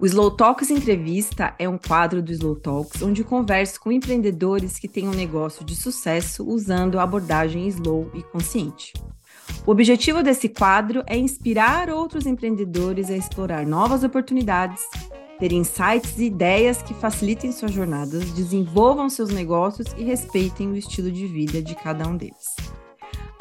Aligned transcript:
O 0.00 0.06
Slow 0.06 0.30
Talks 0.30 0.70
Entrevista 0.70 1.54
é 1.58 1.68
um 1.68 1.76
quadro 1.76 2.22
do 2.22 2.32
Slow 2.32 2.56
Talks 2.56 3.02
onde 3.02 3.22
converso 3.22 3.78
com 3.78 3.92
empreendedores 3.92 4.78
que 4.78 4.88
têm 4.88 5.06
um 5.06 5.14
negócio 5.14 5.62
de 5.62 5.76
sucesso 5.76 6.42
usando 6.48 6.98
a 6.98 7.02
abordagem 7.02 7.68
slow 7.68 8.10
e 8.14 8.22
consciente. 8.22 8.94
O 9.66 9.70
objetivo 9.70 10.22
desse 10.22 10.48
quadro 10.48 11.04
é 11.06 11.18
inspirar 11.18 11.90
outros 11.90 12.24
empreendedores 12.24 13.10
a 13.10 13.16
explorar 13.16 13.66
novas 13.66 14.02
oportunidades, 14.02 14.80
ter 15.38 15.52
insights 15.52 16.18
e 16.18 16.24
ideias 16.24 16.80
que 16.80 16.94
facilitem 16.94 17.52
suas 17.52 17.70
jornadas, 17.70 18.30
desenvolvam 18.30 19.10
seus 19.10 19.28
negócios 19.28 19.88
e 19.98 20.02
respeitem 20.02 20.70
o 20.70 20.76
estilo 20.76 21.12
de 21.12 21.26
vida 21.26 21.60
de 21.60 21.74
cada 21.74 22.08
um 22.08 22.16
deles. 22.16 22.56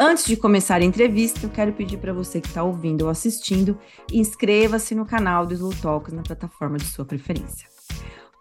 Antes 0.01 0.25
de 0.25 0.37
começar 0.37 0.81
a 0.81 0.85
entrevista, 0.85 1.45
eu 1.45 1.49
quero 1.49 1.73
pedir 1.73 1.97
para 1.97 2.13
você 2.13 2.39
que 2.39 2.47
está 2.47 2.63
ouvindo 2.63 3.01
ou 3.01 3.09
assistindo, 3.09 3.77
inscreva-se 4.09 4.95
no 4.95 5.05
canal 5.05 5.45
do 5.45 5.53
Slow 5.53 5.73
Talks 5.81 6.13
na 6.13 6.23
plataforma 6.23 6.77
de 6.77 6.85
sua 6.85 7.03
preferência. 7.03 7.67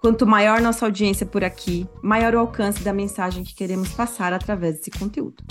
Quanto 0.00 0.24
maior 0.24 0.60
nossa 0.60 0.86
audiência 0.86 1.26
por 1.26 1.42
aqui, 1.42 1.84
maior 2.00 2.32
o 2.32 2.38
alcance 2.38 2.84
da 2.84 2.92
mensagem 2.92 3.42
que 3.42 3.56
queremos 3.56 3.92
passar 3.92 4.32
através 4.32 4.76
desse 4.76 4.92
conteúdo. 4.92 5.42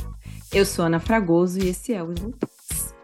Eu 0.49 0.65
sou 0.65 0.85
Ana 0.85 1.01
Fragoso 1.01 1.59
e 1.59 1.67
esse 1.67 1.93
é 1.93 2.01
o 2.01 2.13
Slow 2.13 2.31
Talks. 2.31 2.95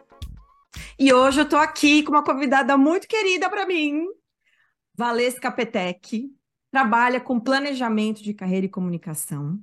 E 0.98 1.12
hoje 1.12 1.42
eu 1.42 1.44
estou 1.44 1.60
aqui 1.60 2.04
com 2.04 2.12
uma 2.12 2.24
convidada 2.24 2.78
muito 2.78 3.06
querida 3.06 3.50
para 3.50 3.66
mim, 3.66 4.06
Valesca 4.96 5.52
Petec, 5.52 6.30
trabalha 6.72 7.20
com 7.20 7.38
planejamento 7.38 8.24
de 8.24 8.34
carreira 8.34 8.66
e 8.66 8.70
comunicação, 8.70 9.60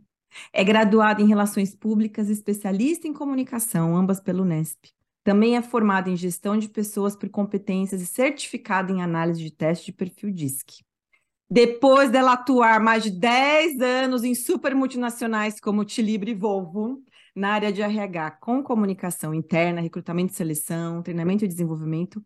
é 0.52 0.65
graduada 0.65 1.23
em 1.23 1.27
Relações 1.27 1.75
Públicas, 1.75 2.29
especialista 2.29 3.07
em 3.07 3.12
comunicação, 3.12 3.96
ambas 3.96 4.21
pelo 4.21 4.43
Unesp. 4.43 4.87
Também 5.23 5.57
é 5.57 5.63
formada 5.63 6.09
em 6.09 6.16
gestão 6.16 6.57
de 6.57 6.68
pessoas 6.68 7.15
por 7.15 7.29
competências 7.29 8.01
e 8.01 8.07
certificada 8.07 8.91
em 8.91 9.02
análise 9.02 9.43
de 9.43 9.51
teste 9.51 9.87
de 9.87 9.93
perfil 9.93 10.30
DISC. 10.30 10.82
Depois 11.51 12.10
dela 12.10 12.35
atuar 12.35 12.80
mais 12.80 13.02
de 13.02 13.10
10 13.10 13.80
anos 13.80 14.24
em 14.24 14.35
super 14.35 14.74
multinacionais 14.74 15.60
como 15.60 15.85
Tilibre 15.85 16.30
e 16.30 16.35
Volvo, 16.35 17.02
na 17.35 17.52
área 17.52 17.73
de 17.73 17.82
RH, 17.82 18.32
com 18.32 18.63
comunicação 18.63 19.35
interna, 19.35 19.80
recrutamento 19.80 20.32
e 20.32 20.37
seleção, 20.37 21.02
treinamento 21.02 21.45
e 21.45 21.49
desenvolvimento, 21.49 22.24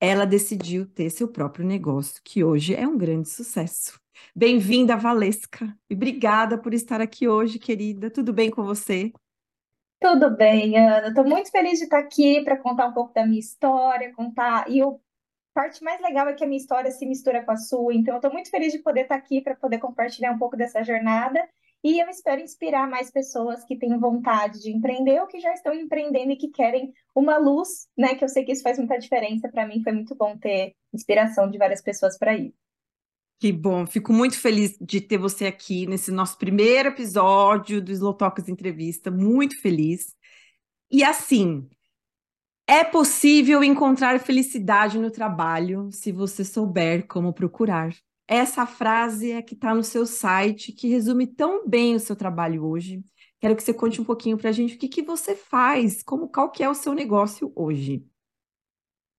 ela 0.00 0.26
decidiu 0.26 0.86
ter 0.86 1.10
seu 1.10 1.28
próprio 1.28 1.64
negócio, 1.64 2.20
que 2.24 2.44
hoje 2.44 2.74
é 2.74 2.86
um 2.86 2.98
grande 2.98 3.28
sucesso. 3.28 3.98
Bem-vinda, 4.34 4.96
Valesca. 4.96 5.76
E 5.88 5.94
obrigada 5.94 6.58
por 6.58 6.74
estar 6.74 7.00
aqui 7.00 7.28
hoje, 7.28 7.58
querida. 7.58 8.10
Tudo 8.10 8.32
bem 8.32 8.50
com 8.50 8.62
você? 8.62 9.12
Tudo 10.00 10.30
bem, 10.36 10.78
Ana. 10.78 11.08
Estou 11.08 11.24
muito 11.24 11.50
feliz 11.50 11.78
de 11.78 11.84
estar 11.84 11.98
aqui 11.98 12.42
para 12.42 12.56
contar 12.56 12.86
um 12.86 12.92
pouco 12.92 13.14
da 13.14 13.26
minha 13.26 13.40
história, 13.40 14.12
contar. 14.12 14.70
E 14.70 14.82
a 14.82 14.92
parte 15.54 15.82
mais 15.82 16.00
legal 16.02 16.28
é 16.28 16.34
que 16.34 16.44
a 16.44 16.46
minha 16.46 16.60
história 16.60 16.90
se 16.90 17.06
mistura 17.06 17.42
com 17.42 17.50
a 17.50 17.56
sua. 17.56 17.94
Então, 17.94 18.16
estou 18.16 18.32
muito 18.32 18.50
feliz 18.50 18.72
de 18.72 18.78
poder 18.80 19.02
estar 19.02 19.16
aqui 19.16 19.40
para 19.40 19.56
poder 19.56 19.78
compartilhar 19.78 20.32
um 20.32 20.38
pouco 20.38 20.56
dessa 20.56 20.82
jornada. 20.84 21.40
E 21.82 21.98
eu 22.00 22.08
espero 22.08 22.40
inspirar 22.40 22.88
mais 22.88 23.10
pessoas 23.10 23.64
que 23.64 23.76
têm 23.76 23.98
vontade 23.98 24.60
de 24.60 24.70
empreender 24.70 25.20
ou 25.20 25.26
que 25.26 25.40
já 25.40 25.52
estão 25.54 25.72
empreendendo 25.72 26.32
e 26.32 26.36
que 26.36 26.48
querem 26.48 26.92
uma 27.14 27.38
luz, 27.38 27.88
né? 27.96 28.14
Que 28.14 28.24
eu 28.24 28.28
sei 28.28 28.44
que 28.44 28.52
isso 28.52 28.62
faz 28.62 28.78
muita 28.78 28.98
diferença. 28.98 29.48
Para 29.48 29.66
mim, 29.66 29.82
foi 29.82 29.92
muito 29.92 30.14
bom 30.14 30.36
ter 30.36 30.74
inspiração 30.92 31.50
de 31.50 31.58
várias 31.58 31.80
pessoas 31.80 32.18
para 32.18 32.36
isso. 32.36 32.65
Que 33.38 33.52
bom, 33.52 33.86
fico 33.86 34.12
muito 34.14 34.38
feliz 34.38 34.76
de 34.80 34.98
ter 35.00 35.18
você 35.18 35.46
aqui 35.46 35.86
nesse 35.86 36.10
nosso 36.10 36.38
primeiro 36.38 36.88
episódio 36.88 37.82
do 37.82 37.92
Slow 37.92 38.14
Talks 38.14 38.48
Entrevista, 38.48 39.10
muito 39.10 39.60
feliz. 39.60 40.14
E 40.90 41.04
assim, 41.04 41.68
é 42.66 42.82
possível 42.82 43.62
encontrar 43.62 44.18
felicidade 44.20 44.98
no 44.98 45.10
trabalho 45.10 45.90
se 45.92 46.10
você 46.12 46.44
souber 46.44 47.06
como 47.06 47.32
procurar. 47.32 47.94
Essa 48.26 48.66
frase 48.66 49.32
é 49.32 49.42
que 49.42 49.54
está 49.54 49.74
no 49.74 49.84
seu 49.84 50.06
site, 50.06 50.72
que 50.72 50.88
resume 50.88 51.26
tão 51.26 51.68
bem 51.68 51.94
o 51.94 52.00
seu 52.00 52.16
trabalho 52.16 52.64
hoje. 52.64 53.04
Quero 53.38 53.54
que 53.54 53.62
você 53.62 53.74
conte 53.74 54.00
um 54.00 54.04
pouquinho 54.04 54.38
para 54.38 54.48
a 54.50 54.52
gente 54.52 54.74
o 54.76 54.78
que, 54.78 54.88
que 54.88 55.02
você 55.02 55.36
faz, 55.36 56.02
como 56.02 56.28
qual 56.28 56.50
que 56.50 56.62
é 56.62 56.68
o 56.68 56.74
seu 56.74 56.94
negócio 56.94 57.52
hoje. 57.54 58.04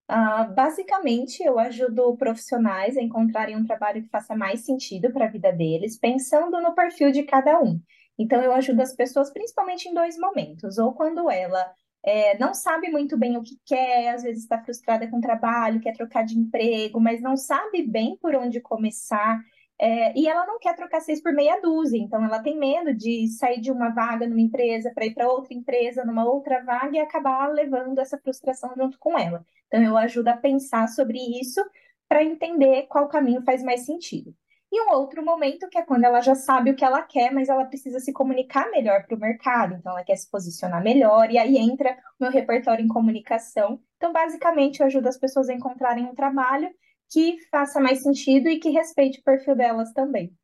Uh, 0.09 0.53
basicamente, 0.53 1.43
eu 1.43 1.59
ajudo 1.59 2.15
profissionais 2.15 2.95
a 2.95 3.01
encontrarem 3.01 3.57
um 3.57 3.65
trabalho 3.65 4.01
que 4.01 4.09
faça 4.09 4.35
mais 4.35 4.61
sentido 4.61 5.11
para 5.11 5.25
a 5.25 5.29
vida 5.29 5.51
deles, 5.51 5.97
pensando 5.99 6.61
no 6.61 6.73
perfil 6.73 7.11
de 7.11 7.23
cada 7.23 7.61
um. 7.61 7.81
Então, 8.17 8.41
eu 8.41 8.53
ajudo 8.53 8.81
as 8.81 8.95
pessoas 8.95 9.31
principalmente 9.31 9.89
em 9.89 9.93
dois 9.93 10.17
momentos: 10.17 10.77
ou 10.77 10.93
quando 10.93 11.29
ela 11.29 11.73
é, 12.05 12.37
não 12.37 12.53
sabe 12.53 12.89
muito 12.89 13.17
bem 13.17 13.35
o 13.35 13.43
que 13.43 13.59
quer, 13.65 14.15
às 14.15 14.23
vezes 14.23 14.43
está 14.43 14.57
frustrada 14.63 15.07
com 15.09 15.17
o 15.17 15.21
trabalho, 15.21 15.81
quer 15.81 15.93
trocar 15.93 16.23
de 16.23 16.39
emprego, 16.39 17.01
mas 17.01 17.21
não 17.21 17.35
sabe 17.35 17.83
bem 17.85 18.17
por 18.17 18.33
onde 18.35 18.61
começar. 18.61 19.41
É, 19.79 20.17
e 20.17 20.27
ela 20.27 20.45
não 20.45 20.57
quer 20.57 20.75
trocar 20.75 21.01
seis 21.01 21.21
por 21.21 21.33
meia 21.33 21.59
dúzia, 21.61 21.99
então 21.99 22.23
ela 22.23 22.41
tem 22.41 22.57
medo 22.57 22.93
de 22.95 23.27
sair 23.27 23.59
de 23.61 23.71
uma 23.71 23.89
vaga 23.89 24.25
numa 24.27 24.41
empresa 24.41 24.91
para 24.95 25.05
ir 25.05 25.13
para 25.13 25.29
outra 25.29 25.53
empresa, 25.53 26.03
numa 26.05 26.25
outra 26.25 26.63
vaga 26.63 26.97
e 26.97 26.99
acabar 26.99 27.47
levando 27.51 27.99
essa 27.99 28.17
frustração 28.17 28.73
junto 28.75 28.97
com 28.97 29.19
ela. 29.19 29.45
Então 29.67 29.83
eu 29.83 29.97
ajudo 29.97 30.29
a 30.29 30.37
pensar 30.37 30.87
sobre 30.87 31.19
isso 31.39 31.61
para 32.07 32.23
entender 32.23 32.87
qual 32.87 33.07
caminho 33.07 33.41
faz 33.43 33.61
mais 33.63 33.85
sentido. 33.85 34.33
E 34.71 34.81
um 34.81 34.91
outro 34.91 35.23
momento 35.23 35.69
que 35.69 35.77
é 35.77 35.81
quando 35.81 36.03
ela 36.03 36.19
já 36.19 36.35
sabe 36.35 36.71
o 36.71 36.75
que 36.75 36.83
ela 36.83 37.01
quer, 37.01 37.31
mas 37.31 37.47
ela 37.47 37.65
precisa 37.65 37.99
se 37.99 38.11
comunicar 38.11 38.69
melhor 38.69 39.05
para 39.05 39.15
o 39.15 39.19
mercado, 39.19 39.75
então 39.75 39.93
ela 39.93 40.03
quer 40.03 40.17
se 40.17 40.29
posicionar 40.29 40.83
melhor, 40.83 41.31
e 41.31 41.37
aí 41.37 41.57
entra 41.57 41.97
o 42.19 42.23
meu 42.23 42.31
repertório 42.31 42.83
em 42.83 42.87
comunicação. 42.87 43.79
Então, 43.95 44.11
basicamente, 44.11 44.81
eu 44.81 44.87
ajudo 44.87 45.07
as 45.07 45.17
pessoas 45.17 45.47
a 45.47 45.53
encontrarem 45.53 46.05
um 46.05 46.13
trabalho 46.13 46.69
que 47.09 47.37
faça 47.49 47.79
mais 47.79 48.03
sentido 48.03 48.49
e 48.49 48.59
que 48.59 48.69
respeite 48.69 49.19
o 49.19 49.23
perfil 49.23 49.55
delas 49.55 49.93
também. 49.93 50.35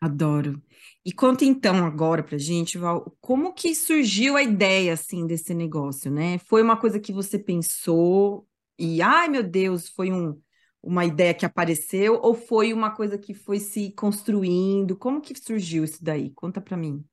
Adoro. 0.00 0.62
E 1.04 1.12
conta 1.12 1.44
então 1.44 1.84
agora 1.84 2.22
pra 2.22 2.38
gente, 2.38 2.78
Val, 2.78 3.16
como 3.20 3.52
que 3.52 3.74
surgiu 3.74 4.36
a 4.36 4.42
ideia 4.42 4.92
assim 4.92 5.26
desse 5.26 5.52
negócio, 5.52 6.10
né? 6.10 6.38
Foi 6.38 6.62
uma 6.62 6.76
coisa 6.76 7.00
que 7.00 7.12
você 7.12 7.38
pensou 7.38 8.46
e 8.78 9.02
ai 9.02 9.28
meu 9.28 9.42
Deus, 9.42 9.88
foi 9.88 10.12
um, 10.12 10.40
uma 10.82 11.04
ideia 11.04 11.34
que 11.34 11.46
apareceu 11.46 12.20
ou 12.22 12.34
foi 12.34 12.72
uma 12.72 12.90
coisa 12.90 13.18
que 13.18 13.34
foi 13.34 13.58
se 13.58 13.92
construindo? 13.92 14.96
Como 14.96 15.20
que 15.20 15.34
surgiu 15.34 15.84
isso 15.84 16.02
daí? 16.02 16.30
Conta 16.30 16.60
para 16.60 16.76
mim. 16.76 17.04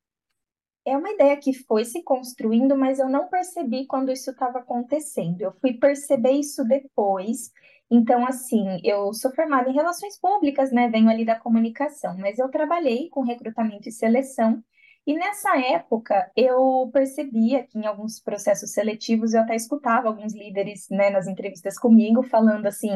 É 0.86 0.98
uma 0.98 1.12
ideia 1.12 1.38
que 1.38 1.54
foi 1.54 1.86
se 1.86 2.04
construindo, 2.04 2.76
mas 2.76 2.98
eu 2.98 3.08
não 3.08 3.28
percebi 3.28 3.86
quando 3.86 4.12
isso 4.12 4.32
estava 4.32 4.60
acontecendo. 4.60 5.42
Eu 5.42 5.54
fui 5.62 5.74
perceber 5.74 6.32
isso 6.32 6.64
depois 6.66 7.52
então, 7.94 8.26
assim, 8.26 8.80
eu 8.86 9.14
sou 9.14 9.36
formada 9.36 9.70
em 9.70 9.74
relações 9.74 10.18
públicas, 10.18 10.72
né? 10.72 10.88
Venho 10.88 11.10
ali 11.10 11.26
da 11.26 11.38
comunicação, 11.38 12.18
mas 12.18 12.40
eu 12.40 12.48
trabalhei 12.48 13.10
com 13.10 13.22
recrutamento 13.22 13.90
e 13.90 13.92
seleção. 13.92 14.64
E 15.06 15.14
nessa 15.16 15.58
época 15.60 16.32
eu 16.36 16.90
percebia 16.94 17.64
que 17.66 17.78
em 17.80 17.86
alguns 17.86 18.20
processos 18.20 18.72
seletivos 18.72 19.34
eu 19.34 19.42
até 19.42 19.56
escutava 19.56 20.08
alguns 20.08 20.34
líderes, 20.34 20.88
né, 20.90 21.10
nas 21.10 21.28
entrevistas 21.28 21.78
comigo 21.80 22.22
falando 22.24 22.68
assim: 22.68 22.92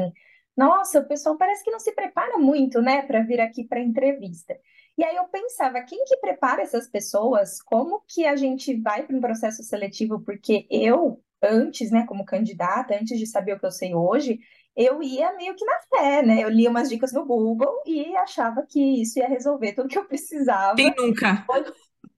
"Nossa, 0.56 1.00
o 1.00 1.08
pessoal 1.08 1.38
parece 1.38 1.64
que 1.64 1.72
não 1.72 1.80
se 1.80 1.94
prepara 1.94 2.38
muito, 2.38 2.82
né, 2.82 3.02
para 3.04 3.22
vir 3.22 3.42
aqui 3.42 3.64
para 3.64 3.80
entrevista". 3.82 4.56
E 4.98 5.04
aí 5.04 5.16
eu 5.16 5.26
pensava, 5.26 5.82
quem 5.82 6.06
que 6.06 6.16
prepara 6.18 6.62
essas 6.62 6.88
pessoas? 6.88 7.62
Como 7.62 8.02
que 8.08 8.26
a 8.26 8.36
gente 8.36 8.80
vai 8.82 9.04
para 9.06 9.16
um 9.16 9.20
processo 9.22 9.62
seletivo? 9.64 10.22
Porque 10.22 10.66
eu 10.70 11.22
antes, 11.42 11.92
né, 11.92 12.06
como 12.08 12.26
candidata, 12.26 12.96
antes 12.96 13.20
de 13.20 13.28
saber 13.28 13.54
o 13.54 13.60
que 13.60 13.66
eu 13.66 13.72
sei 13.72 13.94
hoje, 13.94 14.40
eu 14.76 15.02
ia 15.02 15.34
meio 15.34 15.56
que 15.56 15.66
na 15.66 15.80
fé, 15.90 16.22
né? 16.22 16.44
Eu 16.44 16.50
lia 16.50 16.70
umas 16.70 16.90
dicas 16.90 17.14
no 17.14 17.26
Google 17.26 17.82
e 17.86 18.16
achava 18.18 18.66
que 18.68 19.02
isso 19.02 19.20
ia 19.20 19.28
resolver 19.28 19.74
tudo 19.74 19.88
que 19.88 19.98
eu 19.98 20.06
precisava. 20.06 20.76
Quem 20.76 20.94
nunca? 20.98 21.46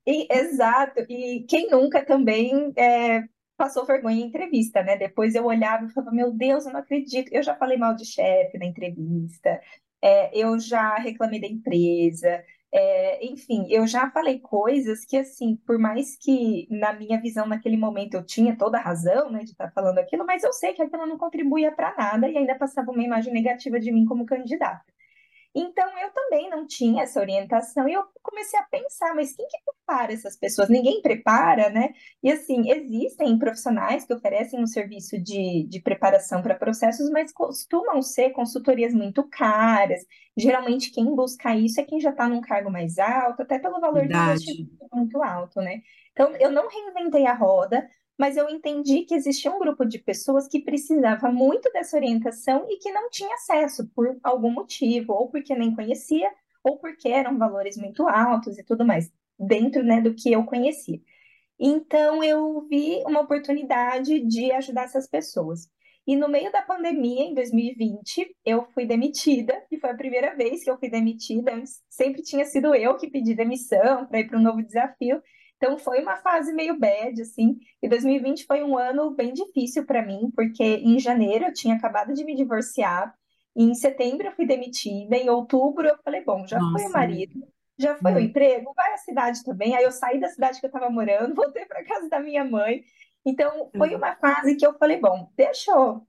E, 0.08 0.28
exato. 0.32 1.02
E 1.10 1.46
quem 1.50 1.70
nunca 1.70 2.04
também 2.06 2.74
é, 2.78 3.24
passou 3.58 3.86
vergonha 3.86 4.22
em 4.22 4.28
entrevista, 4.28 4.82
né? 4.82 4.98
Depois 4.98 5.36
eu 5.36 5.46
olhava 5.46 5.86
e 5.86 5.90
falava, 5.90 6.16
meu 6.16 6.32
Deus, 6.32 6.66
eu 6.66 6.74
não 6.74 6.80
acredito. 6.80 7.32
Eu 7.34 7.44
já 7.44 7.56
falei 7.56 7.78
mal 7.78 7.96
de 7.96 8.06
chefe 8.06 8.58
na 8.58 8.66
entrevista, 8.66 9.62
é, 10.02 10.32
eu 10.38 10.60
já 10.60 10.96
reclamei 10.96 11.42
da 11.42 11.48
empresa, 11.48 12.44
é, 12.72 13.26
enfim, 13.26 13.66
eu 13.70 13.88
já 13.88 14.12
falei 14.12 14.40
coisas 14.40 15.06
que, 15.06 15.18
assim, 15.18 15.56
por 15.66 15.80
mais 15.80 16.16
que 16.18 16.68
na 16.70 16.94
minha 16.94 17.20
visão 17.20 17.48
naquele 17.48 17.78
momento 17.78 18.16
eu 18.16 18.26
tinha 18.26 18.56
toda 18.58 18.78
a 18.78 18.82
razão, 18.82 19.32
né, 19.32 19.40
de 19.40 19.52
estar 19.52 19.72
falando 19.72 19.98
aquilo, 20.00 20.26
mas 20.26 20.44
eu 20.44 20.54
sei 20.54 20.74
que 20.74 20.82
aquilo 20.82 21.06
não 21.06 21.18
contribuía 21.18 21.72
para 21.72 21.96
nada 21.98 22.30
e 22.30 22.38
ainda 22.38 22.56
passava 22.56 22.92
uma 22.92 23.04
imagem 23.04 23.34
negativa 23.34 23.80
de 23.80 23.92
mim 23.92 24.06
como 24.06 24.26
candidata. 24.26 24.86
Então, 25.60 25.90
eu 25.98 26.12
também 26.12 26.52
não 26.52 26.68
tinha 26.68 27.02
essa 27.02 27.20
orientação 27.20 27.90
e 27.90 27.94
eu 27.94 28.04
comecei 28.22 28.60
a 28.60 28.64
pensar, 28.64 29.16
mas 29.16 29.36
quem 29.36 29.48
que 29.48 29.58
prepara 29.66 30.14
essas 30.14 30.38
pessoas? 30.38 30.70
Ninguém 30.70 31.02
prepara, 31.02 31.72
né? 31.72 31.94
E 32.22 32.32
assim, 32.32 32.70
existem 32.70 33.40
profissionais 33.40 34.06
que 34.06 34.14
oferecem 34.14 34.62
um 34.62 34.68
serviço 34.68 35.18
de, 35.18 35.66
de 35.68 35.82
preparação 35.82 36.44
para 36.44 36.54
processos, 36.54 37.10
mas 37.10 37.32
costumam 37.32 38.04
ser 38.04 38.30
consultorias 38.34 38.94
muito 38.94 39.28
caras. 39.28 40.06
Geralmente, 40.38 40.92
quem 40.92 41.16
busca 41.16 41.56
isso 41.56 41.82
é 41.82 41.84
quem 41.84 42.00
já 42.00 42.12
está 42.12 42.30
num 42.30 42.40
cargo 42.40 42.70
mais 42.70 43.00
alto, 43.00 43.42
até 43.42 43.58
pelo 43.58 43.80
valor 43.80 44.02
Verdade. 44.02 44.46
de 44.46 44.52
investimento 44.52 44.96
muito 44.96 45.24
alto, 45.24 45.60
né? 45.60 45.82
Então, 46.12 46.36
eu 46.36 46.52
não 46.52 46.70
reinventei 46.70 47.26
a 47.26 47.34
roda, 47.34 47.90
mas 48.18 48.36
eu 48.36 48.50
entendi 48.50 49.04
que 49.04 49.14
existia 49.14 49.52
um 49.52 49.60
grupo 49.60 49.86
de 49.86 50.00
pessoas 50.00 50.48
que 50.48 50.60
precisava 50.60 51.32
muito 51.32 51.72
dessa 51.72 51.96
orientação 51.96 52.66
e 52.70 52.78
que 52.78 52.92
não 52.92 53.10
tinha 53.10 53.34
acesso 53.36 53.88
por 53.96 54.18
algum 54.24 54.50
motivo, 54.52 55.14
ou 55.14 55.30
porque 55.30 55.56
nem 55.56 55.76
conhecia, 55.76 56.30
ou 56.64 56.78
porque 56.80 57.10
eram 57.10 57.38
valores 57.38 57.78
muito 57.78 58.08
altos 58.08 58.58
e 58.58 58.64
tudo 58.64 58.86
mais, 58.86 59.12
dentro, 59.40 59.84
né, 59.84 60.02
do 60.02 60.14
que 60.14 60.32
eu 60.32 60.44
conhecia. 60.44 61.00
Então, 61.60 62.24
eu 62.24 62.68
vi 62.68 63.04
uma 63.06 63.22
oportunidade 63.22 64.20
de 64.20 64.52
ajudar 64.52 64.84
essas 64.84 65.08
pessoas. 65.08 65.70
E 66.06 66.16
no 66.16 66.30
meio 66.30 66.52
da 66.52 66.62
pandemia, 66.62 67.24
em 67.24 67.34
2020, 67.34 68.36
eu 68.46 68.66
fui 68.74 68.86
demitida, 68.86 69.62
e 69.70 69.78
foi 69.78 69.90
a 69.90 69.96
primeira 69.96 70.36
vez 70.36 70.64
que 70.64 70.70
eu 70.70 70.78
fui 70.78 70.90
demitida. 70.90 71.52
Sempre 71.90 72.22
tinha 72.22 72.46
sido 72.46 72.74
eu 72.74 72.96
que 72.98 73.10
pedi 73.10 73.36
demissão 73.36 74.06
para 74.08 74.20
ir 74.20 74.28
para 74.28 74.40
um 74.40 74.42
novo 74.42 74.64
desafio. 74.64 75.22
Então 75.58 75.78
foi 75.78 76.02
uma 76.02 76.18
fase 76.18 76.54
meio 76.54 76.80
bad, 76.80 77.22
assim. 77.22 77.58
E 77.82 77.90
2020 77.90 78.46
foi 78.46 78.64
um 78.64 78.78
ano 78.78 79.12
bem 79.12 79.34
difícil 79.34 79.86
para 79.86 80.06
mim, 80.06 80.32
porque 80.36 80.64
em 80.64 81.00
janeiro 81.00 81.46
eu 81.46 81.54
tinha 81.54 81.76
acabado 81.76 82.14
de 82.14 82.24
me 82.24 82.36
divorciar, 82.36 83.14
em 83.56 83.74
setembro 83.74 84.28
eu 84.28 84.32
fui 84.34 84.46
demitida, 84.46 85.16
em 85.16 85.30
outubro 85.30 85.88
eu 85.88 85.98
falei, 86.04 86.24
bom, 86.24 86.46
já 86.46 86.60
foi 86.60 86.86
o 86.86 86.92
marido, 86.92 87.48
já 87.76 87.96
foi 87.98 88.14
o 88.14 88.20
emprego, 88.20 88.72
vai 88.76 88.94
à 88.94 88.98
cidade 88.98 89.44
também. 89.44 89.76
Aí 89.76 89.84
eu 89.84 89.92
saí 89.92 90.20
da 90.20 90.30
cidade 90.30 90.60
que 90.60 90.66
eu 90.66 90.70
estava 90.70 90.92
morando, 90.92 91.34
voltei 91.36 91.66
para 91.66 91.84
casa 91.84 92.08
da 92.08 92.20
minha 92.20 92.46
mãe. 92.46 92.84
Então 93.26 93.72
foi 93.76 93.96
uma 93.96 94.16
fase 94.16 94.56
que 94.56 94.66
eu 94.66 94.78
falei, 94.78 95.00
bom, 95.00 95.32
deixa 95.36 95.72
eu, 95.72 96.08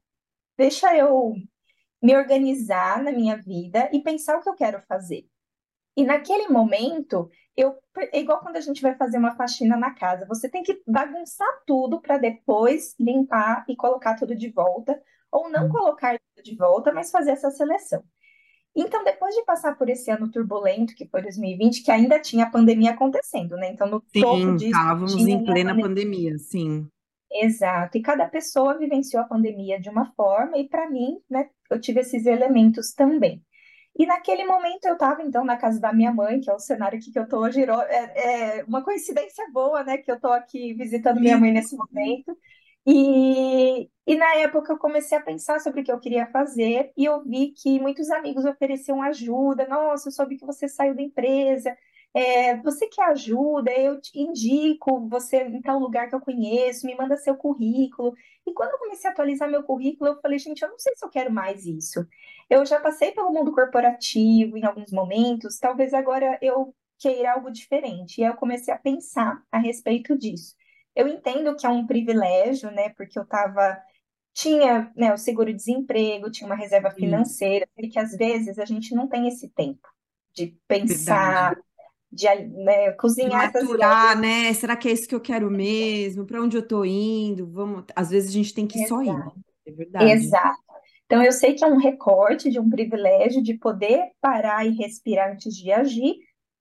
deixa 0.58 0.94
eu 0.94 1.34
me 2.02 2.14
organizar 2.14 3.02
na 3.02 3.10
minha 3.10 3.36
vida 3.36 3.88
e 3.92 4.00
pensar 4.00 4.36
o 4.36 4.42
que 4.42 4.48
eu 4.48 4.54
quero 4.54 4.82
fazer. 4.82 5.26
E 5.96 6.04
naquele 6.04 6.48
momento, 6.48 7.28
eu 7.58 7.76
é 8.12 8.20
igual 8.20 8.38
quando 8.38 8.56
a 8.56 8.60
gente 8.60 8.80
vai 8.80 8.94
fazer 8.94 9.18
uma 9.18 9.34
faxina 9.34 9.76
na 9.76 9.90
casa, 9.90 10.24
você 10.26 10.48
tem 10.48 10.62
que 10.62 10.80
bagunçar 10.86 11.48
tudo 11.66 12.00
para 12.00 12.16
depois 12.16 12.94
limpar 12.98 13.64
e 13.68 13.74
colocar 13.74 14.14
tudo 14.14 14.36
de 14.36 14.48
volta, 14.48 14.98
ou 15.32 15.50
não 15.50 15.66
hum. 15.66 15.68
colocar 15.68 16.16
tudo 16.36 16.44
de 16.44 16.56
volta, 16.56 16.92
mas 16.92 17.10
fazer 17.10 17.32
essa 17.32 17.50
seleção. 17.50 18.02
Então, 18.76 19.02
depois 19.02 19.34
de 19.34 19.44
passar 19.44 19.76
por 19.76 19.88
esse 19.88 20.08
ano 20.08 20.30
turbulento, 20.30 20.94
que 20.94 21.08
foi 21.08 21.20
2020, 21.20 21.82
que 21.82 21.90
ainda 21.90 22.20
tinha 22.20 22.44
a 22.44 22.50
pandemia 22.50 22.92
acontecendo, 22.92 23.56
né? 23.56 23.72
Então, 23.72 23.88
no 23.88 24.00
sim, 24.06 24.20
topo 24.20 24.56
disso. 24.56 24.66
Estávamos 24.66 25.16
em 25.16 25.44
plena 25.44 25.74
pandemia. 25.74 25.82
pandemia, 25.82 26.38
sim. 26.38 26.88
Exato, 27.30 27.98
e 27.98 28.02
cada 28.02 28.26
pessoa 28.28 28.78
vivenciou 28.78 29.22
a 29.22 29.26
pandemia 29.26 29.80
de 29.80 29.90
uma 29.90 30.12
forma, 30.12 30.56
e 30.56 30.68
para 30.68 30.88
mim, 30.88 31.18
né, 31.28 31.50
eu 31.68 31.80
tive 31.80 32.00
esses 32.00 32.24
elementos 32.24 32.92
também. 32.94 33.42
E 33.98 34.06
naquele 34.06 34.44
momento 34.44 34.84
eu 34.84 34.92
estava, 34.94 35.22
então, 35.22 35.44
na 35.44 35.56
casa 35.56 35.80
da 35.80 35.92
minha 35.92 36.12
mãe, 36.12 36.40
que 36.40 36.48
é 36.48 36.54
o 36.54 36.58
cenário 36.58 37.00
que 37.00 37.18
eu 37.18 37.24
estou 37.24 37.40
hoje. 37.40 37.64
É, 37.64 38.58
é, 38.60 38.64
uma 38.64 38.82
coincidência 38.84 39.44
boa, 39.52 39.82
né? 39.82 39.98
Que 39.98 40.10
eu 40.10 40.14
estou 40.14 40.32
aqui 40.32 40.72
visitando 40.72 41.20
minha 41.20 41.36
mãe 41.36 41.50
nesse 41.52 41.76
momento. 41.76 42.38
E, 42.86 43.90
e 44.06 44.16
na 44.16 44.36
época 44.36 44.72
eu 44.72 44.78
comecei 44.78 45.18
a 45.18 45.20
pensar 45.20 45.60
sobre 45.60 45.80
o 45.80 45.84
que 45.84 45.92
eu 45.92 46.00
queria 46.00 46.26
fazer 46.26 46.90
e 46.96 47.04
eu 47.04 47.22
vi 47.22 47.48
que 47.52 47.78
muitos 47.80 48.08
amigos 48.10 48.44
ofereciam 48.44 49.02
ajuda. 49.02 49.66
Nossa, 49.66 50.08
eu 50.08 50.12
soube 50.12 50.36
que 50.36 50.46
você 50.46 50.68
saiu 50.68 50.94
da 50.94 51.02
empresa, 51.02 51.76
é, 52.14 52.56
você 52.62 52.86
quer 52.88 53.04
ajuda? 53.10 53.70
Eu 53.70 54.00
te 54.00 54.18
indico 54.18 55.08
você 55.08 55.44
em 55.44 55.60
tal 55.60 55.78
lugar 55.78 56.08
que 56.08 56.14
eu 56.14 56.20
conheço, 56.20 56.86
me 56.86 56.94
manda 56.96 57.16
seu 57.16 57.36
currículo. 57.36 58.14
E 58.46 58.52
quando 58.52 58.70
eu 58.72 58.78
comecei 58.78 59.08
a 59.08 59.12
atualizar 59.12 59.50
meu 59.50 59.62
currículo, 59.62 60.10
eu 60.10 60.20
falei, 60.20 60.38
gente, 60.38 60.62
eu 60.62 60.70
não 60.70 60.78
sei 60.78 60.94
se 60.96 61.04
eu 61.04 61.10
quero 61.10 61.32
mais 61.32 61.66
isso. 61.66 62.06
Eu 62.48 62.64
já 62.64 62.80
passei 62.80 63.12
pelo 63.12 63.32
mundo 63.32 63.52
corporativo 63.52 64.56
em 64.56 64.64
alguns 64.64 64.90
momentos, 64.90 65.58
talvez 65.58 65.92
agora 65.92 66.38
eu 66.40 66.74
queira 66.98 67.34
algo 67.34 67.50
diferente. 67.50 68.18
E 68.20 68.24
aí 68.24 68.30
eu 68.30 68.36
comecei 68.36 68.72
a 68.72 68.78
pensar 68.78 69.42
a 69.52 69.58
respeito 69.58 70.16
disso. 70.16 70.56
Eu 70.96 71.06
entendo 71.06 71.54
que 71.56 71.66
é 71.66 71.68
um 71.68 71.86
privilégio, 71.86 72.70
né? 72.70 72.88
Porque 72.90 73.18
eu 73.18 73.22
estava 73.22 73.80
tinha 74.34 74.92
né, 74.96 75.12
o 75.12 75.16
seguro-desemprego, 75.18 76.30
tinha 76.30 76.46
uma 76.46 76.54
reserva 76.54 76.90
financeira, 76.92 77.68
e 77.76 77.88
que 77.88 77.98
às 77.98 78.12
vezes 78.16 78.58
a 78.58 78.64
gente 78.64 78.94
não 78.94 79.08
tem 79.08 79.26
esse 79.26 79.48
tempo 79.48 79.88
de 80.32 80.56
pensar, 80.68 81.54
Verdade 81.54 81.67
de 82.10 82.26
né, 82.64 82.92
cozinhar 82.92 83.52
maturar, 83.52 84.18
né? 84.18 84.52
Será 84.54 84.76
que 84.76 84.88
é 84.88 84.92
isso 84.92 85.08
que 85.08 85.14
eu 85.14 85.20
quero 85.20 85.50
mesmo? 85.50 86.24
Para 86.24 86.42
onde 86.42 86.56
eu 86.56 86.62
estou 86.62 86.84
indo? 86.84 87.46
Vamos, 87.46 87.84
às 87.94 88.10
vezes 88.10 88.30
a 88.30 88.32
gente 88.32 88.54
tem 88.54 88.66
que 88.66 88.78
Exato. 88.78 88.88
só 88.88 89.02
ir. 89.02 89.32
É 89.66 89.72
verdade. 89.72 90.10
Exato. 90.10 90.58
Então 91.04 91.22
eu 91.22 91.32
sei 91.32 91.54
que 91.54 91.64
é 91.64 91.66
um 91.66 91.78
recorte 91.78 92.50
de 92.50 92.58
um 92.58 92.68
privilégio 92.68 93.42
de 93.42 93.54
poder 93.54 94.10
parar 94.20 94.66
e 94.66 94.70
respirar 94.70 95.32
antes 95.32 95.54
de 95.54 95.70
agir. 95.72 96.16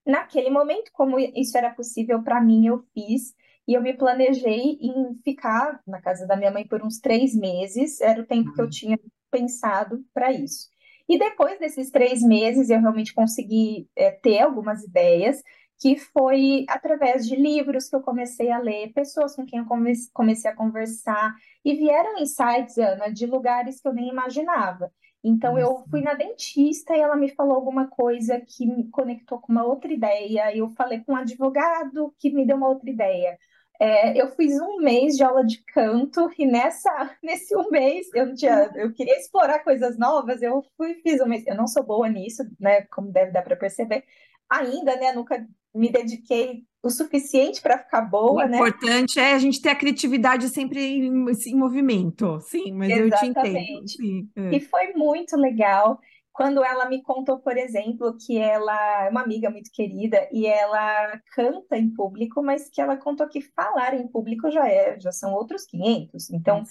Naquele 0.06 0.48
momento, 0.48 0.90
como 0.92 1.18
isso 1.18 1.56
era 1.56 1.70
possível 1.70 2.22
para 2.22 2.40
mim, 2.40 2.66
eu 2.66 2.82
fiz 2.94 3.34
e 3.66 3.74
eu 3.74 3.82
me 3.82 3.92
planejei 3.92 4.78
em 4.80 5.14
ficar 5.22 5.82
na 5.86 6.00
casa 6.00 6.26
da 6.26 6.34
minha 6.34 6.50
mãe 6.50 6.66
por 6.66 6.82
uns 6.82 6.98
três 6.98 7.34
meses. 7.34 8.00
Era 8.00 8.22
o 8.22 8.26
tempo 8.26 8.52
que 8.54 8.60
eu 8.60 8.64
uhum. 8.64 8.70
tinha 8.70 8.98
pensado 9.30 10.02
para 10.14 10.32
isso. 10.32 10.68
E 11.08 11.18
depois 11.18 11.58
desses 11.58 11.90
três 11.90 12.22
meses, 12.22 12.68
eu 12.68 12.80
realmente 12.80 13.14
consegui 13.14 13.88
é, 13.96 14.10
ter 14.10 14.40
algumas 14.40 14.84
ideias, 14.84 15.42
que 15.80 15.96
foi 15.96 16.66
através 16.68 17.26
de 17.26 17.36
livros 17.36 17.88
que 17.88 17.96
eu 17.96 18.02
comecei 18.02 18.50
a 18.50 18.58
ler, 18.58 18.92
pessoas 18.92 19.34
com 19.36 19.46
quem 19.46 19.60
eu 19.60 19.66
comecei 20.12 20.50
a 20.50 20.56
conversar, 20.56 21.34
e 21.64 21.74
vieram 21.74 22.18
insights, 22.18 22.76
Ana, 22.78 23.08
de 23.08 23.26
lugares 23.26 23.80
que 23.80 23.88
eu 23.88 23.94
nem 23.94 24.08
imaginava. 24.08 24.92
Então, 25.22 25.58
eu 25.58 25.84
fui 25.90 26.00
na 26.00 26.14
dentista 26.14 26.96
e 26.96 27.00
ela 27.00 27.16
me 27.16 27.28
falou 27.30 27.54
alguma 27.56 27.88
coisa 27.88 28.40
que 28.40 28.66
me 28.66 28.88
conectou 28.88 29.40
com 29.40 29.52
uma 29.52 29.64
outra 29.64 29.92
ideia. 29.92 30.54
Eu 30.56 30.68
falei 30.70 31.00
com 31.00 31.12
um 31.12 31.16
advogado 31.16 32.14
que 32.18 32.30
me 32.30 32.46
deu 32.46 32.56
uma 32.56 32.68
outra 32.68 32.88
ideia. 32.88 33.38
É, 33.80 34.20
eu 34.20 34.28
fiz 34.30 34.60
um 34.60 34.78
mês 34.78 35.16
de 35.16 35.22
aula 35.22 35.44
de 35.44 35.62
canto 35.72 36.28
e 36.36 36.44
nessa 36.44 36.90
nesse 37.22 37.56
um 37.56 37.70
mês 37.70 38.08
eu 38.12 38.34
tinha 38.34 38.70
eu 38.74 38.92
queria 38.92 39.16
explorar 39.16 39.60
coisas 39.60 39.96
novas 39.96 40.42
eu 40.42 40.64
fui 40.76 40.94
fiz 40.94 41.20
um 41.20 41.26
mês. 41.26 41.46
Eu 41.46 41.56
não 41.56 41.66
sou 41.66 41.84
boa 41.84 42.08
nisso 42.08 42.42
né 42.58 42.82
como 42.90 43.12
deve 43.12 43.30
dar 43.30 43.42
para 43.42 43.56
perceber. 43.56 44.04
Ainda 44.50 44.96
né 44.96 45.12
nunca 45.12 45.46
me 45.72 45.92
dediquei 45.92 46.64
o 46.82 46.90
suficiente 46.90 47.60
para 47.60 47.78
ficar 47.78 48.00
boa 48.02 48.46
o 48.46 48.48
né? 48.48 48.56
importante 48.56 49.20
é 49.20 49.34
a 49.34 49.38
gente 49.38 49.60
ter 49.60 49.70
a 49.70 49.76
criatividade 49.76 50.48
sempre 50.48 50.80
em, 50.80 51.26
em 51.46 51.54
movimento. 51.54 52.40
Sim 52.40 52.72
mas 52.72 52.90
Exatamente. 52.90 53.12
eu 53.12 53.18
te 53.18 53.26
entendo 53.26 53.88
sim, 53.88 54.28
é. 54.34 54.56
e 54.56 54.60
foi 54.60 54.92
muito 54.94 55.36
legal 55.36 56.00
quando 56.38 56.64
ela 56.64 56.88
me 56.88 57.02
contou, 57.02 57.40
por 57.40 57.56
exemplo, 57.56 58.16
que 58.16 58.38
ela 58.38 59.06
é 59.06 59.10
uma 59.10 59.22
amiga 59.22 59.50
muito 59.50 59.72
querida 59.72 60.28
e 60.30 60.46
ela 60.46 61.20
canta 61.34 61.76
em 61.76 61.92
público, 61.92 62.40
mas 62.40 62.70
que 62.70 62.80
ela 62.80 62.96
contou 62.96 63.26
que 63.26 63.40
falar 63.40 63.92
em 63.94 64.06
público 64.06 64.48
já 64.48 64.68
é, 64.68 65.00
já 65.00 65.10
são 65.10 65.34
outros 65.34 65.64
500. 65.64 66.30
Então, 66.30 66.62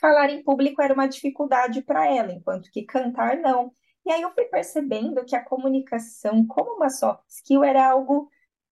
falar 0.00 0.30
em 0.30 0.42
público 0.42 0.80
era 0.80 0.94
uma 0.94 1.06
dificuldade 1.06 1.82
para 1.82 2.10
ela, 2.10 2.32
enquanto 2.32 2.70
que 2.72 2.84
cantar 2.86 3.36
não. 3.36 3.70
E 4.06 4.10
aí 4.10 4.22
eu 4.22 4.32
fui 4.32 4.44
percebendo 4.44 5.22
que 5.26 5.36
a 5.36 5.44
comunicação, 5.44 6.46
como 6.46 6.76
uma 6.76 6.88
soft 6.88 7.28
skill, 7.28 7.62
era 7.62 7.90
algo 7.90 8.30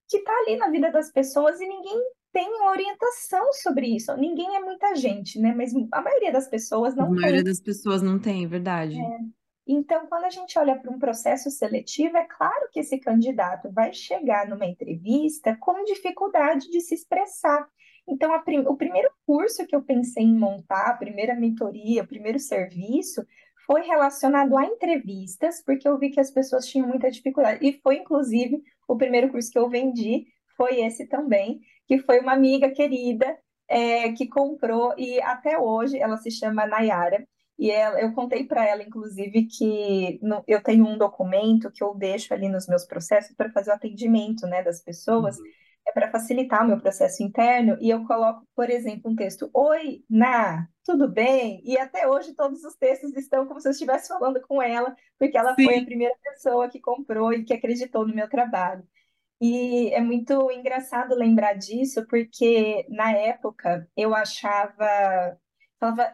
que 0.09 0.16
está 0.16 0.32
ali 0.38 0.56
na 0.56 0.70
vida 0.70 0.90
das 0.90 1.12
pessoas 1.12 1.61
e 1.61 1.68
ninguém 1.68 2.02
tem 2.32 2.49
orientação 2.62 3.52
sobre 3.52 3.94
isso. 3.94 4.16
Ninguém 4.16 4.56
é 4.56 4.61
muita 4.61 4.94
gente, 4.94 5.38
né? 5.38 5.54
Mas 5.54 5.75
a 5.92 6.00
maioria 6.00 6.32
das 6.32 6.49
pessoas 6.49 6.97
não 6.97 7.09
tem. 7.09 7.18
A 7.18 7.20
maioria 7.20 7.44
das 7.44 7.61
pessoas 7.61 8.00
não 8.00 8.18
tem, 8.18 8.47
é 8.47 8.49
verdade. 8.49 8.99
É. 8.99 9.39
Então, 9.72 10.04
quando 10.08 10.24
a 10.24 10.30
gente 10.30 10.58
olha 10.58 10.74
para 10.74 10.90
um 10.90 10.98
processo 10.98 11.48
seletivo, 11.48 12.16
é 12.16 12.24
claro 12.24 12.68
que 12.72 12.80
esse 12.80 12.98
candidato 12.98 13.70
vai 13.70 13.92
chegar 13.92 14.48
numa 14.48 14.66
entrevista 14.66 15.56
com 15.60 15.84
dificuldade 15.84 16.68
de 16.68 16.80
se 16.80 16.92
expressar. 16.92 17.68
Então, 18.08 18.36
prim 18.42 18.66
o 18.66 18.76
primeiro 18.76 19.08
curso 19.24 19.64
que 19.64 19.76
eu 19.76 19.80
pensei 19.80 20.24
em 20.24 20.36
montar, 20.36 20.88
a 20.88 20.96
primeira 20.96 21.36
mentoria, 21.36 22.02
o 22.02 22.06
primeiro 22.06 22.40
serviço, 22.40 23.24
foi 23.64 23.82
relacionado 23.82 24.58
a 24.58 24.64
entrevistas, 24.64 25.62
porque 25.64 25.86
eu 25.86 25.96
vi 25.96 26.10
que 26.10 26.18
as 26.18 26.32
pessoas 26.32 26.66
tinham 26.66 26.88
muita 26.88 27.08
dificuldade. 27.08 27.64
E 27.64 27.80
foi, 27.80 27.98
inclusive, 27.98 28.60
o 28.88 28.96
primeiro 28.96 29.30
curso 29.30 29.52
que 29.52 29.58
eu 29.58 29.68
vendi, 29.68 30.26
foi 30.56 30.80
esse 30.80 31.06
também, 31.06 31.60
que 31.86 32.00
foi 32.00 32.18
uma 32.18 32.32
amiga 32.32 32.70
querida 32.70 33.38
é, 33.68 34.10
que 34.14 34.26
comprou, 34.26 34.92
e 34.98 35.20
até 35.22 35.56
hoje 35.60 35.96
ela 35.96 36.16
se 36.16 36.32
chama 36.32 36.66
Nayara. 36.66 37.24
E 37.61 37.71
ela, 37.71 38.00
eu 38.00 38.14
contei 38.14 38.45
para 38.47 38.67
ela, 38.67 38.83
inclusive, 38.83 39.45
que 39.45 40.19
no, 40.23 40.43
eu 40.49 40.62
tenho 40.62 40.87
um 40.87 40.97
documento 40.97 41.71
que 41.71 41.85
eu 41.85 41.95
deixo 41.95 42.33
ali 42.33 42.49
nos 42.49 42.67
meus 42.67 42.87
processos 42.87 43.37
para 43.37 43.52
fazer 43.52 43.71
o 43.71 43.75
atendimento 43.75 44.47
né, 44.47 44.62
das 44.62 44.81
pessoas, 44.81 45.38
uhum. 45.38 45.45
é 45.87 45.93
para 45.93 46.11
facilitar 46.11 46.64
o 46.64 46.69
meu 46.69 46.81
processo 46.81 47.23
interno, 47.23 47.76
e 47.79 47.90
eu 47.90 48.02
coloco, 48.07 48.49
por 48.57 48.71
exemplo, 48.71 49.11
um 49.11 49.14
texto: 49.14 49.50
Oi, 49.52 50.02
Na, 50.09 50.67
tudo 50.83 51.07
bem? 51.07 51.61
E 51.62 51.76
até 51.76 52.09
hoje 52.09 52.33
todos 52.35 52.64
os 52.64 52.75
textos 52.76 53.14
estão 53.14 53.47
como 53.47 53.61
se 53.61 53.69
eu 53.69 53.73
estivesse 53.73 54.09
falando 54.09 54.40
com 54.40 54.62
ela, 54.62 54.97
porque 55.19 55.37
ela 55.37 55.55
Sim. 55.55 55.64
foi 55.64 55.79
a 55.81 55.85
primeira 55.85 56.14
pessoa 56.23 56.67
que 56.71 56.81
comprou 56.81 57.31
e 57.35 57.45
que 57.45 57.52
acreditou 57.52 58.09
no 58.09 58.14
meu 58.14 58.29
trabalho. 58.31 58.83
E 59.38 59.93
é 59.93 60.00
muito 60.00 60.50
engraçado 60.50 61.14
lembrar 61.14 61.55
disso, 61.55 62.07
porque 62.07 62.87
na 62.88 63.12
época 63.12 63.87
eu 63.95 64.14
achava 64.14 65.38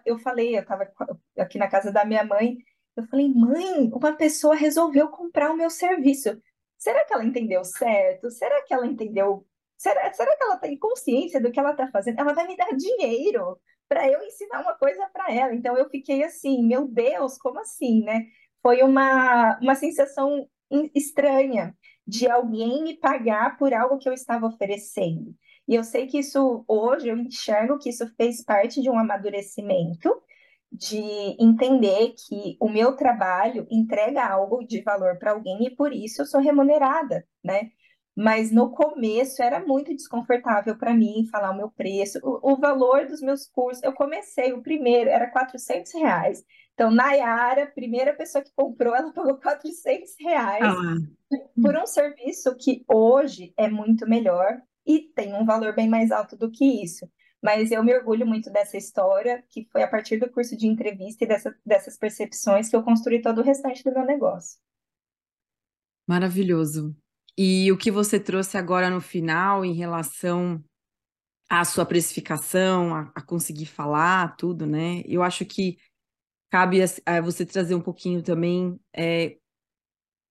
Eu 0.04 0.18
falei, 0.18 0.56
eu 0.56 0.62
estava 0.62 0.88
aqui 1.38 1.58
na 1.58 1.68
casa 1.68 1.92
da 1.92 2.04
minha 2.04 2.24
mãe, 2.24 2.56
eu 2.96 3.04
falei, 3.08 3.28
mãe, 3.28 3.90
uma 3.92 4.12
pessoa 4.16 4.54
resolveu 4.54 5.08
comprar 5.08 5.50
o 5.50 5.56
meu 5.56 5.70
serviço. 5.70 6.40
Será 6.78 7.04
que 7.04 7.12
ela 7.12 7.24
entendeu 7.24 7.64
certo? 7.64 8.30
Será 8.30 8.62
que 8.64 8.72
ela 8.72 8.86
entendeu 8.86 9.46
será, 9.76 10.12
será 10.12 10.36
que 10.36 10.42
ela 10.42 10.56
tem 10.58 10.78
consciência 10.78 11.40
do 11.40 11.50
que 11.50 11.60
ela 11.60 11.72
está 11.72 11.88
fazendo? 11.88 12.18
Ela 12.18 12.32
vai 12.32 12.46
me 12.46 12.56
dar 12.56 12.74
dinheiro 12.74 13.58
para 13.88 14.08
eu 14.08 14.22
ensinar 14.22 14.62
uma 14.62 14.74
coisa 14.74 15.08
para 15.12 15.32
ela. 15.32 15.54
Então 15.54 15.76
eu 15.76 15.88
fiquei 15.88 16.24
assim, 16.24 16.64
meu 16.64 16.88
Deus, 16.88 17.38
como 17.38 17.60
assim, 17.60 18.02
né? 18.02 18.26
Foi 18.62 18.82
uma, 18.82 19.58
uma 19.60 19.74
sensação 19.74 20.48
estranha 20.94 21.76
de 22.06 22.28
alguém 22.28 22.82
me 22.82 22.96
pagar 22.96 23.56
por 23.56 23.72
algo 23.72 23.98
que 23.98 24.08
eu 24.08 24.12
estava 24.12 24.46
oferecendo. 24.46 25.34
E 25.68 25.74
eu 25.74 25.82
sei 25.82 26.06
que 26.06 26.18
isso, 26.18 26.64
hoje, 26.68 27.08
eu 27.08 27.16
enxergo 27.16 27.78
que 27.78 27.88
isso 27.88 28.06
fez 28.16 28.44
parte 28.44 28.80
de 28.80 28.88
um 28.88 28.98
amadurecimento, 28.98 30.14
de 30.70 31.36
entender 31.40 32.14
que 32.16 32.56
o 32.60 32.68
meu 32.68 32.94
trabalho 32.96 33.66
entrega 33.70 34.24
algo 34.26 34.64
de 34.64 34.82
valor 34.82 35.18
para 35.18 35.32
alguém 35.32 35.66
e 35.66 35.74
por 35.74 35.92
isso 35.92 36.22
eu 36.22 36.26
sou 36.26 36.40
remunerada, 36.40 37.26
né? 37.42 37.70
Mas 38.14 38.50
no 38.50 38.70
começo 38.70 39.42
era 39.42 39.60
muito 39.60 39.94
desconfortável 39.94 40.76
para 40.78 40.94
mim 40.94 41.28
falar 41.30 41.50
o 41.50 41.56
meu 41.56 41.70
preço, 41.70 42.18
o, 42.22 42.52
o, 42.52 42.56
valor 42.56 43.06
dos 43.06 43.20
meus 43.20 43.46
cursos. 43.46 43.82
Eu 43.82 43.92
comecei, 43.92 44.52
o 44.52 44.62
primeiro 44.62 45.10
era 45.10 45.30
400 45.30 45.92
reais. 45.94 46.42
Então, 46.72 46.90
Nayara, 46.90 47.66
primeira 47.66 48.14
pessoa 48.14 48.42
que 48.42 48.52
comprou, 48.54 48.94
ela 48.94 49.12
pagou 49.12 49.36
400 49.36 50.10
reais 50.18 50.64
ah. 50.64 50.94
por 51.60 51.76
um 51.76 51.86
serviço 51.86 52.56
que 52.56 52.84
hoje 52.88 53.52
é 53.56 53.68
muito 53.68 54.08
melhor 54.08 54.62
e 54.86 55.10
tem 55.14 55.34
um 55.34 55.44
valor 55.44 55.74
bem 55.74 55.88
mais 55.88 56.10
alto 56.10 56.36
do 56.36 56.50
que 56.50 56.64
isso. 56.82 57.10
Mas 57.42 57.70
eu 57.70 57.82
me 57.84 57.94
orgulho 57.94 58.26
muito 58.26 58.50
dessa 58.50 58.76
história, 58.76 59.44
que 59.50 59.68
foi 59.70 59.82
a 59.82 59.88
partir 59.88 60.18
do 60.18 60.30
curso 60.30 60.56
de 60.56 60.66
entrevista 60.66 61.24
e 61.24 61.28
dessa, 61.28 61.54
dessas 61.64 61.96
percepções 61.96 62.68
que 62.68 62.76
eu 62.76 62.82
construí 62.82 63.20
todo 63.20 63.40
o 63.40 63.44
restante 63.44 63.84
do 63.84 63.92
meu 63.92 64.04
negócio. 64.04 64.58
Maravilhoso. 66.08 66.96
E 67.36 67.70
o 67.70 67.76
que 67.76 67.90
você 67.90 68.18
trouxe 68.18 68.56
agora 68.56 68.88
no 68.88 69.00
final 69.00 69.64
em 69.64 69.74
relação 69.74 70.62
à 71.50 71.64
sua 71.64 71.84
precificação, 71.84 72.94
a, 72.94 73.12
a 73.14 73.22
conseguir 73.22 73.66
falar, 73.66 74.36
tudo, 74.36 74.64
né? 74.64 75.02
Eu 75.04 75.22
acho 75.22 75.44
que 75.44 75.76
cabe 76.50 76.80
a, 76.82 76.86
a 77.04 77.20
você 77.20 77.44
trazer 77.44 77.74
um 77.74 77.80
pouquinho 77.80 78.22
também 78.22 78.80
é, 78.94 79.36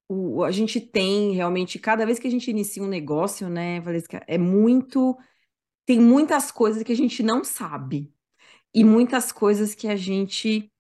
o, 0.08 0.44
a 0.44 0.52
gente 0.52 0.80
tem 0.80 1.34
realmente, 1.34 1.80
cada 1.80 2.06
vez 2.06 2.20
que 2.20 2.28
a 2.28 2.32
gente 2.32 2.50
inicia 2.50 2.84
um 2.84 2.88
negócio, 2.88 3.50
né, 3.50 3.80
Valesca, 3.82 4.24
é 4.28 4.38
muito. 4.38 5.18
Tem 5.86 6.00
muitas 6.00 6.52
coisas 6.52 6.84
que 6.84 6.94
a 6.94 6.96
gente 6.98 7.24
não 7.24 7.44
sabe. 7.44 8.14
E 8.74 8.84
muitas 8.84 9.32
coisas 9.32 9.76
que 9.76 9.88
a 9.88 9.96
gente 9.96 10.72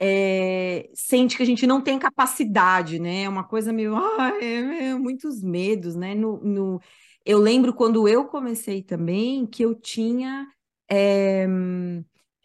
é, 0.00 0.90
sente 0.94 1.36
que 1.36 1.42
a 1.42 1.46
gente 1.46 1.66
não 1.66 1.80
tem 1.80 1.98
capacidade, 1.98 2.98
né? 2.98 3.22
É 3.24 3.28
uma 3.28 3.44
coisa 3.44 3.72
meio. 3.72 3.96
Ah, 3.96 4.32
é, 4.42 4.88
é, 4.90 4.94
muitos 4.94 5.42
medos, 5.42 5.94
né? 5.96 6.14
No, 6.14 6.38
no, 6.42 6.80
eu 7.24 7.38
lembro 7.38 7.72
quando 7.74 8.08
eu 8.08 8.26
comecei 8.26 8.82
também 8.82 9.46
que 9.46 9.62
eu 9.64 9.74
tinha. 9.74 10.46
É, 10.90 11.46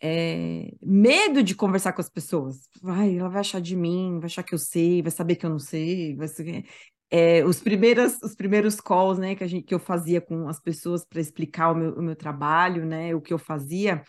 é, 0.01 0.71
medo 0.81 1.41
de 1.43 1.55
conversar 1.55 1.93
com 1.93 2.01
as 2.01 2.09
pessoas. 2.09 2.69
Vai, 2.81 3.17
ela 3.17 3.29
vai 3.29 3.41
achar 3.41 3.61
de 3.61 3.75
mim, 3.75 4.19
vai 4.19 4.27
achar 4.27 4.43
que 4.43 4.53
eu 4.53 4.59
sei, 4.59 5.01
vai 5.01 5.11
saber 5.11 5.35
que 5.35 5.45
eu 5.45 5.49
não 5.49 5.59
sei. 5.59 6.15
Vai 6.15 6.27
ser... 6.27 6.65
é, 7.09 7.43
os, 7.45 7.59
primeiros, 7.59 8.21
os 8.21 8.35
primeiros 8.35 8.79
calls 8.81 9.17
né, 9.17 9.35
que, 9.35 9.43
a 9.43 9.47
gente, 9.47 9.63
que 9.63 9.73
eu 9.73 9.79
fazia 9.79 10.21
com 10.21 10.47
as 10.47 10.59
pessoas 10.59 11.05
para 11.05 11.21
explicar 11.21 11.71
o 11.71 11.75
meu, 11.75 11.93
o 11.93 12.01
meu 12.01 12.15
trabalho, 12.15 12.85
né, 12.85 13.15
o 13.15 13.21
que 13.21 13.33
eu 13.33 13.39
fazia, 13.39 14.03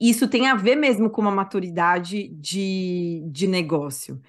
isso 0.00 0.28
tem 0.28 0.48
a 0.48 0.54
ver 0.54 0.76
mesmo 0.76 1.08
com 1.10 1.20
uma 1.20 1.30
maturidade 1.30 2.28
de, 2.28 3.22
de 3.30 3.46
negócio. 3.46 4.20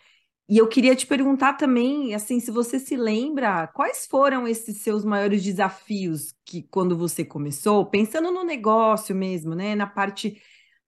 E 0.48 0.58
eu 0.58 0.68
queria 0.68 0.96
te 0.96 1.08
perguntar 1.08 1.54
também, 1.54 2.14
assim, 2.14 2.40
se 2.40 2.52
você 2.52 2.78
se 2.78 2.96
lembra, 2.96 3.68
quais 3.68 4.06
foram 4.06 4.48
esses 4.48 4.82
seus 4.82 5.06
maiores 5.06 5.42
desafios 5.42 6.34
que 6.46 6.64
quando 6.70 6.98
você 6.98 7.24
começou, 7.26 7.86
pensando 7.86 8.30
no 8.30 8.44
negócio 8.44 9.16
mesmo, 9.16 9.56
né, 9.56 9.74
na 9.74 9.88
parte 9.88 10.40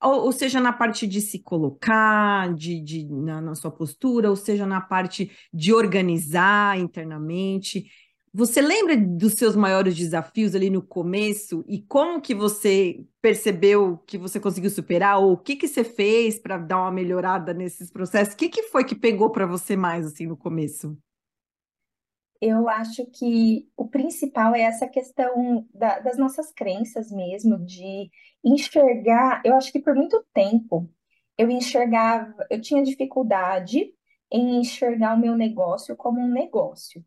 ou, 0.05 0.25
ou 0.25 0.31
seja, 0.31 0.59
na 0.59 0.71
parte 0.73 1.07
de 1.07 1.21
se 1.21 1.39
colocar, 1.39 2.53
de, 2.53 2.79
de 2.81 3.05
na, 3.05 3.41
na 3.41 3.55
sua 3.55 3.71
postura, 3.71 4.29
ou 4.29 4.35
seja, 4.35 4.65
na 4.65 4.81
parte 4.81 5.31
de 5.53 5.73
organizar 5.73 6.79
internamente. 6.79 7.85
Você 8.33 8.61
lembra 8.61 8.97
dos 8.97 9.33
seus 9.33 9.55
maiores 9.55 9.95
desafios 9.95 10.53
ali 10.55 10.69
no 10.69 10.81
começo 10.81 11.63
e 11.69 11.81
como 11.81 12.19
que 12.21 12.35
você 12.35 13.05
percebeu 13.21 13.97
que 14.05 14.17
você 14.17 14.41
conseguiu 14.41 14.69
superar 14.69 15.19
ou 15.19 15.31
o 15.33 15.37
que 15.37 15.55
que 15.55 15.67
você 15.69 15.85
fez 15.85 16.37
para 16.37 16.57
dar 16.57 16.81
uma 16.81 16.91
melhorada 16.91 17.53
nesses 17.53 17.89
processos? 17.89 18.33
O 18.33 18.37
que 18.37 18.49
que 18.49 18.63
foi 18.63 18.83
que 18.83 18.95
pegou 18.95 19.31
para 19.31 19.45
você 19.45 19.77
mais 19.77 20.05
assim 20.05 20.27
no 20.27 20.35
começo? 20.35 20.97
Eu 22.41 22.67
acho 22.69 23.05
que 23.07 23.67
o 23.77 23.87
principal 23.87 24.53
é 24.53 24.61
essa 24.61 24.87
questão 24.87 25.65
da, 25.73 25.99
das 25.99 26.17
nossas 26.17 26.51
crenças 26.51 27.11
mesmo, 27.11 27.57
de 27.65 28.09
enxergar. 28.43 29.41
Eu 29.45 29.55
acho 29.55 29.71
que 29.71 29.79
por 29.79 29.95
muito 29.95 30.23
tempo 30.33 30.89
eu 31.37 31.49
enxergava, 31.49 32.45
eu 32.49 32.61
tinha 32.61 32.83
dificuldade 32.83 33.93
em 34.31 34.59
enxergar 34.59 35.15
o 35.15 35.19
meu 35.19 35.35
negócio 35.37 35.95
como 35.95 36.19
um 36.21 36.31
negócio. 36.31 37.03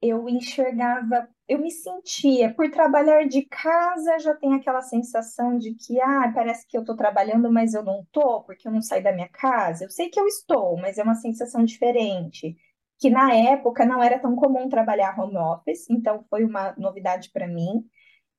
Eu 0.00 0.28
enxergava, 0.28 1.28
eu 1.48 1.58
me 1.58 1.70
sentia, 1.70 2.52
por 2.54 2.70
trabalhar 2.70 3.26
de 3.26 3.42
casa, 3.46 4.18
já 4.18 4.34
tem 4.34 4.54
aquela 4.54 4.82
sensação 4.82 5.58
de 5.58 5.74
que, 5.74 6.00
ah, 6.00 6.30
parece 6.34 6.66
que 6.66 6.76
eu 6.76 6.82
estou 6.82 6.96
trabalhando, 6.96 7.50
mas 7.50 7.74
eu 7.74 7.82
não 7.82 8.02
estou, 8.02 8.42
porque 8.44 8.68
eu 8.68 8.72
não 8.72 8.82
saio 8.82 9.02
da 9.02 9.12
minha 9.12 9.28
casa. 9.28 9.84
Eu 9.84 9.90
sei 9.90 10.10
que 10.10 10.20
eu 10.20 10.26
estou, 10.26 10.76
mas 10.76 10.98
é 10.98 11.02
uma 11.02 11.14
sensação 11.14 11.64
diferente 11.64 12.56
que 12.98 13.10
na 13.10 13.34
época 13.34 13.84
não 13.84 14.02
era 14.02 14.18
tão 14.18 14.34
comum 14.36 14.68
trabalhar 14.68 15.18
home 15.18 15.36
office, 15.36 15.88
então 15.90 16.24
foi 16.30 16.44
uma 16.44 16.74
novidade 16.78 17.30
para 17.30 17.46
mim. 17.46 17.84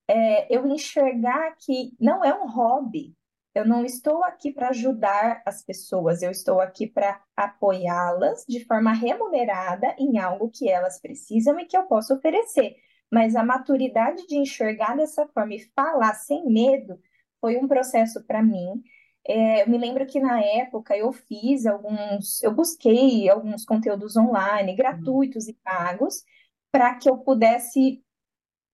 É, 0.07 0.53
eu 0.55 0.65
enxergar 0.67 1.55
que 1.57 1.91
não 1.99 2.23
é 2.23 2.33
um 2.33 2.47
hobby, 2.47 3.15
eu 3.53 3.65
não 3.65 3.83
estou 3.83 4.23
aqui 4.23 4.51
para 4.51 4.69
ajudar 4.69 5.41
as 5.45 5.63
pessoas, 5.63 6.21
eu 6.21 6.31
estou 6.31 6.61
aqui 6.61 6.87
para 6.87 7.21
apoiá-las 7.35 8.45
de 8.47 8.63
forma 8.65 8.93
remunerada 8.93 9.95
em 9.97 10.19
algo 10.19 10.49
que 10.49 10.69
elas 10.69 10.99
precisam 11.01 11.59
e 11.59 11.65
que 11.65 11.75
eu 11.75 11.83
posso 11.83 12.13
oferecer. 12.13 12.75
Mas 13.11 13.35
a 13.35 13.43
maturidade 13.43 14.27
de 14.27 14.37
enxergar 14.37 14.95
dessa 14.95 15.27
forma 15.27 15.55
e 15.55 15.65
falar 15.75 16.13
sem 16.13 16.45
medo 16.45 16.99
foi 17.41 17.57
um 17.57 17.67
processo 17.67 18.23
para 18.25 18.43
mim 18.43 18.83
é, 19.27 19.63
eu 19.63 19.69
me 19.69 19.77
lembro 19.77 20.05
que 20.05 20.19
na 20.19 20.41
época 20.41 20.95
eu 20.97 21.11
fiz 21.11 21.65
alguns, 21.65 22.41
eu 22.41 22.53
busquei 22.53 23.29
alguns 23.29 23.65
conteúdos 23.65 24.15
online, 24.15 24.75
gratuitos 24.75 25.47
e 25.47 25.53
pagos, 25.53 26.23
para 26.71 26.95
que 26.95 27.09
eu 27.09 27.17
pudesse 27.17 28.01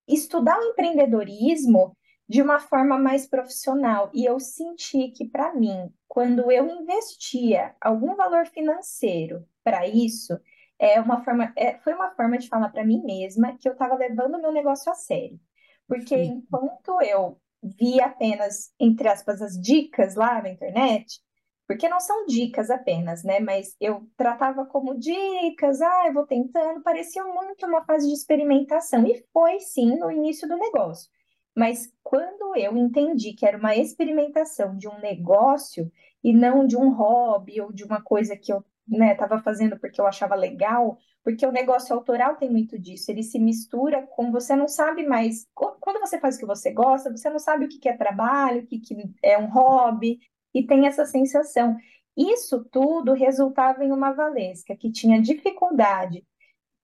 estudar 0.08 0.60
o 0.60 0.64
empreendedorismo 0.72 1.98
de 2.28 2.42
uma 2.42 2.60
forma 2.60 2.98
mais 2.98 3.28
profissional. 3.28 4.12
E 4.14 4.26
eu 4.26 4.40
senti 4.40 5.10
que, 5.10 5.28
para 5.28 5.54
mim, 5.54 5.92
quando 6.08 6.52
eu 6.52 6.68
investia 6.70 7.76
algum 7.82 8.16
valor 8.16 8.46
financeiro 8.48 9.48
para 9.64 9.88
isso, 9.88 10.40
é 10.78 11.00
uma 11.00 11.24
forma, 11.24 11.52
é, 11.56 11.80
foi 11.80 11.94
uma 11.94 12.12
forma 12.12 12.38
de 12.38 12.48
falar 12.48 12.70
para 12.70 12.86
mim 12.86 13.02
mesma 13.04 13.58
que 13.58 13.68
eu 13.68 13.74
estava 13.74 13.96
levando 13.96 14.36
o 14.36 14.42
meu 14.42 14.52
negócio 14.52 14.92
a 14.92 14.96
sério. 14.96 15.40
Porque 15.88 16.16
enquanto 16.16 17.02
eu 17.02 17.40
vi 17.64 18.02
apenas, 18.02 18.74
entre 18.80 19.08
aspas, 19.08 19.42
as 19.42 19.60
dicas 19.60 20.16
lá 20.16 20.42
na 20.42 20.50
internet, 20.50 21.22
porque 21.68 21.88
não 21.88 22.00
são 22.00 22.26
dicas 22.26 22.70
apenas, 22.70 23.24
né? 23.24 23.40
Mas 23.40 23.76
eu 23.80 24.08
tratava 24.18 24.66
como 24.66 24.98
dicas, 25.00 25.82
ah, 25.82 26.08
eu 26.08 26.14
vou 26.14 26.26
tentando, 26.28 26.84
parecia 26.84 27.24
muito 27.24 27.66
uma 27.66 27.84
fase 27.86 28.08
de 28.08 28.14
experimentação, 28.14 29.06
e 29.08 29.24
foi 29.32 29.60
sim 29.60 29.98
no 29.98 30.12
início 30.12 30.48
do 30.48 30.58
negócio. 30.58 31.10
Mas 31.56 31.92
quando 32.04 32.56
eu 32.58 32.76
entendi 32.76 33.34
que 33.34 33.46
era 33.46 33.58
uma 33.58 33.76
experimentação 33.76 34.76
de 34.76 34.88
um 34.88 35.00
negócio 35.00 35.92
e 36.24 36.34
não 36.34 36.66
de 36.66 36.76
um 36.76 36.90
hobby 36.90 37.62
ou 37.62 37.72
de 37.72 37.84
uma 37.84 38.02
coisa 38.02 38.36
que 38.36 38.52
eu 38.52 38.64
né, 38.88 39.14
estava 39.14 39.40
fazendo 39.42 39.80
porque 39.80 40.00
eu 40.00 40.08
achava 40.08 40.36
legal, 40.36 40.98
porque 41.24 41.46
o 41.46 41.52
negócio 41.52 41.96
autoral 41.96 42.36
tem 42.36 42.50
muito 42.50 42.78
disso, 42.78 43.10
ele 43.12 43.24
se 43.24 43.40
mistura 43.40 44.06
com 44.08 44.32
você 44.32 44.56
não 44.56 44.68
sabe 44.68 45.06
mais. 45.06 45.48
Quando 45.54 46.00
você 46.00 46.20
faz 46.20 46.36
o 46.36 46.40
que 46.40 46.46
você 46.46 46.72
gosta, 46.72 47.10
você 47.10 47.30
não 47.30 47.40
sabe 47.40 47.66
o 47.66 47.70
que 47.70 47.88
é 47.88 47.96
trabalho, 47.96 48.64
o 48.64 48.68
que 48.68 48.82
é 49.24 49.38
um 49.38 49.50
hobby, 49.50 50.20
e 50.54 50.66
tem 50.66 50.86
essa 50.88 51.06
sensação. 51.06 51.78
Isso 52.16 52.64
tudo 52.72 53.14
resultava 53.14 53.84
em 53.84 53.92
uma 53.92 54.12
Valesca 54.12 54.76
que 54.76 54.92
tinha 54.92 55.22
dificuldade 55.22 56.24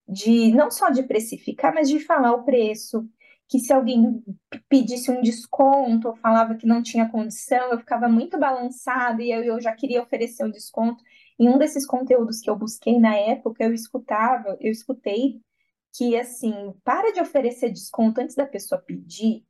de 0.07 0.51
não 0.53 0.71
só 0.71 0.89
de 0.89 1.03
precificar, 1.03 1.73
mas 1.73 1.87
de 1.87 1.99
falar 1.99 2.33
o 2.33 2.43
preço, 2.43 3.07
que 3.47 3.59
se 3.59 3.71
alguém 3.73 4.23
pedisse 4.67 5.11
um 5.11 5.21
desconto 5.21 6.07
ou 6.07 6.15
falava 6.15 6.55
que 6.55 6.65
não 6.65 6.81
tinha 6.81 7.09
condição, 7.09 7.71
eu 7.71 7.79
ficava 7.79 8.07
muito 8.07 8.37
balançada 8.39 9.21
e 9.21 9.31
eu, 9.31 9.43
eu 9.43 9.61
já 9.61 9.73
queria 9.73 10.01
oferecer 10.01 10.43
um 10.43 10.51
desconto. 10.51 11.03
Em 11.39 11.49
um 11.49 11.57
desses 11.57 11.85
conteúdos 11.85 12.41
que 12.41 12.49
eu 12.49 12.55
busquei 12.55 12.99
na 12.99 13.15
época, 13.15 13.63
eu 13.63 13.73
escutava, 13.73 14.57
eu 14.59 14.71
escutei 14.71 15.41
que 15.93 16.17
assim, 16.17 16.73
para 16.83 17.11
de 17.11 17.21
oferecer 17.21 17.69
desconto 17.71 18.21
antes 18.21 18.35
da 18.35 18.45
pessoa 18.45 18.81
pedir, 18.81 19.45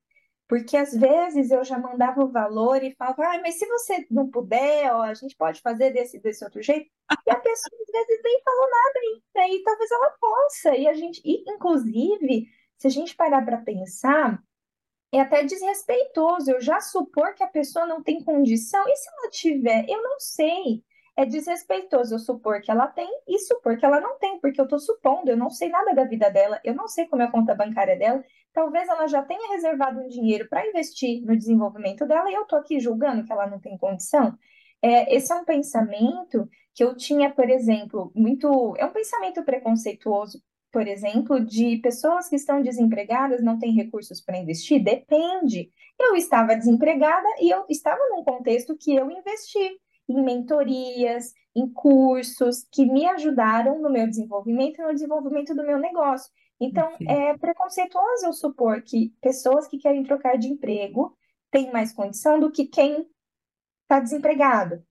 porque 0.48 0.78
às 0.78 0.94
vezes 0.94 1.52
eu 1.52 1.64
já 1.64 1.78
mandava 1.78 2.24
o 2.24 2.32
valor 2.32 2.84
e 2.84 2.96
falava, 2.96 3.24
ah, 3.24 3.42
mas 3.42 3.56
se 3.56 3.68
você 3.68 4.06
não 4.10 4.30
puder, 4.30 4.92
ó, 4.94 5.02
a 5.04 5.14
gente 5.14 5.36
pode 5.36 5.62
fazer 5.62 5.92
desse, 5.92 6.20
desse 6.20 6.44
outro 6.44 6.62
jeito. 6.62 6.90
E 7.28 7.32
a 7.32 7.36
pessoa 7.36 7.72
às 7.80 7.92
vezes 7.92 8.22
nem 8.24 8.42
falou 8.44 8.70
nada 8.70 9.00
ainda, 9.00 9.56
e 9.56 9.64
talvez 9.64 9.92
ela 9.92 10.10
possa. 10.20 10.76
E 10.76 10.88
a 10.88 10.94
gente, 10.94 11.22
e, 11.24 11.44
inclusive, 11.52 12.48
se 12.78 12.88
a 12.88 12.90
gente 12.90 13.16
parar 13.16 13.44
para 13.46 13.60
pensar, 13.60 14.42
é 15.12 15.20
até 15.22 15.44
desrespeitoso 15.44 16.52
eu 16.52 16.62
já 16.62 16.80
supor 16.82 17.34
que 17.36 17.44
a 17.44 17.48
pessoa 17.48 17.86
não 17.86 18.02
tem 18.02 18.24
condição, 18.24 18.88
e 18.88 18.96
se 18.96 19.10
ela 19.10 19.30
tiver? 19.30 19.86
Eu 19.88 20.02
não 20.02 20.20
sei. 20.20 20.84
É 21.20 21.26
desrespeitoso 21.26 22.16
eu 22.16 22.20
supor 22.20 22.62
que 22.62 22.72
ela 22.72 22.88
tem 22.88 23.06
e 23.28 23.38
supor 23.40 23.76
que 23.76 23.86
ela 23.86 24.00
não 24.00 24.18
tem, 24.18 24.40
porque 24.40 24.62
eu 24.62 24.64
estou 24.64 24.80
supondo, 24.80 25.30
eu 25.30 25.36
não 25.36 25.50
sei 25.50 25.68
nada 25.68 25.94
da 25.94 26.06
vida 26.06 26.30
dela, 26.30 26.62
eu 26.64 26.74
não 26.74 26.88
sei 26.88 27.08
como 27.08 27.22
é 27.22 27.26
a 27.26 27.30
conta 27.30 27.54
bancária 27.54 27.98
dela. 27.98 28.24
Talvez 28.54 28.88
ela 28.88 29.06
já 29.06 29.22
tenha 29.22 29.52
reservado 29.54 30.00
um 30.00 30.08
dinheiro 30.08 30.48
para 30.48 30.66
investir 30.66 31.22
no 31.26 31.36
desenvolvimento 31.36 32.08
dela 32.08 32.32
e 32.32 32.36
eu 32.36 32.44
estou 32.44 32.58
aqui 32.58 32.80
julgando 32.80 33.26
que 33.26 33.34
ela 33.34 33.48
não 33.48 33.60
tem 33.60 33.78
condição. 33.78 34.34
É, 34.82 35.14
esse 35.14 35.30
é 35.34 35.36
um 35.36 35.44
pensamento 35.44 36.48
que 36.74 36.82
eu 36.86 36.96
tinha, 36.96 37.30
por 37.30 37.50
exemplo, 37.50 38.14
muito. 38.16 38.74
É 38.78 38.86
um 38.86 38.94
pensamento 38.94 39.44
preconceituoso 39.44 40.42
por 40.72 40.88
exemplo, 40.88 41.44
de 41.44 41.78
pessoas 41.80 42.30
que 42.30 42.36
estão 42.36 42.62
desempregadas 42.62 43.44
não 43.44 43.58
têm 43.58 43.74
recursos 43.74 44.22
para 44.22 44.38
investir? 44.38 44.82
Depende. 44.82 45.70
Eu 46.00 46.16
estava 46.16 46.56
desempregada 46.56 47.28
e 47.42 47.50
eu 47.50 47.66
estava 47.68 48.00
num 48.10 48.24
contexto 48.24 48.78
que 48.78 48.96
eu 48.96 49.10
investi 49.10 49.80
em 50.10 50.24
mentorias, 50.24 51.34
em 51.56 51.70
cursos 51.70 52.66
que 52.72 52.86
me 52.86 53.06
ajudaram 53.06 53.80
no 53.82 53.90
meu 53.90 54.08
desenvolvimento 54.08 54.80
e 54.80 54.84
no 54.84 54.94
desenvolvimento 54.94 55.56
do 55.56 55.66
meu 55.66 55.78
negócio. 55.78 56.32
Então, 56.60 56.92
é 57.08 57.38
preconceituoso 57.38 58.26
eu 58.26 58.34
supor 58.34 58.82
que 58.82 59.14
pessoas 59.22 59.68
que 59.68 59.78
querem 59.78 60.04
trocar 60.04 60.38
de 60.38 60.50
emprego 60.50 61.16
têm 61.52 61.72
mais 61.72 61.94
condição 61.94 62.40
do 62.40 62.52
que 62.52 62.66
quem 62.66 63.08
está 63.84 64.00
desempregado. 64.00 64.84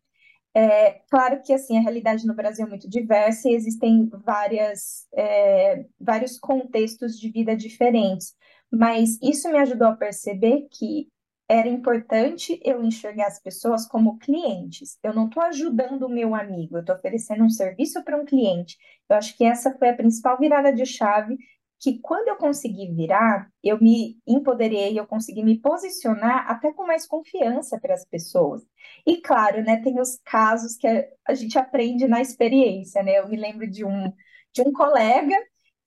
É, 0.54 1.02
claro 1.10 1.42
que 1.42 1.52
assim 1.52 1.76
a 1.76 1.82
realidade 1.82 2.26
no 2.26 2.34
Brasil 2.34 2.64
é 2.66 2.68
muito 2.68 2.88
diversa 2.88 3.48
e 3.48 3.54
existem 3.54 4.08
várias, 4.24 5.06
é, 5.14 5.84
vários 6.00 6.38
contextos 6.38 7.18
de 7.18 7.30
vida 7.30 7.54
diferentes, 7.54 8.34
mas 8.72 9.18
isso 9.22 9.48
me 9.50 9.58
ajudou 9.58 9.88
a 9.88 9.96
perceber 9.96 10.66
que 10.70 11.08
era 11.48 11.68
importante 11.68 12.60
eu 12.62 12.82
enxergar 12.84 13.26
as 13.28 13.40
pessoas 13.40 13.86
como 13.86 14.18
clientes. 14.18 14.98
Eu 15.02 15.14
não 15.14 15.26
estou 15.26 15.42
ajudando 15.42 16.02
o 16.02 16.08
meu 16.08 16.34
amigo, 16.34 16.76
eu 16.76 16.80
estou 16.80 16.94
oferecendo 16.94 17.44
um 17.44 17.50
serviço 17.50 18.04
para 18.04 18.16
um 18.20 18.24
cliente. 18.24 18.76
Eu 19.08 19.16
acho 19.16 19.36
que 19.36 19.44
essa 19.44 19.76
foi 19.78 19.88
a 19.88 19.96
principal 19.96 20.38
virada 20.38 20.72
de 20.72 20.84
chave 20.84 21.38
que 21.80 22.00
quando 22.00 22.28
eu 22.28 22.36
consegui 22.36 22.92
virar, 22.92 23.48
eu 23.62 23.80
me 23.80 24.18
empoderei, 24.26 24.98
eu 24.98 25.06
consegui 25.06 25.44
me 25.44 25.60
posicionar 25.60 26.50
até 26.50 26.72
com 26.72 26.84
mais 26.84 27.06
confiança 27.06 27.78
para 27.80 27.94
as 27.94 28.04
pessoas. 28.04 28.62
E 29.06 29.20
claro, 29.20 29.62
né, 29.62 29.80
tem 29.82 30.00
os 30.00 30.18
casos 30.24 30.76
que 30.76 30.86
a 31.26 31.34
gente 31.34 31.56
aprende 31.58 32.08
na 32.08 32.20
experiência, 32.20 33.02
né? 33.02 33.18
Eu 33.18 33.28
me 33.28 33.36
lembro 33.36 33.68
de 33.70 33.84
um 33.84 34.12
de 34.52 34.62
um 34.62 34.72
colega 34.72 35.34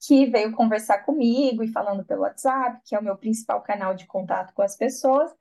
que 0.08 0.26
veio 0.28 0.52
conversar 0.54 1.00
comigo 1.00 1.64
e 1.64 1.72
falando 1.72 2.06
pelo 2.06 2.22
WhatsApp, 2.22 2.82
que 2.86 2.96
é 2.96 3.00
o 3.00 3.04
meu 3.04 3.18
principal 3.18 3.62
canal 3.62 3.94
de 3.94 4.08
contato 4.08 4.54
com 4.54 4.62
as 4.62 4.76
pessoas, 4.76 5.32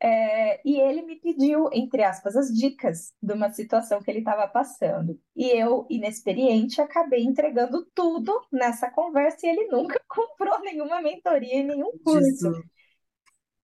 é, 0.00 0.60
e 0.64 0.80
ele 0.80 1.02
me 1.02 1.16
pediu, 1.16 1.68
entre 1.72 2.02
aspas, 2.04 2.36
as 2.36 2.48
dicas 2.48 3.12
de 3.20 3.32
uma 3.32 3.50
situação 3.50 4.00
que 4.00 4.10
ele 4.10 4.20
estava 4.20 4.46
passando. 4.46 5.18
E 5.34 5.46
eu, 5.48 5.86
inexperiente, 5.90 6.80
acabei 6.80 7.24
entregando 7.24 7.84
tudo 7.94 8.32
nessa 8.52 8.90
conversa 8.90 9.46
e 9.46 9.50
ele 9.50 9.66
nunca 9.68 10.00
comprou 10.08 10.60
nenhuma 10.60 11.02
mentoria 11.02 11.56
e 11.56 11.64
nenhum 11.64 11.92
curso. 12.04 12.52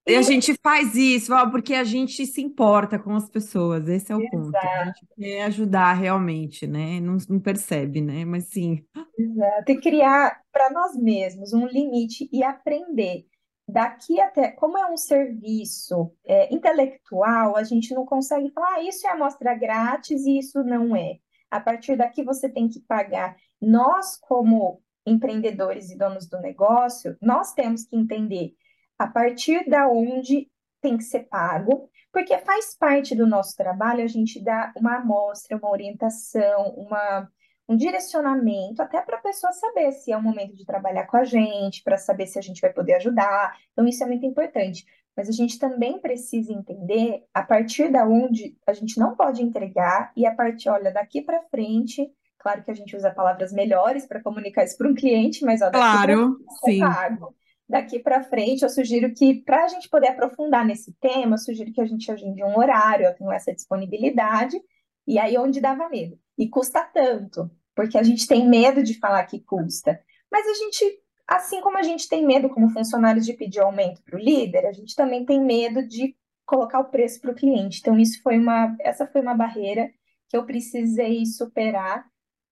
E 0.06 0.16
a 0.16 0.22
gente 0.22 0.54
faz 0.62 0.94
isso 0.94 1.32
porque 1.50 1.72
a 1.72 1.84
gente 1.84 2.26
se 2.26 2.42
importa 2.42 2.98
com 2.98 3.14
as 3.14 3.30
pessoas, 3.30 3.88
esse 3.88 4.12
é 4.12 4.16
o 4.16 4.20
Exato. 4.20 4.36
ponto. 4.36 4.56
A 4.56 4.84
gente 4.84 5.06
quer 5.16 5.44
ajudar 5.44 5.94
realmente, 5.94 6.66
né? 6.66 7.00
Não, 7.00 7.16
não 7.26 7.40
percebe, 7.40 8.02
né? 8.02 8.22
Mas 8.24 8.48
sim. 8.50 8.84
Exato. 9.18 9.72
E 9.72 9.80
criar 9.80 10.42
para 10.52 10.70
nós 10.70 10.94
mesmos 10.94 11.54
um 11.54 11.66
limite 11.66 12.28
e 12.30 12.42
aprender 12.42 13.24
daqui 13.66 14.20
até, 14.20 14.50
como 14.52 14.78
é 14.78 14.90
um 14.90 14.96
serviço 14.96 16.12
é, 16.24 16.52
intelectual, 16.54 17.56
a 17.56 17.62
gente 17.62 17.94
não 17.94 18.04
consegue 18.04 18.50
falar, 18.50 18.74
ah, 18.74 18.82
isso 18.82 19.06
é 19.06 19.10
amostra 19.10 19.54
grátis 19.54 20.24
e 20.26 20.38
isso 20.38 20.62
não 20.62 20.94
é. 20.94 21.18
A 21.50 21.60
partir 21.60 21.96
daqui 21.96 22.22
você 22.22 22.48
tem 22.48 22.68
que 22.68 22.80
pagar. 22.80 23.36
Nós, 23.60 24.16
como 24.16 24.82
empreendedores 25.06 25.90
e 25.90 25.96
donos 25.96 26.26
do 26.26 26.40
negócio, 26.40 27.16
nós 27.20 27.52
temos 27.52 27.84
que 27.84 27.96
entender 27.96 28.54
a 28.98 29.06
partir 29.06 29.68
da 29.68 29.88
onde 29.88 30.50
tem 30.80 30.96
que 30.96 31.04
ser 31.04 31.24
pago, 31.24 31.88
porque 32.12 32.36
faz 32.38 32.76
parte 32.76 33.14
do 33.14 33.26
nosso 33.26 33.56
trabalho 33.56 34.04
a 34.04 34.06
gente 34.06 34.42
dar 34.42 34.72
uma 34.76 34.96
amostra, 34.96 35.56
uma 35.56 35.70
orientação, 35.70 36.74
uma 36.76 37.28
um 37.68 37.76
direcionamento 37.76 38.82
até 38.82 39.00
para 39.00 39.16
a 39.16 39.20
pessoa 39.20 39.52
saber 39.52 39.92
se 39.92 40.12
é 40.12 40.16
o 40.16 40.22
momento 40.22 40.54
de 40.54 40.66
trabalhar 40.66 41.06
com 41.06 41.16
a 41.16 41.24
gente, 41.24 41.82
para 41.82 41.96
saber 41.96 42.26
se 42.26 42.38
a 42.38 42.42
gente 42.42 42.60
vai 42.60 42.72
poder 42.72 42.94
ajudar. 42.94 43.56
Então, 43.72 43.86
isso 43.86 44.02
é 44.02 44.06
muito 44.06 44.26
importante. 44.26 44.84
Mas 45.16 45.28
a 45.28 45.32
gente 45.32 45.58
também 45.58 45.98
precisa 45.98 46.52
entender 46.52 47.22
a 47.32 47.42
partir 47.42 47.90
da 47.90 48.06
onde 48.06 48.56
a 48.66 48.72
gente 48.72 48.98
não 48.98 49.14
pode 49.14 49.42
entregar 49.42 50.12
e 50.16 50.26
a 50.26 50.34
partir, 50.34 50.68
olha, 50.68 50.92
daqui 50.92 51.22
para 51.22 51.40
frente, 51.42 52.10
claro 52.38 52.62
que 52.62 52.70
a 52.70 52.74
gente 52.74 52.96
usa 52.96 53.12
palavras 53.12 53.52
melhores 53.52 54.06
para 54.06 54.20
comunicar 54.20 54.64
isso 54.64 54.76
para 54.76 54.88
um 54.88 54.94
cliente, 54.94 55.44
mas 55.44 55.62
ó, 55.62 55.66
daqui 55.66 55.76
claro, 55.76 56.36
frente, 56.36 56.64
sim. 56.64 56.80
Pago. 56.80 57.34
Daqui 57.66 57.98
para 57.98 58.24
frente, 58.24 58.62
eu 58.62 58.68
sugiro 58.68 59.14
que, 59.14 59.42
para 59.42 59.64
a 59.64 59.68
gente 59.68 59.88
poder 59.88 60.08
aprofundar 60.08 60.66
nesse 60.66 60.92
tema, 61.00 61.34
eu 61.34 61.38
sugiro 61.38 61.72
que 61.72 61.80
a 61.80 61.86
gente 61.86 62.10
agende 62.10 62.44
um 62.44 62.58
horário, 62.58 63.06
eu 63.06 63.14
tenho 63.14 63.32
essa 63.32 63.54
disponibilidade, 63.54 64.60
e 65.06 65.18
aí 65.18 65.38
onde 65.38 65.60
dava 65.62 65.88
medo 65.88 66.18
e 66.38 66.48
custa 66.48 66.82
tanto, 66.82 67.50
porque 67.74 67.98
a 67.98 68.02
gente 68.02 68.26
tem 68.26 68.48
medo 68.48 68.82
de 68.82 68.98
falar 68.98 69.24
que 69.24 69.40
custa. 69.40 70.00
Mas 70.30 70.46
a 70.46 70.54
gente, 70.54 71.00
assim 71.26 71.60
como 71.60 71.78
a 71.78 71.82
gente 71.82 72.08
tem 72.08 72.26
medo 72.26 72.48
como 72.48 72.70
funcionários 72.70 73.24
de 73.24 73.32
pedir 73.32 73.60
aumento 73.60 74.02
para 74.02 74.16
o 74.16 74.20
líder, 74.20 74.66
a 74.66 74.72
gente 74.72 74.94
também 74.94 75.24
tem 75.24 75.40
medo 75.40 75.86
de 75.86 76.16
colocar 76.44 76.80
o 76.80 76.90
preço 76.90 77.20
para 77.20 77.30
o 77.30 77.34
cliente. 77.34 77.80
Então 77.80 77.98
isso 77.98 78.22
foi 78.22 78.38
uma, 78.38 78.76
essa 78.80 79.06
foi 79.06 79.20
uma 79.20 79.34
barreira 79.34 79.90
que 80.28 80.36
eu 80.36 80.44
precisei 80.44 81.24
superar 81.26 82.06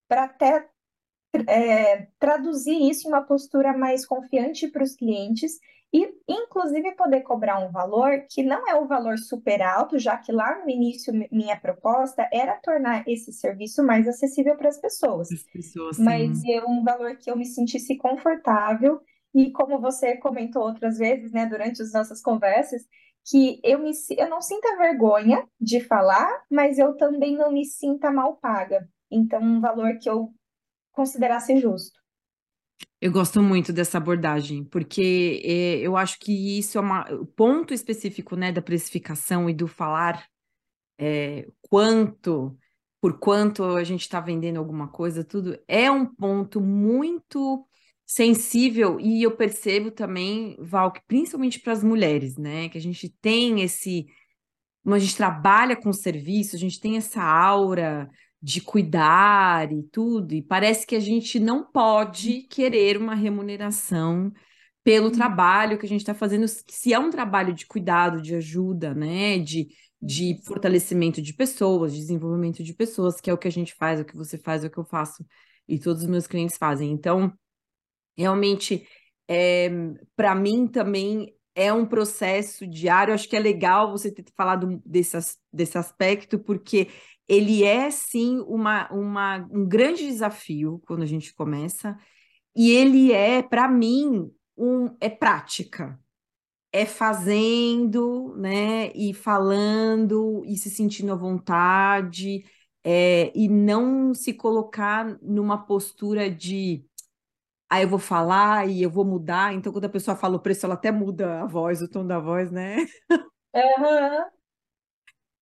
para 0.09 0.25
até 0.25 0.69
é, 1.49 2.09
traduzir 2.19 2.89
isso 2.89 3.07
em 3.07 3.11
uma 3.11 3.23
postura 3.23 3.77
mais 3.77 4.05
confiante 4.07 4.69
para 4.69 4.83
os 4.83 4.95
clientes 4.95 5.59
e, 5.93 6.11
inclusive, 6.27 6.93
poder 6.93 7.21
cobrar 7.21 7.59
um 7.59 7.71
valor 7.71 8.25
que 8.31 8.43
não 8.43 8.67
é 8.67 8.75
o 8.75 8.87
valor 8.87 9.19
super 9.19 9.61
alto, 9.61 9.99
já 9.99 10.17
que 10.17 10.33
lá 10.33 10.63
no 10.65 10.71
início 10.71 11.13
minha 11.31 11.59
proposta 11.59 12.27
era 12.33 12.57
tornar 12.63 13.07
esse 13.07 13.31
serviço 13.31 13.85
mais 13.85 14.09
acessível 14.09 14.57
para 14.57 14.71
as 14.71 14.81
pessoas. 14.81 15.31
As 15.31 15.43
pessoas 15.43 15.99
Mas 15.99 16.43
é 16.47 16.65
um 16.65 16.83
valor 16.83 17.17
que 17.17 17.31
eu 17.31 17.37
me 17.37 17.45
sentisse 17.45 17.97
confortável 17.99 19.01
e 19.35 19.51
como 19.51 19.81
você 19.81 20.17
comentou 20.17 20.63
outras 20.63 20.97
vezes, 20.97 21.31
né, 21.31 21.45
durante 21.47 21.83
as 21.83 21.93
nossas 21.93 22.23
conversas, 22.23 22.83
que 23.25 23.61
eu, 23.63 23.79
me, 23.79 23.93
eu 24.17 24.29
não 24.29 24.41
sinta 24.41 24.77
vergonha 24.77 25.47
de 25.61 25.81
falar, 25.81 26.43
mas 26.51 26.79
eu 26.79 26.97
também 26.97 27.37
não 27.37 27.53
me 27.53 27.65
sinta 27.65 28.11
mal 28.11 28.37
paga. 28.37 28.89
Então, 29.11 29.41
um 29.43 29.61
valor 29.61 29.99
que 29.99 30.09
eu 30.09 30.33
considerasse 30.93 31.57
justo. 31.59 32.02
Eu 33.03 33.11
gosto 33.11 33.43
muito 33.43 33.73
dessa 33.73 33.99
abordagem, 33.99 34.63
porque 34.63 35.43
é, 35.45 35.79
eu 35.79 35.97
acho 35.97 36.21
que 36.21 36.57
isso 36.57 36.79
é 36.79 36.81
uma, 36.81 37.03
o 37.13 37.27
ponto 37.27 37.75
específico 37.75 38.37
né, 38.37 38.53
da 38.53 38.63
precificação 38.63 39.51
e 39.51 39.53
do 39.53 39.67
falar 39.67 40.25
é, 40.97 41.49
quanto, 41.63 42.57
por 43.01 43.19
quanto 43.19 43.65
a 43.65 43.83
gente 43.83 44.03
está 44.03 44.21
vendendo 44.21 44.59
alguma 44.59 44.87
coisa, 44.87 45.25
tudo, 45.25 45.59
é 45.67 45.91
um 45.91 46.07
ponto 46.07 46.61
muito 46.61 47.67
sensível 48.07 49.01
e 49.01 49.21
eu 49.21 49.37
percebo 49.37 49.91
também, 49.91 50.57
Val, 50.61 50.93
que 50.93 51.01
principalmente 51.05 51.59
para 51.59 51.73
as 51.73 51.83
mulheres, 51.83 52.37
né, 52.37 52.69
que 52.69 52.79
a 52.79 52.81
gente 52.81 53.09
tem 53.21 53.63
esse, 53.63 54.07
a 54.87 54.99
gente 55.01 55.17
trabalha 55.17 55.75
com 55.75 55.93
serviço, 55.93 56.55
a 56.55 56.59
gente 56.59 56.79
tem 56.79 56.99
essa 56.99 57.21
aura 57.21 58.09
de 58.43 58.61
cuidar 58.61 59.71
e 59.73 59.83
tudo, 59.85 60.35
e 60.35 60.43
parece 60.43 60.87
que 60.87 60.97
a 60.97 61.01
gente 61.01 61.39
não 61.39 61.65
pode 61.65 62.43
querer 62.43 62.97
uma 62.97 63.15
remuneração 63.15 64.33
pelo 64.83 65.07
uhum. 65.07 65.13
trabalho 65.13 65.79
que 65.79 65.87
a 65.87 65.89
gente 65.89 66.01
está 66.01 66.13
fazendo, 66.13 66.47
se 66.49 66.93
é 66.93 66.99
um 66.99 67.11
trabalho 67.11 67.55
de 67.55 67.65
cuidado, 67.67 68.21
de 68.21 68.35
ajuda, 68.35 68.93
né, 68.95 69.39
de, 69.39 69.69
de 70.01 70.33
uhum. 70.33 70.43
fortalecimento 70.45 71.23
de 71.23 71.33
pessoas, 71.33 71.95
desenvolvimento 71.95 72.65
de 72.65 72.75
pessoas, 72.75 73.21
que 73.21 73.31
é 73.31 73.33
o 73.33 73.39
que 73.39 73.47
a 73.47 73.53
gente 73.53 73.75
faz, 73.75 74.01
é 74.01 74.03
o 74.03 74.07
que 74.07 74.17
você 74.17 74.37
faz, 74.37 74.65
é 74.65 74.67
o 74.67 74.71
que 74.71 74.79
eu 74.79 74.85
faço 74.85 75.25
e 75.69 75.79
todos 75.79 76.03
os 76.03 76.09
meus 76.09 76.27
clientes 76.27 76.59
fazem. 76.59 76.91
Então, 76.91 77.33
realmente, 78.17 78.87
é, 79.29 79.71
para 80.17 80.35
mim 80.35 80.67
também 80.67 81.33
é 81.55 81.73
um 81.73 81.87
processo 81.87 82.67
diário. 82.67 83.15
Acho 83.15 83.29
que 83.29 83.37
é 83.37 83.41
legal 83.41 83.91
você 83.91 84.11
ter 84.11 84.25
falado 84.37 84.83
desse, 84.85 85.17
desse 85.53 85.79
aspecto, 85.79 86.39
porque 86.39 86.89
ele 87.29 87.65
é 87.65 87.91
sim 87.91 88.41
uma, 88.47 88.91
uma, 88.93 89.39
um 89.51 89.67
grande 89.67 90.07
desafio 90.07 90.81
quando 90.87 91.03
a 91.03 91.07
gente 91.07 91.35
começa, 91.35 91.97
e 92.57 92.71
ele 92.71 93.13
é, 93.13 93.43
para 93.43 93.69
mim, 93.69 94.31
um, 94.57 94.97
é 95.01 95.09
prática. 95.09 95.99
É 96.73 96.87
fazendo, 96.87 98.35
né, 98.37 98.93
e 98.95 99.13
falando, 99.15 100.43
e 100.47 100.57
se 100.57 100.71
sentindo 100.71 101.13
à 101.13 101.17
vontade, 101.17 102.45
é, 102.85 103.33
e 103.35 103.49
não 103.49 104.15
se 104.15 104.33
colocar 104.35 105.19
numa 105.23 105.59
postura 105.67 106.31
de 106.31 106.85
aí 107.71 107.85
eu 107.85 107.89
vou 107.89 107.99
falar 107.99 108.69
e 108.69 108.83
eu 108.83 108.91
vou 108.91 109.05
mudar. 109.05 109.55
Então, 109.55 109.73
quando 109.73 109.87
a 109.87 109.89
pessoa 109.89 110.17
fala 110.17 110.37
o 110.37 110.41
preço, 110.41 110.67
ela 110.67 110.75
até 110.75 110.93
muda 110.93 111.43
a 111.43 111.47
voz, 111.47 111.81
o 111.81 111.89
tom 111.89 112.07
da 112.07 112.19
voz, 112.21 112.51
né? 112.51 112.77
Uhum. 113.55 114.42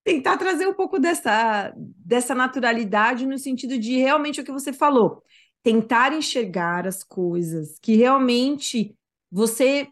Tentar 0.02 0.36
trazer 0.38 0.66
um 0.66 0.74
pouco 0.74 0.98
dessa, 0.98 1.72
dessa 1.76 2.34
naturalidade 2.34 3.26
no 3.26 3.38
sentido 3.38 3.78
de 3.78 3.96
realmente 3.98 4.40
o 4.40 4.44
que 4.44 4.52
você 4.52 4.72
falou. 4.72 5.22
Tentar 5.62 6.12
enxergar 6.12 6.86
as 6.86 7.02
coisas 7.02 7.78
que 7.80 7.96
realmente 7.96 8.96
você 9.30 9.88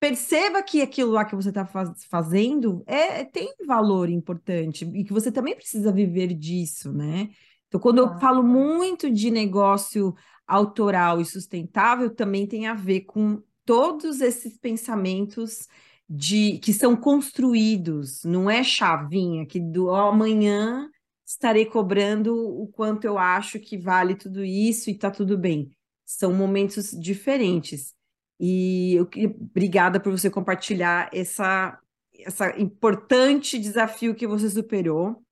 perceba 0.00 0.62
que 0.62 0.80
aquilo 0.80 1.12
lá 1.12 1.24
que 1.24 1.34
você 1.34 1.48
está 1.48 1.64
faz, 1.64 2.04
fazendo 2.04 2.82
é, 2.86 3.24
tem 3.24 3.52
valor 3.66 4.08
importante 4.08 4.84
e 4.84 5.04
que 5.04 5.12
você 5.12 5.30
também 5.30 5.54
precisa 5.54 5.92
viver 5.92 6.34
disso, 6.34 6.92
né? 6.92 7.30
Então, 7.66 7.80
quando 7.80 7.98
eu 7.98 8.18
falo 8.18 8.42
muito 8.42 9.10
de 9.10 9.30
negócio 9.30 10.14
autoral 10.46 11.20
e 11.20 11.24
sustentável, 11.24 12.08
também 12.14 12.46
tem 12.46 12.66
a 12.66 12.74
ver 12.74 13.02
com 13.02 13.42
todos 13.64 14.22
esses 14.22 14.56
pensamentos 14.56 15.68
de 16.08 16.58
que 16.58 16.72
são 16.72 16.96
construídos, 16.96 18.22
não 18.24 18.48
é 18.48 18.64
chavinha 18.64 19.44
que 19.44 19.60
do 19.60 19.90
amanhã 19.90 20.88
estarei 21.26 21.66
cobrando 21.66 22.34
o 22.34 22.66
quanto 22.68 23.04
eu 23.04 23.18
acho 23.18 23.60
que 23.60 23.76
vale 23.76 24.14
tudo 24.14 24.42
isso 24.42 24.88
e 24.88 24.94
está 24.94 25.10
tudo 25.10 25.36
bem. 25.36 25.70
São 26.06 26.32
momentos 26.32 26.90
diferentes. 26.98 27.94
E 28.40 28.94
eu 28.94 29.08
obrigada 29.38 30.00
por 30.00 30.10
você 30.10 30.30
compartilhar 30.30 31.10
essa, 31.12 31.78
essa 32.20 32.58
importante 32.58 33.58
desafio 33.58 34.14
que 34.14 34.26
você 34.26 34.48
superou. 34.48 35.22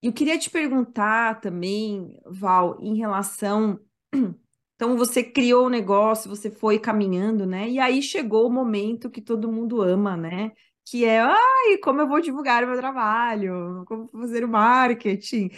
Eu 0.00 0.12
queria 0.12 0.38
te 0.38 0.48
perguntar 0.48 1.40
também, 1.40 2.20
Val, 2.26 2.78
em 2.80 2.96
relação. 2.96 3.80
Então, 4.82 4.96
você 4.96 5.22
criou 5.22 5.66
o 5.66 5.70
negócio, 5.70 6.28
você 6.28 6.50
foi 6.50 6.76
caminhando, 6.76 7.46
né? 7.46 7.68
E 7.68 7.78
aí 7.78 8.02
chegou 8.02 8.48
o 8.48 8.52
momento 8.52 9.08
que 9.08 9.20
todo 9.20 9.50
mundo 9.50 9.80
ama, 9.80 10.16
né? 10.16 10.50
Que 10.84 11.04
é, 11.04 11.20
ai, 11.20 11.78
como 11.80 12.00
eu 12.00 12.08
vou 12.08 12.20
divulgar 12.20 12.64
o 12.64 12.66
meu 12.66 12.76
trabalho, 12.76 13.84
como 13.86 14.08
fazer 14.08 14.44
o 14.44 14.48
marketing, 14.48 15.50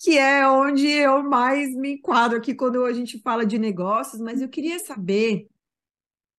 que 0.00 0.18
é 0.18 0.48
onde 0.48 0.88
eu 0.88 1.22
mais 1.22 1.72
me 1.76 1.92
enquadro 1.92 2.38
aqui 2.38 2.56
quando 2.56 2.84
a 2.84 2.92
gente 2.92 3.20
fala 3.22 3.46
de 3.46 3.56
negócios, 3.56 4.20
mas 4.20 4.42
eu 4.42 4.48
queria 4.48 4.80
saber 4.80 5.46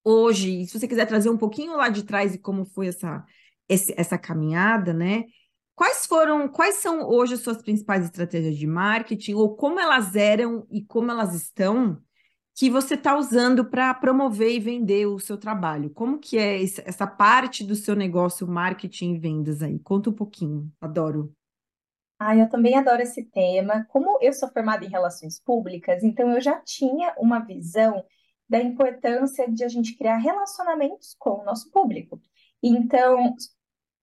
hoje, 0.03 0.65
se 0.67 0.77
você 0.77 0.85
quiser 0.85 1.05
trazer 1.05 1.29
um 1.29 1.37
pouquinho 1.37 1.77
lá 1.77 1.87
de 1.87 2.03
trás 2.03 2.35
e 2.35 2.39
como 2.39 2.65
foi 2.65 2.87
essa, 2.87 3.25
esse, 3.69 3.93
essa 3.97 4.17
caminhada, 4.17 4.93
né? 4.93 5.23
Quais 5.75 6.05
foram, 6.05 6.49
quais 6.49 6.75
são 6.77 7.07
hoje 7.07 7.35
as 7.35 7.39
suas 7.39 7.61
principais 7.61 8.03
estratégias 8.03 8.57
de 8.57 8.67
marketing, 8.67 9.35
ou 9.35 9.55
como 9.55 9.79
elas 9.79 10.13
eram 10.13 10.67
e 10.69 10.83
como 10.83 11.09
elas 11.09 11.33
estão, 11.33 12.03
que 12.55 12.69
você 12.69 12.93
está 12.93 13.17
usando 13.17 13.65
para 13.65 13.93
promover 13.93 14.51
e 14.51 14.59
vender 14.59 15.07
o 15.07 15.19
seu 15.19 15.37
trabalho? 15.37 15.89
Como 15.89 16.19
que 16.19 16.37
é 16.37 16.61
essa 16.61 17.07
parte 17.07 17.63
do 17.63 17.75
seu 17.75 17.95
negócio, 17.95 18.47
marketing 18.47 19.15
e 19.15 19.19
vendas 19.19 19.61
aí? 19.63 19.79
Conta 19.79 20.09
um 20.09 20.13
pouquinho, 20.13 20.71
adoro. 20.79 21.33
Ah, 22.19 22.35
eu 22.37 22.47
também 22.47 22.77
adoro 22.77 23.01
esse 23.01 23.23
tema. 23.25 23.85
Como 23.89 24.19
eu 24.21 24.31
sou 24.33 24.49
formada 24.49 24.85
em 24.85 24.89
relações 24.89 25.39
públicas, 25.39 26.03
então 26.03 26.31
eu 26.31 26.39
já 26.39 26.59
tinha 26.61 27.13
uma 27.17 27.39
visão 27.39 28.05
da 28.47 28.59
importância 28.61 29.49
de 29.51 29.63
a 29.63 29.67
gente 29.67 29.97
criar 29.97 30.17
relacionamentos 30.17 31.15
com 31.17 31.41
o 31.41 31.43
nosso 31.43 31.71
público. 31.71 32.21
Então, 32.61 33.33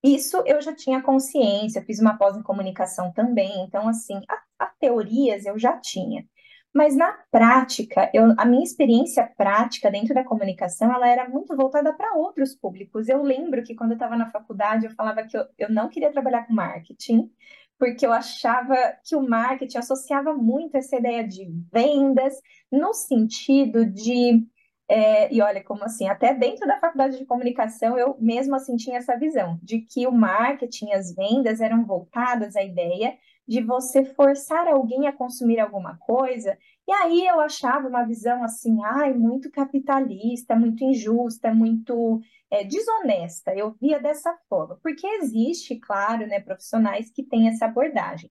isso 0.03 0.43
eu 0.47 0.61
já 0.61 0.75
tinha 0.75 1.03
consciência, 1.03 1.85
fiz 1.85 2.01
uma 2.01 2.17
pós 2.19 2.37
em 2.37 2.43
comunicação 2.43 3.13
também, 3.13 3.65
então, 3.65 3.89
assim, 3.89 4.21
a, 4.29 4.65
a 4.65 4.67
teorias 4.67 5.47
eu 5.47 5.59
já 5.59 5.79
tinha. 5.79 6.27
Mas 6.73 6.97
na 6.97 7.13
prática, 7.33 8.09
eu, 8.15 8.33
a 8.39 8.45
minha 8.45 8.63
experiência 8.63 9.27
prática 9.37 9.91
dentro 9.91 10.15
da 10.15 10.23
comunicação, 10.23 10.93
ela 10.93 11.09
era 11.09 11.29
muito 11.29 11.57
voltada 11.57 11.93
para 11.93 12.15
outros 12.15 12.55
públicos. 12.55 13.09
Eu 13.09 13.23
lembro 13.23 13.63
que 13.65 13.75
quando 13.75 13.91
eu 13.91 13.97
estava 13.97 14.17
na 14.17 14.31
faculdade, 14.31 14.87
eu 14.87 14.93
falava 14.93 15.25
que 15.25 15.37
eu, 15.37 15.45
eu 15.59 15.71
não 15.71 15.89
queria 15.89 16.13
trabalhar 16.13 16.47
com 16.47 16.53
marketing, 16.53 17.29
porque 17.77 18.07
eu 18.07 18.13
achava 18.13 18.77
que 19.05 19.17
o 19.17 19.23
marketing 19.29 19.79
associava 19.79 20.33
muito 20.35 20.77
essa 20.77 20.97
ideia 20.97 21.27
de 21.27 21.51
vendas, 21.73 22.35
no 22.71 22.93
sentido 22.95 23.85
de. 23.85 24.47
É, 24.89 25.33
e 25.33 25.41
olha, 25.41 25.63
como 25.63 25.85
assim, 25.85 26.09
até 26.09 26.35
dentro 26.35 26.67
da 26.67 26.79
faculdade 26.79 27.17
de 27.19 27.25
comunicação, 27.25 27.99
eu 27.99 28.17
mesmo 28.21 28.55
assim 28.57 28.77
tinha 28.77 28.99
essa 28.99 29.17
visão 29.17 29.59
de 29.63 29.81
que 29.81 30.07
o 30.07 30.13
marketing, 30.13 30.93
as 30.93 31.15
vendas 31.15 31.61
eram 31.61 31.85
voltadas 31.85 32.57
à 32.57 32.63
ideia 32.63 33.17
de 33.51 33.61
você 33.61 34.05
forçar 34.05 34.69
alguém 34.69 35.09
a 35.09 35.13
consumir 35.13 35.59
alguma 35.59 35.97
coisa, 35.99 36.57
e 36.87 36.93
aí 36.93 37.27
eu 37.27 37.41
achava 37.41 37.89
uma 37.89 38.05
visão 38.05 38.45
assim, 38.45 38.79
ai, 38.85 39.13
muito 39.13 39.51
capitalista, 39.51 40.55
muito 40.55 40.85
injusta, 40.85 41.53
muito 41.53 42.21
é, 42.49 42.63
desonesta. 42.63 43.53
Eu 43.53 43.75
via 43.81 43.99
dessa 43.99 44.33
forma, 44.49 44.79
porque 44.81 45.05
existe, 45.05 45.81
claro, 45.81 46.29
né, 46.29 46.39
profissionais 46.39 47.11
que 47.11 47.25
têm 47.25 47.49
essa 47.49 47.65
abordagem. 47.65 48.31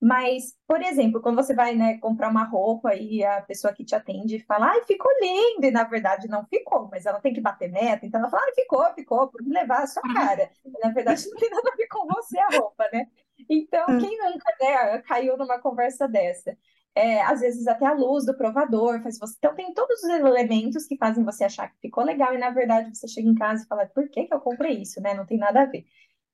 Mas, 0.00 0.54
por 0.68 0.80
exemplo, 0.80 1.20
quando 1.20 1.42
você 1.42 1.52
vai, 1.52 1.74
né, 1.74 1.98
comprar 1.98 2.30
uma 2.30 2.44
roupa 2.44 2.94
e 2.94 3.24
a 3.24 3.42
pessoa 3.42 3.74
que 3.74 3.84
te 3.84 3.96
atende 3.96 4.38
fala, 4.46 4.70
ai, 4.70 4.84
ficou 4.84 5.10
lindo, 5.20 5.66
e 5.66 5.72
na 5.72 5.82
verdade 5.82 6.28
não 6.28 6.46
ficou, 6.46 6.88
mas 6.88 7.06
ela 7.06 7.20
tem 7.20 7.34
que 7.34 7.40
bater 7.40 7.68
meta, 7.68 8.06
então 8.06 8.20
ela 8.20 8.30
fala, 8.30 8.54
ficou, 8.54 8.84
ficou, 8.94 9.26
por 9.28 9.42
levar 9.44 9.82
a 9.82 9.86
sua 9.88 10.02
uhum. 10.06 10.14
cara. 10.14 10.48
na 10.80 10.90
verdade 10.92 11.28
não 11.28 11.36
tem 11.36 11.50
nada 11.50 11.70
a 11.72 11.76
ver 11.76 11.88
com 11.88 12.06
você 12.06 12.38
a 12.38 12.48
roupa, 12.56 12.88
né? 12.92 13.08
Então, 13.48 13.86
hum. 13.88 13.98
quem 13.98 14.18
nunca 14.18 14.56
né, 14.60 14.98
caiu 15.02 15.36
numa 15.36 15.58
conversa 15.60 16.08
dessa? 16.08 16.56
É, 16.94 17.22
às 17.22 17.40
vezes 17.40 17.66
até 17.66 17.86
a 17.86 17.92
luz 17.92 18.26
do 18.26 18.36
provador 18.36 19.00
faz 19.02 19.18
você. 19.18 19.34
Então, 19.38 19.54
tem 19.54 19.72
todos 19.72 20.02
os 20.02 20.08
elementos 20.08 20.86
que 20.86 20.96
fazem 20.96 21.24
você 21.24 21.44
achar 21.44 21.68
que 21.68 21.78
ficou 21.80 22.04
legal, 22.04 22.34
e 22.34 22.38
na 22.38 22.50
verdade 22.50 22.96
você 22.96 23.06
chega 23.06 23.28
em 23.28 23.34
casa 23.34 23.64
e 23.64 23.66
fala, 23.66 23.86
por 23.86 24.08
que, 24.08 24.24
que 24.26 24.34
eu 24.34 24.40
comprei 24.40 24.80
isso, 24.82 25.00
né? 25.00 25.14
Não 25.14 25.26
tem 25.26 25.38
nada 25.38 25.62
a 25.62 25.66
ver. 25.66 25.84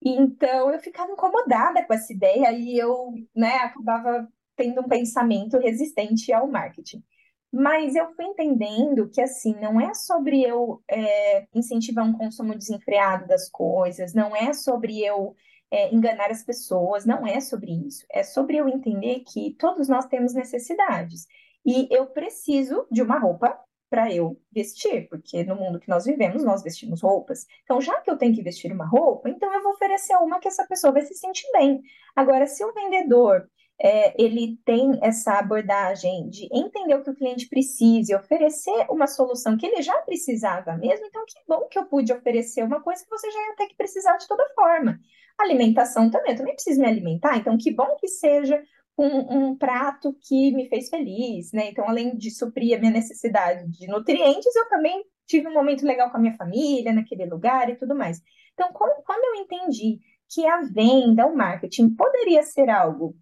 Então, 0.05 0.71
eu 0.71 0.79
ficava 0.81 1.13
incomodada 1.13 1.85
com 1.85 1.93
essa 1.95 2.13
ideia 2.13 2.53
e 2.53 2.79
eu, 2.79 3.13
né, 3.35 3.57
acabava 3.57 4.29
tendo 4.57 4.81
um 4.81 4.89
pensamento 4.89 5.59
resistente 5.59 6.33
ao 6.33 6.47
marketing. 6.49 7.03
Mas 7.53 7.95
eu 7.95 8.15
fui 8.15 8.25
entendendo 8.27 9.09
que, 9.09 9.21
assim, 9.21 9.55
não 9.61 9.81
é 9.81 9.95
sobre 9.95 10.43
eu 10.43 10.83
é, 10.91 11.47
incentivar 11.55 12.05
um 12.05 12.13
consumo 12.13 12.55
desenfreado 12.55 13.27
das 13.27 13.49
coisas, 13.49 14.13
não 14.15 14.35
é 14.37 14.53
sobre 14.53 15.03
eu 15.03 15.35
é, 15.71 15.95
enganar 15.95 16.31
as 16.31 16.43
pessoas, 16.43 17.05
não 17.05 17.27
é 17.27 17.41
sobre 17.41 17.73
isso. 17.87 18.05
É 18.11 18.23
sobre 18.23 18.57
eu 18.57 18.69
entender 18.69 19.21
que 19.21 19.55
todos 19.59 19.89
nós 19.89 20.07
temos 20.07 20.35
necessidades. 20.35 21.27
E 21.65 21.89
eu 21.91 22.07
preciso 22.07 22.87
de 22.91 23.03
uma 23.03 23.19
roupa 23.19 23.59
para 23.89 24.13
eu 24.13 24.41
vestir, 24.53 25.09
porque 25.09 25.45
no 25.45 25.57
mundo 25.57 25.79
que 25.79 25.89
nós 25.89 26.05
vivemos, 26.05 26.45
nós 26.45 26.63
vestimos 26.63 27.03
roupas. 27.03 27.47
Então, 27.65 27.81
já 27.81 28.01
que 28.01 28.11
eu 28.11 28.17
tenho 28.17 28.35
que 28.35 28.43
vestir 28.43 28.73
uma 28.73 28.87
roupa, 28.87 29.29
então 29.29 29.53
eu 29.53 29.63
vou 29.63 29.73
oferecer 29.73 30.17
uma 30.17 30.41
que 30.41 30.49
essa 30.49 30.67
pessoa 30.67 30.93
vai 30.93 31.03
se 31.03 31.15
sentir 31.15 31.49
bem. 31.53 31.81
Agora, 32.15 32.47
se 32.47 32.65
o 32.65 32.73
vendedor 32.73 33.49
é, 33.81 34.15
ele 34.21 34.59
tem 34.65 34.99
essa 35.03 35.39
abordagem 35.39 36.29
de 36.29 36.49
entender 36.51 36.95
o 36.95 37.03
que 37.03 37.11
o 37.11 37.15
cliente 37.15 37.49
precisa 37.49 38.13
e 38.13 38.17
oferecer 38.17 38.87
uma 38.91 39.07
solução 39.07 39.57
que 39.57 39.67
ele 39.67 39.83
já 39.83 39.97
precisava 40.03 40.77
mesmo, 40.77 41.07
então 41.07 41.25
que 41.27 41.39
bom 41.47 41.67
que 41.69 41.79
eu 41.79 41.85
pude 41.87 42.13
oferecer 42.13 42.65
uma 42.65 42.81
coisa 42.81 43.05
que 43.05 43.11
você 43.11 43.31
já 43.31 43.39
ia 43.39 43.57
ter 43.57 43.67
que 43.67 43.77
precisar 43.77 44.17
de 44.17 44.27
toda 44.27 44.49
forma. 44.55 44.99
Alimentação 45.39 46.11
também, 46.11 46.33
eu 46.33 46.39
também 46.39 46.55
preciso 46.55 46.81
me 46.81 46.87
alimentar, 46.87 47.37
então 47.37 47.59
que 47.59 47.71
bom 47.71 47.97
que 48.01 48.09
seja 48.09 48.63
um, 48.99 49.49
um, 49.49 49.57
prato 49.57 50.17
que 50.23 50.53
me 50.53 50.69
fez 50.69 50.89
feliz, 50.89 51.53
né? 51.53 51.69
Então, 51.69 51.87
além 51.87 52.17
de 52.17 52.31
suprir 52.31 52.77
a 52.77 52.81
minha 52.81 52.93
necessidade 52.93 53.71
de 53.71 53.87
nutrientes, 53.87 54.57
eu 54.57 54.69
também 54.69 55.05
tive 55.27 55.49
um 55.49 55.53
momento 55.53 55.85
legal 55.85 56.11
com 56.11 56.17
a 56.17 56.21
minha 56.21 56.37
família, 56.37 56.93
naquele 56.93 57.27
lugar 57.27 57.69
e 57.69 57.77
tudo 57.77 57.95
mais. 57.95 58.23
Então, 58.55 58.73
quando 58.73 59.25
eu 59.25 59.43
entendi 59.43 60.01
que 60.29 60.47
a 60.47 60.63
venda, 60.63 61.27
o 61.27 61.37
marketing 61.37 61.95
poderia 61.95 62.43
ser 62.43 62.71
algo 62.71 63.15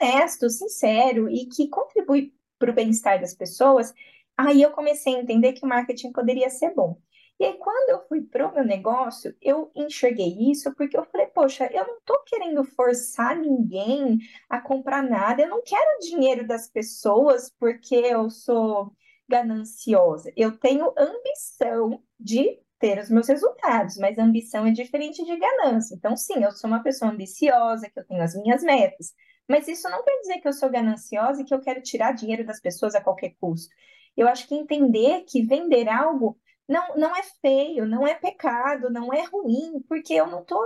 honesto, 0.00 0.50
sincero 0.50 1.28
e 1.30 1.46
que 1.46 1.68
contribui 1.68 2.34
para 2.58 2.70
o 2.70 2.74
bem-estar 2.74 3.20
das 3.20 3.34
pessoas, 3.34 3.94
aí 4.36 4.62
eu 4.62 4.70
comecei 4.70 5.16
a 5.16 5.20
entender 5.20 5.54
que 5.54 5.64
o 5.64 5.68
marketing 5.68 6.12
poderia 6.12 6.50
ser 6.50 6.74
bom. 6.74 6.98
E 7.38 7.44
aí, 7.44 7.54
quando 7.54 7.90
eu 7.90 8.06
fui 8.06 8.22
para 8.22 8.48
o 8.48 8.54
meu 8.54 8.64
negócio, 8.64 9.34
eu 9.42 9.70
enxerguei 9.74 10.50
isso 10.50 10.74
porque 10.74 10.96
eu 10.96 11.04
poxa, 11.36 11.68
eu 11.70 11.86
não 11.86 11.98
estou 11.98 12.18
querendo 12.24 12.64
forçar 12.64 13.36
ninguém 13.36 14.18
a 14.48 14.58
comprar 14.58 15.02
nada, 15.02 15.42
eu 15.42 15.48
não 15.50 15.62
quero 15.62 16.00
dinheiro 16.00 16.46
das 16.46 16.66
pessoas 16.66 17.50
porque 17.60 17.94
eu 17.94 18.30
sou 18.30 18.90
gananciosa. 19.28 20.32
Eu 20.34 20.56
tenho 20.56 20.94
ambição 20.96 22.02
de 22.18 22.58
ter 22.78 22.98
os 22.98 23.10
meus 23.10 23.28
resultados, 23.28 23.98
mas 23.98 24.16
ambição 24.16 24.66
é 24.66 24.70
diferente 24.70 25.22
de 25.22 25.36
ganância. 25.36 25.94
Então, 25.94 26.16
sim, 26.16 26.42
eu 26.42 26.52
sou 26.52 26.70
uma 26.70 26.82
pessoa 26.82 27.10
ambiciosa, 27.10 27.90
que 27.90 28.00
eu 28.00 28.06
tenho 28.06 28.22
as 28.22 28.34
minhas 28.34 28.62
metas, 28.62 29.12
mas 29.46 29.68
isso 29.68 29.90
não 29.90 30.02
quer 30.02 30.18
dizer 30.20 30.38
que 30.40 30.48
eu 30.48 30.54
sou 30.54 30.70
gananciosa 30.70 31.42
e 31.42 31.44
que 31.44 31.52
eu 31.52 31.60
quero 31.60 31.82
tirar 31.82 32.12
dinheiro 32.12 32.46
das 32.46 32.60
pessoas 32.60 32.94
a 32.94 33.00
qualquer 33.02 33.34
custo. 33.38 33.68
Eu 34.16 34.26
acho 34.26 34.48
que 34.48 34.54
entender 34.54 35.24
que 35.28 35.44
vender 35.44 35.86
algo 35.86 36.38
não, 36.66 36.96
não 36.96 37.14
é 37.14 37.22
feio, 37.42 37.84
não 37.84 38.06
é 38.06 38.14
pecado, 38.14 38.88
não 38.88 39.12
é 39.12 39.22
ruim, 39.24 39.82
porque 39.86 40.14
eu 40.14 40.26
não 40.26 40.40
estou 40.40 40.58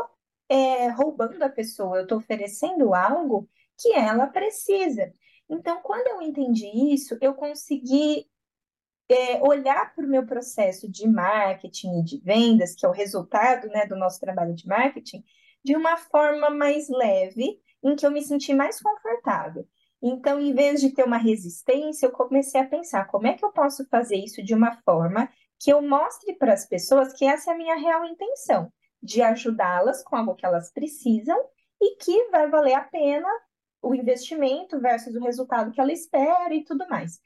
é, 0.50 0.88
roubando 0.88 1.40
a 1.44 1.48
pessoa, 1.48 1.98
eu 1.98 2.02
estou 2.02 2.18
oferecendo 2.18 2.92
algo 2.92 3.48
que 3.78 3.92
ela 3.92 4.26
precisa. 4.26 5.12
Então, 5.48 5.80
quando 5.80 6.08
eu 6.08 6.20
entendi 6.20 6.66
isso, 6.92 7.16
eu 7.20 7.34
consegui 7.34 8.26
é, 9.08 9.40
olhar 9.42 9.94
para 9.94 10.04
o 10.04 10.08
meu 10.08 10.26
processo 10.26 10.90
de 10.90 11.06
marketing 11.08 12.00
e 12.00 12.04
de 12.04 12.18
vendas, 12.18 12.74
que 12.74 12.84
é 12.84 12.88
o 12.88 12.92
resultado, 12.92 13.68
né, 13.68 13.86
do 13.86 13.94
nosso 13.96 14.18
trabalho 14.18 14.52
de 14.52 14.66
marketing, 14.66 15.22
de 15.64 15.76
uma 15.76 15.96
forma 15.96 16.50
mais 16.50 16.88
leve, 16.88 17.60
em 17.82 17.94
que 17.94 18.04
eu 18.04 18.10
me 18.10 18.22
senti 18.22 18.52
mais 18.52 18.80
confortável. 18.82 19.66
Então, 20.02 20.40
em 20.40 20.52
vez 20.52 20.80
de 20.80 20.90
ter 20.90 21.04
uma 21.04 21.18
resistência, 21.18 22.06
eu 22.06 22.12
comecei 22.12 22.60
a 22.60 22.66
pensar 22.66 23.06
como 23.06 23.26
é 23.28 23.34
que 23.34 23.44
eu 23.44 23.52
posso 23.52 23.86
fazer 23.88 24.16
isso 24.16 24.42
de 24.42 24.54
uma 24.54 24.80
forma 24.82 25.30
que 25.60 25.72
eu 25.72 25.80
mostre 25.80 26.34
para 26.34 26.54
as 26.54 26.66
pessoas 26.66 27.12
que 27.12 27.24
essa 27.24 27.50
é 27.50 27.54
a 27.54 27.56
minha 27.56 27.76
real 27.76 28.04
intenção, 28.04 28.72
de 29.02 29.22
ajudá-las 29.22 30.02
com 30.02 30.16
algo 30.16 30.34
que 30.34 30.44
elas 30.44 30.70
precisam 30.72 31.38
e 31.80 31.96
que 31.96 32.28
vai 32.30 32.48
valer 32.48 32.74
a 32.74 32.82
pena 32.82 33.28
o 33.82 33.94
investimento 33.94 34.78
versus 34.78 35.14
o 35.14 35.24
resultado 35.24 35.72
que 35.72 35.80
ela 35.80 35.92
espera 35.92 36.54
e 36.54 36.64
tudo 36.64 36.86
mais. 36.88 37.20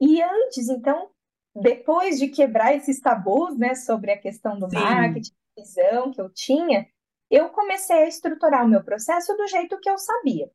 E 0.00 0.20
antes, 0.22 0.68
então, 0.68 1.10
depois 1.54 2.18
de 2.18 2.28
quebrar 2.28 2.74
esses 2.74 3.00
tabus, 3.00 3.56
né, 3.56 3.74
sobre 3.74 4.12
a 4.12 4.18
questão 4.18 4.58
do 4.58 4.68
Sim. 4.68 4.76
marketing, 4.76 5.32
visão 5.56 6.10
que 6.10 6.20
eu 6.20 6.30
tinha, 6.30 6.86
eu 7.30 7.50
comecei 7.50 8.04
a 8.04 8.08
estruturar 8.08 8.64
o 8.64 8.68
meu 8.68 8.82
processo 8.82 9.36
do 9.36 9.46
jeito 9.46 9.78
que 9.78 9.88
eu 9.88 9.98
sabia. 9.98 10.50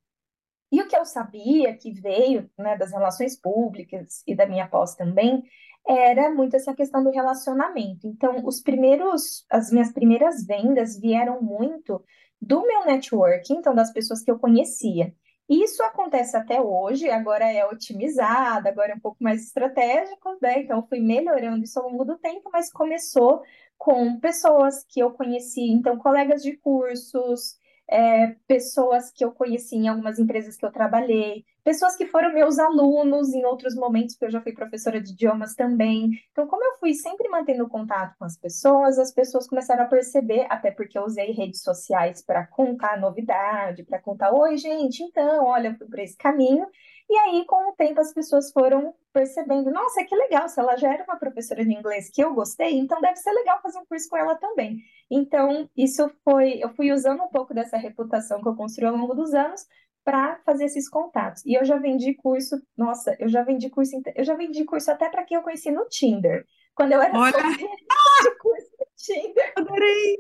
E 0.72 0.82
o 0.82 0.88
que 0.88 0.96
eu 0.96 1.06
sabia, 1.06 1.78
que 1.78 1.92
veio 1.92 2.50
né, 2.58 2.78
das 2.78 2.92
relações 2.92 3.40
públicas 3.40 4.24
e 4.28 4.36
da 4.36 4.46
minha 4.46 4.68
pós 4.68 4.96
também, 4.96 5.44
era 5.88 6.34
muito 6.34 6.56
essa 6.56 6.74
questão 6.74 7.04
do 7.04 7.12
relacionamento. 7.12 8.08
Então, 8.08 8.46
os 8.46 8.62
primeiros, 8.62 9.46
as 9.50 9.72
minhas 9.72 9.92
primeiras 9.92 10.46
vendas 10.46 11.00
vieram 11.00 11.42
muito 11.42 12.04
do 12.42 12.66
meu 12.66 12.86
networking, 12.86 13.56
então 13.56 13.74
das 13.74 13.92
pessoas 13.92 14.22
que 14.22 14.32
eu 14.32 14.40
conhecia. 14.40 15.14
Isso 15.48 15.84
acontece 15.84 16.36
até 16.36 16.60
hoje, 16.60 17.08
agora 17.10 17.52
é 17.52 17.66
otimizado, 17.66 18.68
agora 18.68 18.94
é 18.94 18.96
um 18.96 19.00
pouco 19.00 19.24
mais 19.24 19.44
estratégico, 19.44 20.38
né? 20.42 20.62
Então, 20.62 20.86
fui 20.88 21.00
melhorando 21.00 21.64
isso 21.64 21.80
ao 21.80 21.88
longo 21.88 22.04
do 22.04 22.18
tempo, 22.18 22.50
mas 22.52 22.72
começou 22.72 23.44
com 23.78 24.20
pessoas 24.20 24.84
que 24.88 25.00
eu 25.00 25.12
conheci, 25.12 25.70
então, 25.72 25.98
colegas 25.98 26.42
de 26.42 26.58
cursos, 26.58 27.60
é, 27.88 28.36
pessoas 28.48 29.12
que 29.12 29.24
eu 29.24 29.32
conheci 29.32 29.76
em 29.76 29.88
algumas 29.88 30.18
empresas 30.18 30.58
que 30.58 30.66
eu 30.66 30.72
trabalhei, 30.72 31.46
pessoas 31.66 31.96
que 31.96 32.06
foram 32.06 32.32
meus 32.32 32.60
alunos 32.60 33.34
em 33.34 33.44
outros 33.44 33.76
momentos, 33.76 34.14
porque 34.14 34.26
eu 34.26 34.32
já 34.32 34.42
fui 34.42 34.54
professora 34.54 35.02
de 35.02 35.12
idiomas 35.12 35.56
também. 35.56 36.12
Então, 36.32 36.46
como 36.46 36.64
eu 36.64 36.78
fui 36.80 36.94
sempre 36.94 37.28
mantendo 37.28 37.68
contato 37.68 38.16
com 38.20 38.24
as 38.24 38.38
pessoas, 38.38 39.00
as 39.00 39.12
pessoas 39.12 39.48
começaram 39.50 39.84
a 39.84 39.88
perceber, 39.88 40.46
até 40.48 40.70
porque 40.70 40.96
eu 40.96 41.04
usei 41.04 41.32
redes 41.32 41.64
sociais 41.64 42.24
para 42.24 42.46
contar 42.46 43.02
novidade, 43.02 43.84
para 43.84 44.00
contar: 44.00 44.32
oi, 44.32 44.56
gente, 44.58 45.02
então, 45.02 45.44
olha, 45.44 45.70
eu 45.70 45.76
fui 45.76 45.88
por 45.88 45.98
esse 45.98 46.16
caminho. 46.16 46.68
E 47.10 47.16
aí, 47.18 47.46
com 47.46 47.72
o 47.72 47.76
tempo, 47.76 48.00
as 48.00 48.14
pessoas 48.14 48.52
foram 48.52 48.94
percebendo: 49.12 49.72
nossa, 49.72 50.04
que 50.06 50.16
legal, 50.16 50.48
se 50.48 50.60
ela 50.60 50.76
já 50.78 50.94
era 50.94 51.04
uma 51.04 51.18
professora 51.18 51.66
de 51.66 51.74
inglês 51.74 52.12
que 52.12 52.24
eu 52.24 52.36
gostei, 52.36 52.78
então 52.78 53.02
deve 53.02 53.16
ser 53.16 53.32
legal 53.32 53.60
fazer 53.64 53.80
um 53.80 53.86
curso 53.86 54.08
com 54.08 54.18
ela 54.18 54.36
também. 54.36 54.84
Então, 55.10 55.68
isso 55.76 56.12
foi, 56.24 56.60
eu 56.64 56.70
fui 56.76 56.92
usando 56.92 57.24
um 57.24 57.28
pouco 57.28 57.56
dessa 57.56 57.78
reputação 57.78 58.40
que 58.42 58.48
eu 58.48 58.56
construí 58.56 58.88
ao 58.88 58.96
longo 58.96 59.16
dos 59.16 59.34
anos 59.34 59.66
para 60.06 60.40
fazer 60.46 60.66
esses 60.66 60.88
contatos. 60.88 61.44
E 61.44 61.56
eu 61.58 61.66
já 61.66 61.78
vendi 61.78 62.14
curso, 62.14 62.62
nossa, 62.78 63.18
eu 63.20 63.28
já 63.28 63.44
vendi 63.44 63.70
curso, 63.72 64.00
eu 64.16 64.24
já 64.24 64.36
vendi 64.36 64.64
curso 64.64 64.92
até 64.92 65.10
para 65.10 65.24
quem 65.24 65.36
eu 65.36 65.42
conheci 65.42 65.72
no 65.72 65.86
Tinder. 65.90 66.46
Quando 66.76 66.92
eu 66.92 67.02
era 67.02 67.18
Olha, 67.18 67.32
de 67.32 67.66
curso 68.40 68.70
no 68.80 68.86
Tinder. 68.96 69.54
Adorei. 69.58 70.18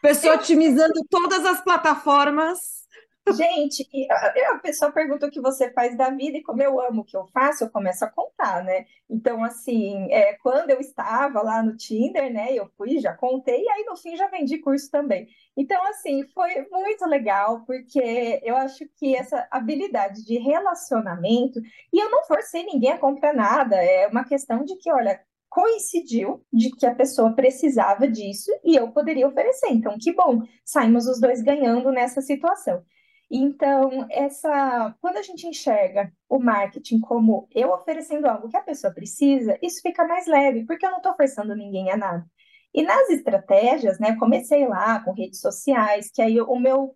Pessoa 0.00 0.34
eu... 0.34 0.38
otimizando 0.38 1.04
todas 1.10 1.44
as 1.44 1.60
plataformas 1.60 2.81
Gente, 3.30 3.86
a, 4.10 4.54
a 4.54 4.58
pessoa 4.58 4.90
pergunta 4.90 5.26
o 5.26 5.30
que 5.30 5.40
você 5.40 5.72
faz 5.72 5.96
da 5.96 6.10
vida 6.10 6.38
e 6.38 6.42
como 6.42 6.60
eu 6.60 6.80
amo 6.80 7.02
o 7.02 7.04
que 7.04 7.16
eu 7.16 7.26
faço, 7.28 7.62
eu 7.62 7.70
começo 7.70 8.04
a 8.04 8.10
contar, 8.10 8.64
né? 8.64 8.84
Então, 9.08 9.44
assim, 9.44 10.10
é, 10.10 10.34
quando 10.42 10.70
eu 10.70 10.80
estava 10.80 11.40
lá 11.40 11.62
no 11.62 11.76
Tinder, 11.76 12.32
né, 12.32 12.52
eu 12.52 12.68
fui, 12.76 12.98
já 12.98 13.14
contei, 13.14 13.62
e 13.62 13.68
aí 13.68 13.84
no 13.84 13.96
fim 13.96 14.16
já 14.16 14.26
vendi 14.26 14.58
curso 14.58 14.90
também. 14.90 15.28
Então, 15.56 15.80
assim, 15.86 16.26
foi 16.34 16.66
muito 16.70 17.06
legal, 17.06 17.64
porque 17.64 18.40
eu 18.42 18.56
acho 18.56 18.84
que 18.96 19.14
essa 19.14 19.46
habilidade 19.52 20.24
de 20.24 20.38
relacionamento, 20.38 21.60
e 21.92 22.02
eu 22.02 22.10
não 22.10 22.24
forcei 22.24 22.64
ninguém 22.64 22.90
a 22.90 22.98
comprar 22.98 23.32
nada, 23.32 23.76
é 23.76 24.08
uma 24.08 24.24
questão 24.24 24.64
de 24.64 24.76
que, 24.76 24.90
olha, 24.90 25.20
coincidiu 25.48 26.44
de 26.52 26.70
que 26.70 26.86
a 26.86 26.94
pessoa 26.94 27.34
precisava 27.34 28.08
disso 28.08 28.50
e 28.64 28.74
eu 28.74 28.90
poderia 28.90 29.28
oferecer. 29.28 29.68
Então, 29.70 29.96
que 30.00 30.12
bom, 30.12 30.42
saímos 30.64 31.06
os 31.06 31.20
dois 31.20 31.42
ganhando 31.42 31.92
nessa 31.92 32.20
situação. 32.20 32.82
Então, 33.34 34.06
essa, 34.10 34.94
quando 35.00 35.16
a 35.16 35.22
gente 35.22 35.46
enxerga 35.46 36.12
o 36.28 36.38
marketing 36.38 37.00
como 37.00 37.48
eu 37.54 37.72
oferecendo 37.72 38.26
algo 38.26 38.50
que 38.50 38.56
a 38.58 38.62
pessoa 38.62 38.92
precisa, 38.92 39.58
isso 39.62 39.80
fica 39.80 40.06
mais 40.06 40.26
leve, 40.26 40.66
porque 40.66 40.84
eu 40.84 40.90
não 40.90 40.98
estou 40.98 41.16
forçando 41.16 41.56
ninguém 41.56 41.90
a 41.90 41.96
nada. 41.96 42.26
E 42.74 42.82
nas 42.82 43.08
estratégias, 43.08 43.98
né, 43.98 44.16
comecei 44.16 44.66
lá 44.68 45.00
com 45.00 45.12
redes 45.12 45.40
sociais, 45.40 46.10
que 46.12 46.20
aí 46.20 46.42
o 46.42 46.58
meu 46.58 46.94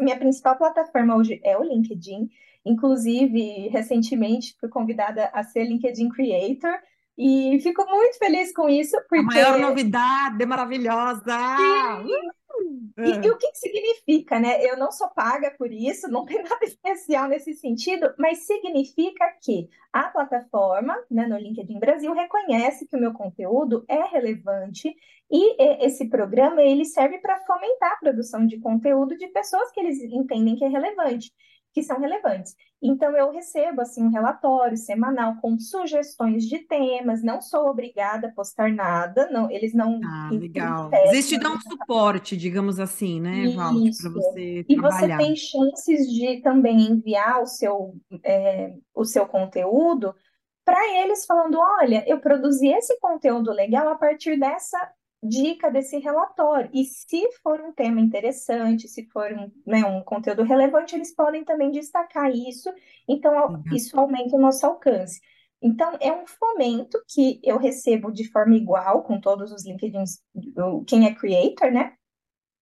minha 0.00 0.18
principal 0.18 0.56
plataforma 0.56 1.16
hoje 1.16 1.40
é 1.44 1.56
o 1.56 1.62
LinkedIn. 1.62 2.28
Inclusive, 2.64 3.68
recentemente 3.68 4.56
fui 4.58 4.68
convidada 4.68 5.30
a 5.32 5.44
ser 5.44 5.64
LinkedIn 5.64 6.08
Creator, 6.08 6.80
e 7.18 7.58
fico 7.62 7.84
muito 7.86 8.18
feliz 8.18 8.52
com 8.52 8.68
isso, 8.68 8.96
porque... 9.08 9.18
A 9.18 9.22
maior 9.22 9.58
novidade, 9.58 10.44
maravilhosa! 10.44 11.56
Sim, 11.56 12.36
e, 12.98 13.26
e, 13.26 13.30
o 13.30 13.36
que, 13.36 13.50
que 13.50 13.58
significa, 13.58 14.40
né? 14.40 14.64
Eu 14.64 14.78
não 14.78 14.90
sou 14.90 15.08
paga 15.10 15.50
por 15.50 15.70
isso, 15.70 16.08
não 16.10 16.24
tem 16.24 16.42
nada 16.42 16.64
especial 16.64 17.28
nesse 17.28 17.54
sentido, 17.54 18.12
mas 18.18 18.46
significa 18.46 19.26
que 19.42 19.68
a 19.92 20.04
plataforma, 20.04 20.96
né, 21.10 21.26
no 21.26 21.36
LinkedIn 21.36 21.78
Brasil, 21.78 22.12
reconhece 22.12 22.86
que 22.86 22.96
o 22.96 23.00
meu 23.00 23.12
conteúdo 23.12 23.84
é 23.88 24.02
relevante 24.04 24.94
e 25.30 25.84
esse 25.84 26.08
programa 26.08 26.62
ele 26.62 26.84
serve 26.84 27.18
para 27.18 27.40
fomentar 27.44 27.92
a 27.92 27.96
produção 27.96 28.46
de 28.46 28.58
conteúdo 28.58 29.16
de 29.16 29.26
pessoas 29.28 29.70
que 29.72 29.80
eles 29.80 29.98
entendem 30.00 30.56
que 30.56 30.64
é 30.64 30.68
relevante 30.68 31.32
que 31.76 31.82
são 31.82 32.00
relevantes. 32.00 32.56
Então, 32.82 33.14
eu 33.14 33.30
recebo 33.30 33.82
assim 33.82 34.02
um 34.02 34.08
relatório 34.08 34.78
semanal 34.78 35.36
com 35.42 35.58
sugestões 35.58 36.44
de 36.44 36.60
temas, 36.60 37.22
não 37.22 37.38
sou 37.42 37.66
obrigada 37.68 38.28
a 38.28 38.32
postar 38.32 38.72
nada, 38.72 39.28
não, 39.30 39.50
eles 39.50 39.74
não. 39.74 40.00
Ah, 40.02 40.30
legal. 40.32 40.90
Existe 41.08 41.38
dar 41.38 41.50
um 41.50 41.60
suporte, 41.60 42.34
digamos 42.34 42.80
assim, 42.80 43.20
né, 43.20 43.50
Valde, 43.54 43.90
para 44.00 44.10
você 44.10 44.64
E 44.66 44.74
trabalhar. 44.74 45.18
você 45.18 45.24
tem 45.26 45.36
chances 45.36 46.10
de 46.10 46.40
também 46.40 46.80
enviar 46.92 47.42
o 47.42 47.46
seu, 47.46 47.94
é, 48.24 48.72
o 48.94 49.04
seu 49.04 49.26
conteúdo 49.26 50.14
para 50.64 50.82
eles 51.02 51.26
falando: 51.26 51.58
olha, 51.58 52.08
eu 52.08 52.20
produzi 52.20 52.68
esse 52.68 52.98
conteúdo 53.00 53.52
legal 53.52 53.86
a 53.90 53.96
partir 53.96 54.38
dessa 54.40 54.78
dica 55.26 55.70
desse 55.70 55.98
relatório. 55.98 56.70
E 56.72 56.84
se 56.84 57.22
for 57.42 57.60
um 57.60 57.72
tema 57.72 58.00
interessante, 58.00 58.88
se 58.88 59.06
for 59.06 59.32
um, 59.32 59.50
né, 59.66 59.84
um 59.84 60.02
conteúdo 60.02 60.42
relevante, 60.42 60.94
eles 60.94 61.14
podem 61.14 61.44
também 61.44 61.70
destacar 61.70 62.30
isso, 62.30 62.72
então 63.08 63.32
uhum. 63.48 63.62
isso 63.72 63.98
aumenta 63.98 64.36
o 64.36 64.40
nosso 64.40 64.64
alcance. 64.66 65.20
Então, 65.60 65.96
é 66.00 66.12
um 66.12 66.26
fomento 66.26 67.02
que 67.08 67.40
eu 67.42 67.58
recebo 67.58 68.12
de 68.12 68.30
forma 68.30 68.54
igual 68.54 69.02
com 69.02 69.20
todos 69.20 69.52
os 69.52 69.64
LinkedIns, 69.64 70.22
quem 70.86 71.06
é 71.06 71.14
creator, 71.14 71.72
né? 71.72 71.94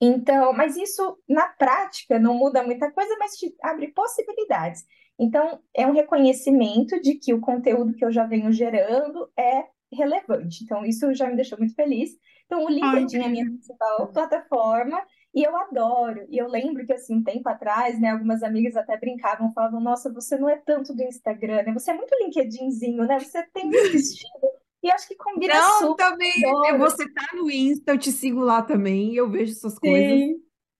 Então, 0.01 0.53
mas 0.53 0.77
isso 0.77 1.19
na 1.29 1.49
prática 1.49 2.19
não 2.19 2.35
muda 2.35 2.63
muita 2.63 2.91
coisa, 2.93 3.17
mas 3.19 3.37
te 3.37 3.55
abre 3.63 3.93
possibilidades. 3.93 4.85
Então, 5.19 5.61
é 5.75 5.87
um 5.87 5.93
reconhecimento 5.93 7.01
de 7.01 7.15
que 7.15 7.33
o 7.33 7.41
conteúdo 7.41 7.95
que 7.95 8.05
eu 8.05 8.13
já 8.13 8.25
venho 8.25 8.53
gerando 8.53 9.31
é 9.37 9.65
relevante. 9.93 10.65
Então, 10.65 10.85
isso 10.85 11.13
já 11.15 11.29
me 11.29 11.37
deixou 11.37 11.59
muito 11.59 11.75
feliz. 11.75 12.11
Então, 12.47 12.65
o 12.65 12.69
LinkedIn 12.69 13.19
é 13.19 13.25
a 13.25 13.29
minha 13.29 13.47
principal 13.47 14.13
plataforma 14.13 15.01
e 15.35 15.43
eu 15.43 15.57
adoro. 15.57 16.27
E 16.29 16.39
eu 16.39 16.49
lembro 16.49 16.87
que, 16.87 16.93
assim, 16.93 17.17
um 17.17 17.23
tempo 17.23 17.49
atrás, 17.49 18.01
né, 18.01 18.11
algumas 18.11 18.43
amigas 18.43 18.77
até 18.77 18.97
brincavam, 18.99 19.53
falavam: 19.53 19.81
Nossa, 19.81 20.13
você 20.13 20.37
não 20.37 20.49
é 20.49 20.57
tanto 20.57 20.95
do 20.95 21.03
Instagram, 21.03 21.63
né? 21.63 21.73
Você 21.73 21.91
é 21.91 21.95
muito 21.95 22.15
LinkedInzinho, 22.21 23.05
né? 23.05 23.19
Você 23.19 23.43
tem 23.53 23.67
muito 23.67 23.75
estilo. 23.97 24.51
E 24.83 24.91
acho 24.91 25.09
que 25.09 25.17
combina 25.17 25.55
não, 25.55 25.79
super. 25.81 26.05
também. 26.05 26.33
Adoro. 26.47 26.79
Você 26.79 27.11
tá 27.11 27.27
no 27.35 27.51
Insta, 27.51 27.93
eu 27.93 27.99
te 27.99 28.13
sigo 28.13 28.41
lá 28.41 28.63
também, 28.63 29.15
eu 29.15 29.29
vejo 29.31 29.55
suas 29.55 29.73
Sim. 29.75 29.81
coisas. 29.81 30.21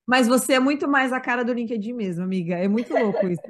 Mas 0.07 0.27
você 0.27 0.53
é 0.53 0.59
muito 0.59 0.87
mais 0.87 1.11
a 1.11 1.19
cara 1.19 1.43
do 1.43 1.51
LinkedIn 1.51 1.93
mesmo, 1.93 2.23
amiga. 2.23 2.55
É 2.55 2.67
muito 2.67 2.93
louco 2.93 3.27
isso. 3.27 3.41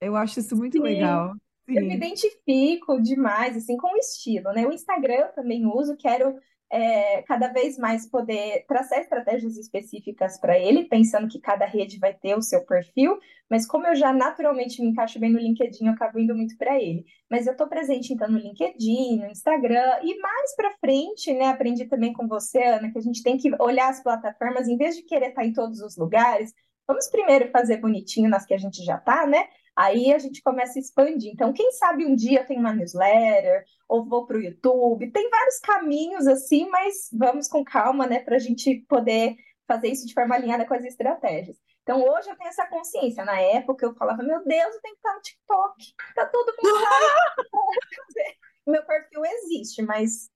Eu 0.00 0.14
acho 0.14 0.38
isso 0.38 0.56
muito 0.56 0.76
Sim. 0.76 0.82
legal. 0.84 1.34
Sim. 1.66 1.78
Eu 1.78 1.84
me 1.84 1.96
identifico 1.96 3.00
demais, 3.02 3.56
assim, 3.56 3.76
com 3.76 3.92
o 3.92 3.96
estilo, 3.96 4.52
né? 4.52 4.66
O 4.66 4.72
Instagram 4.72 5.14
eu 5.14 5.32
também 5.32 5.66
uso, 5.66 5.96
quero 5.96 6.36
é, 6.70 7.22
cada 7.22 7.48
vez 7.48 7.78
mais 7.78 8.08
poder 8.08 8.64
traçar 8.66 9.00
estratégias 9.00 9.56
específicas 9.56 10.38
para 10.38 10.58
ele, 10.58 10.84
pensando 10.84 11.28
que 11.28 11.40
cada 11.40 11.64
rede 11.64 11.98
vai 11.98 12.12
ter 12.12 12.36
o 12.36 12.42
seu 12.42 12.64
perfil, 12.64 13.18
mas 13.48 13.66
como 13.66 13.86
eu 13.86 13.94
já 13.94 14.12
naturalmente 14.12 14.80
me 14.82 14.88
encaixo 14.88 15.18
bem 15.18 15.32
no 15.32 15.38
LinkedIn, 15.38 15.86
eu 15.86 15.92
acabo 15.92 16.18
indo 16.18 16.34
muito 16.34 16.56
para 16.56 16.80
ele. 16.80 17.04
Mas 17.30 17.46
eu 17.46 17.52
estou 17.52 17.68
presente 17.68 18.12
então 18.12 18.28
no 18.28 18.38
LinkedIn, 18.38 19.18
no 19.18 19.26
Instagram 19.26 20.00
e 20.02 20.18
mais 20.20 20.56
para 20.56 20.76
frente, 20.78 21.32
né? 21.32 21.46
Aprendi 21.46 21.84
também 21.86 22.12
com 22.12 22.26
você, 22.26 22.62
Ana, 22.62 22.90
que 22.90 22.98
a 22.98 23.02
gente 23.02 23.22
tem 23.22 23.36
que 23.36 23.50
olhar 23.60 23.88
as 23.88 24.02
plataformas, 24.02 24.68
em 24.68 24.76
vez 24.76 24.96
de 24.96 25.02
querer 25.02 25.28
estar 25.28 25.44
em 25.44 25.52
todos 25.52 25.80
os 25.80 25.96
lugares, 25.96 26.52
vamos 26.86 27.08
primeiro 27.08 27.50
fazer 27.50 27.76
bonitinho 27.78 28.28
nas 28.28 28.44
que 28.44 28.54
a 28.54 28.58
gente 28.58 28.84
já 28.84 28.96
está, 28.96 29.26
né? 29.26 29.48
Aí 29.76 30.12
a 30.12 30.18
gente 30.18 30.42
começa 30.42 30.78
a 30.78 30.80
expandir. 30.80 31.30
Então, 31.32 31.52
quem 31.52 31.70
sabe 31.72 32.06
um 32.06 32.16
dia 32.16 32.44
tem 32.44 32.58
uma 32.58 32.74
newsletter, 32.74 33.64
ou 33.86 34.04
vou 34.04 34.26
para 34.26 34.38
o 34.38 34.40
YouTube. 34.40 35.10
Tem 35.10 35.28
vários 35.28 35.58
caminhos 35.58 36.26
assim, 36.26 36.68
mas 36.70 37.10
vamos 37.12 37.46
com 37.46 37.62
calma, 37.62 38.06
né, 38.06 38.20
para 38.20 38.36
a 38.36 38.40
gente 38.40 38.84
poder 38.88 39.36
fazer 39.68 39.88
isso 39.88 40.06
de 40.06 40.14
forma 40.14 40.34
alinhada 40.34 40.64
com 40.64 40.74
as 40.74 40.84
estratégias. 40.84 41.56
Então, 41.82 42.02
hoje 42.02 42.28
eu 42.28 42.36
tenho 42.36 42.48
essa 42.48 42.66
consciência. 42.66 43.24
Na 43.24 43.38
época, 43.38 43.84
eu 43.84 43.94
falava, 43.94 44.22
meu 44.22 44.42
Deus, 44.44 44.74
eu 44.74 44.80
tenho 44.80 44.94
que 44.94 45.00
estar 45.00 45.14
no 45.14 45.20
TikTok. 45.20 45.94
Tá 46.14 46.26
todo 46.26 46.54
mundo 46.62 46.82
lá. 46.82 46.90
meu 48.66 48.84
perfil 48.84 49.24
existe, 49.24 49.82
mas 49.82 50.30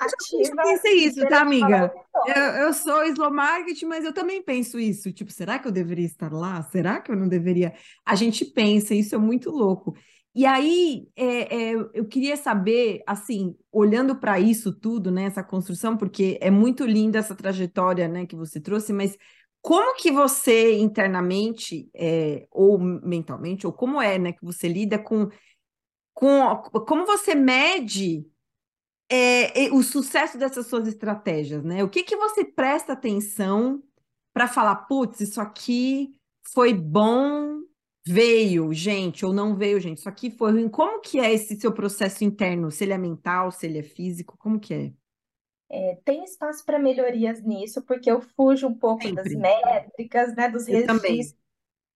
ativa. 0.00 0.62
Eu 0.62 0.70
pensei 0.70 1.04
isso, 1.04 1.28
tá, 1.28 1.40
amiga? 1.40 1.92
Eu, 2.26 2.42
eu 2.42 2.72
sou 2.72 3.04
slow 3.04 3.32
marketing, 3.32 3.86
mas 3.86 4.04
eu 4.04 4.12
também 4.12 4.42
penso 4.42 4.78
isso. 4.78 5.12
Tipo, 5.12 5.30
será 5.30 5.58
que 5.58 5.68
eu 5.68 5.72
deveria 5.72 6.06
estar 6.06 6.32
lá? 6.32 6.62
Será 6.62 7.00
que 7.00 7.10
eu 7.10 7.16
não 7.16 7.28
deveria? 7.28 7.74
A 8.04 8.14
gente 8.14 8.44
pensa, 8.44 8.94
isso 8.94 9.14
é 9.14 9.18
muito 9.18 9.50
louco. 9.50 9.94
E 10.34 10.46
aí, 10.46 11.08
é, 11.14 11.72
é, 11.72 11.74
eu 11.92 12.06
queria 12.06 12.38
saber, 12.38 13.02
assim, 13.06 13.54
olhando 13.70 14.16
para 14.16 14.40
isso 14.40 14.72
tudo, 14.72 15.10
né, 15.10 15.24
essa 15.24 15.44
construção, 15.44 15.94
porque 15.94 16.38
é 16.40 16.50
muito 16.50 16.86
linda 16.86 17.18
essa 17.18 17.34
trajetória, 17.34 18.08
né, 18.08 18.24
que 18.24 18.34
você 18.34 18.58
trouxe, 18.58 18.94
mas 18.94 19.16
como 19.60 19.94
que 19.94 20.10
você 20.10 20.72
internamente, 20.78 21.88
é, 21.94 22.46
ou 22.50 22.78
mentalmente, 22.78 23.66
ou 23.66 23.72
como 23.72 24.00
é, 24.00 24.18
né, 24.18 24.32
que 24.32 24.42
você 24.42 24.66
lida 24.68 24.98
com, 24.98 25.28
com 26.14 26.56
como 26.86 27.04
você 27.04 27.34
mede 27.34 28.26
é, 29.14 29.70
o 29.72 29.82
sucesso 29.82 30.38
dessas 30.38 30.66
suas 30.66 30.86
estratégias, 30.88 31.62
né? 31.62 31.84
O 31.84 31.88
que 31.88 32.02
que 32.02 32.16
você 32.16 32.44
presta 32.44 32.92
atenção 32.92 33.82
para 34.32 34.48
falar, 34.48 34.76
putz, 34.86 35.20
isso 35.20 35.40
aqui 35.40 36.14
foi 36.52 36.72
bom, 36.72 37.60
veio, 38.06 38.72
gente, 38.72 39.24
ou 39.24 39.32
não 39.32 39.54
veio, 39.54 39.78
gente, 39.78 39.98
isso 39.98 40.08
aqui 40.08 40.30
foi 40.30 40.52
ruim. 40.52 40.68
Como 40.68 41.00
que 41.00 41.20
é 41.20 41.32
esse 41.32 41.60
seu 41.60 41.72
processo 41.72 42.24
interno? 42.24 42.70
Se 42.70 42.84
ele 42.84 42.92
é 42.92 42.98
mental, 42.98 43.50
se 43.50 43.66
ele 43.66 43.78
é 43.78 43.82
físico, 43.82 44.36
como 44.38 44.58
que 44.58 44.74
é? 44.74 44.92
É, 45.70 45.98
tem 46.04 46.22
espaço 46.24 46.64
para 46.64 46.78
melhorias 46.78 47.42
nisso, 47.42 47.82
porque 47.82 48.10
eu 48.10 48.20
fujo 48.20 48.66
um 48.66 48.74
pouco 48.74 49.02
Sempre. 49.02 49.22
das 49.22 49.34
métricas, 49.34 50.34
né, 50.34 50.48
dos 50.48 50.68
eu 50.68 50.86
registros. 50.86 51.41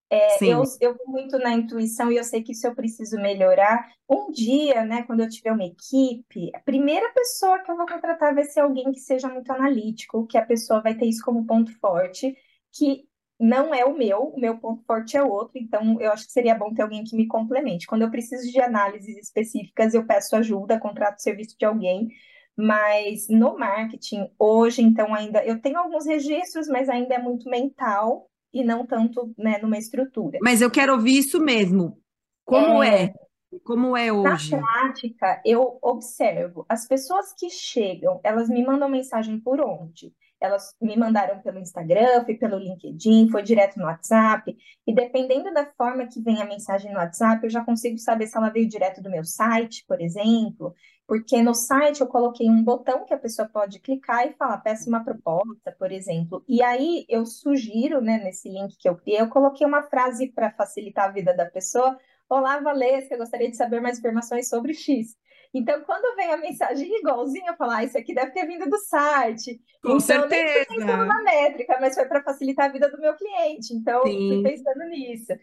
É, 0.09 0.41
eu, 0.45 0.63
eu 0.79 0.95
vou 0.95 1.07
muito 1.07 1.37
na 1.37 1.53
intuição 1.53 2.09
e 2.11 2.15
eu 2.15 2.23
sei 2.23 2.41
que 2.41 2.53
isso 2.53 2.65
eu 2.65 2.73
preciso 2.73 3.17
melhorar. 3.17 3.91
Um 4.09 4.31
dia, 4.31 4.85
né, 4.85 5.03
quando 5.03 5.19
eu 5.19 5.29
tiver 5.29 5.51
uma 5.51 5.65
equipe, 5.65 6.49
a 6.55 6.59
primeira 6.59 7.11
pessoa 7.13 7.59
que 7.59 7.69
eu 7.69 7.75
vou 7.75 7.85
contratar 7.85 8.33
vai 8.33 8.45
ser 8.45 8.61
alguém 8.61 8.91
que 8.91 8.99
seja 8.99 9.27
muito 9.27 9.51
analítico, 9.51 10.25
que 10.25 10.37
a 10.37 10.45
pessoa 10.45 10.81
vai 10.81 10.95
ter 10.95 11.05
isso 11.05 11.23
como 11.25 11.45
ponto 11.45 11.77
forte, 11.79 12.33
que 12.71 13.03
não 13.39 13.73
é 13.73 13.83
o 13.85 13.95
meu, 13.95 14.29
o 14.29 14.39
meu 14.39 14.57
ponto 14.57 14.83
forte 14.85 15.17
é 15.17 15.21
outro, 15.21 15.59
então 15.59 15.99
eu 16.01 16.11
acho 16.11 16.25
que 16.25 16.31
seria 16.31 16.55
bom 16.55 16.73
ter 16.73 16.83
alguém 16.83 17.03
que 17.03 17.15
me 17.15 17.27
complemente. 17.27 17.85
Quando 17.85 18.03
eu 18.03 18.09
preciso 18.09 18.49
de 18.51 18.61
análises 18.61 19.17
específicas, 19.17 19.93
eu 19.93 20.05
peço 20.07 20.35
ajuda, 20.37 20.79
contrato 20.79 21.21
serviço 21.21 21.55
de 21.59 21.65
alguém, 21.65 22.07
mas 22.55 23.27
no 23.29 23.57
marketing, 23.57 24.27
hoje, 24.39 24.81
então, 24.81 25.13
ainda 25.13 25.43
eu 25.45 25.61
tenho 25.61 25.77
alguns 25.77 26.05
registros, 26.07 26.67
mas 26.67 26.89
ainda 26.89 27.15
é 27.15 27.19
muito 27.19 27.49
mental 27.49 28.27
e 28.57 28.63
não 28.63 28.85
tanto 28.85 29.33
né, 29.37 29.59
numa 29.61 29.77
estrutura. 29.77 30.39
Mas 30.41 30.61
eu 30.61 30.71
quero 30.71 30.93
ouvir 30.93 31.19
isso 31.19 31.39
mesmo. 31.39 32.01
Como 32.43 32.81
é? 32.81 33.03
é? 33.03 33.13
Como 33.63 33.95
é 33.95 34.11
hoje? 34.11 34.51
Na 34.51 34.61
prática, 34.61 35.41
eu 35.45 35.77
observo 35.81 36.65
as 36.67 36.87
pessoas 36.87 37.33
que 37.33 37.49
chegam, 37.49 38.19
elas 38.23 38.49
me 38.49 38.65
mandam 38.65 38.89
mensagem 38.89 39.39
por 39.39 39.61
onde? 39.61 40.13
Elas 40.39 40.75
me 40.79 40.95
mandaram 40.95 41.41
pelo 41.41 41.59
Instagram, 41.59 42.23
foi 42.25 42.35
pelo 42.35 42.57
LinkedIn, 42.57 43.29
foi 43.29 43.41
direto 43.41 43.77
no 43.77 43.85
WhatsApp. 43.85 44.55
E 44.85 44.93
dependendo 44.93 45.53
da 45.53 45.65
forma 45.77 46.07
que 46.07 46.21
vem 46.21 46.41
a 46.41 46.45
mensagem 46.45 46.91
no 46.91 46.99
WhatsApp, 46.99 47.43
eu 47.43 47.49
já 47.49 47.63
consigo 47.63 47.97
saber 47.97 48.27
se 48.27 48.37
ela 48.37 48.49
veio 48.49 48.67
direto 48.67 49.01
do 49.01 49.09
meu 49.09 49.23
site, 49.23 49.83
por 49.87 49.99
exemplo. 49.99 50.75
Porque 51.07 51.41
no 51.41 51.53
site 51.53 52.01
eu 52.01 52.07
coloquei 52.07 52.49
um 52.49 52.63
botão 52.63 53.05
que 53.05 53.13
a 53.13 53.17
pessoa 53.17 53.47
pode 53.47 53.79
clicar 53.79 54.27
e 54.27 54.33
falar, 54.33 54.57
peça 54.59 54.89
uma 54.89 55.03
proposta, 55.03 55.71
por 55.79 55.91
exemplo. 55.91 56.43
E 56.47 56.61
aí 56.61 57.05
eu 57.07 57.25
sugiro, 57.25 58.01
né, 58.01 58.17
nesse 58.23 58.49
link 58.49 58.77
que 58.77 58.87
eu 58.89 58.95
criei, 58.95 59.21
eu 59.21 59.29
coloquei 59.29 59.65
uma 59.65 59.83
frase 59.83 60.27
para 60.31 60.51
facilitar 60.51 61.05
a 61.05 61.11
vida 61.11 61.33
da 61.33 61.45
pessoa. 61.45 61.97
Olá, 62.29 62.59
Valesca, 62.59 63.17
gostaria 63.17 63.49
de 63.49 63.55
saber 63.55 63.81
mais 63.81 63.99
informações 63.99 64.49
sobre 64.49 64.73
X. 64.73 65.15
Então, 65.57 65.81
quando 65.81 66.15
vem 66.15 66.31
a 66.31 66.37
mensagem 66.37 66.89
igualzinha, 66.99 67.51
eu 67.51 67.57
falo, 67.57 67.71
ah, 67.71 67.83
isso 67.83 67.97
aqui 67.97 68.13
deve 68.13 68.31
ter 68.31 68.45
vindo 68.45 68.69
do 68.69 68.77
site. 68.77 69.59
Com 69.81 69.89
então, 69.89 69.99
certeza. 69.99 70.65
Nem 70.69 70.79
pensando 70.79 71.05
na 71.05 71.23
métrica, 71.23 71.77
mas 71.79 71.95
foi 71.95 72.05
para 72.05 72.23
facilitar 72.23 72.65
a 72.65 72.71
vida 72.71 72.89
do 72.89 72.99
meu 72.99 73.15
cliente. 73.15 73.73
Então, 73.73 74.03
Sim. 74.03 74.27
fui 74.27 74.43
pensando 74.43 74.89
nisso. 74.89 75.33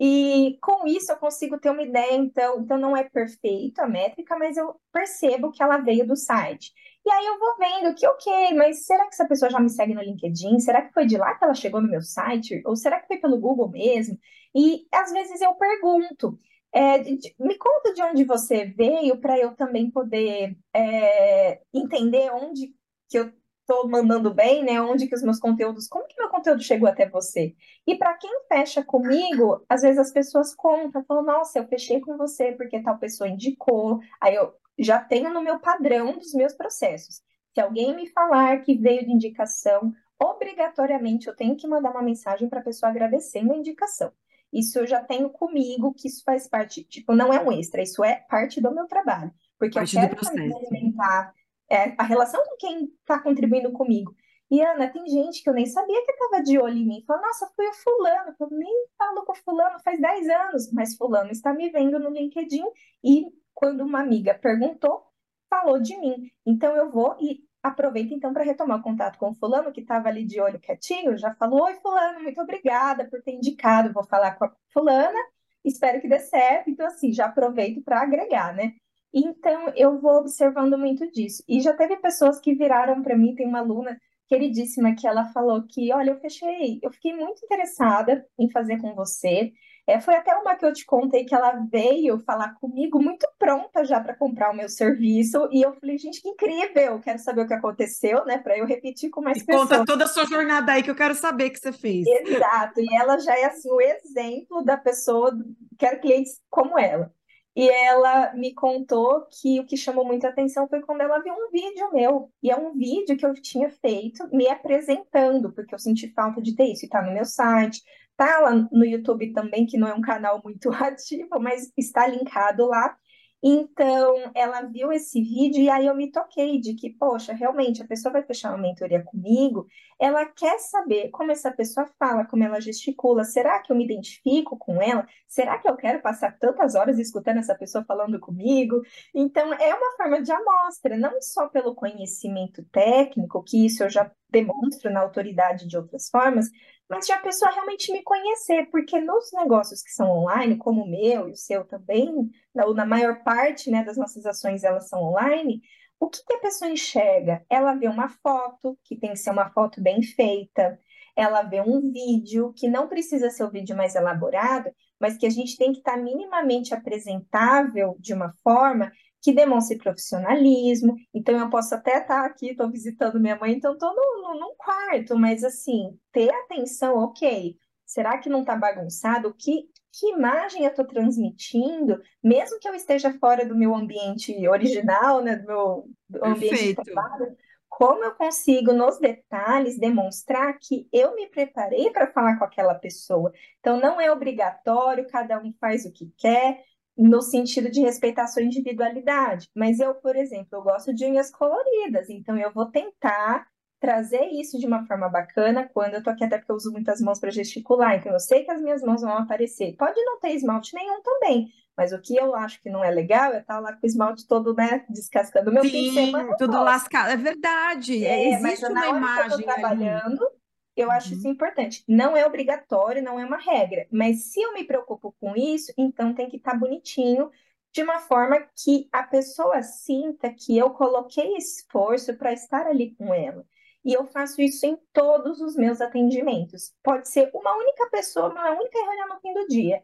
E 0.00 0.58
com 0.60 0.86
isso 0.86 1.12
eu 1.12 1.16
consigo 1.16 1.60
ter 1.60 1.70
uma 1.70 1.82
ideia, 1.82 2.14
então, 2.14 2.60
então 2.60 2.76
não 2.76 2.96
é 2.96 3.04
perfeito 3.04 3.80
a 3.80 3.86
métrica, 3.86 4.36
mas 4.36 4.56
eu 4.56 4.74
percebo 4.92 5.52
que 5.52 5.62
ela 5.62 5.78
veio 5.78 6.06
do 6.06 6.16
site. 6.16 6.72
E 7.06 7.10
aí 7.10 7.26
eu 7.26 7.38
vou 7.38 7.56
vendo 7.56 7.94
que, 7.94 8.06
ok, 8.06 8.54
mas 8.54 8.84
será 8.84 9.04
que 9.04 9.14
essa 9.14 9.28
pessoa 9.28 9.50
já 9.50 9.60
me 9.60 9.70
segue 9.70 9.94
no 9.94 10.02
LinkedIn? 10.02 10.58
Será 10.58 10.82
que 10.82 10.92
foi 10.92 11.06
de 11.06 11.16
lá 11.16 11.34
que 11.34 11.44
ela 11.44 11.54
chegou 11.54 11.80
no 11.80 11.88
meu 11.88 12.00
site? 12.00 12.62
Ou 12.64 12.76
será 12.76 13.00
que 13.00 13.06
foi 13.06 13.18
pelo 13.18 13.38
Google 13.38 13.68
mesmo? 13.68 14.18
E 14.54 14.86
às 14.92 15.12
vezes 15.12 15.40
eu 15.40 15.54
pergunto. 15.54 16.38
É, 16.74 16.98
me 17.38 17.58
conta 17.58 17.92
de 17.92 18.02
onde 18.02 18.24
você 18.24 18.64
veio 18.64 19.20
para 19.20 19.38
eu 19.38 19.54
também 19.54 19.90
poder 19.90 20.56
é, 20.74 21.60
entender 21.72 22.30
onde 22.32 22.74
que 23.08 23.18
eu 23.18 23.30
estou 23.60 23.88
mandando 23.88 24.32
bem, 24.32 24.64
né? 24.64 24.80
Onde 24.80 25.06
que 25.06 25.14
os 25.14 25.22
meus 25.22 25.38
conteúdos, 25.38 25.86
como 25.88 26.06
que 26.06 26.18
meu 26.18 26.28
conteúdo 26.30 26.62
chegou 26.62 26.88
até 26.88 27.08
você? 27.08 27.54
E 27.86 27.96
para 27.96 28.14
quem 28.14 28.30
fecha 28.48 28.82
comigo, 28.84 29.64
às 29.68 29.82
vezes 29.82 29.98
as 29.98 30.12
pessoas 30.12 30.54
contam, 30.54 31.04
falam, 31.04 31.24
nossa, 31.24 31.58
eu 31.58 31.68
fechei 31.68 32.00
com 32.00 32.16
você 32.16 32.52
porque 32.52 32.82
tal 32.82 32.98
pessoa 32.98 33.28
indicou. 33.28 34.00
Aí 34.20 34.34
eu 34.34 34.54
já 34.78 34.98
tenho 35.00 35.32
no 35.32 35.42
meu 35.42 35.60
padrão 35.60 36.18
dos 36.18 36.32
meus 36.34 36.54
processos. 36.54 37.22
Se 37.54 37.60
alguém 37.60 37.94
me 37.94 38.08
falar 38.08 38.60
que 38.62 38.76
veio 38.78 39.04
de 39.04 39.12
indicação, 39.12 39.92
obrigatoriamente 40.18 41.28
eu 41.28 41.36
tenho 41.36 41.56
que 41.56 41.68
mandar 41.68 41.90
uma 41.90 42.02
mensagem 42.02 42.48
para 42.48 42.60
a 42.60 42.64
pessoa 42.64 42.90
agradecendo 42.90 43.52
a 43.52 43.56
indicação. 43.56 44.12
Isso 44.52 44.78
eu 44.78 44.86
já 44.86 45.02
tenho 45.02 45.30
comigo, 45.30 45.94
que 45.94 46.08
isso 46.08 46.22
faz 46.24 46.46
parte, 46.46 46.84
tipo, 46.84 47.14
não 47.14 47.32
é 47.32 47.42
um 47.42 47.50
extra, 47.50 47.82
isso 47.82 48.04
é 48.04 48.16
parte 48.28 48.60
do 48.60 48.74
meu 48.74 48.86
trabalho. 48.86 49.32
Porque 49.58 49.78
parte 49.78 49.96
eu 49.96 50.08
quero 50.08 50.56
alimentar 50.56 51.32
é, 51.70 51.94
a 51.96 52.02
relação 52.02 52.44
com 52.44 52.56
quem 52.56 52.84
está 53.00 53.18
contribuindo 53.18 53.72
comigo. 53.72 54.14
E, 54.50 54.60
Ana, 54.60 54.86
tem 54.88 55.06
gente 55.06 55.42
que 55.42 55.48
eu 55.48 55.54
nem 55.54 55.64
sabia 55.64 56.04
que 56.04 56.12
estava 56.12 56.42
de 56.42 56.58
olho 56.58 56.76
em 56.76 56.86
mim. 56.86 57.04
Fala, 57.06 57.22
nossa, 57.22 57.50
foi 57.56 57.66
o 57.66 57.72
fulano. 57.72 58.36
Eu 58.38 58.50
nem 58.50 58.86
falo 58.98 59.24
com 59.24 59.32
o 59.32 59.36
fulano 59.36 59.80
faz 59.82 59.98
10 59.98 60.28
anos, 60.28 60.70
mas 60.70 60.94
fulano 60.94 61.30
está 61.30 61.54
me 61.54 61.70
vendo 61.70 61.98
no 61.98 62.10
LinkedIn 62.10 62.62
e 63.02 63.24
quando 63.54 63.80
uma 63.80 64.00
amiga 64.00 64.34
perguntou, 64.34 65.06
falou 65.48 65.80
de 65.80 65.96
mim. 65.96 66.30
Então 66.44 66.76
eu 66.76 66.90
vou 66.90 67.16
e 67.18 67.42
aproveito 67.62 68.12
então 68.12 68.32
para 68.32 68.44
retomar 68.44 68.78
o 68.80 68.82
contato 68.82 69.18
com 69.18 69.30
o 69.30 69.34
fulano 69.34 69.72
que 69.72 69.80
estava 69.80 70.08
ali 70.08 70.24
de 70.24 70.40
olho 70.40 70.58
quietinho, 70.60 71.16
já 71.16 71.34
falou: 71.34 71.62
"Oi, 71.64 71.74
fulano, 71.76 72.20
muito 72.22 72.40
obrigada 72.40 73.04
por 73.08 73.22
ter 73.22 73.32
indicado, 73.32 73.92
vou 73.92 74.04
falar 74.04 74.32
com 74.36 74.44
a 74.46 74.52
fulana, 74.72 75.18
espero 75.64 76.00
que 76.00 76.08
dê 76.08 76.18
certo". 76.18 76.70
Então 76.70 76.86
assim, 76.86 77.12
já 77.12 77.26
aproveito 77.26 77.82
para 77.82 78.00
agregar, 78.02 78.54
né? 78.54 78.72
Então 79.14 79.72
eu 79.76 80.00
vou 80.00 80.16
observando 80.18 80.78
muito 80.78 81.10
disso. 81.10 81.42
E 81.48 81.60
já 81.60 81.74
teve 81.74 81.96
pessoas 81.98 82.40
que 82.40 82.54
viraram 82.54 83.02
para 83.02 83.16
mim, 83.16 83.34
tem 83.34 83.46
uma 83.46 83.58
aluna 83.60 83.98
queridíssima 84.28 84.94
que 84.96 85.06
ela 85.06 85.26
falou 85.26 85.62
que, 85.68 85.92
olha, 85.92 86.10
eu 86.10 86.20
fechei, 86.20 86.78
eu 86.82 86.90
fiquei 86.90 87.14
muito 87.14 87.44
interessada 87.44 88.24
em 88.38 88.50
fazer 88.50 88.78
com 88.80 88.94
você. 88.94 89.52
É, 89.86 90.00
foi 90.00 90.14
até 90.14 90.34
uma 90.36 90.54
que 90.54 90.64
eu 90.64 90.72
te 90.72 90.86
contei 90.86 91.24
que 91.24 91.34
ela 91.34 91.52
veio 91.70 92.20
falar 92.20 92.54
comigo 92.54 93.02
muito 93.02 93.26
pronta 93.36 93.84
já 93.84 94.00
para 94.00 94.14
comprar 94.14 94.52
o 94.52 94.56
meu 94.56 94.68
serviço 94.68 95.48
e 95.50 95.60
eu 95.60 95.72
falei, 95.74 95.98
gente, 95.98 96.22
que 96.22 96.28
incrível! 96.28 97.00
Quero 97.00 97.18
saber 97.18 97.42
o 97.42 97.46
que 97.48 97.54
aconteceu, 97.54 98.24
né? 98.24 98.38
Para 98.38 98.56
eu 98.56 98.64
repetir 98.64 99.10
com 99.10 99.20
mais 99.20 99.38
e 99.38 99.44
pessoas. 99.44 99.68
Conta 99.68 99.84
toda 99.84 100.04
a 100.04 100.08
sua 100.08 100.24
jornada 100.24 100.72
aí 100.72 100.84
que 100.84 100.90
eu 100.90 100.94
quero 100.94 101.14
saber 101.14 101.50
que 101.50 101.58
você 101.58 101.72
fez. 101.72 102.06
Exato. 102.06 102.80
E 102.80 102.94
ela 102.94 103.18
já 103.18 103.36
é 103.36 103.46
assim 103.46 103.70
o 103.72 103.80
exemplo 103.80 104.64
da 104.64 104.76
pessoa. 104.76 105.36
Quero 105.76 106.00
clientes 106.00 106.40
como 106.48 106.78
ela. 106.78 107.12
E 107.54 107.68
ela 107.68 108.32
me 108.34 108.54
contou 108.54 109.26
que 109.30 109.60
o 109.60 109.66
que 109.66 109.76
chamou 109.76 110.06
muita 110.06 110.28
atenção 110.28 110.66
foi 110.68 110.80
quando 110.80 111.02
ela 111.02 111.18
viu 111.18 111.34
um 111.34 111.50
vídeo 111.50 111.92
meu. 111.92 112.30
E 112.42 112.50
é 112.50 112.56
um 112.56 112.72
vídeo 112.72 113.16
que 113.16 113.26
eu 113.26 113.34
tinha 113.34 113.68
feito 113.68 114.26
me 114.32 114.48
apresentando, 114.48 115.52
porque 115.52 115.74
eu 115.74 115.78
senti 115.78 116.10
falta 116.14 116.40
de 116.40 116.56
ter 116.56 116.64
isso. 116.64 116.86
E 116.86 116.88
tá 116.88 117.02
no 117.02 117.12
meu 117.12 117.26
site, 117.26 117.82
tá 118.16 118.40
lá 118.40 118.54
no 118.70 118.84
YouTube 118.84 119.32
também, 119.32 119.66
que 119.66 119.78
não 119.78 119.88
é 119.88 119.94
um 119.94 120.00
canal 120.00 120.40
muito 120.44 120.70
ativo, 120.72 121.40
mas 121.40 121.72
está 121.76 122.06
linkado 122.06 122.66
lá. 122.66 122.96
Então, 123.44 124.30
ela 124.36 124.62
viu 124.62 124.92
esse 124.92 125.20
vídeo 125.20 125.60
e 125.60 125.68
aí 125.68 125.86
eu 125.86 125.96
me 125.96 126.12
toquei 126.12 126.60
de 126.60 126.74
que, 126.74 126.90
poxa, 126.90 127.32
realmente 127.32 127.82
a 127.82 127.86
pessoa 127.86 128.12
vai 128.12 128.22
fechar 128.22 128.50
uma 128.50 128.62
mentoria 128.62 129.02
comigo, 129.02 129.66
ela 130.00 130.24
quer 130.26 130.60
saber 130.60 131.10
como 131.10 131.32
essa 131.32 131.50
pessoa 131.50 131.84
fala, 131.98 132.24
como 132.24 132.44
ela 132.44 132.60
gesticula, 132.60 133.24
será 133.24 133.58
que 133.60 133.72
eu 133.72 133.76
me 133.76 133.84
identifico 133.84 134.56
com 134.56 134.80
ela? 134.80 135.04
Será 135.26 135.58
que 135.58 135.68
eu 135.68 135.74
quero 135.76 136.00
passar 136.00 136.38
tantas 136.38 136.76
horas 136.76 137.00
escutando 137.00 137.38
essa 137.38 137.56
pessoa 137.56 137.84
falando 137.84 138.20
comigo? 138.20 138.80
Então, 139.12 139.52
é 139.54 139.74
uma 139.74 139.96
forma 139.96 140.22
de 140.22 140.30
amostra, 140.30 140.96
não 140.96 141.20
só 141.20 141.48
pelo 141.48 141.74
conhecimento 141.74 142.64
técnico, 142.70 143.42
que 143.42 143.66
isso 143.66 143.82
eu 143.82 143.90
já 143.90 144.08
demonstro 144.30 144.88
na 144.90 145.00
autoridade 145.00 145.66
de 145.66 145.76
outras 145.76 146.08
formas, 146.08 146.48
mas 146.92 147.06
de 147.06 147.12
a 147.12 147.18
pessoa 147.18 147.50
realmente 147.50 147.90
me 147.90 148.02
conhecer, 148.02 148.66
porque 148.70 149.00
nos 149.00 149.32
negócios 149.32 149.82
que 149.82 149.90
são 149.90 150.10
online, 150.10 150.58
como 150.58 150.82
o 150.82 150.86
meu 150.86 151.26
e 151.26 151.32
o 151.32 151.36
seu 151.36 151.64
também, 151.64 152.30
na, 152.54 152.70
na 152.74 152.84
maior 152.84 153.22
parte, 153.24 153.70
né, 153.70 153.82
das 153.82 153.96
nossas 153.96 154.26
ações 154.26 154.62
elas 154.62 154.90
são 154.90 155.02
online, 155.02 155.62
o 155.98 156.10
que, 156.10 156.22
que 156.22 156.34
a 156.34 156.40
pessoa 156.40 156.70
enxerga? 156.70 157.42
Ela 157.48 157.72
vê 157.72 157.88
uma 157.88 158.10
foto, 158.10 158.78
que 158.84 158.94
tem 158.94 159.12
que 159.12 159.18
ser 159.18 159.30
uma 159.30 159.48
foto 159.48 159.80
bem 159.80 160.02
feita, 160.02 160.78
ela 161.16 161.40
vê 161.40 161.62
um 161.62 161.90
vídeo, 161.90 162.52
que 162.54 162.68
não 162.68 162.86
precisa 162.86 163.30
ser 163.30 163.44
o 163.44 163.50
vídeo 163.50 163.74
mais 163.74 163.94
elaborado, 163.94 164.70
mas 165.00 165.16
que 165.16 165.24
a 165.24 165.30
gente 165.30 165.56
tem 165.56 165.72
que 165.72 165.78
estar 165.78 165.96
minimamente 165.96 166.74
apresentável 166.74 167.96
de 167.98 168.12
uma 168.12 168.34
forma 168.44 168.92
que 169.22 169.32
demonstre 169.32 169.78
profissionalismo. 169.78 170.96
Então, 171.14 171.38
eu 171.38 171.48
posso 171.48 171.74
até 171.74 171.98
estar 171.98 172.26
aqui, 172.26 172.50
estou 172.50 172.68
visitando 172.68 173.20
minha 173.20 173.36
mãe, 173.36 173.52
então 173.52 173.74
estou 173.74 173.94
no, 173.94 174.34
num 174.38 174.54
quarto, 174.56 175.16
mas 175.16 175.44
assim, 175.44 175.96
ter 176.10 176.28
atenção, 176.30 176.96
ok. 176.96 177.56
Será 177.86 178.18
que 178.18 178.28
não 178.28 178.40
está 178.40 178.56
bagunçado? 178.56 179.32
Que, 179.32 179.68
que 179.92 180.08
imagem 180.08 180.64
eu 180.64 180.70
estou 180.70 180.84
transmitindo, 180.84 182.00
mesmo 182.22 182.58
que 182.58 182.68
eu 182.68 182.74
esteja 182.74 183.16
fora 183.20 183.46
do 183.46 183.54
meu 183.54 183.74
ambiente 183.74 184.48
original, 184.48 185.22
né, 185.22 185.36
do 185.36 185.46
meu 185.46 185.84
ambiente 186.22 186.48
Perfeito. 186.48 186.82
de 186.82 186.92
trabalho, 186.92 187.36
como 187.68 188.04
eu 188.04 188.14
consigo, 188.14 188.72
nos 188.72 188.98
detalhes, 188.98 189.78
demonstrar 189.78 190.58
que 190.58 190.88
eu 190.92 191.14
me 191.14 191.28
preparei 191.28 191.90
para 191.90 192.10
falar 192.10 192.38
com 192.38 192.44
aquela 192.44 192.74
pessoa. 192.74 193.32
Então, 193.60 193.78
não 193.78 194.00
é 194.00 194.10
obrigatório, 194.10 195.06
cada 195.08 195.38
um 195.38 195.52
faz 195.60 195.86
o 195.86 195.92
que 195.92 196.12
quer, 196.18 196.62
no 197.02 197.20
sentido 197.20 197.70
de 197.70 197.80
respeitar 197.80 198.24
a 198.24 198.26
sua 198.28 198.42
individualidade. 198.42 199.48
Mas 199.54 199.80
eu, 199.80 199.94
por 199.94 200.14
exemplo, 200.16 200.48
eu 200.52 200.62
gosto 200.62 200.94
de 200.94 201.04
unhas 201.04 201.30
coloridas, 201.30 202.08
então 202.08 202.36
eu 202.36 202.52
vou 202.52 202.66
tentar 202.66 203.46
trazer 203.80 204.26
isso 204.26 204.58
de 204.60 204.66
uma 204.66 204.86
forma 204.86 205.08
bacana 205.08 205.68
quando 205.74 205.94
eu 205.94 206.02
tô 206.02 206.10
aqui, 206.10 206.22
até 206.22 206.38
porque 206.38 206.52
eu 206.52 206.56
uso 206.56 206.70
muitas 206.70 207.00
mãos 207.00 207.18
para 207.18 207.32
gesticular, 207.32 207.96
então 207.96 208.12
eu 208.12 208.20
sei 208.20 208.44
que 208.44 208.50
as 208.52 208.62
minhas 208.62 208.80
mãos 208.80 209.02
vão 209.02 209.18
aparecer. 209.18 209.74
Pode 209.76 210.00
não 210.04 210.20
ter 210.20 210.30
esmalte 210.30 210.72
nenhum 210.74 211.02
também, 211.02 211.48
mas 211.76 211.92
o 211.92 212.00
que 212.00 212.16
eu 212.16 212.36
acho 212.36 212.62
que 212.62 212.70
não 212.70 212.84
é 212.84 212.90
legal 212.92 213.32
é 213.32 213.40
estar 213.40 213.54
tá 213.54 213.60
lá 213.60 213.72
com 213.72 213.80
o 213.82 213.86
esmalte 213.86 214.26
todo, 214.28 214.54
né, 214.54 214.84
descascando. 214.88 215.50
Meu 215.50 215.64
Sim, 215.64 216.12
tudo 216.38 216.62
lascado. 216.62 217.10
É 217.10 217.16
verdade, 217.16 218.04
é, 218.04 218.30
é 218.30 218.34
existe 218.34 218.66
uma 218.66 218.86
imagem. 218.86 219.26
Que 219.26 219.34
eu 219.34 219.38
tô 219.38 219.54
trabalhando, 219.54 220.28
eu 220.76 220.90
acho 220.90 221.10
uhum. 221.10 221.18
isso 221.18 221.28
importante. 221.28 221.84
Não 221.86 222.16
é 222.16 222.26
obrigatório, 222.26 223.02
não 223.02 223.18
é 223.18 223.24
uma 223.24 223.38
regra, 223.38 223.86
mas 223.90 224.24
se 224.24 224.40
eu 224.40 224.54
me 224.54 224.64
preocupo 224.64 225.14
com 225.20 225.36
isso, 225.36 225.72
então 225.76 226.14
tem 226.14 226.28
que 226.28 226.36
estar 226.36 226.52
tá 226.52 226.56
bonitinho, 226.56 227.30
de 227.72 227.82
uma 227.82 227.98
forma 228.00 228.38
que 228.54 228.88
a 228.92 229.02
pessoa 229.02 229.62
sinta 229.62 230.32
que 230.32 230.56
eu 230.56 230.70
coloquei 230.70 231.36
esforço 231.36 232.14
para 232.16 232.32
estar 232.32 232.66
ali 232.66 232.94
com 232.94 233.14
ela. 233.14 233.46
E 233.84 233.92
eu 233.94 234.06
faço 234.06 234.40
isso 234.40 234.64
em 234.66 234.76
todos 234.92 235.40
os 235.40 235.56
meus 235.56 235.80
atendimentos. 235.80 236.72
Pode 236.82 237.08
ser 237.08 237.30
uma 237.34 237.56
única 237.56 237.88
pessoa, 237.90 238.30
uma 238.30 238.50
única 238.52 238.78
reunião 238.78 239.08
no 239.08 239.20
fim 239.20 239.32
do 239.34 239.48
dia. 239.48 239.82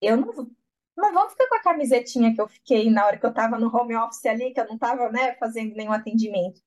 Eu 0.00 0.16
não, 0.16 0.50
não 0.96 1.12
vou 1.14 1.30
ficar 1.30 1.48
com 1.48 1.54
a 1.54 1.62
camisetinha 1.62 2.34
que 2.34 2.40
eu 2.40 2.48
fiquei 2.48 2.90
na 2.90 3.06
hora 3.06 3.18
que 3.18 3.24
eu 3.24 3.30
estava 3.30 3.58
no 3.58 3.74
home 3.74 3.96
office 3.96 4.26
ali, 4.26 4.52
que 4.52 4.60
eu 4.60 4.66
não 4.66 4.74
estava 4.74 5.10
né, 5.10 5.34
fazendo 5.36 5.74
nenhum 5.74 5.92
atendimento. 5.92 6.60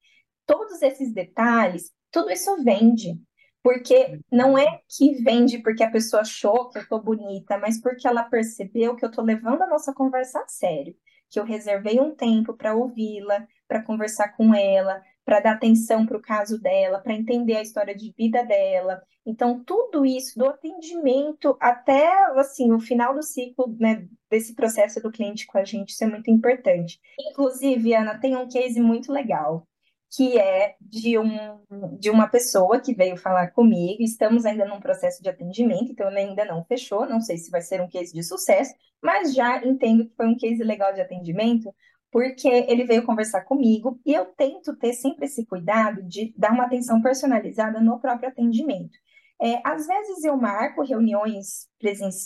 Todos 0.46 0.82
esses 0.82 1.14
detalhes, 1.14 1.94
tudo 2.10 2.32
isso 2.32 2.64
vende. 2.64 3.20
Porque 3.66 4.20
não 4.32 4.56
é 4.56 4.80
que 4.88 5.24
vende 5.24 5.58
porque 5.58 5.84
a 5.84 5.90
pessoa 5.90 6.22
achou 6.22 6.70
que 6.70 6.78
eu 6.78 6.88
tô 6.88 7.00
bonita, 7.00 7.58
mas 7.58 7.82
porque 7.82 8.08
ela 8.08 8.22
percebeu 8.22 8.96
que 8.96 9.04
eu 9.04 9.10
tô 9.10 9.24
levando 9.24 9.64
a 9.64 9.68
nossa 9.68 9.92
conversa 9.92 10.40
a 10.42 10.48
sério, 10.48 10.96
que 11.32 11.40
eu 11.40 11.44
reservei 11.44 12.00
um 12.00 12.14
tempo 12.14 12.54
para 12.54 12.76
ouvi-la, 12.76 13.48
para 13.68 13.82
conversar 13.82 14.38
com 14.38 14.54
ela, 14.54 15.02
para 15.26 15.40
dar 15.40 15.54
atenção 15.54 16.06
para 16.06 16.16
o 16.16 16.22
caso 16.22 16.62
dela, 16.62 17.00
para 17.00 17.16
entender 17.16 17.56
a 17.56 17.64
história 17.64 17.96
de 17.96 18.14
vida 18.16 18.46
dela. 18.46 19.02
Então, 19.26 19.64
tudo 19.64 20.06
isso, 20.06 20.38
do 20.38 20.46
atendimento 20.46 21.58
até 21.60 22.08
assim, 22.40 22.72
o 22.72 22.80
final 22.80 23.16
do 23.16 23.24
ciclo 23.24 23.76
né, 23.80 24.08
desse 24.30 24.54
processo 24.54 25.02
do 25.02 25.12
cliente 25.12 25.48
com 25.48 25.58
a 25.58 25.64
gente, 25.64 25.90
isso 25.90 26.04
é 26.04 26.08
muito 26.08 26.30
importante. 26.30 27.00
Inclusive, 27.32 27.96
Ana, 27.96 28.20
tem 28.20 28.38
um 28.38 28.48
case 28.48 28.80
muito 28.80 29.12
legal 29.12 29.68
que 30.12 30.38
é 30.38 30.76
de, 30.80 31.18
um, 31.18 31.60
de 32.00 32.10
uma 32.10 32.28
pessoa 32.28 32.80
que 32.80 32.94
veio 32.94 33.18
falar 33.18 33.52
comigo. 33.52 34.02
Estamos 34.02 34.46
ainda 34.46 34.66
num 34.66 34.80
processo 34.80 35.22
de 35.22 35.30
atendimento, 35.30 35.92
então 35.92 36.08
ainda 36.08 36.46
não 36.46 36.64
fechou. 36.64 37.08
Não 37.08 37.22
sei 37.22 37.38
se 37.38 37.52
vai 37.52 37.62
ser 37.62 37.82
um 37.82 37.90
case 37.90 38.14
de 38.14 38.24
sucesso, 38.24 38.74
mas 39.02 39.34
já 39.34 39.66
entendo 39.66 40.06
que 40.06 40.16
foi 40.16 40.28
um 40.28 40.38
case 40.38 40.64
legal 40.64 40.94
de 40.94 41.02
atendimento, 41.02 41.74
porque 42.12 42.48
ele 42.48 42.86
veio 42.86 43.06
conversar 43.06 43.42
comigo 43.42 44.00
e 44.06 44.14
eu 44.14 44.26
tento 44.26 44.76
ter 44.78 44.94
sempre 44.94 45.26
esse 45.26 45.46
cuidado 45.46 46.02
de 46.04 46.34
dar 46.38 46.52
uma 46.52 46.66
atenção 46.66 47.02
personalizada 47.02 47.82
no 47.82 48.00
próprio 48.00 48.30
atendimento. 48.30 48.98
É, 49.42 49.62
às 49.66 49.86
vezes 49.86 50.24
eu 50.24 50.38
marco 50.38 50.82
reuniões 50.82 51.68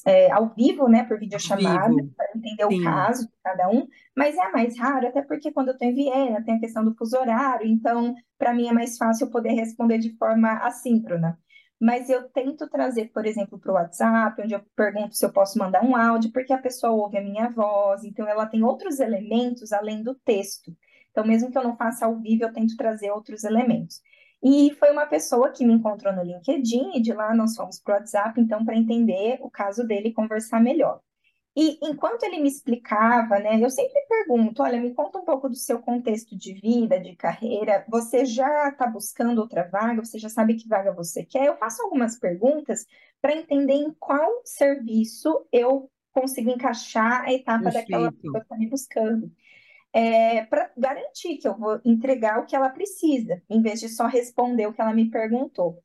é, 0.05 0.31
ao 0.31 0.53
vivo, 0.53 0.87
né, 0.87 1.03
por 1.03 1.17
videochamada, 1.17 1.95
para 2.15 2.27
entender 2.35 2.67
Sim. 2.67 2.81
o 2.81 2.83
caso 2.83 3.25
de 3.25 3.33
cada 3.43 3.67
um, 3.69 3.87
mas 4.15 4.37
é 4.37 4.51
mais 4.51 4.77
raro, 4.77 5.07
até 5.07 5.21
porque 5.23 5.51
quando 5.51 5.69
eu 5.69 5.73
estou 5.73 5.87
em 5.87 5.93
Viena, 5.95 6.43
tem 6.43 6.55
a 6.55 6.59
questão 6.59 6.85
do 6.85 6.95
fuso 6.95 7.17
horário, 7.17 7.67
então 7.67 8.13
para 8.37 8.53
mim 8.53 8.67
é 8.67 8.71
mais 8.71 8.95
fácil 8.95 9.31
poder 9.31 9.53
responder 9.53 9.97
de 9.97 10.15
forma 10.17 10.53
assíncrona. 10.59 11.37
Mas 11.79 12.09
eu 12.09 12.29
tento 12.29 12.69
trazer, 12.69 13.05
por 13.13 13.25
exemplo, 13.25 13.57
para 13.57 13.71
o 13.71 13.75
WhatsApp, 13.75 14.41
onde 14.41 14.53
eu 14.53 14.61
pergunto 14.75 15.15
se 15.15 15.25
eu 15.25 15.31
posso 15.31 15.57
mandar 15.57 15.83
um 15.83 15.95
áudio, 15.95 16.31
porque 16.31 16.51
a 16.51 16.57
pessoa 16.57 16.91
ouve 16.91 17.17
a 17.17 17.23
minha 17.23 17.49
voz, 17.49 18.03
então 18.03 18.27
ela 18.27 18.45
tem 18.45 18.63
outros 18.63 18.99
elementos 18.99 19.71
além 19.71 20.03
do 20.03 20.13
texto. 20.13 20.75
Então, 21.09 21.25
mesmo 21.25 21.49
que 21.49 21.57
eu 21.57 21.63
não 21.63 21.77
faça 21.77 22.05
ao 22.05 22.19
vivo, 22.19 22.43
eu 22.43 22.53
tento 22.53 22.75
trazer 22.75 23.11
outros 23.11 23.45
elementos. 23.45 24.01
E 24.41 24.73
foi 24.75 24.91
uma 24.91 25.05
pessoa 25.05 25.51
que 25.51 25.65
me 25.65 25.73
encontrou 25.73 26.13
no 26.13 26.23
LinkedIn 26.23 26.95
e 26.95 27.01
de 27.01 27.11
lá 27.13 27.35
nós 27.35 27.55
fomos 27.55 27.79
para 27.79 27.95
o 27.95 27.97
WhatsApp, 27.97 28.39
então, 28.39 28.63
para 28.63 28.75
entender 28.75 29.37
o 29.41 29.49
caso 29.49 29.85
dele 29.85 30.09
e 30.09 30.13
conversar 30.13 30.61
melhor. 30.61 31.01
E 31.55 31.77
enquanto 31.83 32.23
ele 32.23 32.39
me 32.39 32.47
explicava, 32.47 33.37
né, 33.39 33.59
eu 33.61 33.69
sempre 33.69 33.99
pergunto: 34.07 34.63
olha, 34.63 34.79
me 34.79 34.93
conta 34.93 35.19
um 35.19 35.25
pouco 35.25 35.49
do 35.49 35.55
seu 35.55 35.79
contexto 35.79 36.37
de 36.37 36.53
vida, 36.53 36.99
de 36.99 37.15
carreira. 37.15 37.85
Você 37.89 38.23
já 38.23 38.69
está 38.69 38.87
buscando 38.87 39.39
outra 39.39 39.67
vaga? 39.67 40.03
Você 40.05 40.17
já 40.17 40.29
sabe 40.29 40.55
que 40.55 40.69
vaga 40.69 40.93
você 40.93 41.25
quer? 41.25 41.47
Eu 41.47 41.57
faço 41.57 41.81
algumas 41.81 42.17
perguntas 42.17 42.85
para 43.21 43.35
entender 43.35 43.73
em 43.73 43.93
qual 43.99 44.41
serviço 44.45 45.45
eu 45.51 45.91
consigo 46.13 46.49
encaixar 46.49 47.23
a 47.23 47.33
etapa 47.33 47.63
Perfeito. 47.63 47.89
daquela 47.89 48.11
pessoa 48.11 48.39
que 48.39 48.45
está 48.45 48.57
me 48.57 48.69
buscando 48.69 49.31
é, 49.93 50.45
para 50.45 50.71
garantir 50.77 51.37
que 51.37 51.47
eu 51.47 51.57
vou 51.57 51.79
entregar 51.83 52.39
o 52.39 52.45
que 52.45 52.55
ela 52.55 52.69
precisa, 52.69 53.41
em 53.49 53.61
vez 53.61 53.79
de 53.79 53.89
só 53.89 54.07
responder 54.07 54.67
o 54.67 54.73
que 54.73 54.81
ela 54.81 54.93
me 54.93 55.09
perguntou. 55.09 55.81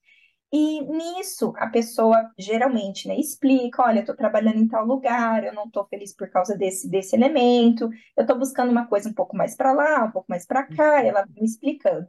E 0.53 0.83
nisso, 0.83 1.53
a 1.57 1.69
pessoa 1.69 2.31
geralmente 2.39 3.09
né, 3.09 3.19
explica: 3.19 3.83
olha, 3.83 3.99
eu 3.99 4.03
estou 4.03 4.15
trabalhando 4.17 4.59
em 4.59 4.69
tal 4.69 4.87
lugar, 4.87 5.45
eu 5.45 5.53
não 5.53 5.65
estou 5.65 5.85
feliz 5.87 6.15
por 6.15 6.31
causa 6.31 6.57
desse, 6.57 6.89
desse 6.89 7.17
elemento, 7.17 7.89
eu 8.17 8.23
estou 8.23 8.39
buscando 8.39 8.71
uma 8.71 8.87
coisa 8.87 9.09
um 9.09 9.13
pouco 9.13 9.37
mais 9.37 9.57
para 9.57 9.73
lá, 9.73 10.05
um 10.05 10.13
pouco 10.13 10.27
mais 10.29 10.47
para 10.47 10.65
cá, 10.65 11.03
ela 11.03 11.27
me 11.27 11.45
explicando. 11.45 12.07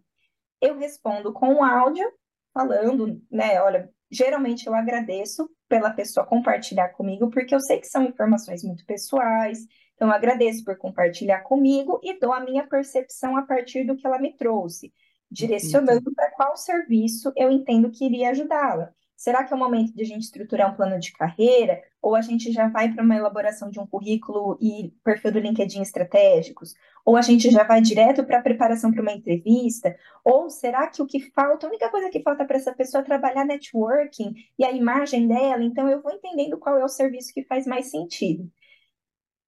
Eu 0.61 0.77
respondo 0.77 1.33
com 1.33 1.55
o 1.55 1.63
áudio, 1.63 2.05
falando, 2.53 3.21
né? 3.31 3.61
Olha, 3.61 3.89
geralmente 4.11 4.67
eu 4.67 4.75
agradeço 4.75 5.49
pela 5.67 5.91
pessoa 5.91 6.25
compartilhar 6.25 6.89
comigo, 6.89 7.29
porque 7.31 7.55
eu 7.55 7.59
sei 7.59 7.79
que 7.79 7.87
são 7.87 8.03
informações 8.03 8.63
muito 8.63 8.85
pessoais, 8.85 9.59
então, 9.95 10.11
agradeço 10.11 10.63
por 10.63 10.77
compartilhar 10.77 11.41
comigo 11.41 11.99
e 12.03 12.19
dou 12.19 12.33
a 12.33 12.41
minha 12.41 12.67
percepção 12.67 13.37
a 13.37 13.43
partir 13.43 13.85
do 13.85 13.95
que 13.95 14.05
ela 14.05 14.19
me 14.19 14.33
trouxe, 14.35 14.93
direcionando 15.31 16.13
para 16.13 16.31
qual 16.31 16.55
serviço 16.57 17.31
eu 17.35 17.49
entendo 17.49 17.89
que 17.89 18.05
iria 18.05 18.29
ajudá-la. 18.29 18.93
Será 19.15 19.45
que 19.45 19.53
é 19.53 19.55
o 19.55 19.59
momento 19.59 19.93
de 19.95 20.03
a 20.03 20.05
gente 20.05 20.23
estruturar 20.23 20.71
um 20.71 20.75
plano 20.75 20.99
de 20.99 21.13
carreira? 21.13 21.81
Ou 22.01 22.15
a 22.15 22.21
gente 22.21 22.51
já 22.51 22.67
vai 22.67 22.93
para 22.93 23.03
uma 23.03 23.15
elaboração 23.15 23.69
de 23.71 23.79
um 23.79 23.87
currículo 23.87 24.57
e 24.61 24.93
perfil 25.03 25.31
do 25.31 25.39
LinkedIn 25.39 25.81
estratégicos? 25.81 26.75
Ou 27.05 27.15
a 27.15 27.21
gente 27.21 27.49
já 27.49 27.63
vai 27.63 27.81
direto 27.81 28.25
para 28.25 28.39
a 28.39 28.41
preparação 28.41 28.91
para 28.91 29.01
uma 29.01 29.13
entrevista? 29.13 29.95
Ou 30.23 30.49
será 30.49 30.87
que 30.87 31.01
o 31.01 31.07
que 31.07 31.21
falta, 31.31 31.65
a 31.65 31.69
única 31.69 31.89
coisa 31.89 32.09
que 32.09 32.21
falta 32.21 32.45
para 32.45 32.57
essa 32.57 32.73
pessoa 32.73 33.01
é 33.01 33.05
trabalhar 33.05 33.45
networking 33.45 34.35
e 34.59 34.65
a 34.65 34.71
imagem 34.71 35.27
dela? 35.27 35.63
Então, 35.63 35.87
eu 35.87 36.01
vou 36.01 36.11
entendendo 36.11 36.57
qual 36.57 36.77
é 36.77 36.83
o 36.83 36.89
serviço 36.89 37.33
que 37.33 37.43
faz 37.45 37.65
mais 37.65 37.89
sentido. 37.89 38.51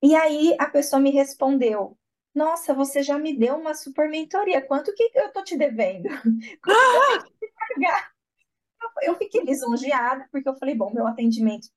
E 0.01 0.15
aí 0.15 0.55
a 0.59 0.67
pessoa 0.67 0.99
me 1.01 1.11
respondeu: 1.11 1.97
Nossa, 2.33 2.73
você 2.73 3.01
já 3.01 3.17
me 3.17 3.37
deu 3.37 3.55
uma 3.55 3.73
super 3.73 4.09
mentoria, 4.09 4.61
quanto 4.61 4.93
que 4.93 5.11
eu 5.15 5.31
tô 5.31 5.43
te 5.43 5.57
devendo? 5.57 6.07
Quanto 6.61 7.25
que 7.33 7.45
eu 7.45 7.49
pagar? 7.55 8.11
Eu 9.03 9.15
fiquei 9.17 9.41
lisonjeada, 9.43 10.27
porque 10.31 10.47
eu 10.47 10.55
falei: 10.55 10.75
Bom, 10.75 10.93
meu 10.93 11.07
atendimento 11.07 11.67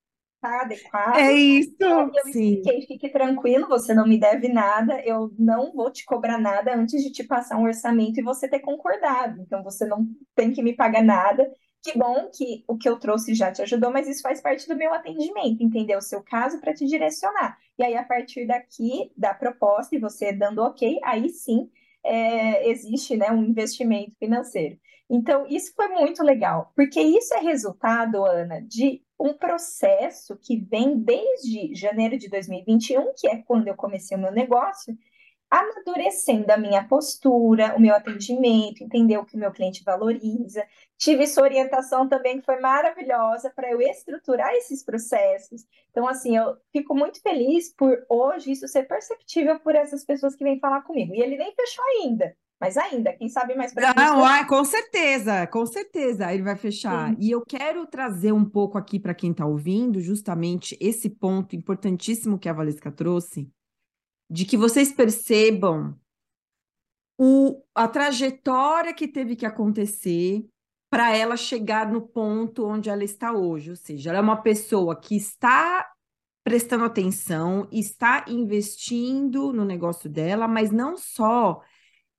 está 0.41 0.63
adequado. 0.63 1.17
É 1.17 1.33
isso. 1.33 1.77
eu 1.81 2.11
Sim. 2.33 2.55
expliquei, 2.55 2.87
fique 2.87 3.09
tranquilo, 3.11 3.69
você 3.69 3.95
não 3.95 4.07
me 4.07 4.19
deve 4.19 4.49
nada, 4.49 5.01
eu 5.05 5.31
não 5.39 5.73
vou 5.73 5.91
te 5.91 6.05
cobrar 6.05 6.39
nada 6.39 6.75
antes 6.75 7.03
de 7.03 7.13
te 7.13 7.25
passar 7.25 7.59
um 7.59 7.65
orçamento 7.65 8.19
e 8.19 8.23
você 8.23 8.49
ter 8.49 8.61
concordado. 8.61 9.41
Então 9.43 9.63
você 9.63 9.87
não 9.87 10.07
tem 10.35 10.51
que 10.53 10.63
me 10.63 10.75
pagar 10.75 11.03
nada. 11.03 11.47
Que 11.83 11.97
bom 11.97 12.29
que 12.35 12.63
o 12.69 12.77
que 12.77 12.89
eu 12.89 12.99
trouxe 12.99 13.35
já 13.35 13.51
te 13.51 13.63
ajudou, 13.63 13.91
mas 13.91 14.07
isso 14.07 14.21
faz 14.21 14.41
parte 14.41 14.69
do 14.69 14.77
meu 14.77 14.93
atendimento, 14.93 15.63
entender 15.63 15.97
o 15.97 16.03
seu 16.03 16.23
caso 16.23 16.61
para 16.61 16.75
te 16.75 16.85
direcionar. 16.85 17.57
E 17.81 17.83
aí, 17.83 17.97
a 17.97 18.05
partir 18.05 18.47
daqui, 18.47 19.11
da 19.17 19.33
proposta, 19.33 19.97
e 19.97 19.99
você 19.99 20.35
dando 20.35 20.59
ok, 20.59 21.01
aí 21.03 21.31
sim 21.31 21.71
é, 22.05 22.69
existe 22.69 23.17
né, 23.17 23.31
um 23.31 23.43
investimento 23.43 24.15
financeiro. 24.19 24.79
Então, 25.09 25.47
isso 25.49 25.73
foi 25.75 25.89
muito 25.89 26.23
legal, 26.23 26.75
porque 26.77 27.01
isso 27.01 27.33
é 27.33 27.41
resultado, 27.41 28.23
Ana, 28.23 28.61
de 28.61 29.03
um 29.19 29.33
processo 29.33 30.37
que 30.37 30.59
vem 30.59 30.99
desde 30.99 31.75
janeiro 31.75 32.19
de 32.19 32.29
2021, 32.29 33.15
que 33.17 33.27
é 33.27 33.39
quando 33.39 33.69
eu 33.69 33.75
comecei 33.75 34.15
o 34.15 34.21
meu 34.21 34.31
negócio, 34.31 34.95
amadurecendo 35.51 36.51
a 36.53 36.57
minha 36.57 36.87
postura, 36.87 37.75
o 37.77 37.81
meu 37.81 37.95
atendimento, 37.95 38.85
entender 38.85 39.19
o 39.19 39.25
que 39.25 39.35
o 39.35 39.39
meu 39.39 39.51
cliente 39.51 39.83
valoriza. 39.83 40.65
Tive 40.97 41.27
sua 41.27 41.43
orientação 41.43 42.09
também, 42.09 42.39
que 42.39 42.47
foi 42.47 42.61
maravilhosa 42.61 43.51
para 43.51 43.71
eu 43.71 43.81
estruturar 43.81 44.53
esses 44.55 44.85
processos. 44.85 45.67
Então, 45.91 46.07
assim, 46.07 46.37
eu 46.37 46.57
fico 46.73 46.95
muito 46.95 47.21
feliz 47.21 47.75
por 47.75 47.99
hoje 48.09 48.53
isso 48.53 48.69
ser 48.69 48.85
perceptível 48.85 49.59
por 49.59 49.75
essas 49.75 50.05
pessoas 50.05 50.37
que 50.37 50.45
vêm 50.45 50.61
falar 50.61 50.83
comigo. 50.83 51.15
E 51.15 51.21
ele 51.21 51.37
nem 51.37 51.53
fechou 51.53 51.85
ainda. 51.85 52.37
Mas 52.61 52.77
ainda, 52.77 53.15
quem 53.15 53.27
sabe 53.27 53.55
mais 53.55 53.73
para 53.73 53.95
Não, 53.95 54.23
ah, 54.23 54.45
com 54.45 54.63
certeza, 54.67 55.47
com 55.47 55.65
certeza 55.65 56.33
ele 56.33 56.43
vai 56.43 56.57
fechar. 56.57 57.09
Sim. 57.09 57.17
E 57.19 57.31
eu 57.31 57.41
quero 57.41 57.87
trazer 57.87 58.33
um 58.33 58.45
pouco 58.45 58.77
aqui 58.77 59.01
para 59.01 59.15
quem 59.15 59.31
está 59.31 59.47
ouvindo, 59.47 59.99
justamente 59.99 60.77
esse 60.79 61.09
ponto 61.09 61.57
importantíssimo 61.57 62.39
que 62.39 62.51
a 62.51 62.53
Valesca 62.53 62.93
trouxe, 62.93 63.51
de 64.31 64.45
que 64.45 64.57
vocês 64.57 64.93
percebam 64.93 65.99
o, 67.19 67.63
a 67.75 67.89
trajetória 67.89 68.95
que 68.95 69.09
teve 69.09 69.35
que 69.35 69.45
acontecer 69.45 70.47
para 70.89 71.15
ela 71.17 71.37
chegar 71.37 71.91
no 71.91 72.01
ponto 72.01 72.65
onde 72.65 72.89
ela 72.89 73.05
está 73.05 73.33
hoje. 73.33 73.71
Ou 73.71 73.77
seja, 73.77 74.11
ela 74.11 74.19
é 74.19 74.23
uma 74.23 74.41
pessoa 74.41 74.99
que 74.99 75.17
está 75.17 75.91
prestando 76.43 76.85
atenção, 76.85 77.69
está 77.71 78.25
investindo 78.29 79.53
no 79.53 79.65
negócio 79.65 80.09
dela, 80.09 80.49
mas 80.49 80.71
não 80.71 80.97
só 80.97 81.61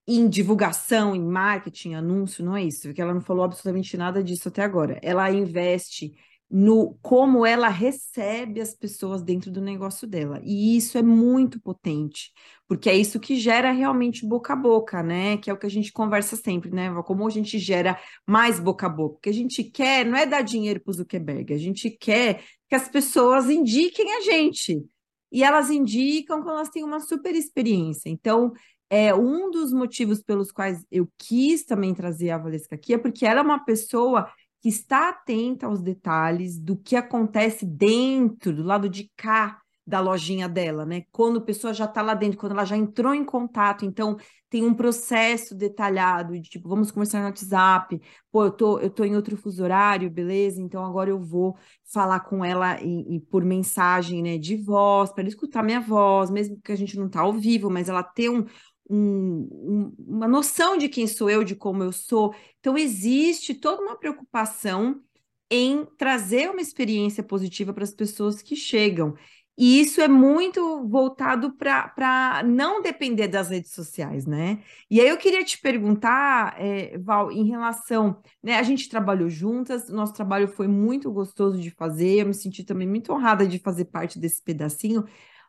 em 0.07 0.27
divulgação, 0.27 1.15
em 1.15 1.23
marketing, 1.23 1.93
anúncio, 1.93 2.43
não 2.43 2.55
é 2.55 2.63
isso, 2.63 2.83
porque 2.83 3.01
ela 3.01 3.13
não 3.13 3.21
falou 3.21 3.43
absolutamente 3.43 3.95
nada 3.97 4.23
disso 4.23 4.49
até 4.49 4.63
agora. 4.63 4.99
Ela 5.01 5.31
investe 5.31 6.13
no 6.51 6.97
como 7.01 7.45
ela 7.45 7.69
recebe 7.69 8.59
as 8.59 8.75
pessoas 8.75 9.23
dentro 9.23 9.49
do 9.49 9.61
negócio 9.61 10.05
dela. 10.05 10.41
E 10.43 10.75
isso 10.75 10.97
é 10.97 11.01
muito 11.01 11.61
potente, 11.61 12.33
porque 12.67 12.89
é 12.89 12.95
isso 12.95 13.21
que 13.21 13.37
gera 13.37 13.71
realmente 13.71 14.27
boca 14.27 14.51
a 14.51 14.55
boca, 14.55 15.01
né? 15.01 15.37
Que 15.37 15.49
é 15.49 15.53
o 15.53 15.57
que 15.57 15.65
a 15.65 15.69
gente 15.69 15.93
conversa 15.93 16.35
sempre, 16.35 16.69
né? 16.69 16.91
Como 17.05 17.25
a 17.25 17.29
gente 17.29 17.57
gera 17.57 17.97
mais 18.27 18.59
boca 18.59 18.85
a 18.87 18.89
boca. 18.89 19.15
O 19.15 19.19
que 19.19 19.29
a 19.29 19.33
gente 19.33 19.63
quer 19.63 20.05
não 20.05 20.17
é 20.17 20.25
dar 20.25 20.41
dinheiro 20.41 20.81
para 20.81 20.91
o 20.91 20.93
Zuckerberg, 20.93 21.53
a 21.53 21.57
gente 21.57 21.89
quer 21.89 22.43
que 22.67 22.75
as 22.75 22.89
pessoas 22.89 23.49
indiquem 23.49 24.11
a 24.17 24.21
gente. 24.21 24.83
E 25.31 25.43
elas 25.45 25.69
indicam 25.69 26.43
quando 26.43 26.57
elas 26.57 26.69
têm 26.69 26.83
uma 26.83 26.99
super 26.99 27.33
experiência. 27.33 28.09
Então, 28.09 28.51
é 28.89 29.15
um 29.15 29.49
dos 29.49 29.71
motivos 29.71 30.21
pelos 30.21 30.51
quais 30.51 30.85
eu 30.91 31.07
quis 31.17 31.63
também 31.63 31.93
trazer 31.93 32.31
a 32.31 32.37
Valesca 32.37 32.75
aqui 32.75 32.93
é 32.93 32.97
porque 32.97 33.25
ela 33.25 33.39
é 33.39 33.43
uma 33.43 33.63
pessoa 33.63 34.29
que 34.61 34.69
está 34.69 35.09
atenta 35.09 35.65
aos 35.65 35.81
detalhes 35.81 36.59
do 36.59 36.77
que 36.77 36.95
acontece 36.95 37.65
dentro, 37.65 38.55
do 38.55 38.63
lado 38.63 38.87
de 38.87 39.11
cá 39.17 39.59
da 39.85 39.99
lojinha 39.99 40.47
dela, 40.47 40.85
né? 40.85 41.03
Quando 41.11 41.39
a 41.39 41.43
pessoa 41.43 41.73
já 41.73 41.85
está 41.85 42.01
lá 42.01 42.13
dentro, 42.13 42.37
quando 42.37 42.53
ela 42.53 42.63
já 42.63 42.77
entrou 42.77 43.13
em 43.13 43.25
contato, 43.25 43.83
então 43.83 44.15
tem 44.49 44.63
um 44.63 44.73
processo 44.73 45.55
detalhado 45.55 46.33
de 46.39 46.49
tipo, 46.49 46.69
vamos 46.69 46.91
conversar 46.91 47.19
no 47.19 47.25
WhatsApp, 47.25 47.99
pô, 48.31 48.45
eu 48.45 48.51
tô, 48.51 48.79
eu 48.79 48.89
tô 48.89 49.03
em 49.03 49.15
outro 49.15 49.35
fuso 49.35 49.63
horário, 49.63 50.09
beleza? 50.09 50.61
Então 50.61 50.85
agora 50.85 51.09
eu 51.09 51.19
vou 51.19 51.57
falar 51.91 52.19
com 52.19 52.45
ela 52.45 52.79
e, 52.81 53.15
e 53.15 53.19
por 53.21 53.43
mensagem, 53.43 54.21
né, 54.21 54.37
de 54.37 54.55
voz, 54.55 55.11
para 55.11 55.27
escutar 55.27 55.63
minha 55.63 55.81
voz, 55.81 56.29
mesmo 56.29 56.59
que 56.63 56.71
a 56.71 56.75
gente 56.75 56.97
não 56.97 57.09
tá 57.09 57.21
ao 57.21 57.33
vivo, 57.33 57.69
mas 57.69 57.89
ela 57.89 58.03
ter 58.03 58.29
um, 58.29 58.45
um, 58.89 59.47
um, 59.51 59.95
uma 59.97 60.27
noção 60.27 60.77
de 60.77 60.89
quem 60.89 61.07
sou 61.07 61.29
eu, 61.29 61.43
de 61.43 61.55
como 61.55 61.83
eu 61.83 61.91
sou. 61.91 62.33
Então, 62.59 62.77
existe 62.77 63.53
toda 63.53 63.81
uma 63.81 63.95
preocupação 63.95 65.01
em 65.49 65.85
trazer 65.97 66.49
uma 66.49 66.61
experiência 66.61 67.21
positiva 67.21 67.73
para 67.73 67.83
as 67.83 67.93
pessoas 67.93 68.41
que 68.41 68.55
chegam. 68.55 69.15
E 69.57 69.81
isso 69.81 70.01
é 70.01 70.07
muito 70.07 70.87
voltado 70.87 71.51
para 71.53 72.41
não 72.45 72.81
depender 72.81 73.27
das 73.27 73.49
redes 73.49 73.71
sociais, 73.73 74.25
né? 74.25 74.63
E 74.89 74.99
aí 74.99 75.07
eu 75.07 75.17
queria 75.17 75.43
te 75.43 75.59
perguntar, 75.59 76.55
é, 76.57 76.97
Val, 76.97 77.31
em 77.31 77.43
relação, 77.43 78.21
né? 78.41 78.55
A 78.57 78.63
gente 78.63 78.89
trabalhou 78.89 79.29
juntas, 79.29 79.89
nosso 79.89 80.13
trabalho 80.13 80.47
foi 80.47 80.67
muito 80.67 81.11
gostoso 81.11 81.61
de 81.61 81.69
fazer, 81.69 82.21
eu 82.21 82.27
me 82.27 82.33
senti 82.33 82.63
também 82.63 82.87
muito 82.87 83.11
honrada 83.11 83.45
de 83.45 83.59
fazer 83.59 83.85
parte 83.85 84.17
desse 84.17 84.41
pedacinho, 84.41 85.03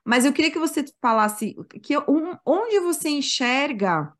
mas 0.04 0.24
eu 0.24 0.32
queria 0.32 0.50
que 0.50 0.58
você 0.58 0.84
falasse 1.00 1.54
que 1.82 1.96
um, 1.98 2.36
onde 2.44 2.80
você 2.80 3.08
enxerga 3.08 4.12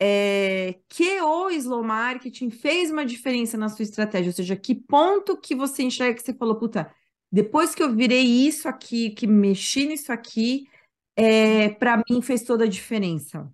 é, 0.00 0.80
que 0.88 1.20
o 1.20 1.48
slow 1.50 1.82
marketing 1.82 2.50
fez 2.50 2.90
uma 2.90 3.06
diferença 3.06 3.56
na 3.56 3.68
sua 3.68 3.84
estratégia, 3.84 4.30
ou 4.30 4.34
seja, 4.34 4.56
que 4.56 4.74
ponto 4.74 5.36
que 5.36 5.54
você 5.54 5.82
enxerga 5.82 6.14
que 6.14 6.22
você 6.22 6.34
falou, 6.34 6.56
puta, 6.56 6.92
depois 7.32 7.74
que 7.74 7.82
eu 7.82 7.94
virei 7.94 8.24
isso 8.24 8.68
aqui, 8.68 9.10
que 9.10 9.26
mexi 9.26 9.86
nisso 9.86 10.12
aqui, 10.12 10.68
é, 11.16 11.68
para 11.70 12.02
mim 12.08 12.20
fez 12.20 12.42
toda 12.42 12.64
a 12.64 12.68
diferença. 12.68 13.50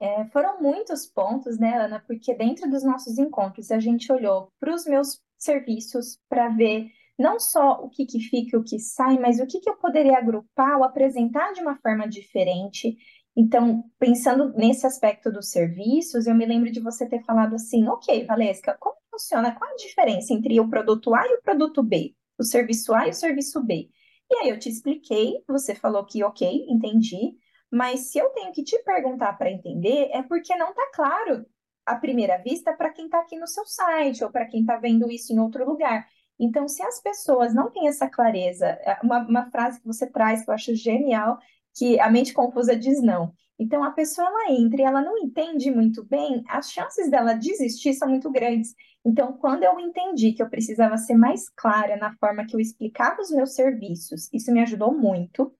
É, 0.00 0.24
foram 0.26 0.60
muitos 0.60 1.06
pontos, 1.06 1.58
né, 1.58 1.78
Ana? 1.78 2.00
Porque 2.06 2.34
dentro 2.34 2.68
dos 2.68 2.82
nossos 2.82 3.18
encontros 3.18 3.70
a 3.70 3.78
gente 3.78 4.12
olhou 4.12 4.52
para 4.58 4.74
os 4.74 4.84
meus 4.84 5.22
serviços 5.38 6.18
para 6.28 6.48
ver 6.48 6.90
não 7.18 7.38
só 7.38 7.80
o 7.82 7.88
que, 7.88 8.04
que 8.06 8.20
fica 8.20 8.56
e 8.56 8.60
o 8.60 8.64
que 8.64 8.78
sai, 8.78 9.18
mas 9.18 9.38
o 9.38 9.46
que, 9.46 9.60
que 9.60 9.70
eu 9.70 9.76
poderia 9.76 10.18
agrupar 10.18 10.78
ou 10.78 10.84
apresentar 10.84 11.52
de 11.52 11.60
uma 11.60 11.76
forma 11.76 12.08
diferente. 12.08 12.96
Então, 13.36 13.84
pensando 13.98 14.52
nesse 14.52 14.86
aspecto 14.86 15.30
dos 15.30 15.50
serviços, 15.50 16.26
eu 16.26 16.34
me 16.34 16.46
lembro 16.46 16.70
de 16.70 16.80
você 16.80 17.08
ter 17.08 17.22
falado 17.24 17.54
assim: 17.54 17.86
ok, 17.88 18.24
Valesca, 18.26 18.76
como 18.78 18.96
funciona? 19.10 19.54
Qual 19.54 19.70
a 19.70 19.76
diferença 19.76 20.32
entre 20.32 20.58
o 20.60 20.68
produto 20.68 21.14
A 21.14 21.26
e 21.26 21.34
o 21.34 21.42
produto 21.42 21.82
B? 21.82 22.14
O 22.38 22.44
serviço 22.44 22.94
A 22.94 23.06
e 23.06 23.10
o 23.10 23.14
serviço 23.14 23.62
B? 23.62 23.88
E 24.30 24.36
aí 24.36 24.48
eu 24.48 24.58
te 24.58 24.68
expliquei, 24.68 25.42
você 25.46 25.74
falou 25.74 26.04
que 26.04 26.24
ok, 26.24 26.66
entendi, 26.68 27.36
mas 27.70 28.10
se 28.10 28.18
eu 28.18 28.30
tenho 28.30 28.52
que 28.52 28.62
te 28.62 28.78
perguntar 28.84 29.34
para 29.34 29.50
entender, 29.50 30.08
é 30.12 30.22
porque 30.22 30.56
não 30.56 30.70
está 30.70 30.90
claro 30.94 31.44
à 31.84 31.96
primeira 31.96 32.38
vista 32.38 32.72
para 32.72 32.90
quem 32.90 33.06
está 33.06 33.20
aqui 33.20 33.36
no 33.38 33.46
seu 33.46 33.64
site 33.66 34.24
ou 34.24 34.30
para 34.30 34.46
quem 34.46 34.60
está 34.60 34.76
vendo 34.76 35.10
isso 35.10 35.32
em 35.32 35.38
outro 35.38 35.64
lugar. 35.64 36.06
Então, 36.38 36.66
se 36.68 36.82
as 36.82 37.00
pessoas 37.00 37.54
não 37.54 37.70
têm 37.70 37.88
essa 37.88 38.08
clareza, 38.08 38.66
é 38.66 38.98
uma, 39.02 39.20
uma 39.20 39.50
frase 39.50 39.80
que 39.80 39.86
você 39.86 40.06
traz 40.06 40.44
que 40.44 40.50
eu 40.50 40.54
acho 40.54 40.74
genial, 40.74 41.38
que 41.76 41.98
a 42.00 42.10
mente 42.10 42.32
confusa 42.32 42.76
diz 42.76 43.02
não. 43.02 43.32
Então, 43.58 43.84
a 43.84 43.92
pessoa 43.92 44.26
ela 44.26 44.52
entra 44.52 44.80
e 44.80 44.84
ela 44.84 45.00
não 45.00 45.16
entende 45.18 45.70
muito 45.70 46.04
bem, 46.04 46.42
as 46.48 46.72
chances 46.72 47.08
dela 47.08 47.34
desistir 47.34 47.94
são 47.94 48.08
muito 48.08 48.30
grandes. 48.30 48.74
Então, 49.04 49.32
quando 49.34 49.62
eu 49.62 49.78
entendi 49.78 50.32
que 50.32 50.42
eu 50.42 50.50
precisava 50.50 50.96
ser 50.96 51.14
mais 51.14 51.48
clara 51.50 51.96
na 51.96 52.16
forma 52.16 52.46
que 52.46 52.56
eu 52.56 52.60
explicava 52.60 53.20
os 53.20 53.30
meus 53.30 53.54
serviços, 53.54 54.28
isso 54.32 54.52
me 54.52 54.60
ajudou 54.62 54.92
muito. 54.92 55.52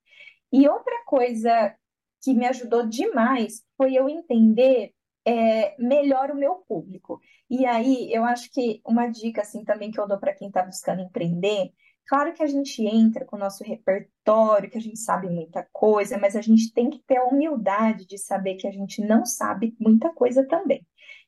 E 0.51 0.67
outra 0.67 0.93
coisa 1.05 1.75
que 2.21 2.33
me 2.33 2.45
ajudou 2.47 2.87
demais 2.87 3.63
foi 3.77 3.93
eu 3.93 4.09
entender 4.09 4.94
é, 5.25 5.75
melhor 5.79 6.31
o 6.31 6.35
meu 6.35 6.55
público. 6.67 7.19
E 7.49 7.65
aí, 7.65 8.11
eu 8.13 8.23
acho 8.23 8.51
que 8.51 8.81
uma 8.85 9.07
dica 9.07 9.41
assim 9.41 9.63
também 9.63 9.91
que 9.91 9.99
eu 9.99 10.07
dou 10.07 10.19
para 10.19 10.33
quem 10.33 10.47
está 10.47 10.63
buscando 10.63 11.01
empreender, 11.01 11.71
claro 12.07 12.33
que 12.33 12.43
a 12.43 12.47
gente 12.47 12.83
entra 12.85 13.25
com 13.25 13.35
o 13.35 13.39
nosso 13.39 13.63
repertório, 13.63 14.69
que 14.69 14.77
a 14.77 14.81
gente 14.81 14.99
sabe 14.99 15.29
muita 15.29 15.67
coisa, 15.71 16.17
mas 16.17 16.35
a 16.35 16.41
gente 16.41 16.71
tem 16.73 16.89
que 16.89 16.99
ter 16.99 17.17
a 17.17 17.25
humildade 17.25 18.05
de 18.05 18.17
saber 18.17 18.55
que 18.55 18.67
a 18.67 18.71
gente 18.71 19.01
não 19.01 19.25
sabe 19.25 19.75
muita 19.79 20.09
coisa 20.13 20.45
também. 20.47 20.85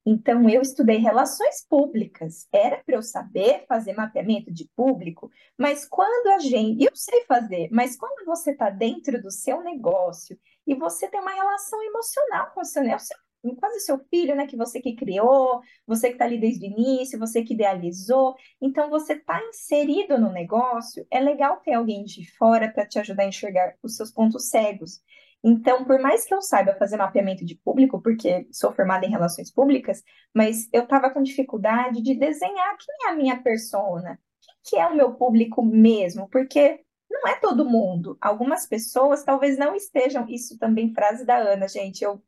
Então, 0.09 0.47
eu 0.47 0.61
estudei 0.61 0.99
relações 0.99 1.65
públicas, 1.67 2.47
era 2.53 2.77
para 2.77 2.95
eu 2.95 3.01
saber 3.01 3.65
fazer 3.67 3.91
mapeamento 3.91 4.53
de 4.53 4.69
público, 4.73 5.29
mas 5.57 5.85
quando 5.85 6.27
a 6.27 6.39
gente, 6.39 6.85
eu 6.85 6.95
sei 6.95 7.25
fazer, 7.25 7.67
mas 7.73 7.97
quando 7.97 8.25
você 8.25 8.51
está 8.51 8.69
dentro 8.69 9.21
do 9.21 9.29
seu 9.29 9.61
negócio 9.61 10.39
e 10.65 10.73
você 10.75 11.09
tem 11.09 11.19
uma 11.19 11.33
relação 11.33 11.83
emocional 11.83 12.51
com 12.53 12.61
o 12.61 12.65
seu 12.65 12.83
negócio, 12.83 13.17
quase 13.55 13.79
seu 13.81 13.99
filho, 14.09 14.35
né? 14.35 14.47
Que 14.47 14.57
você 14.57 14.79
que 14.79 14.95
criou, 14.95 15.61
você 15.85 16.07
que 16.09 16.13
está 16.13 16.25
ali 16.25 16.39
desde 16.39 16.65
o 16.65 16.69
início, 16.69 17.19
você 17.19 17.43
que 17.43 17.53
idealizou. 17.53 18.35
Então, 18.61 18.89
você 18.89 19.13
está 19.13 19.41
inserido 19.49 20.17
no 20.17 20.31
negócio, 20.31 21.05
é 21.11 21.19
legal 21.19 21.57
ter 21.57 21.73
alguém 21.73 22.03
de 22.03 22.29
fora 22.37 22.71
para 22.71 22.85
te 22.85 22.99
ajudar 22.99 23.23
a 23.23 23.27
enxergar 23.27 23.75
os 23.83 23.95
seus 23.95 24.11
pontos 24.11 24.49
cegos. 24.49 25.01
Então, 25.43 25.85
por 25.85 25.99
mais 25.99 26.25
que 26.25 26.33
eu 26.33 26.41
saiba 26.41 26.75
fazer 26.75 26.97
mapeamento 26.97 27.45
de 27.45 27.55
público, 27.55 28.01
porque 28.01 28.47
sou 28.51 28.73
formada 28.73 29.05
em 29.05 29.11
relações 29.11 29.51
públicas, 29.51 30.03
mas 30.33 30.67
eu 30.73 30.83
estava 30.83 31.09
com 31.09 31.21
dificuldade 31.21 32.01
de 32.01 32.15
desenhar 32.15 32.77
quem 32.77 33.07
é 33.07 33.11
a 33.11 33.15
minha 33.15 33.41
persona, 33.41 34.19
quem 34.63 34.79
que 34.79 34.81
é 34.81 34.87
o 34.87 34.95
meu 34.95 35.13
público 35.13 35.63
mesmo, 35.63 36.27
porque 36.29 36.81
não 37.09 37.27
é 37.27 37.39
todo 37.39 37.69
mundo. 37.69 38.17
Algumas 38.19 38.67
pessoas 38.67 39.23
talvez 39.23 39.57
não 39.57 39.75
estejam, 39.75 40.27
isso 40.27 40.57
também 40.57 40.93
frase 40.93 41.25
da 41.25 41.37
Ana, 41.37 41.67
gente, 41.67 42.03
eu 42.03 42.21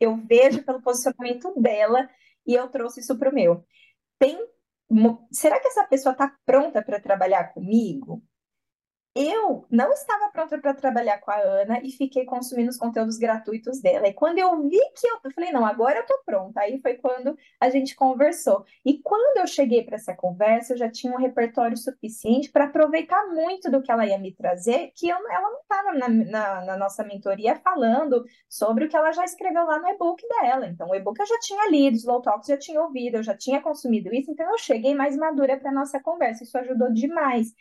eu 0.00 0.16
vejo 0.16 0.64
pelo 0.64 0.82
posicionamento 0.82 1.54
dela 1.60 2.08
e 2.46 2.54
eu 2.54 2.68
trouxe 2.68 3.00
isso 3.00 3.18
para 3.18 3.30
o 3.30 3.34
meu. 3.34 3.64
Tem, 4.18 4.38
será 5.32 5.60
que 5.60 5.68
essa 5.68 5.84
pessoa 5.84 6.12
está 6.12 6.34
pronta 6.46 6.82
para 6.82 7.00
trabalhar 7.00 7.52
comigo? 7.54 8.22
Eu 9.14 9.66
não 9.70 9.92
estava 9.92 10.30
pronta 10.30 10.58
para 10.58 10.72
trabalhar 10.72 11.18
com 11.18 11.30
a 11.32 11.36
Ana 11.36 11.80
e 11.82 11.90
fiquei 11.90 12.24
consumindo 12.24 12.70
os 12.70 12.76
conteúdos 12.76 13.18
gratuitos 13.18 13.80
dela. 13.80 14.06
E 14.06 14.12
quando 14.14 14.38
eu 14.38 14.62
vi 14.62 14.78
que 14.94 15.06
eu, 15.06 15.18
eu 15.24 15.30
falei, 15.32 15.50
não, 15.50 15.66
agora 15.66 15.98
eu 15.98 16.06
tô 16.06 16.16
pronta. 16.24 16.60
Aí 16.60 16.80
foi 16.80 16.94
quando 16.94 17.36
a 17.60 17.68
gente 17.70 17.96
conversou. 17.96 18.64
E 18.84 18.98
quando 19.02 19.38
eu 19.38 19.46
cheguei 19.48 19.82
para 19.84 19.96
essa 19.96 20.14
conversa, 20.14 20.74
eu 20.74 20.78
já 20.78 20.88
tinha 20.88 21.12
um 21.12 21.18
repertório 21.18 21.76
suficiente 21.76 22.50
para 22.52 22.66
aproveitar 22.66 23.26
muito 23.26 23.68
do 23.70 23.82
que 23.82 23.90
ela 23.90 24.06
ia 24.06 24.18
me 24.18 24.32
trazer, 24.32 24.92
que 24.94 25.08
eu, 25.08 25.16
ela 25.16 25.50
não 25.50 25.60
estava 25.60 25.92
na, 25.92 26.08
na, 26.08 26.64
na, 26.64 26.76
nossa 26.76 27.02
mentoria 27.02 27.56
falando 27.56 28.24
sobre 28.48 28.84
o 28.84 28.88
que 28.88 28.96
ela 28.96 29.10
já 29.12 29.24
escreveu 29.24 29.64
lá 29.64 29.80
no 29.80 29.88
e-book 29.88 30.22
dela. 30.28 30.66
Então, 30.68 30.88
o 30.88 30.94
e-book 30.94 31.18
eu 31.18 31.26
já 31.26 31.38
tinha 31.40 31.68
lido, 31.68 31.94
os 31.94 32.00
Slow 32.00 32.22
Talks 32.22 32.46
já 32.46 32.56
tinha 32.56 32.80
ouvido, 32.80 33.16
eu 33.16 33.22
já 33.22 33.36
tinha 33.36 33.60
consumido 33.60 34.14
isso, 34.14 34.30
então 34.30 34.48
eu 34.50 34.58
cheguei 34.58 34.94
mais 34.94 35.16
madura 35.16 35.58
para 35.58 35.72
nossa 35.72 36.00
conversa. 36.00 36.44
Isso 36.44 36.56
ajudou 36.58 36.92
demais. 36.92 37.52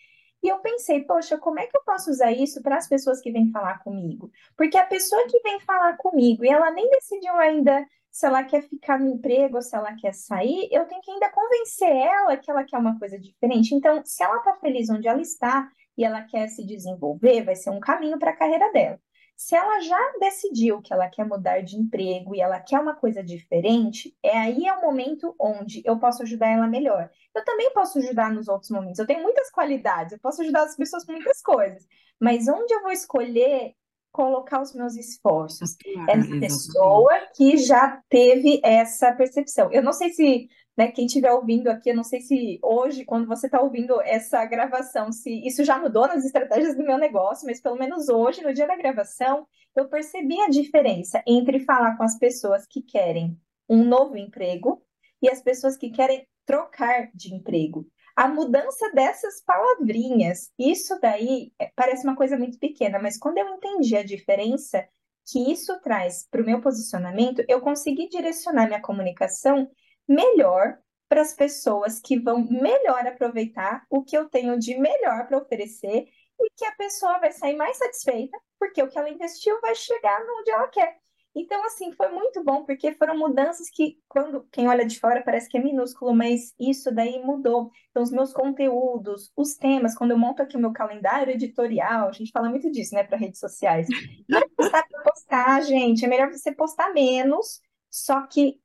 E 0.41 0.47
eu 0.47 0.59
pensei, 0.59 1.03
poxa, 1.03 1.37
como 1.37 1.59
é 1.59 1.67
que 1.67 1.75
eu 1.75 1.83
posso 1.83 2.09
usar 2.09 2.31
isso 2.31 2.61
para 2.61 2.77
as 2.77 2.87
pessoas 2.87 3.19
que 3.21 3.31
vêm 3.31 3.51
falar 3.51 3.79
comigo? 3.83 4.31
Porque 4.55 4.77
a 4.77 4.85
pessoa 4.85 5.27
que 5.27 5.39
vem 5.41 5.59
falar 5.59 5.97
comigo 5.97 6.45
e 6.45 6.49
ela 6.49 6.71
nem 6.71 6.89
decidiu 6.89 7.35
ainda 7.35 7.85
se 8.11 8.25
ela 8.25 8.43
quer 8.43 8.63
ficar 8.63 8.99
no 8.99 9.07
emprego 9.07 9.57
ou 9.57 9.61
se 9.61 9.75
ela 9.75 9.95
quer 9.95 10.13
sair, 10.13 10.67
eu 10.71 10.85
tenho 10.85 11.01
que 11.01 11.11
ainda 11.11 11.29
convencer 11.29 11.89
ela 11.89 12.37
que 12.37 12.49
ela 12.49 12.63
quer 12.63 12.77
uma 12.77 12.97
coisa 12.97 13.19
diferente. 13.19 13.75
Então, 13.75 14.01
se 14.03 14.23
ela 14.23 14.37
está 14.37 14.55
feliz 14.55 14.89
onde 14.89 15.07
ela 15.07 15.21
está 15.21 15.69
e 15.97 16.03
ela 16.03 16.21
quer 16.23 16.47
se 16.47 16.65
desenvolver, 16.65 17.43
vai 17.43 17.55
ser 17.55 17.69
um 17.69 17.79
caminho 17.79 18.17
para 18.17 18.31
a 18.31 18.35
carreira 18.35 18.71
dela. 18.71 18.99
Se 19.39 19.55
ela 19.55 19.79
já 19.79 19.97
decidiu 20.19 20.81
que 20.81 20.91
ela 20.91 21.07
quer 21.07 21.25
mudar 21.25 21.61
de 21.61 21.77
emprego 21.77 22.35
e 22.35 22.41
ela 22.41 22.59
quer 22.59 22.77
uma 22.77 22.93
coisa 22.93 23.23
diferente, 23.23 24.13
é 24.21 24.37
aí 24.37 24.67
é 24.67 24.73
o 24.73 24.81
momento 24.81 25.33
onde 25.39 25.81
eu 25.85 25.97
posso 25.97 26.23
ajudar 26.23 26.49
ela 26.49 26.67
melhor. 26.67 27.09
Eu 27.33 27.45
também 27.45 27.71
posso 27.71 27.99
ajudar 27.99 28.33
nos 28.33 28.49
outros 28.49 28.69
momentos. 28.69 28.99
Eu 28.99 29.07
tenho 29.07 29.23
muitas 29.23 29.49
qualidades, 29.49 30.11
eu 30.11 30.19
posso 30.19 30.41
ajudar 30.41 30.63
as 30.63 30.75
pessoas 30.75 31.05
com 31.05 31.13
muitas 31.13 31.41
coisas. 31.41 31.87
Mas 32.19 32.49
onde 32.49 32.73
eu 32.73 32.81
vou 32.81 32.91
escolher 32.91 33.75
colocar 34.11 34.61
os 34.61 34.73
meus 34.73 34.97
esforços? 34.97 35.77
Ah, 35.99 36.05
essa 36.09 36.39
pessoa 36.41 37.13
que 37.33 37.55
já 37.55 38.03
teve 38.09 38.59
essa 38.61 39.13
percepção. 39.13 39.71
Eu 39.71 39.81
não 39.81 39.93
sei 39.93 40.09
se 40.09 40.49
né, 40.79 40.93
quem 40.93 41.07
estiver 41.07 41.33
ouvindo 41.33 41.67
aqui, 41.67 41.89
eu 41.89 41.95
não 41.95 42.05
sei 42.05 42.21
se 42.21 42.57
hoje, 42.63 43.03
quando 43.03 43.27
você 43.27 43.47
está 43.47 43.59
ouvindo 43.59 43.99
essa 43.99 44.45
gravação, 44.45 45.11
se 45.11 45.45
isso 45.45 45.65
já 45.65 45.77
mudou 45.77 46.07
nas 46.07 46.23
estratégias 46.23 46.73
do 46.73 46.85
meu 46.85 46.97
negócio, 46.97 47.45
mas 47.45 47.59
pelo 47.59 47.75
menos 47.75 48.07
hoje, 48.07 48.41
no 48.41 48.53
dia 48.53 48.65
da 48.65 48.77
gravação, 48.77 49.45
eu 49.75 49.89
percebi 49.89 50.39
a 50.39 50.47
diferença 50.47 51.21
entre 51.27 51.59
falar 51.59 51.97
com 51.97 52.03
as 52.03 52.17
pessoas 52.17 52.65
que 52.65 52.81
querem 52.81 53.37
um 53.67 53.83
novo 53.83 54.15
emprego 54.15 54.81
e 55.21 55.29
as 55.29 55.41
pessoas 55.41 55.75
que 55.75 55.89
querem 55.89 56.25
trocar 56.45 57.09
de 57.13 57.35
emprego. 57.35 57.85
A 58.15 58.29
mudança 58.29 58.89
dessas 58.93 59.43
palavrinhas, 59.43 60.49
isso 60.57 60.97
daí 61.01 61.51
é, 61.59 61.69
parece 61.75 62.05
uma 62.05 62.15
coisa 62.15 62.37
muito 62.37 62.57
pequena, 62.57 62.99
mas 62.99 63.17
quando 63.17 63.37
eu 63.37 63.49
entendi 63.49 63.97
a 63.97 64.03
diferença 64.03 64.87
que 65.29 65.51
isso 65.51 65.77
traz 65.81 66.25
para 66.31 66.41
o 66.41 66.45
meu 66.45 66.61
posicionamento, 66.61 67.43
eu 67.49 67.59
consegui 67.59 68.07
direcionar 68.07 68.67
minha 68.67 68.81
comunicação 68.81 69.69
melhor 70.09 70.79
para 71.07 71.21
as 71.21 71.33
pessoas 71.33 71.99
que 71.99 72.19
vão 72.19 72.45
melhor 72.49 73.05
aproveitar 73.07 73.85
o 73.89 74.03
que 74.03 74.17
eu 74.17 74.27
tenho 74.27 74.57
de 74.59 74.77
melhor 74.77 75.27
para 75.27 75.37
oferecer 75.37 76.07
e 76.39 76.49
que 76.55 76.65
a 76.65 76.75
pessoa 76.75 77.19
vai 77.19 77.31
sair 77.31 77.55
mais 77.55 77.77
satisfeita, 77.77 78.37
porque 78.57 78.81
o 78.81 78.87
que 78.87 78.97
ela 78.97 79.09
investiu 79.09 79.59
vai 79.61 79.75
chegar 79.75 80.21
onde 80.39 80.51
ela 80.51 80.67
quer. 80.67 80.97
Então, 81.35 81.63
assim, 81.65 81.91
foi 81.91 82.09
muito 82.09 82.43
bom, 82.43 82.65
porque 82.65 82.93
foram 82.93 83.17
mudanças 83.17 83.69
que, 83.69 83.99
quando 84.07 84.47
quem 84.51 84.67
olha 84.67 84.85
de 84.85 84.99
fora 84.99 85.23
parece 85.23 85.47
que 85.47 85.57
é 85.57 85.61
minúsculo, 85.61 86.13
mas 86.13 86.53
isso 86.59 86.93
daí 86.93 87.23
mudou. 87.23 87.71
Então, 87.91 88.01
os 88.01 88.11
meus 88.11 88.33
conteúdos, 88.33 89.31
os 89.35 89.55
temas, 89.55 89.95
quando 89.95 90.11
eu 90.11 90.17
monto 90.17 90.41
aqui 90.41 90.57
o 90.57 90.59
meu 90.59 90.73
calendário 90.73 91.33
editorial, 91.33 92.09
a 92.09 92.11
gente 92.11 92.31
fala 92.31 92.49
muito 92.49 92.71
disso, 92.71 92.95
né, 92.95 93.03
para 93.03 93.17
redes 93.17 93.39
sociais. 93.39 93.87
Não 94.27 94.39
é 94.39 94.49
postar 94.57 94.83
para 94.87 95.03
postar, 95.03 95.61
gente, 95.61 96.03
é 96.03 96.07
melhor 96.07 96.31
você 96.31 96.51
postar 96.51 96.91
menos, 96.93 97.61
só 97.91 98.25
que 98.25 98.59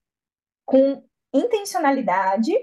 com 0.65 1.05
intencionalidade 1.35 2.55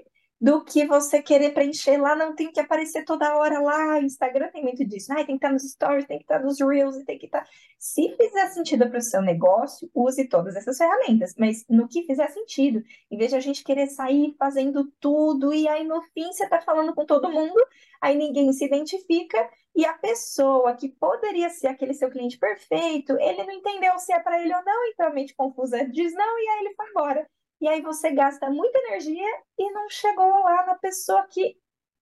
do 0.42 0.64
que 0.64 0.88
você 0.88 1.22
querer 1.22 1.54
preencher 1.54 1.98
lá, 2.02 2.16
não 2.16 2.34
tem 2.34 2.52
que 2.52 2.60
aparecer 2.60 3.06
toda 3.06 3.38
hora 3.38 3.60
lá. 3.60 4.00
Instagram 4.00 4.50
tem 4.50 4.64
muito 4.64 4.84
disso. 4.84 5.14
Ai, 5.14 5.24
tem 5.24 5.38
que 5.38 5.46
estar 5.46 5.54
nos 5.54 5.70
stories, 5.70 6.08
tem 6.08 6.18
que 6.18 6.24
estar 6.24 6.40
nos 6.40 6.60
reels, 6.60 6.98
tem 7.06 7.20
que 7.20 7.28
estar. 7.28 7.48
Se 7.78 8.10
fizer 8.18 8.48
sentido 8.48 8.90
para 8.90 8.98
o 8.98 9.02
seu 9.02 9.22
negócio, 9.22 9.88
use 9.94 10.28
todas 10.28 10.56
essas 10.56 10.80
ferramentas, 10.80 11.36
mas 11.38 11.64
no 11.70 11.88
que 11.88 12.08
fizer 12.08 12.28
sentido. 12.32 12.82
Em 13.12 13.18
vez 13.18 13.30
de 13.30 13.38
a 13.38 13.40
gente 13.40 13.64
querer 13.64 13.86
sair 13.86 14.36
fazendo 14.40 14.92
tudo 15.00 15.54
e 15.54 15.68
aí 15.68 15.84
no 15.84 16.02
fim 16.02 16.34
você 16.34 16.46
está 16.46 16.60
falando 16.60 16.96
com 16.96 17.06
todo 17.06 17.32
mundo, 17.32 17.64
aí 18.02 18.16
ninguém 18.16 18.52
se 18.52 18.66
identifica 18.66 19.48
e 19.76 19.86
a 19.86 19.94
pessoa 19.94 20.74
que 20.76 20.90
poderia 20.90 21.52
ser 21.52 21.68
aquele 21.68 21.94
seu 21.94 22.10
cliente 22.10 22.40
perfeito, 22.40 23.16
ele 23.20 23.44
não 23.44 23.54
entendeu 23.54 23.98
se 24.00 24.12
é 24.12 24.20
para 24.20 24.42
ele 24.42 24.54
ou 24.56 24.66
não, 24.66 24.86
então 24.88 25.06
a 25.06 25.12
mente 25.12 25.36
confusa 25.36 25.88
diz 25.88 26.14
não 26.14 26.40
e 26.40 26.48
aí 26.50 26.60
ele 26.66 26.74
foi 26.76 26.90
embora 26.90 27.28
e 27.62 27.68
aí 27.68 27.82
você 27.82 28.12
gasta 28.12 28.50
muita 28.50 28.78
energia 28.80 29.28
e 29.58 29.72
não 29.72 29.88
chegou 29.90 30.28
lá 30.44 30.66
na 30.66 30.76
pessoa 30.76 31.28
que 31.28 31.56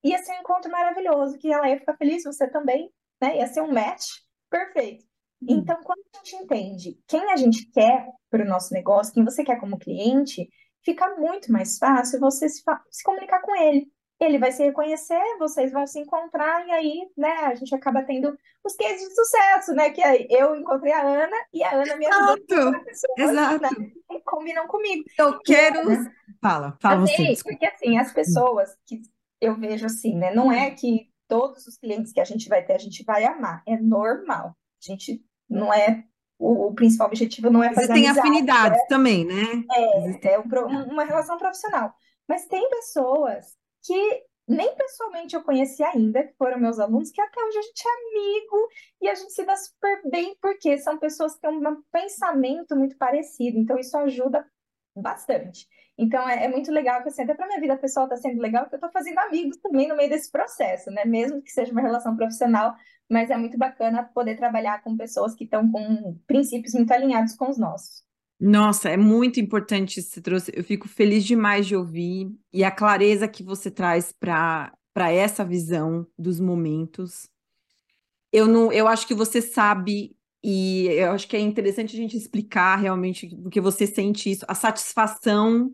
ia 0.03 0.18
ser 0.24 0.32
um 0.32 0.39
encontro 0.39 0.72
maravilhoso, 0.72 1.38
que 1.38 1.51
ela 1.51 1.68
ia 1.70 1.78
ficar 1.78 1.97
feliz, 1.97 2.24
você 2.24 2.49
também, 2.49 2.89
né? 3.22 3.38
Ia 3.38 3.47
ser 3.47 3.62
um 3.62 3.72
match 3.72 4.07
perfeito. 4.49 5.03
Hum. 5.41 5.47
Então, 5.49 5.78
quando 5.84 5.99
a 6.16 6.18
gente 6.20 6.36
entende 6.38 6.99
quem 7.05 7.32
a 7.32 7.36
gente 7.36 7.70
quer 7.72 8.07
para 8.30 8.43
o 8.43 8.47
nosso 8.47 8.74
negócio, 8.74 9.14
quem 9.14 9.26
você 9.26 9.43
quer 9.43 9.60
como 9.60 9.78
cliente, 9.78 10.49
fica 10.82 11.16
muito 11.18 11.51
mais 11.51 11.78
fácil 11.78 12.20
você 12.20 12.47
se, 12.47 12.64
se 12.89 13.03
comunicar 13.03 13.41
com 13.41 13.55
ele 13.55 13.91
ele 14.20 14.38
vai 14.38 14.51
se 14.51 14.63
reconhecer, 14.63 15.22
vocês 15.39 15.72
vão 15.72 15.88
se 15.88 15.99
encontrar, 15.99 16.67
e 16.67 16.72
aí, 16.72 17.09
né, 17.17 17.32
a 17.45 17.55
gente 17.55 17.74
acaba 17.74 18.03
tendo 18.03 18.38
os 18.63 18.76
cases 18.76 19.07
de 19.07 19.15
sucesso, 19.15 19.74
né? 19.74 19.89
Que 19.91 20.03
aí 20.03 20.28
eu 20.30 20.55
encontrei 20.55 20.91
a 20.91 21.01
Ana 21.01 21.38
e 21.53 21.63
a 21.63 21.74
Ana 21.74 21.95
me 21.95 22.05
ajudou 22.05 22.76
a 22.76 22.80
pessoas, 22.82 23.17
exato. 23.17 23.61
Né, 23.61 23.91
que 24.09 24.20
combinam 24.22 24.67
comigo. 24.67 25.05
Eu 25.17 25.39
quero. 25.39 25.89
Né? 25.89 26.11
Fala, 26.41 26.78
fala 26.82 27.03
assim, 27.03 27.36
você. 27.36 27.43
Porque 27.43 27.65
assim, 27.65 27.97
as 27.97 28.11
pessoas 28.11 28.76
que 28.86 29.01
eu 29.39 29.55
vejo 29.55 29.86
assim, 29.86 30.15
né? 30.17 30.34
Não 30.34 30.51
é 30.51 30.72
que 30.72 31.09
todos 31.28 31.65
os 31.65 31.78
clientes 31.78 32.11
que 32.11 32.20
a 32.20 32.26
gente 32.26 32.49
vai 32.49 32.63
ter, 32.65 32.74
a 32.74 32.80
gente 32.80 33.03
vai 33.05 33.24
amar. 33.24 33.63
É 33.65 33.78
normal. 33.78 34.55
A 34.84 34.91
gente 34.91 35.24
não 35.49 35.74
é 35.74 36.03
o, 36.38 36.67
o, 36.67 36.74
principal 36.74 37.07
objetivo 37.07 37.49
não 37.49 37.63
é 37.63 37.74
fazer 37.74 37.91
Existem 37.91 38.07
amizade, 38.07 38.28
afinidades 38.28 38.80
né? 38.80 38.86
também, 38.88 39.26
né? 39.26 39.63
É, 39.72 40.34
é 40.34 40.39
um, 40.39 40.84
uma 40.91 41.03
relação 41.03 41.38
profissional. 41.38 41.93
Mas 42.28 42.45
tem 42.45 42.70
pessoas 42.70 43.57
que 43.84 44.23
nem 44.47 44.75
pessoalmente 44.75 45.36
eu 45.36 45.43
conheci 45.43 45.84
ainda, 45.84 46.23
que 46.23 46.34
foram 46.36 46.59
meus 46.59 46.80
alunos, 46.80 47.11
que 47.11 47.21
até 47.21 47.39
hoje 47.43 47.59
a 47.59 47.61
gente 47.61 47.88
é 47.88 47.91
amigo 47.91 48.69
e 49.01 49.07
a 49.07 49.15
gente 49.15 49.32
se 49.32 49.45
dá 49.45 49.55
super 49.55 50.01
bem, 50.09 50.36
porque 50.41 50.77
são 50.80 50.97
pessoas 50.97 51.36
que 51.36 51.41
têm 51.41 51.51
um 51.51 51.84
pensamento 51.91 52.75
muito 52.75 52.97
parecido, 52.97 53.59
então 53.59 53.77
isso 53.77 53.95
ajuda 53.95 54.43
bastante. 54.95 55.67
Então 55.97 56.27
é, 56.27 56.45
é 56.45 56.47
muito 56.47 56.71
legal 56.71 57.03
que 57.03 57.09
assim, 57.09 57.23
até 57.23 57.36
para 57.36 57.45
minha 57.45 57.59
vida 57.59 57.77
pessoal 57.77 58.05
está 58.05 58.17
sendo 58.17 58.41
legal, 58.41 58.67
que 58.67 58.73
eu 58.73 58.77
estou 58.77 58.91
fazendo 58.91 59.19
amigos 59.19 59.57
também 59.57 59.88
no 59.88 59.95
meio 59.95 60.09
desse 60.09 60.32
processo, 60.32 60.89
né? 60.89 61.05
Mesmo 61.05 61.41
que 61.41 61.51
seja 61.51 61.71
uma 61.71 61.82
relação 61.82 62.15
profissional, 62.15 62.73
mas 63.07 63.30
é 63.30 63.38
muito 63.38 63.57
bacana 63.57 64.03
poder 64.03 64.36
trabalhar 64.36 64.82
com 64.82 64.97
pessoas 64.97 65.36
que 65.36 65.43
estão 65.43 65.69
com 65.71 66.17
princípios 66.25 66.73
muito 66.73 66.91
alinhados 66.91 67.36
com 67.36 67.49
os 67.49 67.57
nossos. 67.57 68.09
Nossa, 68.39 68.89
é 68.89 68.95
muito 68.95 69.39
importante 69.39 69.99
isso 69.99 70.09
que 70.09 70.13
você 70.15 70.21
trouxe. 70.21 70.51
Eu 70.55 70.63
fico 70.63 70.87
feliz 70.87 71.25
demais 71.25 71.67
de 71.67 71.75
ouvir 71.75 72.31
e 72.53 72.63
a 72.63 72.71
clareza 72.71 73.27
que 73.27 73.43
você 73.43 73.69
traz 73.69 74.13
para 74.13 74.71
essa 75.11 75.43
visão 75.43 76.07
dos 76.17 76.39
momentos. 76.39 77.29
Eu 78.31 78.47
não, 78.47 78.71
eu 78.71 78.87
acho 78.87 79.05
que 79.05 79.13
você 79.13 79.41
sabe 79.41 80.15
e 80.41 80.85
eu 80.87 81.11
acho 81.11 81.27
que 81.27 81.35
é 81.35 81.39
interessante 81.39 81.95
a 81.95 81.99
gente 81.99 82.15
explicar 82.15 82.77
realmente 82.77 83.27
porque 83.43 83.59
você 83.59 83.85
sente 83.85 84.31
isso, 84.31 84.45
a 84.47 84.55
satisfação 84.55 85.73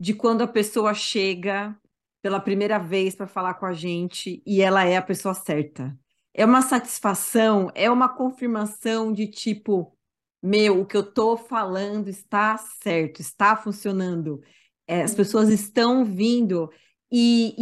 de 0.00 0.14
quando 0.14 0.42
a 0.42 0.48
pessoa 0.48 0.94
chega 0.94 1.76
pela 2.22 2.40
primeira 2.40 2.78
vez 2.78 3.14
para 3.14 3.26
falar 3.26 3.54
com 3.54 3.66
a 3.66 3.74
gente 3.74 4.42
e 4.46 4.62
ela 4.62 4.84
é 4.84 4.96
a 4.96 5.02
pessoa 5.02 5.34
certa. 5.34 5.96
É 6.32 6.44
uma 6.44 6.62
satisfação, 6.62 7.70
é 7.74 7.90
uma 7.90 8.08
confirmação 8.08 9.12
de 9.12 9.26
tipo, 9.26 9.95
meu, 10.42 10.80
o 10.80 10.86
que 10.86 10.96
eu 10.96 11.02
estou 11.02 11.36
falando 11.36 12.08
está 12.08 12.56
certo, 12.56 13.20
está 13.20 13.56
funcionando, 13.56 14.40
é, 14.86 15.02
as 15.02 15.14
pessoas 15.14 15.48
estão 15.48 16.04
vindo, 16.04 16.70
e, 17.10 17.54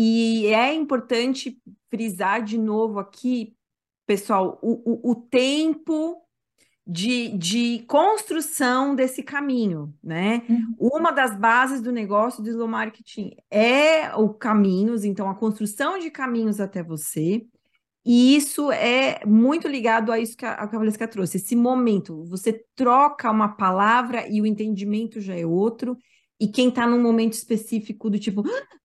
e, 0.45 0.47
é 0.47 0.73
importante 0.73 1.59
frisar 1.91 2.43
de 2.43 2.59
novo 2.59 2.99
aqui, 2.99 3.55
pessoal, 4.07 4.59
o, 4.63 5.09
o, 5.09 5.11
o 5.13 5.15
tempo 5.15 6.25
de, 6.87 7.29
de 7.39 7.85
construção 7.87 8.95
desse 8.95 9.23
caminho, 9.23 9.95
né? 10.03 10.43
Uhum. 10.49 10.75
Uma 10.79 11.11
das 11.11 11.35
bases 11.39 11.81
do 11.81 11.91
negócio 11.91 12.43
do 12.43 12.51
slow 12.51 12.69
marketing 12.69 13.35
é 13.51 14.15
o 14.15 14.29
caminhos, 14.35 15.05
então 15.05 15.29
a 15.29 15.35
construção 15.35 15.99
de 15.99 16.11
caminhos 16.11 16.61
até 16.61 16.83
você. 16.83 17.47
E 18.05 18.37
isso 18.37 18.71
é 18.71 19.25
muito 19.25 19.67
ligado 19.67 20.13
a 20.13 20.19
isso 20.19 20.37
que 20.37 20.45
a, 20.45 20.53
a 20.55 21.09
trouxe, 21.09 21.39
esse 21.39 21.57
momento. 21.57 22.25
Você 22.27 22.65
troca 22.75 23.31
uma 23.31 23.49
palavra 23.49 24.29
e 24.29 24.43
o 24.43 24.47
entendimento 24.47 25.21
já 25.21 25.35
é 25.35 25.47
outro, 25.47 25.97
e 26.39 26.49
quem 26.49 26.69
está 26.69 26.87
num 26.87 27.01
momento 27.01 27.33
específico 27.33 28.11
do 28.11 28.19
tipo 28.19 28.43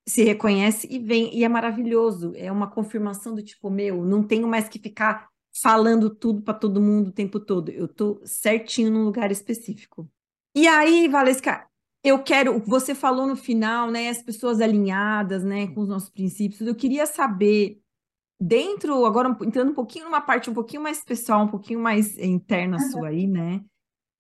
se 0.08 0.24
reconhece 0.24 0.88
e 0.90 1.00
vem, 1.00 1.36
e 1.36 1.44
é 1.44 1.50
maravilhoso. 1.50 2.32
É 2.36 2.52
uma 2.52 2.70
confirmação 2.70 3.36
do 3.36 3.44
tipo, 3.44 3.70
meu, 3.70 4.06
não 4.06 4.24
tenho 4.24 4.48
mais 4.48 4.70
que 4.70 4.80
ficar 4.80 5.28
falando 5.62 6.10
tudo 6.10 6.42
para 6.42 6.54
todo 6.54 6.82
mundo 6.82 7.10
o 7.10 7.14
tempo 7.14 7.40
todo. 7.40 7.70
Eu 7.70 7.88
tô 7.88 8.22
certinho 8.24 8.92
num 8.92 9.04
lugar 9.04 9.32
específico. 9.32 10.10
E 10.56 10.68
aí, 10.68 11.08
Valesca, 11.08 11.68
eu 12.04 12.24
quero, 12.24 12.60
você 12.60 12.96
falou 12.96 13.28
no 13.28 13.36
final, 13.36 13.92
né, 13.92 14.10
as 14.10 14.22
pessoas 14.22 14.62
alinhadas, 14.62 15.44
né, 15.44 15.68
com 15.68 15.82
os 15.82 15.90
nossos 15.90 16.10
princípios. 16.10 16.62
Eu 16.62 16.76
queria 16.76 17.06
saber 17.06 17.80
dentro, 18.40 19.06
agora 19.06 19.36
entrando 19.42 19.72
um 19.72 19.76
pouquinho 19.76 20.06
numa 20.06 20.22
parte 20.22 20.50
um 20.50 20.54
pouquinho 20.54 20.82
mais 20.82 21.04
pessoal, 21.04 21.44
um 21.44 21.48
pouquinho 21.48 21.80
mais 21.80 22.18
interna 22.18 22.78
uhum. 22.78 22.92
sua 22.92 23.08
aí, 23.10 23.28
né? 23.28 23.62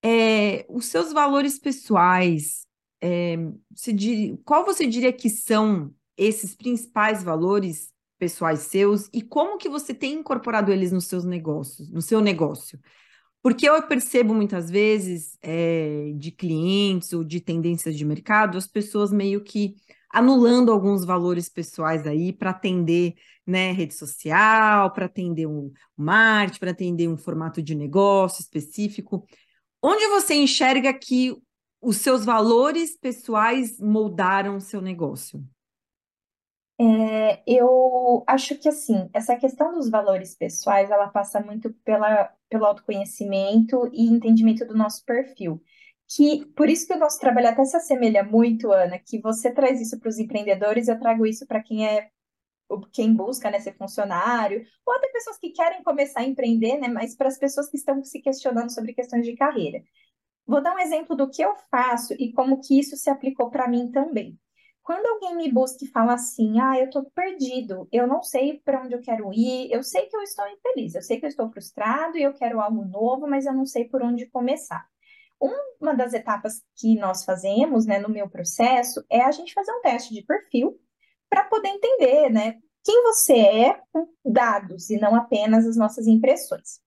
É, 0.03 0.65
os 0.69 0.85
seus 0.85 1.13
valores 1.13 1.59
pessoais, 1.59 2.65
é, 3.01 3.37
você 3.73 3.93
dir, 3.93 4.37
qual 4.43 4.65
você 4.65 4.85
diria 4.85 5.13
que 5.13 5.29
são 5.29 5.93
esses 6.17 6.55
principais 6.55 7.23
valores 7.23 7.93
pessoais 8.17 8.59
seus 8.59 9.09
e 9.13 9.21
como 9.21 9.57
que 9.57 9.69
você 9.69 9.93
tem 9.93 10.15
incorporado 10.15 10.71
eles 10.71 10.91
nos 10.91 11.05
seus 11.05 11.23
negócios, 11.23 11.89
no 11.89 12.01
seu 12.01 12.19
negócio? 12.19 12.79
Porque 13.41 13.69
eu 13.69 13.81
percebo 13.83 14.33
muitas 14.33 14.69
vezes 14.69 15.37
é, 15.41 16.11
de 16.17 16.31
clientes 16.31 17.13
ou 17.13 17.23
de 17.23 17.39
tendências 17.39 17.95
de 17.95 18.03
mercado, 18.03 18.57
as 18.57 18.67
pessoas 18.67 19.13
meio 19.13 19.41
que 19.41 19.75
anulando 20.09 20.71
alguns 20.71 21.05
valores 21.05 21.47
pessoais 21.47 22.05
aí 22.07 22.33
para 22.33 22.49
atender 22.49 23.15
né, 23.45 23.71
rede 23.71 23.93
social, 23.93 24.91
para 24.91 25.05
atender 25.05 25.47
um 25.47 25.71
marketing, 25.95 26.59
para 26.59 26.71
atender 26.71 27.07
um 27.07 27.17
formato 27.17 27.61
de 27.61 27.75
negócio 27.75 28.41
específico. 28.41 29.25
Onde 29.81 30.07
você 30.07 30.35
enxerga 30.35 30.93
que 30.93 31.35
os 31.81 31.97
seus 31.97 32.25
valores 32.25 32.97
pessoais 32.97 33.79
moldaram 33.79 34.57
o 34.57 34.61
seu 34.61 34.81
negócio? 34.81 35.43
É, 36.81 37.41
eu 37.45 38.23
acho 38.25 38.55
que 38.55 38.69
assim, 38.69 39.09
essa 39.13 39.35
questão 39.35 39.73
dos 39.73 39.89
valores 39.89 40.33
pessoais, 40.33 40.89
ela 40.89 41.09
passa 41.09 41.41
muito 41.41 41.73
pela, 41.83 42.33
pelo 42.49 42.65
autoconhecimento 42.65 43.89
e 43.91 44.07
entendimento 44.07 44.65
do 44.65 44.77
nosso 44.77 45.03
perfil. 45.03 45.61
Que 46.15 46.45
por 46.55 46.69
isso 46.69 46.87
que 46.87 46.93
o 46.93 46.99
nosso 46.99 47.19
trabalho 47.19 47.49
até 47.49 47.63
se 47.65 47.77
assemelha 47.77 48.23
muito, 48.23 48.71
Ana, 48.71 48.97
que 48.97 49.21
você 49.21 49.51
traz 49.51 49.79
isso 49.79 49.99
para 49.99 50.09
os 50.09 50.17
empreendedores, 50.17 50.87
eu 50.87 50.99
trago 50.99 51.25
isso 51.25 51.45
para 51.45 51.61
quem 51.61 51.87
é 51.87 52.09
quem 52.91 53.13
busca 53.15 53.49
né, 53.49 53.59
ser 53.59 53.75
funcionário, 53.75 54.63
ou 54.85 54.93
até 54.93 55.07
pessoas 55.07 55.39
que 55.39 55.49
querem 55.49 55.83
começar 55.83 56.19
a 56.19 56.23
empreender, 56.23 56.77
né, 56.77 56.87
mas 56.87 57.15
para 57.15 57.27
as 57.27 57.37
pessoas 57.37 57.67
que 57.67 57.77
estão 57.77 58.03
se 58.03 58.21
questionando 58.21 58.71
sobre 58.71 58.93
questões 58.93 59.25
de 59.25 59.35
carreira. 59.35 59.81
Vou 60.45 60.61
dar 60.61 60.75
um 60.75 60.79
exemplo 60.79 61.15
do 61.15 61.29
que 61.29 61.41
eu 61.41 61.55
faço 61.71 62.13
e 62.19 62.31
como 62.31 62.61
que 62.61 62.79
isso 62.79 62.95
se 62.95 63.09
aplicou 63.09 63.49
para 63.49 63.67
mim 63.67 63.91
também. 63.91 64.37
Quando 64.83 65.05
alguém 65.05 65.35
me 65.35 65.51
busca 65.51 65.83
e 65.83 65.87
fala 65.87 66.13
assim, 66.13 66.59
ah, 66.59 66.77
eu 66.79 66.85
estou 66.85 67.09
perdido, 67.11 67.87
eu 67.91 68.07
não 68.07 68.23
sei 68.23 68.59
para 68.63 68.81
onde 68.83 68.95
eu 68.95 69.01
quero 69.01 69.31
ir, 69.33 69.71
eu 69.71 69.83
sei 69.83 70.07
que 70.07 70.15
eu 70.15 70.21
estou 70.21 70.47
infeliz, 70.47 70.95
eu 70.95 71.01
sei 71.01 71.19
que 71.19 71.25
eu 71.25 71.29
estou 71.29 71.51
frustrado 71.51 72.17
e 72.17 72.23
eu 72.23 72.33
quero 72.33 72.59
algo 72.59 72.83
novo, 72.85 73.27
mas 73.27 73.45
eu 73.45 73.53
não 73.53 73.65
sei 73.65 73.85
por 73.85 74.01
onde 74.01 74.27
começar. 74.27 74.87
Uma 75.39 75.95
das 75.95 76.13
etapas 76.13 76.61
que 76.75 76.95
nós 76.95 77.23
fazemos, 77.23 77.85
né, 77.85 77.99
no 77.99 78.09
meu 78.09 78.29
processo, 78.29 79.03
é 79.09 79.21
a 79.21 79.31
gente 79.31 79.53
fazer 79.53 79.71
um 79.71 79.81
teste 79.81 80.13
de 80.13 80.23
perfil 80.23 80.77
para 81.29 81.45
poder 81.45 81.69
entender, 81.69 82.29
né, 82.29 82.59
quem 82.83 83.03
você 83.03 83.33
é 83.37 83.81
com 83.91 84.07
dados 84.25 84.89
e 84.89 84.97
não 84.97 85.15
apenas 85.15 85.65
as 85.65 85.77
nossas 85.77 86.07
impressões. 86.07 86.79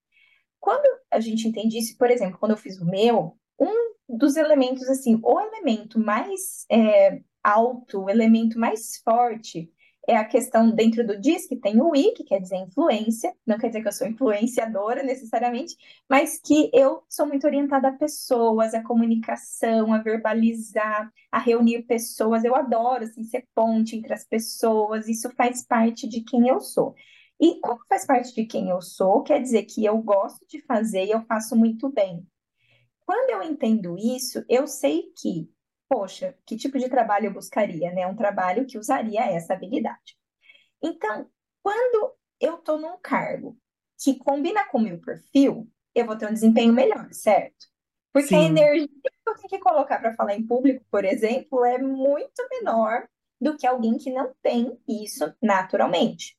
Quando 0.59 0.85
a 1.11 1.19
gente 1.19 1.47
entende 1.47 1.77
isso, 1.77 1.97
por 1.97 2.09
exemplo, 2.09 2.37
quando 2.39 2.51
eu 2.51 2.57
fiz 2.57 2.79
o 2.79 2.85
meu, 2.85 3.37
um 3.59 3.93
dos 4.07 4.35
elementos, 4.35 4.87
assim, 4.89 5.19
o 5.23 5.39
elemento 5.39 5.99
mais 5.99 6.65
é, 6.69 7.21
alto, 7.43 8.03
o 8.03 8.09
elemento 8.09 8.59
mais 8.59 8.97
forte 9.03 9.71
é 10.07 10.17
a 10.17 10.25
questão 10.25 10.69
dentro 10.69 11.05
do 11.05 11.19
DIS, 11.19 11.47
que 11.47 11.55
tem 11.55 11.81
o 11.81 11.95
I, 11.95 12.13
que 12.13 12.23
quer 12.23 12.39
dizer 12.39 12.57
influência, 12.57 13.33
não 13.45 13.57
quer 13.57 13.67
dizer 13.67 13.81
que 13.81 13.87
eu 13.87 13.91
sou 13.93 14.07
influenciadora 14.07 15.01
necessariamente, 15.01 15.77
mas 16.09 16.39
que 16.39 16.69
eu 16.73 17.03
sou 17.07 17.25
muito 17.25 17.47
orientada 17.47 17.87
a 17.87 17.93
pessoas, 17.93 18.73
a 18.73 18.83
comunicação, 18.83 19.93
a 19.93 19.99
verbalizar, 19.99 21.09
a 21.31 21.39
reunir 21.39 21.83
pessoas. 21.83 22.43
Eu 22.43 22.55
adoro 22.55 23.05
assim, 23.05 23.23
ser 23.23 23.47
ponte 23.55 23.95
entre 23.95 24.13
as 24.13 24.25
pessoas, 24.25 25.07
isso 25.07 25.29
faz 25.37 25.65
parte 25.65 26.07
de 26.07 26.21
quem 26.21 26.49
eu 26.49 26.59
sou. 26.59 26.93
E 27.39 27.59
como 27.61 27.79
faz 27.87 28.05
parte 28.05 28.33
de 28.33 28.45
quem 28.45 28.69
eu 28.69 28.81
sou, 28.81 29.23
quer 29.23 29.41
dizer 29.41 29.63
que 29.63 29.85
eu 29.85 29.97
gosto 29.99 30.45
de 30.47 30.61
fazer 30.61 31.05
e 31.05 31.11
eu 31.11 31.21
faço 31.23 31.55
muito 31.55 31.89
bem. 31.89 32.25
Quando 33.05 33.31
eu 33.31 33.43
entendo 33.43 33.97
isso, 33.97 34.43
eu 34.49 34.67
sei 34.67 35.11
que 35.17 35.49
poxa, 35.87 36.35
que 36.45 36.55
tipo 36.55 36.77
de 36.77 36.89
trabalho 36.89 37.27
eu 37.27 37.33
buscaria, 37.33 37.91
né? 37.91 38.05
Um 38.07 38.15
trabalho 38.15 38.65
que 38.65 38.77
usaria 38.77 39.21
essa 39.25 39.53
habilidade. 39.53 40.17
Então, 40.81 41.29
quando 41.61 42.13
eu 42.39 42.55
estou 42.55 42.77
num 42.77 42.97
cargo 42.97 43.57
que 43.97 44.15
combina 44.15 44.65
com 44.65 44.79
o 44.79 44.81
meu 44.81 44.99
perfil, 44.99 45.69
eu 45.95 46.05
vou 46.05 46.17
ter 46.17 46.27
um 46.27 46.33
desempenho 46.33 46.73
melhor, 46.73 47.07
certo? 47.13 47.67
Porque 48.11 48.29
Sim. 48.29 48.35
a 48.35 48.43
energia 48.45 48.87
que 48.87 49.29
eu 49.29 49.35
tenho 49.35 49.49
que 49.49 49.59
colocar 49.59 49.99
para 49.99 50.13
falar 50.13 50.35
em 50.35 50.45
público, 50.45 50.85
por 50.91 51.05
exemplo, 51.05 51.63
é 51.63 51.77
muito 51.77 52.47
menor 52.51 53.07
do 53.39 53.57
que 53.57 53.65
alguém 53.65 53.97
que 53.97 54.11
não 54.11 54.33
tem 54.41 54.77
isso 54.87 55.33
naturalmente. 55.41 56.37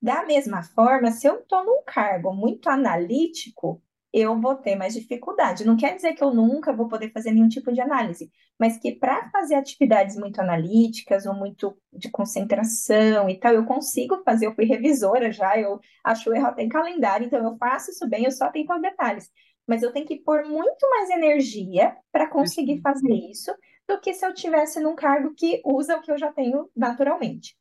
Da 0.00 0.24
mesma 0.24 0.62
forma, 0.62 1.10
se 1.10 1.26
eu 1.26 1.40
estou 1.40 1.64
num 1.64 1.82
cargo 1.86 2.32
muito 2.34 2.68
analítico, 2.68 3.82
eu 4.14 4.40
vou 4.40 4.54
ter 4.54 4.76
mais 4.76 4.94
dificuldade. 4.94 5.64
Não 5.64 5.76
quer 5.76 5.96
dizer 5.96 6.14
que 6.14 6.22
eu 6.22 6.32
nunca 6.32 6.72
vou 6.72 6.86
poder 6.86 7.10
fazer 7.10 7.32
nenhum 7.32 7.48
tipo 7.48 7.72
de 7.72 7.80
análise, 7.80 8.30
mas 8.56 8.78
que 8.78 8.92
para 8.92 9.28
fazer 9.30 9.56
atividades 9.56 10.16
muito 10.16 10.40
analíticas 10.40 11.26
ou 11.26 11.34
muito 11.34 11.76
de 11.92 12.08
concentração 12.12 13.28
e 13.28 13.36
tal, 13.40 13.52
eu 13.52 13.64
consigo 13.64 14.22
fazer. 14.24 14.46
Eu 14.46 14.54
fui 14.54 14.66
revisora 14.66 15.32
já, 15.32 15.58
eu 15.58 15.80
acho 16.04 16.30
o 16.30 16.34
erro 16.34 16.46
até 16.46 16.62
em 16.62 16.68
calendário, 16.68 17.26
então 17.26 17.42
eu 17.42 17.56
faço 17.58 17.90
isso 17.90 18.08
bem, 18.08 18.24
eu 18.24 18.30
só 18.30 18.50
tenho 18.52 18.72
os 18.72 18.80
detalhes. 18.80 19.28
Mas 19.66 19.82
eu 19.82 19.92
tenho 19.92 20.06
que 20.06 20.22
pôr 20.22 20.44
muito 20.46 20.88
mais 20.90 21.10
energia 21.10 21.96
para 22.12 22.30
conseguir 22.30 22.80
fazer 22.82 23.12
isso 23.12 23.52
do 23.88 24.00
que 24.00 24.14
se 24.14 24.24
eu 24.24 24.32
tivesse 24.32 24.78
num 24.80 24.94
cargo 24.94 25.34
que 25.36 25.60
usa 25.64 25.96
o 25.96 26.00
que 26.00 26.12
eu 26.12 26.18
já 26.18 26.32
tenho 26.32 26.70
naturalmente. 26.76 27.56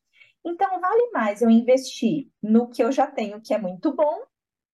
Então, 0.45 0.79
vale 0.79 1.09
mais 1.11 1.41
eu 1.41 1.49
investir 1.49 2.27
no 2.41 2.69
que 2.69 2.83
eu 2.83 2.91
já 2.91 3.07
tenho, 3.07 3.41
que 3.41 3.53
é 3.53 3.57
muito 3.57 3.95
bom, 3.95 4.19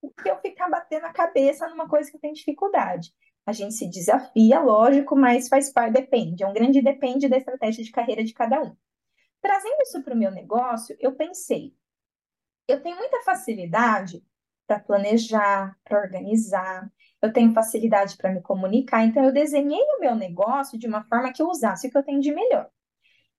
que 0.02 0.30
eu 0.30 0.40
ficar 0.40 0.70
batendo 0.70 1.06
a 1.06 1.14
cabeça 1.14 1.68
numa 1.68 1.88
coisa 1.88 2.10
que 2.10 2.18
eu 2.18 2.22
tenho 2.22 2.34
dificuldade. 2.34 3.14
A 3.46 3.52
gente 3.52 3.74
se 3.74 3.90
desafia, 3.90 4.60
lógico, 4.60 5.16
mas 5.16 5.48
faz 5.48 5.72
parte, 5.72 5.94
depende. 5.94 6.44
É 6.44 6.48
um 6.48 6.54
grande 6.54 6.82
depende 6.82 7.28
da 7.28 7.38
estratégia 7.38 7.84
de 7.84 7.92
carreira 7.92 8.24
de 8.24 8.34
cada 8.34 8.62
um. 8.62 8.76
Trazendo 9.42 9.82
isso 9.82 10.04
para 10.04 10.14
o 10.14 10.18
meu 10.18 10.32
negócio, 10.32 10.96
eu 11.00 11.16
pensei, 11.16 11.74
eu 12.68 12.82
tenho 12.82 12.98
muita 12.98 13.22
facilidade 13.22 14.24
para 14.68 14.80
planejar, 14.80 15.76
para 15.84 16.00
organizar, 16.00 16.92
eu 17.22 17.34
tenho 17.34 17.54
facilidade 17.54 18.16
para 18.18 18.32
me 18.32 18.42
comunicar, 18.42 19.04
então 19.04 19.24
eu 19.24 19.34
desenhei 19.34 19.82
o 19.98 20.00
meu 20.00 20.16
negócio 20.16 20.78
de 20.78 20.88
uma 20.88 21.04
forma 21.06 21.34
que 21.34 21.42
eu 21.42 21.48
usasse 21.48 21.88
o 21.88 21.92
que 21.92 21.98
eu 21.98 22.04
tenho 22.04 22.22
de 22.22 22.32
melhor. 22.32 22.70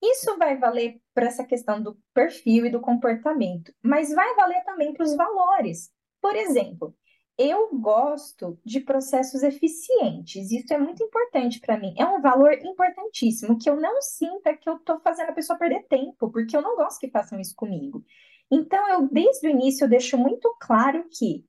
Isso 0.02 0.36
vai 0.38 0.56
valer 0.56 1.00
para 1.14 1.26
essa 1.26 1.44
questão 1.44 1.80
do 1.80 1.96
perfil 2.14 2.66
e 2.66 2.70
do 2.70 2.80
comportamento, 2.80 3.72
mas 3.82 4.12
vai 4.12 4.34
valer 4.34 4.64
também 4.64 4.92
para 4.92 5.04
os 5.04 5.14
valores. 5.14 5.92
Por 6.20 6.36
exemplo, 6.36 6.94
eu 7.38 7.70
gosto 7.78 8.58
de 8.64 8.80
processos 8.80 9.42
eficientes. 9.42 10.50
Isso 10.50 10.72
é 10.74 10.78
muito 10.78 11.02
importante 11.02 11.58
para 11.60 11.78
mim. 11.78 11.94
É 11.98 12.04
um 12.04 12.20
valor 12.20 12.52
importantíssimo 12.52 13.58
que 13.58 13.68
eu 13.68 13.76
não 13.80 14.02
sinta 14.02 14.56
que 14.56 14.68
eu 14.68 14.76
estou 14.76 15.00
fazendo 15.00 15.30
a 15.30 15.32
pessoa 15.32 15.58
perder 15.58 15.86
tempo, 15.88 16.30
porque 16.30 16.56
eu 16.56 16.62
não 16.62 16.76
gosto 16.76 17.00
que 17.00 17.10
façam 17.10 17.40
isso 17.40 17.54
comigo. 17.56 18.04
Então, 18.50 18.88
eu 18.90 19.08
desde 19.08 19.46
o 19.46 19.50
início 19.50 19.84
eu 19.84 19.88
deixo 19.88 20.18
muito 20.18 20.54
claro 20.60 21.06
que 21.10 21.46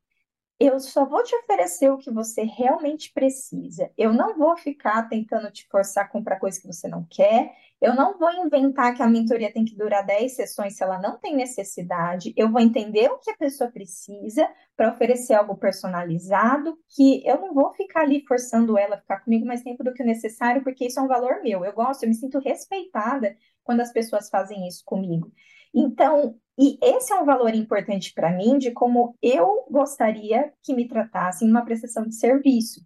eu 0.59 0.79
só 0.79 1.05
vou 1.05 1.23
te 1.23 1.35
oferecer 1.35 1.89
o 1.89 1.97
que 1.97 2.11
você 2.11 2.43
realmente 2.43 3.11
precisa. 3.11 3.91
Eu 3.97 4.13
não 4.13 4.37
vou 4.37 4.55
ficar 4.55 5.09
tentando 5.09 5.51
te 5.51 5.67
forçar 5.67 6.05
a 6.05 6.07
comprar 6.07 6.39
coisa 6.39 6.61
que 6.61 6.67
você 6.67 6.87
não 6.87 7.03
quer. 7.09 7.51
Eu 7.81 7.95
não 7.95 8.15
vou 8.15 8.31
inventar 8.31 8.95
que 8.95 9.01
a 9.01 9.07
mentoria 9.07 9.51
tem 9.51 9.65
que 9.65 9.75
durar 9.75 10.05
10 10.05 10.35
sessões 10.35 10.77
se 10.77 10.83
ela 10.83 10.99
não 10.99 11.17
tem 11.17 11.35
necessidade. 11.35 12.31
Eu 12.37 12.51
vou 12.51 12.61
entender 12.61 13.09
o 13.09 13.17
que 13.17 13.31
a 13.31 13.37
pessoa 13.37 13.71
precisa 13.71 14.47
para 14.77 14.91
oferecer 14.93 15.33
algo 15.33 15.57
personalizado, 15.57 16.77
que 16.95 17.27
eu 17.27 17.41
não 17.41 17.55
vou 17.55 17.73
ficar 17.73 18.01
ali 18.01 18.23
forçando 18.27 18.77
ela 18.77 18.95
a 18.95 19.01
ficar 19.01 19.21
comigo 19.21 19.47
mais 19.47 19.63
tempo 19.63 19.83
do 19.83 19.93
que 19.93 20.03
o 20.03 20.05
necessário, 20.05 20.63
porque 20.63 20.85
isso 20.85 20.99
é 20.99 21.03
um 21.03 21.07
valor 21.07 21.41
meu. 21.41 21.65
Eu 21.65 21.73
gosto, 21.73 22.03
eu 22.03 22.09
me 22.09 22.13
sinto 22.13 22.37
respeitada 22.37 23.35
quando 23.63 23.81
as 23.81 23.91
pessoas 23.91 24.29
fazem 24.29 24.67
isso 24.67 24.83
comigo. 24.85 25.31
Então, 25.73 26.35
e 26.59 26.77
esse 26.83 27.11
é 27.11 27.15
um 27.15 27.25
valor 27.25 27.55
importante 27.55 28.13
para 28.13 28.31
mim 28.31 28.59
de 28.59 28.69
como 28.69 29.17
eu 29.23 29.65
gostaria 29.71 30.53
que 30.61 30.75
me 30.75 30.87
tratassem 30.87 31.47
numa 31.47 31.65
prestação 31.65 32.03
de 32.05 32.13
serviço. 32.13 32.81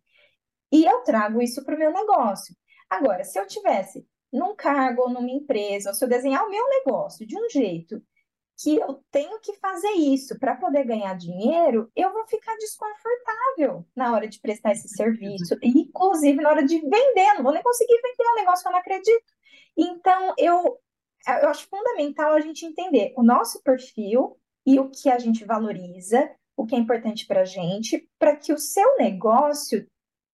E 0.72 0.86
eu 0.86 1.02
trago 1.02 1.42
isso 1.42 1.66
para 1.66 1.76
o 1.76 1.80
meu 1.80 1.92
negócio. 1.92 2.56
Agora, 2.90 3.26
se 3.26 3.38
eu 3.38 3.46
tivesse 3.46 4.08
num 4.36 4.56
cargo 4.56 5.04
ou 5.04 5.10
numa 5.10 5.30
empresa, 5.30 5.90
ou 5.90 5.96
se 5.96 6.04
eu 6.04 6.10
desenhar 6.10 6.46
o 6.46 6.50
meu 6.50 6.68
negócio 6.70 7.26
de 7.26 7.38
um 7.38 7.50
jeito 7.50 8.02
que 8.58 8.78
eu 8.78 9.04
tenho 9.12 9.40
que 9.42 9.54
fazer 9.58 9.92
isso 9.92 10.40
para 10.40 10.56
poder 10.56 10.86
ganhar 10.86 11.14
dinheiro, 11.16 11.92
eu 11.96 12.14
vou 12.14 12.26
ficar 12.26 12.56
desconfortável 12.56 13.86
na 13.94 14.14
hora 14.14 14.28
de 14.28 14.40
prestar 14.40 14.72
esse 14.72 14.88
serviço, 14.90 15.58
e 15.62 15.70
inclusive 15.70 16.42
na 16.42 16.50
hora 16.50 16.66
de 16.66 16.80
vender, 16.80 17.34
não 17.36 17.44
vou 17.44 17.54
nem 17.54 17.64
conseguir 17.64 17.96
vender 17.96 18.32
um 18.32 18.36
negócio 18.36 18.64
que 18.64 18.68
eu 18.70 18.72
não 18.72 18.80
acredito. 18.80 19.34
Então, 19.78 20.34
eu 20.38 20.80
eu 21.28 21.50
acho 21.50 21.68
fundamental 21.68 22.34
a 22.34 22.40
gente 22.40 22.66
entender 22.66 23.12
o 23.18 23.24
nosso 23.24 23.62
perfil 23.64 24.38
e 24.66 24.80
o 24.80 24.90
que 24.92 25.10
a 25.10 25.18
gente 25.18 25.44
valoriza 25.44 26.30
o 26.56 26.66
que 26.66 26.76
é 26.76 26.78
importante 26.78 27.26
para 27.28 27.42
a 27.42 27.46
gente, 27.46 28.08
para 28.18 28.36
que 28.36 28.54
o 28.54 28.58
seu 28.58 28.96
negócio 28.98 29.86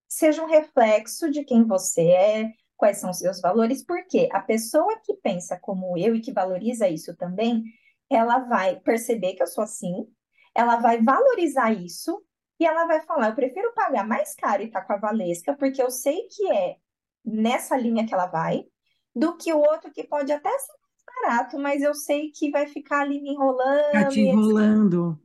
seja 0.07 0.43
um 0.43 0.47
reflexo 0.47 1.31
de 1.31 1.43
quem 1.43 1.65
você 1.65 2.01
é, 2.09 2.51
quais 2.81 2.97
são 2.97 3.11
os 3.11 3.19
seus 3.19 3.39
valores, 3.39 3.85
porque 3.85 4.27
a 4.31 4.39
pessoa 4.39 4.99
que 5.05 5.13
pensa 5.13 5.55
como 5.61 5.95
eu 5.95 6.15
e 6.15 6.19
que 6.19 6.33
valoriza 6.33 6.89
isso 6.89 7.15
também, 7.15 7.63
ela 8.09 8.39
vai 8.39 8.79
perceber 8.79 9.35
que 9.35 9.43
eu 9.43 9.47
sou 9.47 9.63
assim, 9.63 10.07
ela 10.55 10.77
vai 10.77 10.99
valorizar 10.99 11.71
isso 11.71 12.25
e 12.59 12.65
ela 12.65 12.87
vai 12.87 12.99
falar: 13.01 13.29
eu 13.29 13.35
prefiro 13.35 13.71
pagar 13.75 14.07
mais 14.07 14.33
caro 14.33 14.63
e 14.63 14.65
estar 14.65 14.81
tá 14.81 14.87
com 14.87 14.93
a 14.93 14.97
Valesca, 14.97 15.55
porque 15.55 15.79
eu 15.79 15.91
sei 15.91 16.23
que 16.23 16.51
é 16.51 16.77
nessa 17.23 17.77
linha 17.77 18.07
que 18.07 18.15
ela 18.15 18.25
vai, 18.25 18.65
do 19.15 19.37
que 19.37 19.53
o 19.53 19.59
outro 19.59 19.91
que 19.91 20.03
pode 20.03 20.31
até 20.31 20.49
ser 20.49 20.73
mais 20.81 21.29
barato, 21.29 21.59
mas 21.59 21.83
eu 21.83 21.93
sei 21.93 22.31
que 22.31 22.49
vai 22.49 22.65
ficar 22.65 23.01
ali 23.01 23.21
me 23.21 23.29
enrolando. 23.29 23.91
Tá 23.91 24.07
te 24.07 24.21
enrolando 24.21 25.21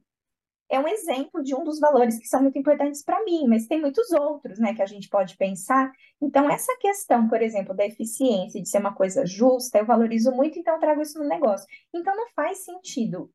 é 0.71 0.79
um 0.81 0.89
exemplo 0.89 1.43
de 1.43 1.55
um 1.55 1.63
dos 1.63 1.79
valores 1.79 2.19
que 2.19 2.27
são 2.27 2.43
muito 2.43 2.59
importantes 2.59 3.03
para 3.03 3.23
mim, 3.25 3.47
mas 3.49 3.67
tem 3.67 3.81
muitos 3.81 4.11
outros, 4.13 4.59
né, 4.59 4.75
que 4.75 4.83
a 4.83 4.87
gente 4.87 5.09
pode 5.09 5.37
pensar. 5.37 5.93
Então, 6.21 6.51
essa 6.51 6.77
questão, 6.79 7.29
por 7.29 7.41
exemplo, 7.41 7.75
da 7.75 7.87
eficiência, 7.87 8.61
de 8.61 8.69
ser 8.69 8.79
uma 8.79 8.95
coisa 8.95 9.25
justa, 9.25 9.79
eu 9.79 9.87
valorizo 9.87 10.33
muito, 10.33 10.59
então 10.59 10.75
eu 10.75 10.81
trago 10.81 11.03
isso 11.03 11.19
no 11.19 11.29
negócio. 11.29 11.67
Então, 11.95 12.17
não 12.17 12.29
faz 12.35 12.59
sentido 12.59 13.31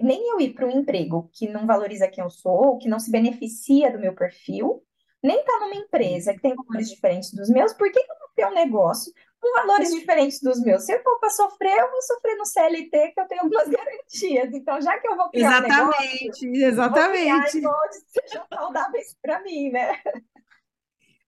nem 0.00 0.30
eu 0.30 0.40
ir 0.40 0.54
para 0.54 0.66
um 0.66 0.70
emprego 0.70 1.28
que 1.32 1.48
não 1.48 1.66
valoriza 1.66 2.08
quem 2.08 2.24
eu 2.24 2.30
sou, 2.30 2.78
que 2.78 2.88
não 2.88 2.98
se 2.98 3.10
beneficia 3.10 3.92
do 3.92 3.98
meu 3.98 4.14
perfil, 4.14 4.82
nem 5.22 5.38
estar 5.38 5.52
tá 5.52 5.60
numa 5.60 5.76
empresa 5.76 6.32
que 6.32 6.40
tem 6.40 6.54
valores 6.54 6.88
diferentes 6.88 7.32
dos 7.32 7.50
meus, 7.50 7.72
por 7.72 7.90
que, 7.92 8.02
que 8.02 8.10
eu 8.10 8.18
vou 8.18 8.28
ter 8.34 8.46
um 8.46 8.54
negócio 8.54 9.12
com 9.42 9.52
valores 9.60 9.90
diferentes 9.90 10.40
dos 10.40 10.62
meus. 10.62 10.84
Se 10.84 10.94
eu 10.94 11.02
for 11.02 11.18
para 11.18 11.30
sofrer, 11.30 11.76
eu 11.76 11.90
vou 11.90 12.00
sofrer 12.02 12.36
no 12.36 12.46
CLT, 12.46 13.12
que 13.12 13.20
eu 13.20 13.26
tenho 13.26 13.42
algumas 13.42 13.66
garantias. 13.68 14.54
Então, 14.54 14.80
já 14.80 14.96
que 15.00 15.08
eu 15.08 15.16
vou 15.16 15.28
criar 15.30 15.58
exatamente, 15.58 16.46
um 16.46 16.50
negócio, 16.52 16.54
exatamente. 16.54 17.60
vou 17.60 17.72
criar 17.72 17.88
que 17.88 18.20
sejam 18.20 18.46
saudáveis 18.54 19.16
para 19.20 19.42
mim, 19.42 19.70
né? 19.70 19.98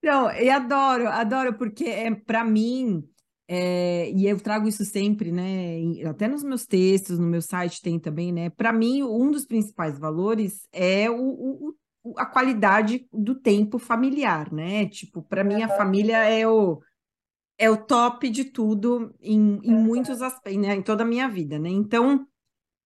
Não, 0.01 0.31
e 0.31 0.49
adoro, 0.49 1.09
adoro, 1.09 1.55
porque 1.55 1.87
é 1.87 2.15
para 2.15 2.45
mim, 2.45 3.03
é, 3.49 4.11
e 4.11 4.29
eu 4.29 4.39
trago 4.39 4.69
isso 4.69 4.85
sempre, 4.85 5.33
né? 5.33 5.79
Até 6.09 6.29
nos 6.29 6.45
meus 6.45 6.67
textos, 6.67 7.19
no 7.19 7.27
meu 7.27 7.43
site 7.43 7.83
tem 7.83 7.99
também, 7.99 8.31
né? 8.31 8.49
Para 8.49 8.73
mim, 8.73 9.03
um 9.03 9.29
dos 9.29 9.45
principais 9.45 9.99
valores 9.99 10.69
é 10.73 11.11
o, 11.11 11.75
o, 12.05 12.15
a 12.17 12.27
qualidade 12.27 13.09
do 13.13 13.35
tempo 13.35 13.77
familiar, 13.77 14.53
né? 14.53 14.87
Tipo, 14.87 15.21
para 15.21 15.43
mim, 15.43 15.63
a 15.63 15.69
família 15.69 16.19
é 16.19 16.47
o 16.47 16.81
é 17.59 17.71
o 17.71 17.77
top 17.77 18.29
de 18.29 18.45
tudo 18.45 19.15
em, 19.21 19.61
em 19.63 19.75
muitos 19.75 20.21
aspectos, 20.21 20.61
né, 20.61 20.75
em 20.75 20.83
toda 20.83 21.03
a 21.03 21.07
minha 21.07 21.29
vida, 21.29 21.59
né? 21.59 21.69
Então, 21.69 22.27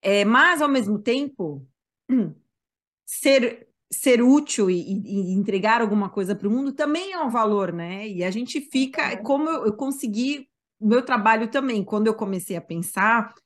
é, 0.01 0.23
mas 0.23 0.61
ao 0.61 0.69
mesmo 0.69 0.99
tempo, 0.99 1.67
ser 3.05 3.69
ser 3.91 4.21
útil 4.21 4.69
e, 4.69 4.75
e 4.77 5.33
entregar 5.33 5.81
alguma 5.81 6.09
coisa 6.09 6.35
para 6.35 6.47
o 6.47 6.51
mundo 6.51 6.71
também 6.73 7.11
é 7.11 7.19
um 7.19 7.29
valor, 7.29 7.73
né? 7.73 8.07
E 8.07 8.23
a 8.23 8.29
gente 8.29 8.61
fica, 8.61 9.17
como 9.17 9.49
eu, 9.49 9.65
eu 9.65 9.73
consegui 9.73 10.47
o 10.79 10.87
meu 10.87 11.01
trabalho 11.01 11.49
também, 11.49 11.83
quando 11.83 12.07
eu 12.07 12.13
comecei 12.13 12.55
a 12.55 12.61
pensar 12.61 13.31
o 13.31 13.41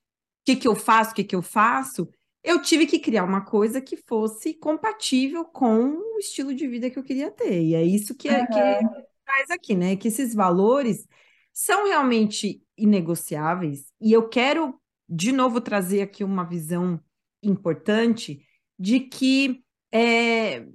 que 0.46 0.58
que 0.58 0.68
eu 0.68 0.76
faço, 0.76 1.12
o 1.12 1.16
que 1.16 1.24
que 1.24 1.36
eu 1.36 1.42
faço, 1.42 2.10
eu 2.44 2.62
tive 2.62 2.86
que 2.86 3.00
criar 3.00 3.24
uma 3.24 3.46
coisa 3.46 3.80
que 3.80 3.96
fosse 3.96 4.54
compatível 4.54 5.46
com 5.46 5.94
o 6.16 6.20
estilo 6.20 6.54
de 6.54 6.68
vida 6.68 6.90
que 6.90 7.00
eu 7.00 7.04
queria 7.04 7.32
ter. 7.32 7.62
E 7.62 7.74
é 7.74 7.82
isso 7.82 8.14
que, 8.14 8.28
é, 8.28 8.42
uhum. 8.42 8.48
que 8.48 9.04
traz 9.34 9.50
aqui, 9.50 9.76
né? 9.76 9.96
Que 9.96 10.08
esses 10.08 10.34
valores 10.34 11.08
são 11.52 11.86
realmente 11.88 12.62
inegociáveis. 12.78 13.92
E 14.00 14.14
eu 14.14 14.30
quero, 14.30 14.80
de 15.10 15.32
novo, 15.32 15.60
trazer 15.60 16.02
aqui 16.02 16.24
uma 16.24 16.44
visão 16.44 17.00
importante 17.42 18.46
de 18.78 19.00
que 19.00 19.64
é, 19.92 20.66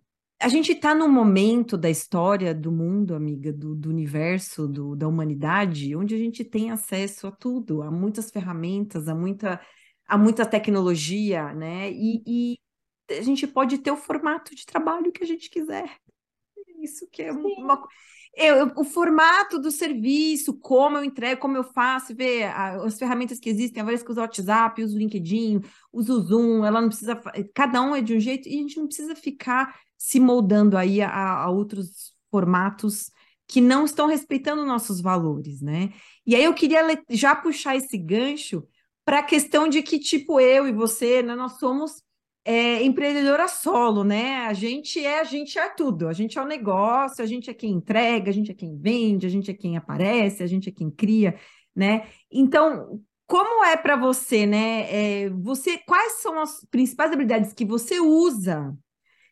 a 0.41 0.49
gente 0.49 0.73
está 0.73 0.95
num 0.95 1.11
momento 1.11 1.77
da 1.77 1.91
história 1.91 2.55
do 2.55 2.71
mundo, 2.71 3.15
amiga, 3.15 3.53
do, 3.53 3.75
do 3.75 3.91
universo, 3.91 4.69
do, 4.69 4.97
da 4.97 5.09
humanidade, 5.09 5.97
onde 5.97 6.15
a 6.15 6.19
gente 6.19 6.45
tem 6.45 6.71
acesso 6.71 7.27
a 7.27 7.33
tudo, 7.33 7.83
a 7.83 7.91
muitas 7.91 8.31
ferramentas, 8.31 9.09
a 9.09 9.15
muita, 9.15 9.61
a 10.07 10.19
muita 10.19 10.47
tecnologia, 10.47 11.53
né? 11.55 11.91
E, 11.91 12.23
e 12.27 12.59
a 13.11 13.23
gente 13.23 13.47
pode 13.47 13.79
ter 13.79 13.91
o 13.91 13.97
formato 13.97 14.55
de 14.55 14.67
trabalho 14.67 15.13
que 15.13 15.25
a 15.25 15.27
gente 15.27 15.49
quiser. 15.49 15.97
Isso 16.81 17.09
que 17.11 17.23
é 17.23 17.33
uma, 17.33 17.83
eu, 18.39 18.73
o 18.77 18.85
formato 18.85 19.59
do 19.59 19.71
serviço, 19.71 20.55
como 20.55 20.97
eu 20.97 21.05
entrego, 21.05 21.41
como 21.41 21.57
eu 21.57 21.65
faço, 21.65 22.15
ver 22.15 22.45
as 22.45 22.99
ferramentas 22.99 23.41
que 23.41 23.51
existem, 23.51 23.83
a 23.83 23.87
que 23.87 24.11
usa 24.11 24.21
o 24.21 24.25
WhatsApp, 24.25 24.83
usa 24.83 24.95
o 24.95 24.99
LinkedIn, 24.99 25.61
usa 25.93 26.13
o 26.13 26.21
Zoom, 26.21 26.65
ela 26.65 26.81
não 26.81 26.89
precisa, 26.89 27.21
cada 27.53 27.83
um 27.83 27.97
é 27.97 28.01
de 28.01 28.15
um 28.15 28.21
jeito, 28.21 28.49
e 28.49 28.55
a 28.55 28.59
gente 28.59 28.79
não 28.79 28.87
precisa 28.87 29.17
ficar 29.17 29.77
se 29.97 30.21
moldando 30.21 30.77
aí 30.77 31.03
a, 31.03 31.11
a 31.11 31.51
outros 31.51 32.15
formatos 32.31 33.11
que 33.49 33.61
não 33.61 33.85
estão 33.85 34.07
respeitando 34.07 34.65
nossos 34.65 35.01
valores, 35.01 35.61
né? 35.61 35.93
E 36.27 36.37
aí 36.37 36.45
eu 36.45 36.55
queria 36.55 36.83
já 37.11 37.35
puxar 37.35 37.77
esse 37.77 37.97
gancho 37.97 38.63
para 39.05 39.21
a 39.21 39.23
questão 39.23 39.67
de 39.67 39.83
que, 39.83 39.99
tipo, 39.99 40.39
eu 40.39 40.69
e 40.69 40.73
você, 40.73 41.23
né, 41.23 41.35
nós 41.35 41.59
somos 41.59 42.03
é, 42.51 42.83
empreendedora 42.83 43.47
solo, 43.47 44.03
né? 44.03 44.47
A 44.47 44.55
gente 44.55 45.05
é, 45.05 45.21
a 45.21 45.25
gente 45.25 45.59
é 45.59 45.69
tudo. 45.69 46.09
A 46.09 46.15
gente 46.15 46.39
é 46.39 46.43
o 46.43 46.47
negócio, 46.47 47.23
a 47.23 47.27
gente 47.27 47.51
é 47.51 47.53
quem 47.53 47.73
entrega, 47.73 48.31
a 48.31 48.33
gente 48.33 48.51
é 48.51 48.55
quem 48.55 48.75
vende, 48.75 49.27
a 49.27 49.29
gente 49.29 49.51
é 49.51 49.55
quem 49.55 49.77
aparece, 49.77 50.43
a 50.43 50.47
gente 50.47 50.67
é 50.67 50.73
quem 50.73 50.91
cria, 50.91 51.39
né? 51.77 52.09
Então, 52.33 53.03
como 53.27 53.63
é 53.67 53.77
para 53.77 53.97
você, 53.97 54.47
né? 54.47 54.87
É, 54.91 55.29
você, 55.29 55.77
quais 55.87 56.23
são 56.23 56.41
as 56.41 56.65
principais 56.71 57.13
habilidades 57.13 57.53
que 57.53 57.67
você 57.67 58.01
usa 58.01 58.75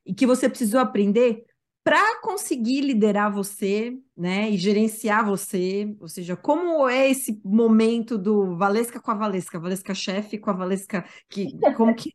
e 0.04 0.12
que 0.12 0.26
você 0.26 0.46
precisou 0.46 0.78
aprender 0.78 1.42
para 1.82 2.20
conseguir 2.20 2.82
liderar 2.82 3.32
você, 3.32 3.96
né, 4.16 4.50
e 4.50 4.58
gerenciar 4.58 5.24
você, 5.24 5.94
ou 6.00 6.08
seja, 6.08 6.36
como 6.36 6.88
é 6.88 7.08
esse 7.08 7.40
momento 7.44 8.18
do 8.18 8.56
Valesca 8.56 9.00
com 9.00 9.12
a 9.12 9.14
Valesca, 9.14 9.60
Valesca 9.60 9.94
chefe 9.94 10.36
com 10.36 10.50
a 10.50 10.52
Valesca 10.52 11.04
que 11.28 11.46
como 11.76 11.94
que 11.94 12.10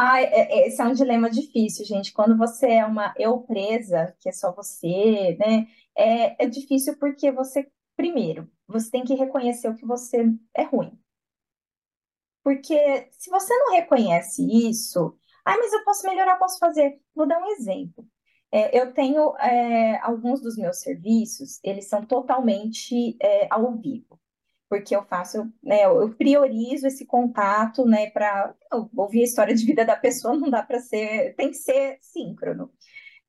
É- 0.00 0.66
esse 0.68 0.80
é 0.80 0.84
um 0.84 0.92
dilema 0.92 1.30
difícil, 1.30 1.84
gente. 1.84 2.12
Quando 2.12 2.36
você 2.36 2.66
é 2.68 2.86
uma 2.86 3.12
eu 3.18 3.40
presa, 3.40 4.14
que 4.20 4.28
é 4.28 4.32
só 4.32 4.52
você, 4.54 5.36
né? 5.38 5.66
É, 5.96 6.44
é 6.44 6.48
difícil 6.48 6.96
porque 6.98 7.30
você, 7.32 7.68
primeiro, 7.96 8.50
você 8.66 8.90
tem 8.90 9.04
que 9.04 9.14
reconhecer 9.14 9.68
o 9.68 9.74
que 9.76 9.86
você 9.86 10.24
é 10.54 10.62
ruim. 10.64 10.98
Porque 12.42 13.08
se 13.18 13.30
você 13.30 13.52
não 13.58 13.72
reconhece 13.72 14.42
isso, 14.68 15.16
ai, 15.44 15.56
mas 15.58 15.72
eu 15.72 15.84
posso 15.84 16.06
melhorar, 16.06 16.36
posso 16.38 16.58
fazer. 16.58 17.00
Vou 17.14 17.26
dar 17.26 17.38
um 17.40 17.50
exemplo. 17.52 18.06
É, 18.50 18.78
eu 18.80 18.92
tenho 18.94 19.36
é, 19.38 19.98
alguns 20.00 20.40
dos 20.40 20.56
meus 20.56 20.80
serviços, 20.80 21.60
eles 21.62 21.86
são 21.88 22.04
totalmente 22.06 23.16
é, 23.20 23.46
ao 23.50 23.76
vivo 23.76 24.07
porque 24.68 24.94
eu 24.94 25.04
faço, 25.04 25.50
né, 25.62 25.84
eu 25.84 26.14
priorizo 26.14 26.86
esse 26.86 27.06
contato, 27.06 27.84
né, 27.86 28.10
para 28.10 28.54
ouvir 28.94 29.22
a 29.22 29.24
história 29.24 29.54
de 29.54 29.64
vida 29.64 29.84
da 29.84 29.96
pessoa, 29.96 30.36
não 30.36 30.50
dá 30.50 30.62
para 30.62 30.80
ser, 30.80 31.34
tem 31.36 31.50
que 31.50 31.56
ser 31.56 31.98
síncrono. 32.00 32.70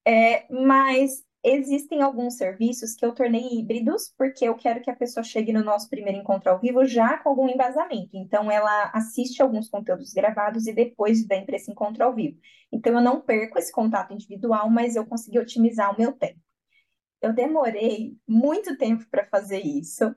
É, 0.06 0.46
mas 0.52 1.24
existem 1.44 2.02
alguns 2.02 2.36
serviços 2.36 2.96
que 2.96 3.06
eu 3.06 3.14
tornei 3.14 3.48
híbridos, 3.60 4.14
porque 4.18 4.46
eu 4.46 4.56
quero 4.56 4.82
que 4.82 4.90
a 4.90 4.96
pessoa 4.96 5.24
chegue 5.24 5.54
no 5.54 5.64
nosso 5.64 5.90
primeiro 5.90 6.20
encontro 6.20 6.52
ao 6.52 6.60
vivo 6.60 6.86
já 6.86 7.18
com 7.18 7.30
algum 7.30 7.48
embasamento. 7.48 8.10
Então, 8.14 8.52
ela 8.52 8.92
assiste 8.94 9.42
alguns 9.42 9.70
conteúdos 9.70 10.12
gravados 10.14 10.68
e 10.68 10.74
depois 10.74 11.26
vem 11.26 11.46
para 11.46 11.56
esse 11.56 11.72
encontro 11.72 12.04
ao 12.04 12.14
vivo. 12.14 12.38
Então, 12.72 12.94
eu 12.94 13.02
não 13.02 13.22
perco 13.22 13.58
esse 13.58 13.72
contato 13.72 14.14
individual, 14.14 14.70
mas 14.70 14.96
eu 14.96 15.06
consegui 15.06 15.40
otimizar 15.40 15.94
o 15.94 15.98
meu 15.98 16.12
tempo. 16.14 16.40
Eu 17.22 17.34
demorei 17.34 18.18
muito 18.28 18.78
tempo 18.78 19.06
para 19.10 19.26
fazer 19.26 19.60
isso, 19.60 20.14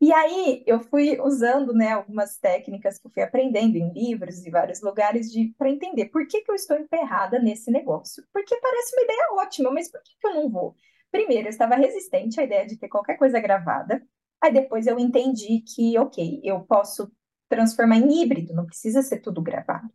e 0.00 0.12
aí 0.12 0.62
eu 0.66 0.80
fui 0.80 1.20
usando, 1.20 1.72
né, 1.72 1.92
algumas 1.92 2.38
técnicas 2.38 2.98
que 2.98 3.06
eu 3.08 3.10
fui 3.10 3.22
aprendendo 3.22 3.76
em 3.76 3.92
livros 3.92 4.46
e 4.46 4.50
vários 4.50 4.80
lugares 4.80 5.28
para 5.56 5.70
entender 5.70 6.06
por 6.06 6.26
que 6.26 6.40
que 6.42 6.50
eu 6.50 6.54
estou 6.54 6.76
emperrada 6.76 7.40
nesse 7.40 7.70
negócio. 7.70 8.22
Porque 8.32 8.56
parece 8.60 8.94
uma 8.94 9.02
ideia 9.02 9.28
ótima, 9.32 9.70
mas 9.72 9.90
por 9.90 10.00
que 10.02 10.12
que 10.20 10.26
eu 10.26 10.34
não 10.34 10.48
vou? 10.48 10.76
Primeiro, 11.10 11.48
eu 11.48 11.50
estava 11.50 11.74
resistente 11.74 12.40
à 12.40 12.44
ideia 12.44 12.64
de 12.64 12.76
ter 12.78 12.88
qualquer 12.88 13.16
coisa 13.16 13.40
gravada. 13.40 14.00
Aí 14.40 14.52
depois 14.52 14.86
eu 14.86 14.98
entendi 15.00 15.62
que, 15.62 15.98
ok, 15.98 16.40
eu 16.44 16.60
posso 16.60 17.10
transformar 17.48 17.96
em 17.96 18.22
híbrido, 18.22 18.54
não 18.54 18.66
precisa 18.66 19.02
ser 19.02 19.18
tudo 19.20 19.42
gravado. 19.42 19.88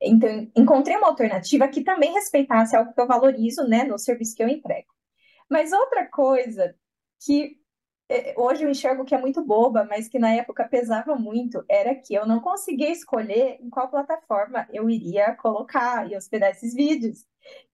Então, 0.00 0.50
encontrei 0.56 0.96
uma 0.96 1.08
alternativa 1.08 1.68
que 1.68 1.82
também 1.82 2.12
respeitasse 2.12 2.76
algo 2.76 2.94
que 2.94 3.00
eu 3.00 3.06
valorizo, 3.06 3.66
né, 3.68 3.84
no 3.84 3.98
serviço 3.98 4.34
que 4.34 4.42
eu 4.42 4.48
entrego. 4.48 4.88
Mas 5.50 5.72
outra 5.72 6.06
coisa 6.06 6.74
que 7.24 7.58
hoje 8.36 8.64
eu 8.64 8.70
enxergo 8.70 9.04
que 9.04 9.14
é 9.14 9.20
muito 9.20 9.44
boba, 9.44 9.84
mas 9.84 10.08
que 10.08 10.18
na 10.18 10.32
época 10.32 10.68
pesava 10.68 11.16
muito, 11.16 11.64
era 11.68 11.94
que 11.94 12.14
eu 12.14 12.26
não 12.26 12.40
conseguia 12.40 12.90
escolher 12.90 13.58
em 13.60 13.68
qual 13.68 13.90
plataforma 13.90 14.66
eu 14.72 14.88
iria 14.88 15.34
colocar 15.34 16.10
e 16.10 16.16
hospedar 16.16 16.50
esses 16.50 16.74
vídeos. 16.74 17.24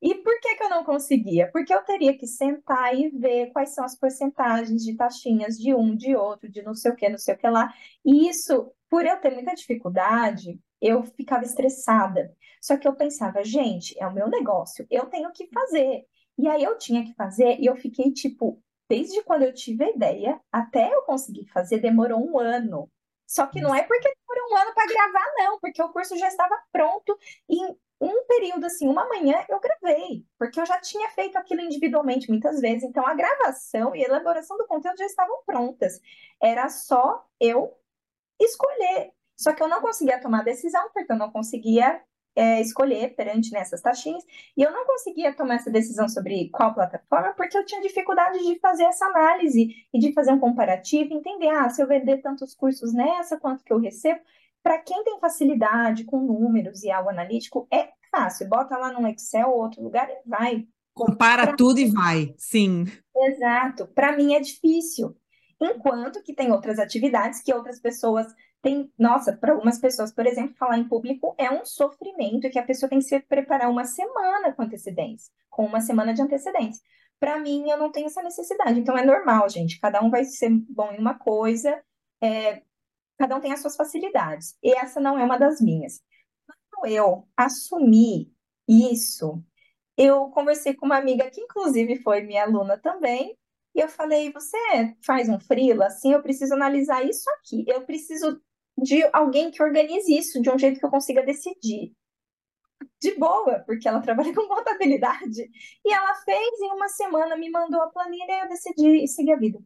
E 0.01 0.15
por 0.17 0.39
que 0.41 0.55
que 0.55 0.63
eu 0.63 0.69
não 0.71 0.85
conseguia? 0.85 1.51
Porque 1.51 1.73
eu 1.73 1.83
teria 1.83 2.17
que 2.17 2.27
sentar 2.27 2.95
e 2.95 3.09
ver 3.11 3.53
quais 3.53 3.71
são 3.71 3.85
as 3.85 3.99
porcentagens 3.99 4.83
de 4.85 4.95
taxinhas 4.97 5.59
de 5.59 5.75
um, 5.75 5.97
de 5.97 6.15
outro, 6.15 6.51
de 6.51 6.63
não 6.63 6.75
sei 6.75 6.93
o 6.93 6.97
que, 6.97 7.09
não 7.09 7.19
sei 7.19 7.35
o 7.35 7.39
que 7.39 7.49
lá. 7.49 7.73
E 8.05 8.29
isso 8.29 8.73
por 8.93 9.07
eu 9.07 9.19
ter 9.19 9.31
muita 9.31 9.55
dificuldade, 9.55 10.61
eu 10.79 11.03
ficava 11.03 11.45
estressada. 11.45 12.37
Só 12.61 12.77
que 12.77 12.87
eu 12.87 12.95
pensava, 12.95 13.43
gente, 13.43 13.97
é 13.99 14.07
o 14.07 14.13
meu 14.13 14.29
negócio, 14.29 14.87
eu 14.91 15.07
tenho 15.07 15.33
que 15.33 15.49
fazer. 15.49 16.05
E 16.37 16.47
aí 16.47 16.63
eu 16.63 16.77
tinha 16.77 17.03
que 17.03 17.15
fazer 17.15 17.59
e 17.59 17.65
eu 17.67 17.77
fiquei 17.77 18.13
tipo, 18.13 18.63
desde 18.93 19.23
quando 19.23 19.45
eu 19.45 19.55
tive 19.55 19.85
a 19.85 19.91
ideia 19.91 20.39
até 20.53 20.93
eu 20.93 21.01
conseguir 21.03 21.47
fazer, 21.47 21.79
demorou 21.79 22.23
um 22.23 22.39
ano. 22.39 22.91
Só 23.27 23.47
que 23.47 23.59
não 23.59 23.75
é 23.75 23.83
porque 23.83 24.13
demorou 24.15 24.53
um 24.53 24.57
ano 24.59 24.75
para 24.75 24.87
gravar, 24.87 25.33
não, 25.39 25.59
porque 25.59 25.83
o 25.83 25.89
curso 25.89 26.15
já 26.19 26.29
estava 26.29 26.55
pronto 26.71 27.19
e 27.49 27.57
em 27.65 27.75
um 28.03 28.27
período 28.27 28.67
assim, 28.67 28.87
uma 28.87 29.09
manhã 29.09 29.47
eu 29.49 29.59
gravei, 29.61 30.27
porque 30.37 30.61
eu 30.61 30.67
já 30.67 30.79
tinha 30.79 31.09
feito 31.11 31.39
aquilo 31.39 31.63
individualmente 31.63 32.29
muitas 32.29 32.61
vezes. 32.61 32.83
Então 32.83 33.07
a 33.07 33.15
gravação 33.15 33.97
e 33.97 34.05
a 34.05 34.09
elaboração 34.09 34.59
do 34.59 34.67
conteúdo 34.67 34.99
já 34.99 35.07
estavam 35.07 35.43
prontas. 35.47 35.99
Era 36.43 36.69
só 36.69 37.27
eu 37.41 37.75
escolher. 38.39 39.13
Só 39.39 39.55
que 39.55 39.63
eu 39.63 39.69
não 39.69 39.81
conseguia 39.81 40.21
tomar 40.21 40.45
decisão, 40.45 40.91
porque 40.93 41.11
eu 41.11 41.17
não 41.17 41.31
conseguia 41.31 42.03
é, 42.35 42.61
escolher 42.61 43.15
perante 43.15 43.53
nessas 43.53 43.81
taxinhas, 43.81 44.25
e 44.57 44.63
eu 44.63 44.71
não 44.71 44.87
conseguia 44.87 45.35
tomar 45.35 45.57
essa 45.57 45.71
decisão 45.71 46.09
sobre 46.09 46.49
qual 46.51 46.75
plataforma, 46.75 47.35
porque 47.35 47.57
eu 47.57 47.65
tinha 47.65 47.81
dificuldade 47.81 48.39
de 48.39 48.59
fazer 48.59 48.85
essa 48.85 49.07
análise 49.07 49.75
e 49.93 49.99
de 49.99 50.13
fazer 50.13 50.33
um 50.33 50.39
comparativo, 50.39 51.15
entender, 51.15 51.49
ah, 51.49 51.69
se 51.69 51.83
eu 51.83 51.87
vender 51.87 52.19
tantos 52.19 52.55
cursos 52.55 52.93
nessa, 52.93 53.39
quanto 53.39 53.65
que 53.65 53.73
eu 53.73 53.79
recebo. 53.79 54.21
Para 54.63 54.79
quem 54.79 55.03
tem 55.03 55.19
facilidade 55.19 56.05
com 56.05 56.21
números 56.21 56.85
e 56.85 56.91
algo 56.91 57.11
analítico, 57.11 57.67
é 57.71 57.89
fácil, 58.11 58.49
bota 58.49 58.77
lá 58.77 58.93
no 58.93 59.07
Excel 59.09 59.49
ou 59.49 59.61
outro 59.61 59.83
lugar 59.83 60.09
e 60.09 60.29
vai. 60.29 60.67
Compara 60.95 61.49
pra 61.49 61.57
tudo 61.57 61.81
e 61.81 61.91
vai, 61.91 62.35
sim. 62.37 62.85
Exato. 63.17 63.87
Para 63.89 64.17
mim 64.17 64.35
é 64.35 64.41
difícil. 64.41 65.17
Enquanto 65.61 66.23
que 66.23 66.35
tem 66.35 66.53
outras 66.53 66.79
atividades 66.79 67.41
que 67.41 67.55
outras 67.55 67.81
pessoas 67.81 68.27
têm. 68.63 68.91
Nossa, 68.99 69.37
para 69.37 69.53
algumas 69.53 69.79
pessoas, 69.79 70.13
por 70.13 70.27
exemplo, 70.27 70.55
falar 70.57 70.79
em 70.79 70.89
público 70.89 71.35
é 71.39 71.51
um 71.51 71.65
sofrimento 71.65 72.51
que 72.51 72.59
a 72.59 72.63
pessoa 72.63 72.89
tem 72.89 72.99
que 73.01 73.05
se 73.05 73.21
preparar 73.21 73.71
uma 73.71 73.85
semana 73.85 74.53
com 74.53 74.63
antecedência, 74.63 75.33
com 75.51 75.67
uma 75.67 75.81
semana 75.81 76.15
de 76.15 76.23
antecedência. 76.23 76.83
Para 77.21 77.39
mim, 77.39 77.69
eu 77.71 77.77
não 77.79 77.93
tenho 77.93 78.07
essa 78.07 78.23
necessidade. 78.23 78.81
Então 78.81 78.97
é 78.97 79.05
normal, 79.05 79.49
gente. 79.49 79.81
Cada 79.81 80.03
um 80.03 80.11
vai 80.11 80.25
ser 80.25 80.51
bom 80.51 80.93
em 80.93 80.99
uma 80.99 81.19
coisa, 81.19 81.83
é, 82.23 82.63
cada 83.19 83.37
um 83.37 83.41
tem 83.41 83.53
as 83.53 83.61
suas 83.61 83.77
facilidades. 83.77 84.57
E 84.63 84.77
essa 84.77 85.01
não 85.01 85.19
é 85.19 85.25
uma 85.25 85.39
das 85.39 85.61
minhas. 85.61 86.01
Quando 86.71 86.91
eu 86.91 87.29
assumi 87.37 88.33
isso, 88.69 89.43
eu 89.97 90.31
conversei 90.31 90.75
com 90.75 90.87
uma 90.87 90.99
amiga 90.99 91.31
que, 91.31 91.41
inclusive, 91.41 92.03
foi 92.03 92.23
minha 92.23 92.45
aluna 92.45 92.79
também, 92.79 93.37
e 93.75 93.81
eu 93.81 93.89
falei, 93.89 94.31
você 94.33 94.59
faz 95.05 95.29
um 95.29 95.41
freela, 95.41 95.87
assim, 95.87 96.13
eu 96.13 96.23
preciso 96.23 96.55
analisar 96.55 97.05
isso 97.05 97.29
aqui. 97.31 97.65
Eu 97.67 97.83
preciso 97.87 98.41
de 98.77 99.03
alguém 99.13 99.51
que 99.51 99.63
organize 99.63 100.17
isso 100.17 100.41
de 100.41 100.51
um 100.51 100.59
jeito 100.59 100.79
que 100.79 100.87
eu 100.87 100.91
consiga 100.91 101.23
decidir. 101.23 101.93
De 103.01 103.15
boa, 103.15 103.61
porque 103.67 103.89
ela 103.89 104.01
trabalha 104.03 104.35
com 104.35 104.49
contabilidade. 104.49 105.51
E 105.85 105.93
ela 105.93 106.15
fez 106.17 106.61
em 106.61 106.73
uma 106.73 106.89
semana, 106.89 107.37
me 107.37 107.51
mandou 107.51 107.83
a 107.83 107.91
planilha 107.91 108.33
e 108.33 108.41
eu 108.41 108.49
decidi 108.49 109.07
seguir 109.09 109.33
a 109.33 109.39
vida. 109.39 109.59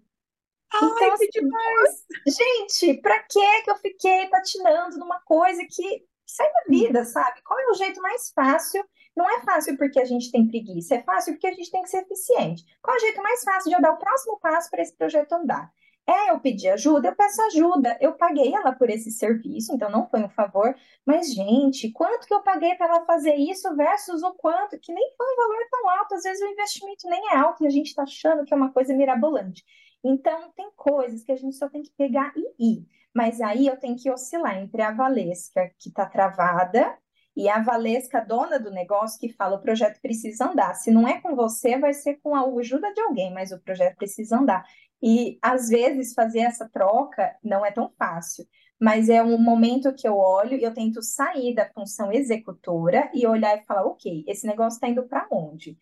Ai, 0.73 0.89
então, 0.89 1.13
assim, 1.13 1.29
demais! 1.31 2.07
Gente, 2.27 3.01
pra 3.01 3.23
que 3.23 3.63
que 3.63 3.71
eu 3.71 3.77
fiquei 3.77 4.27
patinando 4.27 4.99
numa 4.99 5.21
coisa 5.21 5.63
que 5.71 6.05
sai 6.27 6.51
da 6.53 6.65
vida, 6.69 7.05
sabe? 7.05 7.41
Qual 7.43 7.59
é 7.59 7.69
o 7.69 7.75
jeito 7.75 8.03
mais 8.03 8.31
fácil 8.33 8.85
não 9.17 9.31
é 9.31 9.41
fácil 9.41 9.79
porque 9.79 9.99
a 9.99 10.05
gente 10.05 10.31
tem 10.31 10.47
preguiça, 10.47 10.97
é 10.97 11.03
fácil 11.03 11.33
porque 11.33 11.47
a 11.47 11.53
gente 11.53 11.71
tem 11.71 11.83
que 11.83 11.89
ser 11.89 12.03
eficiente. 12.03 12.65
Qual 12.83 12.95
é 12.95 12.99
o 12.99 13.01
jeito 13.01 13.23
mais 13.23 13.43
fácil 13.43 13.71
de 13.71 13.77
eu 13.77 13.81
dar 13.81 13.93
o 13.93 13.97
próximo 13.97 14.39
passo 14.39 14.71
para 14.71 14.83
esse 14.83 14.95
projeto 14.95 15.33
andar? 15.33 15.73
É 16.09 16.31
eu 16.31 16.39
pedir 16.39 16.69
ajuda, 16.69 17.09
eu 17.09 17.17
peço 17.17 17.43
ajuda. 17.43 17.99
Eu 18.01 18.13
paguei 18.13 18.55
ela 18.55 18.73
por 18.73 18.89
esse 18.89 19.11
serviço, 19.11 19.75
então 19.75 19.91
não 19.91 20.09
foi 20.09 20.23
um 20.23 20.29
favor. 20.29 20.75
Mas, 21.05 21.35
gente, 21.35 21.91
quanto 21.91 22.27
que 22.27 22.35
eu 22.35 22.43
paguei 22.43 22.75
para 22.77 22.87
ela 22.87 23.05
fazer 23.05 23.35
isso 23.35 23.75
versus 23.75 24.23
o 24.23 24.33
quanto, 24.35 24.79
que 24.79 24.93
nem 24.93 25.15
foi 25.17 25.27
um 25.27 25.37
valor 25.37 25.67
tão 25.71 25.91
alto. 25.91 26.15
Às 26.15 26.23
vezes 26.23 26.43
o 26.43 26.51
investimento 26.53 27.09
nem 27.09 27.33
é 27.33 27.37
alto 27.37 27.65
e 27.65 27.67
a 27.67 27.71
gente 27.71 27.89
está 27.89 28.05
achando 28.05 28.45
que 28.45 28.55
é 28.55 28.57
uma 28.57 28.73
coisa 28.73 28.95
mirabolante. 28.95 29.65
Então, 30.05 30.53
tem 30.55 30.71
coisas 30.77 31.25
que 31.25 31.33
a 31.33 31.37
gente 31.37 31.57
só 31.57 31.69
tem 31.69 31.83
que 31.83 31.91
pegar 31.97 32.33
e 32.37 32.77
ir. 32.79 32.87
Mas 33.13 33.41
aí 33.41 33.67
eu 33.67 33.77
tenho 33.77 33.97
que 33.97 34.11
oscilar 34.11 34.57
entre 34.59 34.83
a 34.83 34.93
Valesca, 34.93 35.73
que 35.79 35.89
está 35.89 36.07
travada, 36.07 36.97
e 37.37 37.51
a 37.51 37.61
Valesca, 37.63 38.25
dona 38.25 38.59
do 38.59 38.71
negócio, 38.71 39.21
que 39.21 39.29
fala: 39.29 39.57
o 39.57 39.61
projeto 39.61 40.01
precisa 40.01 40.51
andar. 40.51 40.75
Se 40.75 40.91
não 40.91 41.07
é 41.07 41.21
com 41.21 41.37
você, 41.37 41.79
vai 41.79 41.93
ser 41.93 42.15
com 42.23 42.35
a 42.35 42.41
ajuda 42.59 42.93
de 42.95 43.01
alguém, 43.01 43.33
mas 43.33 43.53
o 43.53 43.61
projeto 43.61 43.97
precisa 43.97 44.39
andar. 44.39 44.65
E 45.03 45.39
às 45.43 45.69
vezes 45.69 46.15
fazer 46.15 46.41
essa 46.41 46.69
troca 46.69 47.37
não 47.43 47.65
é 47.65 47.71
tão 47.71 47.91
fácil, 47.99 48.47
mas 48.81 49.09
é 49.09 49.23
um 49.23 49.39
momento 49.39 49.95
que 49.95 50.07
eu 50.07 50.17
olho 50.17 50.57
e 50.57 50.63
eu 50.63 50.75
tento 50.75 51.03
sair 51.03 51.55
da 51.55 51.69
função 51.71 52.13
executora 52.13 53.11
e 53.15 53.27
olhar 53.27 53.57
e 53.57 53.65
falar: 53.65 53.85
ok, 53.87 54.25
esse 54.27 54.47
negócio 54.47 54.77
está 54.77 54.89
indo 54.89 55.03
para 55.05 55.27
onde? 55.31 55.79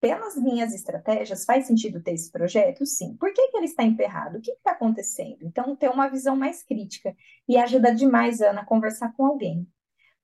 Pelas 0.00 0.36
minhas 0.36 0.72
estratégias, 0.72 1.44
faz 1.44 1.66
sentido 1.66 2.00
ter 2.00 2.12
esse 2.12 2.30
projeto? 2.30 2.86
Sim. 2.86 3.16
Por 3.16 3.32
que, 3.32 3.48
que 3.48 3.56
ele 3.56 3.66
está 3.66 3.82
emperrado? 3.82 4.38
O 4.38 4.40
que 4.40 4.52
está 4.52 4.70
acontecendo? 4.72 5.38
Então, 5.42 5.74
ter 5.74 5.90
uma 5.90 6.08
visão 6.08 6.36
mais 6.36 6.62
crítica 6.62 7.16
e 7.48 7.56
ajuda 7.56 7.92
demais, 7.92 8.40
Ana, 8.40 8.60
a 8.60 8.64
conversar 8.64 9.12
com 9.14 9.26
alguém. 9.26 9.66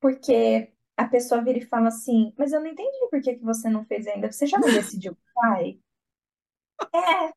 Porque 0.01 0.73
a 0.97 1.07
pessoa 1.07 1.43
vira 1.43 1.59
e 1.59 1.67
fala 1.67 1.89
assim, 1.89 2.33
mas 2.39 2.53
eu 2.53 2.61
não 2.61 2.69
entendi 2.69 2.97
por 3.11 3.21
que, 3.21 3.35
que 3.35 3.45
você 3.45 3.69
não 3.69 3.85
fez 3.85 4.07
ainda. 4.07 4.31
Você 4.31 4.47
já 4.47 4.59
não 4.59 4.69
decidiu 4.73 5.17
pai? 5.35 5.81
É, 6.95 7.33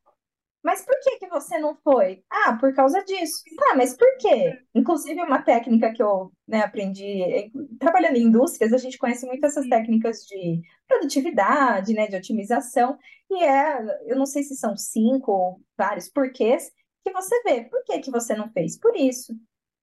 mas 0.64 0.84
por 0.84 1.00
que 1.02 1.18
que 1.20 1.28
você 1.28 1.58
não 1.60 1.76
foi? 1.84 2.24
Ah, 2.30 2.58
por 2.60 2.74
causa 2.74 3.04
disso. 3.04 3.44
Tá, 3.58 3.76
mas 3.76 3.96
por 3.96 4.08
quê? 4.18 4.60
Inclusive, 4.76 5.22
uma 5.22 5.42
técnica 5.42 5.94
que 5.94 6.02
eu, 6.02 6.32
né, 6.48 6.62
aprendi, 6.62 7.52
trabalhando 7.80 8.18
em 8.18 8.24
indústrias, 8.24 8.74
a 8.74 8.78
gente 8.78 8.98
conhece 8.98 9.26
muito 9.26 9.46
essas 9.46 9.68
técnicas 9.68 10.20
de 10.26 10.62
produtividade, 10.88 11.94
né, 11.94 12.08
de 12.08 12.16
otimização, 12.16 12.98
e 13.30 13.44
é, 13.44 13.78
eu 14.08 14.18
não 14.18 14.26
sei 14.26 14.44
se 14.44 14.56
são 14.56 14.76
cinco 14.76 15.32
ou 15.32 15.62
vários 15.78 16.10
porquês, 16.10 16.70
que 17.06 17.12
você 17.14 17.42
vê. 17.44 17.64
Por 17.66 17.84
que 17.84 18.00
que 18.00 18.12
você 18.12 18.36
não 18.36 18.52
fez? 18.52 18.78
Por 18.78 18.96
isso 18.96 19.34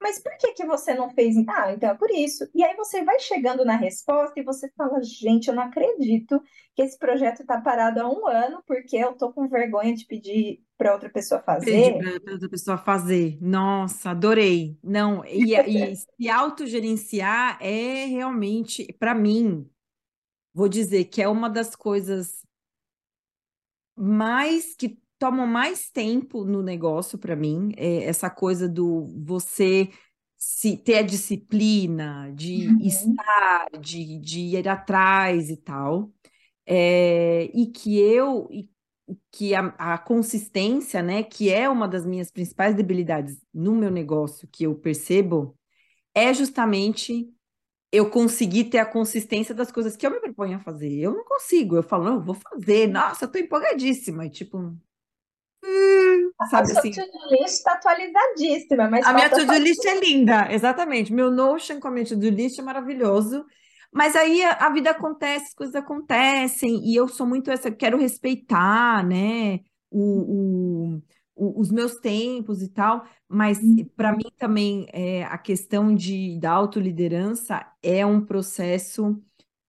mas 0.01 0.19
por 0.19 0.37
que 0.37 0.53
que 0.53 0.67
você 0.67 0.95
não 0.95 1.11
fez? 1.11 1.37
Ah, 1.49 1.73
então 1.73 1.91
é 1.91 1.95
por 1.95 2.11
isso. 2.11 2.49
E 2.55 2.63
aí 2.63 2.77
você 2.77 3.03
vai 3.03 3.19
chegando 3.21 3.65
na 3.65 3.77
resposta 3.77 4.39
e 4.39 4.45
você 4.45 4.71
fala, 4.77 5.03
gente, 5.03 5.49
eu 5.49 5.55
não 5.55 5.63
acredito 5.63 6.43
que 6.75 6.83
esse 6.83 6.99
projeto 6.99 7.41
está 7.41 7.61
parado 7.61 8.01
há 8.01 8.11
um 8.11 8.27
ano 8.27 8.63
porque 8.67 8.97
eu 8.97 9.15
tô 9.15 9.33
com 9.33 9.49
vergonha 9.49 9.95
de 9.95 10.05
pedir 10.05 10.63
para 10.77 10.93
outra 10.93 11.09
pessoa 11.09 11.41
fazer. 11.41 11.95
Pedir 11.95 12.21
para 12.21 12.33
outra 12.33 12.49
pessoa 12.49 12.77
fazer. 12.77 13.39
Nossa, 13.41 14.11
adorei. 14.11 14.79
Não, 14.83 15.25
e, 15.25 15.55
e 15.55 15.97
se 15.97 16.29
autogerenciar 16.29 17.59
é 17.63 18.05
realmente, 18.05 18.93
para 18.99 19.15
mim, 19.15 19.69
vou 20.53 20.69
dizer 20.69 21.07
que 21.07 21.23
é 21.23 21.29
uma 21.29 21.49
das 21.49 21.75
coisas 21.75 22.45
mais 23.97 24.75
que 24.75 24.99
tomam 25.25 25.47
mais 25.47 25.89
tempo 25.89 26.45
no 26.45 26.63
negócio 26.63 27.17
para 27.17 27.35
mim, 27.35 27.73
é 27.79 28.05
essa 28.05 28.29
coisa 28.29 28.69
do 28.69 29.07
você 29.25 29.89
se 30.37 30.77
ter 30.77 30.99
a 30.99 31.03
disciplina 31.03 32.31
de 32.35 32.69
uhum. 32.69 32.79
estar, 32.83 33.71
de, 33.81 34.19
de 34.19 34.41
ir 34.41 34.69
atrás 34.69 35.49
e 35.49 35.57
tal, 35.57 36.13
é, 36.67 37.45
e 37.55 37.69
que 37.69 37.99
eu 37.99 38.47
e 38.51 38.69
que 39.33 39.55
a, 39.55 39.69
a, 39.79 39.97
consistência, 39.97 41.03
né, 41.03 41.23
que 41.23 41.51
é 41.51 41.71
uma 41.71 41.89
das 41.89 42.05
minhas 42.05 42.31
principais 42.31 42.75
debilidades 42.75 43.41
no 43.53 43.75
meu 43.75 43.91
negócio 43.91 44.47
que 44.53 44.65
eu 44.65 44.75
percebo, 44.75 45.57
é 46.15 46.35
justamente 46.35 47.31
eu 47.91 48.11
conseguir 48.11 48.65
ter 48.65 48.79
a 48.79 48.87
consistência 48.87 49.55
das 49.55 49.73
coisas 49.73 49.97
que 49.97 50.07
eu 50.07 50.11
me 50.11 50.21
proponho 50.21 50.57
a 50.57 50.61
fazer. 50.61 50.93
Eu 50.99 51.15
não 51.15 51.25
consigo, 51.25 51.77
eu 51.77 51.83
falo, 51.83 52.05
não, 52.05 52.23
vou 52.23 52.35
fazer, 52.35 52.89
nossa, 52.89 53.25
eu 53.25 53.33
tô 53.33 53.39
empolgadíssima, 53.39 54.27
e 54.27 54.31
tipo, 54.31 54.77
sabe 56.51 56.73
a 56.73 56.79
assim? 56.79 56.93
sua 56.93 57.05
to-do 57.05 57.31
list 57.31 57.55
está 57.55 57.73
atualizadíssima, 57.73 58.91
mas 58.91 59.07
a 59.07 59.13
minha 59.13 59.31
to-do 59.31 59.55
list 59.55 59.85
é 59.85 59.99
linda, 60.01 60.53
exatamente. 60.53 61.13
Meu 61.13 61.31
Notion 61.31 61.81
com 61.81 61.89
a 61.89 61.91
minha 61.91 62.07
to-do 62.07 62.29
list 62.29 62.59
é 62.59 62.63
maravilhoso. 62.63 63.45
Mas 63.95 64.17
aí 64.17 64.43
a, 64.43 64.53
a, 64.55 64.71
vida 64.71 64.91
acontece, 64.91 65.47
as 65.47 65.55
coisas 65.55 65.77
acontecem, 65.77 66.85
e 66.85 66.97
eu 66.97 67.07
sou 67.07 67.25
muito 67.25 67.49
essa, 67.49 67.71
quero 67.71 67.97
respeitar, 67.97 69.07
né, 69.07 69.61
o, 69.89 70.97
o, 70.97 71.03
o 71.37 71.61
os 71.61 71.71
meus 71.71 71.95
tempos 72.01 72.61
e 72.61 72.69
tal, 72.69 73.05
mas 73.29 73.61
hum. 73.63 73.87
para 73.97 74.11
mim 74.11 74.31
também 74.37 74.87
é, 74.93 75.23
a 75.25 75.39
questão 75.39 75.95
de, 75.95 76.37
da 76.41 76.51
autoliderança 76.51 77.65
é 77.81 78.05
um 78.05 78.21
processo 78.21 79.17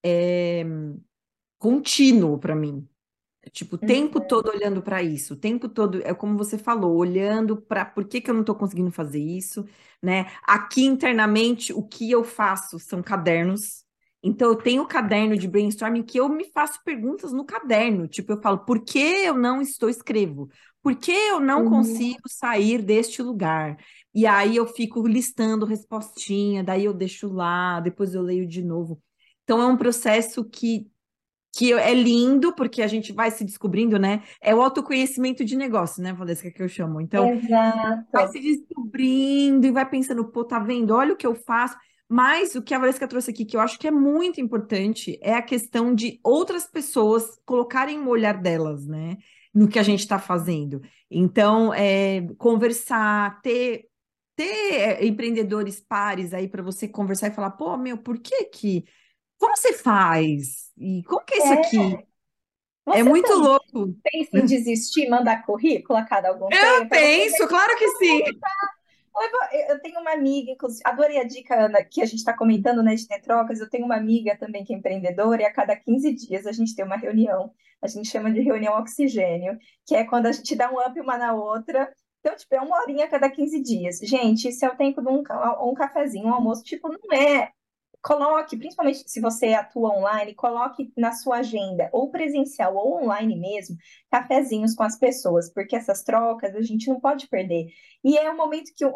é, 0.04 0.64
contínuo 1.56 2.36
para 2.36 2.56
mim, 2.56 2.84
Tipo, 3.52 3.76
o 3.76 3.78
tempo 3.78 4.18
uhum. 4.18 4.26
todo 4.26 4.48
olhando 4.48 4.82
para 4.82 5.02
isso, 5.02 5.34
o 5.34 5.36
tempo 5.36 5.68
todo, 5.68 6.00
é 6.04 6.12
como 6.12 6.36
você 6.36 6.58
falou, 6.58 6.96
olhando 6.96 7.56
para 7.56 7.84
por 7.84 8.04
que, 8.04 8.20
que 8.20 8.28
eu 8.28 8.34
não 8.34 8.40
estou 8.40 8.54
conseguindo 8.54 8.90
fazer 8.90 9.20
isso, 9.20 9.64
né? 10.02 10.26
Aqui 10.42 10.84
internamente, 10.84 11.72
o 11.72 11.82
que 11.82 12.10
eu 12.10 12.24
faço 12.24 12.78
são 12.78 13.02
cadernos. 13.02 13.84
Então, 14.22 14.48
eu 14.48 14.56
tenho 14.56 14.82
o 14.82 14.88
caderno 14.88 15.36
de 15.36 15.46
brainstorming 15.46 16.02
que 16.02 16.18
eu 16.18 16.28
me 16.28 16.50
faço 16.50 16.82
perguntas 16.84 17.32
no 17.32 17.44
caderno. 17.44 18.08
Tipo, 18.08 18.32
eu 18.32 18.42
falo, 18.42 18.58
por 18.58 18.80
que 18.84 18.98
eu 18.98 19.34
não 19.34 19.62
estou 19.62 19.88
escrevo? 19.88 20.48
Por 20.82 20.96
que 20.96 21.12
eu 21.12 21.38
não 21.38 21.64
uhum. 21.64 21.70
consigo 21.70 22.28
sair 22.28 22.82
deste 22.82 23.22
lugar? 23.22 23.76
E 24.12 24.26
aí 24.26 24.56
eu 24.56 24.66
fico 24.66 25.06
listando 25.06 25.66
respostinha, 25.66 26.64
daí 26.64 26.84
eu 26.84 26.94
deixo 26.94 27.28
lá, 27.28 27.80
depois 27.80 28.14
eu 28.14 28.22
leio 28.22 28.46
de 28.46 28.62
novo. 28.62 29.00
Então, 29.44 29.60
é 29.60 29.66
um 29.66 29.76
processo 29.76 30.44
que 30.44 30.90
que 31.56 31.72
é 31.72 31.94
lindo, 31.94 32.54
porque 32.54 32.82
a 32.82 32.86
gente 32.86 33.14
vai 33.14 33.30
se 33.30 33.42
descobrindo, 33.42 33.98
né? 33.98 34.22
É 34.42 34.54
o 34.54 34.60
autoconhecimento 34.60 35.42
de 35.42 35.56
negócio, 35.56 36.02
né, 36.02 36.12
Valesca, 36.12 36.50
que 36.50 36.62
eu 36.62 36.68
chamo. 36.68 37.00
Então, 37.00 37.32
Exato. 37.32 38.04
vai 38.12 38.28
se 38.28 38.38
descobrindo 38.38 39.66
e 39.66 39.70
vai 39.70 39.88
pensando, 39.88 40.30
pô, 40.30 40.44
tá 40.44 40.58
vendo? 40.58 40.94
Olha 40.94 41.14
o 41.14 41.16
que 41.16 41.26
eu 41.26 41.34
faço. 41.34 41.74
Mas 42.06 42.54
o 42.54 42.62
que 42.62 42.74
a 42.74 42.78
Valesca 42.78 43.08
trouxe 43.08 43.30
aqui, 43.30 43.46
que 43.46 43.56
eu 43.56 43.60
acho 43.60 43.78
que 43.78 43.88
é 43.88 43.90
muito 43.90 44.38
importante, 44.38 45.18
é 45.22 45.32
a 45.32 45.42
questão 45.42 45.94
de 45.94 46.20
outras 46.22 46.66
pessoas 46.66 47.40
colocarem 47.46 47.98
o 48.00 48.08
olhar 48.08 48.34
delas, 48.34 48.86
né? 48.86 49.16
No 49.52 49.66
que 49.66 49.78
a 49.78 49.82
gente 49.82 50.00
está 50.00 50.18
fazendo. 50.18 50.82
Então, 51.10 51.72
é, 51.72 52.20
conversar, 52.36 53.40
ter, 53.40 53.86
ter 54.36 54.74
é, 54.74 55.06
empreendedores 55.06 55.80
pares 55.80 56.34
aí 56.34 56.48
para 56.48 56.62
você 56.62 56.86
conversar 56.86 57.28
e 57.28 57.34
falar, 57.34 57.52
pô, 57.52 57.78
meu, 57.78 57.96
por 57.96 58.18
que 58.18 58.44
que 58.44 58.84
como 59.38 59.56
você 59.56 59.72
faz? 59.74 60.70
E 60.78 61.02
como 61.04 61.24
que 61.24 61.34
é 61.34 61.38
isso 61.38 61.52
aqui? 61.52 62.06
É 62.92 63.02
Você 63.02 63.04
muito 63.04 63.32
também 63.32 63.34
louco. 63.34 63.96
pensa 64.02 64.38
em 64.40 64.46
desistir, 64.46 65.08
mandar 65.08 65.44
currículo 65.44 65.98
a 65.98 66.04
cada 66.04 66.28
algum 66.30 66.50
Eu 66.50 66.58
tempo? 66.58 66.96
Você 66.96 67.20
penso, 67.20 67.46
claro 67.48 67.76
que 67.78 67.88
sim. 67.98 68.22
Eu 69.14 69.70
eu 69.74 69.80
tenho 69.80 70.00
uma 70.00 70.12
amiga, 70.12 70.50
inclusive, 70.52 70.82
adorei 70.84 71.18
a 71.18 71.24
dica, 71.24 71.54
Ana, 71.66 71.82
que 71.84 72.02
a 72.02 72.04
gente 72.04 72.18
está 72.18 72.36
comentando, 72.36 72.82
né, 72.82 72.94
de 72.94 73.06
ter 73.06 73.20
trocas. 73.20 73.60
Eu 73.60 73.68
tenho 73.70 73.84
uma 73.86 73.96
amiga 73.96 74.36
também 74.36 74.64
que 74.64 74.74
é 74.74 74.76
empreendedora, 74.76 75.42
e 75.42 75.44
a 75.44 75.52
cada 75.52 75.74
15 75.76 76.12
dias 76.14 76.46
a 76.46 76.52
gente 76.52 76.74
tem 76.74 76.84
uma 76.84 76.96
reunião. 76.96 77.52
A 77.82 77.88
gente 77.88 78.08
chama 78.08 78.30
de 78.30 78.40
reunião 78.40 78.74
oxigênio, 78.78 79.58
que 79.86 79.94
é 79.94 80.04
quando 80.04 80.26
a 80.26 80.32
gente 80.32 80.54
dá 80.54 80.70
um 80.70 80.78
up 80.80 80.98
uma 81.00 81.16
na 81.18 81.34
outra. 81.34 81.90
Então, 82.20 82.36
tipo, 82.36 82.54
é 82.54 82.60
uma 82.60 82.80
horinha 82.82 83.04
a 83.06 83.08
cada 83.08 83.30
15 83.30 83.62
dias. 83.62 83.98
Gente, 84.02 84.48
isso 84.48 84.64
é 84.64 84.68
o 84.68 84.76
tempo 84.76 85.00
de 85.02 85.08
um, 85.08 85.22
um 85.70 85.74
cafezinho, 85.74 86.26
um 86.26 86.34
almoço. 86.34 86.62
Tipo, 86.64 86.88
não 86.88 87.16
é 87.18 87.52
Coloque, 88.06 88.56
principalmente 88.56 89.02
se 89.10 89.20
você 89.20 89.46
atua 89.46 89.90
online, 89.90 90.32
coloque 90.32 90.92
na 90.96 91.10
sua 91.10 91.38
agenda, 91.38 91.90
ou 91.92 92.08
presencial 92.08 92.76
ou 92.76 93.02
online 93.02 93.34
mesmo, 93.34 93.76
cafezinhos 94.08 94.76
com 94.76 94.84
as 94.84 94.96
pessoas, 94.96 95.52
porque 95.52 95.74
essas 95.74 96.04
trocas 96.04 96.54
a 96.54 96.62
gente 96.62 96.86
não 96.86 97.00
pode 97.00 97.26
perder. 97.26 97.66
E 98.04 98.16
é 98.16 98.30
um 98.30 98.36
momento 98.36 98.70
que 98.76 98.84
eu, 98.84 98.92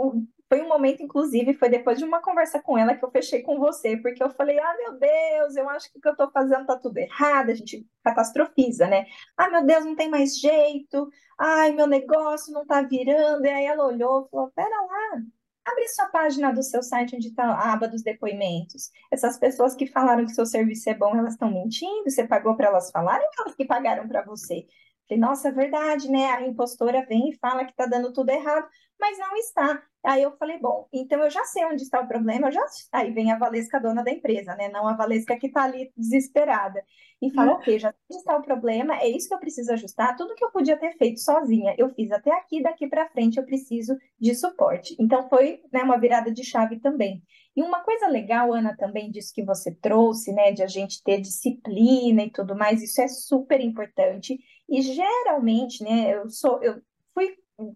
foi 0.48 0.62
um 0.62 0.68
momento, 0.68 1.02
inclusive, 1.02 1.54
foi 1.54 1.68
depois 1.68 1.98
de 1.98 2.04
uma 2.04 2.22
conversa 2.22 2.62
com 2.62 2.78
ela 2.78 2.94
que 2.94 3.04
eu 3.04 3.11
fechei 3.11 3.42
com 3.42 3.58
você, 3.58 3.96
porque 3.96 4.22
eu 4.22 4.30
falei: 4.30 4.56
ah, 4.61 4.76
meu 4.78 4.96
Deus, 4.96 5.56
eu 5.56 5.68
acho 5.70 5.90
que 5.90 5.98
o 5.98 6.00
que 6.00 6.08
eu 6.08 6.12
estou 6.12 6.30
fazendo 6.30 6.66
tá 6.66 6.76
tudo 6.78 6.96
errado, 6.98 7.50
a 7.50 7.54
gente 7.54 7.84
catastrofiza, 8.04 8.86
né? 8.86 9.06
Ah, 9.36 9.50
meu 9.50 9.66
Deus, 9.66 9.84
não 9.84 9.96
tem 9.96 10.08
mais 10.08 10.38
jeito, 10.38 11.08
ai, 11.36 11.72
meu 11.72 11.88
negócio 11.88 12.52
não 12.52 12.64
tá 12.64 12.80
virando. 12.82 13.44
E 13.44 13.48
aí 13.50 13.64
ela 13.66 13.86
olhou 13.86 14.26
e 14.26 14.30
falou: 14.30 14.52
pera 14.54 14.68
lá. 14.70 15.39
Abre 15.64 15.88
sua 15.88 16.06
página 16.06 16.52
do 16.52 16.62
seu 16.62 16.82
site 16.82 17.16
onde 17.16 17.28
está 17.28 17.44
a 17.44 17.72
aba 17.72 17.86
dos 17.86 18.02
depoimentos. 18.02 18.90
Essas 19.11 19.38
pessoas 19.38 19.74
que 19.74 19.86
falaram 19.86 20.24
que 20.24 20.34
seu 20.34 20.46
serviço 20.46 20.88
é 20.90 20.94
bom, 20.94 21.16
elas 21.16 21.34
estão 21.34 21.50
mentindo? 21.50 22.11
Você 22.11 22.26
pagou 22.26 22.56
para 22.56 22.68
elas 22.68 22.90
falarem 22.90 23.26
ou 23.26 23.44
elas 23.44 23.54
que 23.54 23.64
pagaram 23.64 24.08
para 24.08 24.22
você? 24.22 24.66
Falei, 25.08 25.20
nossa, 25.20 25.48
é 25.48 25.52
verdade, 25.52 26.11
né? 26.11 26.26
A 26.30 26.42
impostora 26.46 27.04
vem 27.06 27.30
e 27.30 27.38
fala 27.38 27.64
que 27.64 27.72
está 27.72 27.86
dando 27.86 28.12
tudo 28.12 28.30
errado, 28.30 28.68
mas 29.01 29.18
não 29.18 29.34
está. 29.36 29.82
Aí 30.05 30.22
eu 30.22 30.32
falei, 30.36 30.59
bom, 30.59 30.88
então 30.92 31.22
eu 31.22 31.30
já 31.30 31.44
sei 31.44 31.64
onde 31.66 31.82
está 31.82 32.01
o 32.01 32.09
problema, 32.09 32.48
eu 32.48 32.53
já... 32.53 32.64
aí 32.92 33.11
vem 33.12 33.30
a 33.32 33.38
Valesca, 33.38 33.80
dona 33.80 34.03
da 34.03 34.11
empresa, 34.11 34.55
né? 34.55 34.68
Não 34.68 34.86
a 34.86 34.94
Valesca 34.94 35.36
que 35.38 35.48
está 35.48 35.64
ali 35.64 35.92
desesperada. 35.96 36.82
E 37.20 37.30
fala, 37.32 37.53
ok, 37.53 37.78
já 37.78 37.90
sei 37.90 38.01
onde 38.11 38.18
está 38.18 38.36
o 38.36 38.42
problema, 38.42 38.98
é 38.98 39.09
isso 39.09 39.28
que 39.28 39.34
eu 39.34 39.38
preciso 39.38 39.72
ajustar, 39.72 40.16
tudo 40.16 40.34
que 40.34 40.42
eu 40.42 40.51
podia 40.51 40.78
ter 40.78 40.96
feito 40.96 41.20
sozinha, 41.20 41.74
eu 41.76 41.90
fiz 41.90 42.11
até 42.12 42.32
aqui, 42.32 42.62
daqui 42.62 42.86
para 42.88 43.11
frente 43.11 43.36
eu 43.36 43.44
preciso 43.44 43.94
de 44.18 44.34
suporte. 44.34 44.96
Então 44.98 45.28
foi, 45.28 45.61
né, 45.70 45.82
uma 45.82 45.98
virada 45.98 46.32
de 46.32 46.42
chave 46.42 46.80
também. 46.80 47.22
E 47.55 47.62
uma 47.62 47.80
coisa 47.80 48.07
legal, 48.07 48.55
Ana, 48.55 48.74
também 48.74 49.11
disso 49.11 49.34
que 49.34 49.44
você 49.44 49.74
trouxe, 49.74 50.32
né, 50.32 50.53
de 50.53 50.62
a 50.62 50.66
gente 50.66 51.03
ter 51.03 51.20
disciplina 51.20 52.22
e 52.22 52.30
tudo 52.30 52.57
mais, 52.57 52.82
isso 52.82 53.03
é 53.03 53.09
super 53.09 53.61
importante. 53.61 54.38
E 54.66 54.80
geralmente, 54.80 55.84
né, 55.84 56.14
eu 56.14 56.30
sou, 56.30 56.62
eu 56.62 56.80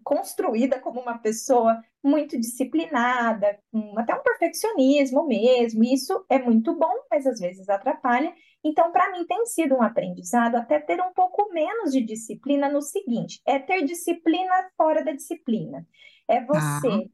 construída 0.03 0.79
como 0.79 0.99
uma 0.99 1.17
pessoa 1.17 1.81
muito 2.03 2.39
disciplinada, 2.39 3.59
com 3.71 3.97
até 3.97 4.13
um 4.13 4.21
perfeccionismo 4.21 5.25
mesmo. 5.27 5.83
Isso 5.83 6.25
é 6.29 6.39
muito 6.39 6.75
bom, 6.77 6.93
mas 7.09 7.25
às 7.25 7.39
vezes 7.39 7.67
atrapalha. 7.69 8.33
Então, 8.63 8.91
para 8.91 9.11
mim, 9.11 9.25
tem 9.25 9.45
sido 9.45 9.75
um 9.75 9.81
aprendizado 9.81 10.55
até 10.55 10.79
ter 10.79 11.01
um 11.01 11.13
pouco 11.13 11.51
menos 11.53 11.91
de 11.91 12.01
disciplina 12.01 12.69
no 12.69 12.81
seguinte: 12.81 13.41
é 13.45 13.59
ter 13.59 13.83
disciplina 13.83 14.69
fora 14.77 15.03
da 15.03 15.11
disciplina. 15.11 15.85
É 16.27 16.43
você 16.43 17.09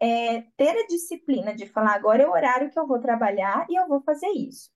é, 0.00 0.42
ter 0.56 0.70
a 0.70 0.86
disciplina 0.86 1.54
de 1.54 1.66
falar 1.66 1.94
agora 1.94 2.22
é 2.22 2.26
o 2.26 2.32
horário 2.32 2.70
que 2.70 2.78
eu 2.78 2.86
vou 2.86 3.00
trabalhar 3.00 3.66
e 3.68 3.74
eu 3.74 3.86
vou 3.88 4.00
fazer 4.02 4.28
isso. 4.28 4.70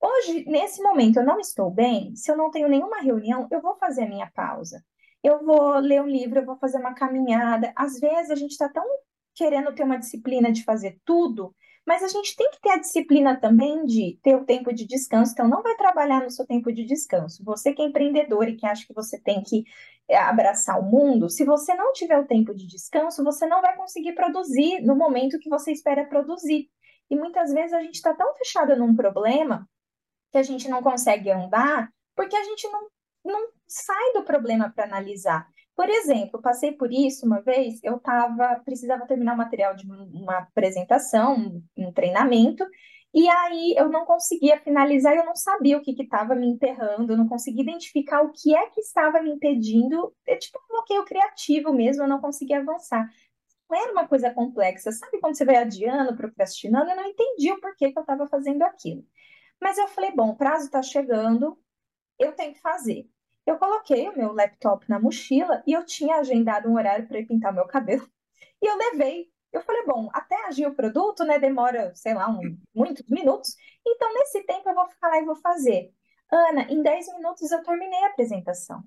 Hoje, 0.00 0.44
nesse 0.46 0.82
momento, 0.82 1.18
eu 1.18 1.24
não 1.24 1.40
estou 1.40 1.70
bem, 1.70 2.14
se 2.14 2.30
eu 2.30 2.36
não 2.36 2.50
tenho 2.50 2.68
nenhuma 2.68 3.00
reunião, 3.00 3.48
eu 3.50 3.60
vou 3.60 3.76
fazer 3.78 4.04
a 4.04 4.08
minha 4.08 4.30
pausa. 4.30 4.84
Eu 5.26 5.44
vou 5.44 5.76
ler 5.80 6.00
um 6.00 6.06
livro, 6.06 6.38
eu 6.38 6.46
vou 6.46 6.56
fazer 6.56 6.78
uma 6.78 6.94
caminhada. 6.94 7.72
Às 7.74 7.98
vezes 7.98 8.30
a 8.30 8.36
gente 8.36 8.52
está 8.52 8.68
tão 8.68 8.84
querendo 9.34 9.74
ter 9.74 9.82
uma 9.82 9.98
disciplina 9.98 10.52
de 10.52 10.62
fazer 10.62 11.00
tudo, 11.04 11.52
mas 11.84 12.04
a 12.04 12.06
gente 12.06 12.36
tem 12.36 12.48
que 12.52 12.60
ter 12.60 12.70
a 12.70 12.78
disciplina 12.78 13.36
também 13.36 13.84
de 13.84 14.20
ter 14.22 14.36
o 14.36 14.44
tempo 14.44 14.72
de 14.72 14.86
descanso. 14.86 15.32
Então, 15.32 15.48
não 15.48 15.64
vai 15.64 15.74
trabalhar 15.74 16.22
no 16.22 16.30
seu 16.30 16.46
tempo 16.46 16.72
de 16.72 16.84
descanso. 16.84 17.42
Você 17.42 17.72
que 17.72 17.82
é 17.82 17.86
empreendedor 17.86 18.48
e 18.48 18.54
que 18.54 18.64
acha 18.64 18.86
que 18.86 18.94
você 18.94 19.20
tem 19.20 19.42
que 19.42 19.64
é, 20.08 20.16
abraçar 20.16 20.78
o 20.78 20.84
mundo, 20.84 21.28
se 21.28 21.44
você 21.44 21.74
não 21.74 21.92
tiver 21.92 22.20
o 22.20 22.26
tempo 22.28 22.54
de 22.54 22.64
descanso, 22.64 23.24
você 23.24 23.48
não 23.48 23.60
vai 23.60 23.76
conseguir 23.76 24.12
produzir 24.12 24.80
no 24.82 24.94
momento 24.94 25.40
que 25.40 25.50
você 25.50 25.72
espera 25.72 26.06
produzir. 26.06 26.70
E 27.10 27.16
muitas 27.16 27.52
vezes 27.52 27.72
a 27.72 27.82
gente 27.82 27.96
está 27.96 28.14
tão 28.14 28.32
fechada 28.36 28.76
num 28.76 28.94
problema 28.94 29.68
que 30.30 30.38
a 30.38 30.42
gente 30.44 30.68
não 30.68 30.84
consegue 30.84 31.32
andar 31.32 31.90
porque 32.16 32.34
a 32.34 32.42
gente 32.42 32.66
não, 32.68 32.88
não 33.26 33.48
sai 33.66 34.12
do 34.14 34.24
problema 34.24 34.70
para 34.70 34.84
analisar. 34.84 35.46
Por 35.76 35.90
exemplo, 35.90 36.40
passei 36.40 36.72
por 36.72 36.90
isso 36.90 37.26
uma 37.26 37.42
vez, 37.42 37.78
eu 37.84 37.98
tava, 38.00 38.60
precisava 38.64 39.06
terminar 39.06 39.34
o 39.34 39.36
material 39.36 39.76
de 39.76 39.86
uma 39.86 40.38
apresentação, 40.38 41.62
um, 41.76 41.92
treinamento, 41.92 42.64
e 43.12 43.28
aí 43.28 43.74
eu 43.76 43.88
não 43.90 44.06
conseguia 44.06 44.58
finalizar, 44.58 45.14
eu 45.14 45.24
não 45.24 45.36
sabia 45.36 45.76
o 45.76 45.82
que 45.82 45.94
estava 46.02 46.34
me 46.34 46.46
emperrando, 46.48 47.12
eu 47.12 47.16
não 47.16 47.28
conseguia 47.28 47.62
identificar 47.62 48.22
o 48.22 48.32
que 48.32 48.54
é 48.56 48.70
que 48.70 48.80
estava 48.80 49.20
me 49.22 49.30
impedindo, 49.30 50.14
é 50.26 50.36
tipo 50.36 50.58
um 50.58 50.68
bloqueio 50.68 51.04
criativo 51.04 51.72
mesmo, 51.72 52.02
eu 52.04 52.08
não 52.08 52.20
conseguia 52.20 52.60
avançar. 52.60 53.06
Não 53.68 53.78
era 53.78 53.92
uma 53.92 54.08
coisa 54.08 54.32
complexa, 54.32 54.92
sabe 54.92 55.20
quando 55.20 55.36
você 55.36 55.44
vai 55.44 55.56
adiando, 55.56 56.16
procrastinando, 56.16 56.90
eu 56.90 56.96
não 56.96 57.04
entendi 57.04 57.52
o 57.52 57.60
porquê 57.60 57.92
que 57.92 57.98
eu 57.98 58.02
estava 58.02 58.26
fazendo 58.28 58.62
aquilo. 58.62 59.04
Mas 59.60 59.78
eu 59.78 59.88
falei, 59.88 60.12
bom, 60.12 60.30
o 60.30 60.36
prazo 60.36 60.66
está 60.66 60.82
chegando, 60.82 61.58
eu 62.18 62.32
tenho 62.32 62.54
que 62.54 62.60
fazer. 62.60 63.08
Eu 63.46 63.58
coloquei 63.58 64.08
o 64.08 64.16
meu 64.16 64.32
laptop 64.32 64.88
na 64.88 64.98
mochila 64.98 65.62
e 65.66 65.72
eu 65.72 65.84
tinha 65.84 66.16
agendado 66.16 66.68
um 66.68 66.74
horário 66.74 67.06
para 67.06 67.20
ir 67.20 67.26
pintar 67.26 67.52
meu 67.52 67.66
cabelo. 67.66 68.06
E 68.60 68.66
eu 68.66 68.76
levei. 68.76 69.30
Eu 69.52 69.62
falei, 69.62 69.84
bom, 69.86 70.10
até 70.12 70.34
agir 70.46 70.66
o 70.66 70.74
produto, 70.74 71.24
né, 71.24 71.38
demora, 71.38 71.94
sei 71.94 72.12
lá, 72.12 72.28
um, 72.28 72.58
muitos 72.74 73.08
minutos. 73.08 73.56
Então, 73.86 74.12
nesse 74.12 74.42
tempo, 74.42 74.68
eu 74.68 74.74
vou 74.74 74.86
ficar 74.88 75.08
lá 75.08 75.18
e 75.18 75.24
vou 75.24 75.36
fazer. 75.36 75.92
Ana, 76.30 76.62
em 76.62 76.82
10 76.82 77.14
minutos 77.14 77.50
eu 77.50 77.62
terminei 77.62 78.02
a 78.02 78.08
apresentação. 78.08 78.82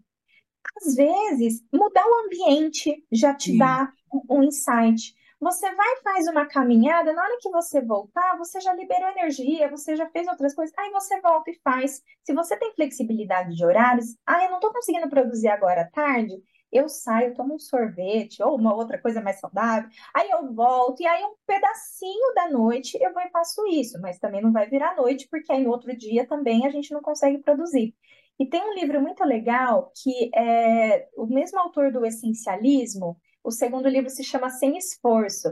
Às 0.77 0.95
vezes, 0.95 1.63
mudar 1.73 2.05
o 2.05 2.25
ambiente 2.25 3.05
já 3.11 3.33
te 3.33 3.51
Sim. 3.51 3.57
dá 3.57 3.91
um 4.13 4.39
um 4.39 4.43
insight. 4.43 5.15
Você 5.39 5.73
vai 5.73 5.95
faz 6.03 6.27
uma 6.27 6.45
caminhada, 6.45 7.13
na 7.13 7.23
hora 7.23 7.37
que 7.39 7.49
você 7.49 7.81
voltar, 7.81 8.37
você 8.37 8.59
já 8.59 8.73
liberou 8.73 9.09
energia, 9.09 9.69
você 9.69 9.95
já 9.95 10.09
fez 10.09 10.27
outras 10.27 10.53
coisas, 10.53 10.75
aí 10.77 10.91
você 10.91 11.21
volta 11.21 11.49
e 11.49 11.59
faz. 11.63 12.01
Se 12.23 12.33
você 12.33 12.57
tem 12.57 12.73
flexibilidade 12.75 13.55
de 13.55 13.65
horários, 13.65 14.17
ah, 14.25 14.43
eu 14.43 14.49
não 14.49 14.57
estou 14.57 14.73
conseguindo 14.73 15.09
produzir 15.09 15.47
agora 15.47 15.81
à 15.83 15.89
tarde, 15.89 16.33
eu 16.71 16.89
saio, 16.89 17.33
tomo 17.33 17.55
um 17.55 17.59
sorvete 17.59 18.43
ou 18.43 18.55
uma 18.55 18.75
outra 18.75 18.97
coisa 19.01 19.21
mais 19.21 19.39
saudável, 19.39 19.89
aí 20.13 20.29
eu 20.29 20.53
volto, 20.53 21.01
e 21.01 21.07
aí 21.07 21.23
um 21.23 21.35
pedacinho 21.47 22.33
da 22.35 22.49
noite 22.49 22.97
eu 23.01 23.13
vou 23.13 23.23
e 23.23 23.29
faço 23.29 23.65
isso, 23.67 23.99
mas 24.01 24.19
também 24.19 24.41
não 24.41 24.51
vai 24.51 24.69
virar 24.69 24.95
noite, 24.95 25.27
porque 25.31 25.51
aí 25.53 25.63
no 25.63 25.71
outro 25.71 25.95
dia 25.97 26.27
também 26.27 26.67
a 26.67 26.69
gente 26.69 26.91
não 26.91 27.01
consegue 27.01 27.37
produzir. 27.39 27.95
E 28.37 28.45
tem 28.45 28.61
um 28.61 28.73
livro 28.73 29.01
muito 29.01 29.23
legal 29.23 29.91
que 30.01 30.31
é 30.35 31.07
o 31.15 31.25
mesmo 31.25 31.59
autor 31.59 31.91
do 31.91 32.05
Essencialismo, 32.05 33.17
o 33.49 33.51
segundo 33.51 33.89
livro 33.89 34.09
se 34.09 34.23
chama 34.23 34.49
Sem 34.49 34.77
Esforço. 34.77 35.49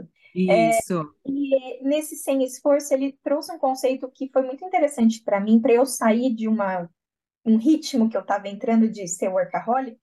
É, 0.48 0.80
Isso. 0.80 1.14
e 1.26 1.82
nesse 1.84 2.16
Sem 2.16 2.42
Esforço 2.44 2.94
ele 2.94 3.18
trouxe 3.22 3.52
um 3.52 3.58
conceito 3.58 4.10
que 4.10 4.30
foi 4.32 4.42
muito 4.42 4.64
interessante 4.64 5.22
para 5.22 5.40
mim, 5.40 5.60
para 5.60 5.72
eu 5.74 5.86
sair 5.86 6.34
de 6.34 6.48
uma, 6.48 6.88
um 7.44 7.56
ritmo 7.58 8.08
que 8.10 8.16
eu 8.16 8.22
estava 8.22 8.48
entrando 8.48 8.88
de 8.90 9.06
ser 9.08 9.28
workaholic, 9.28 9.98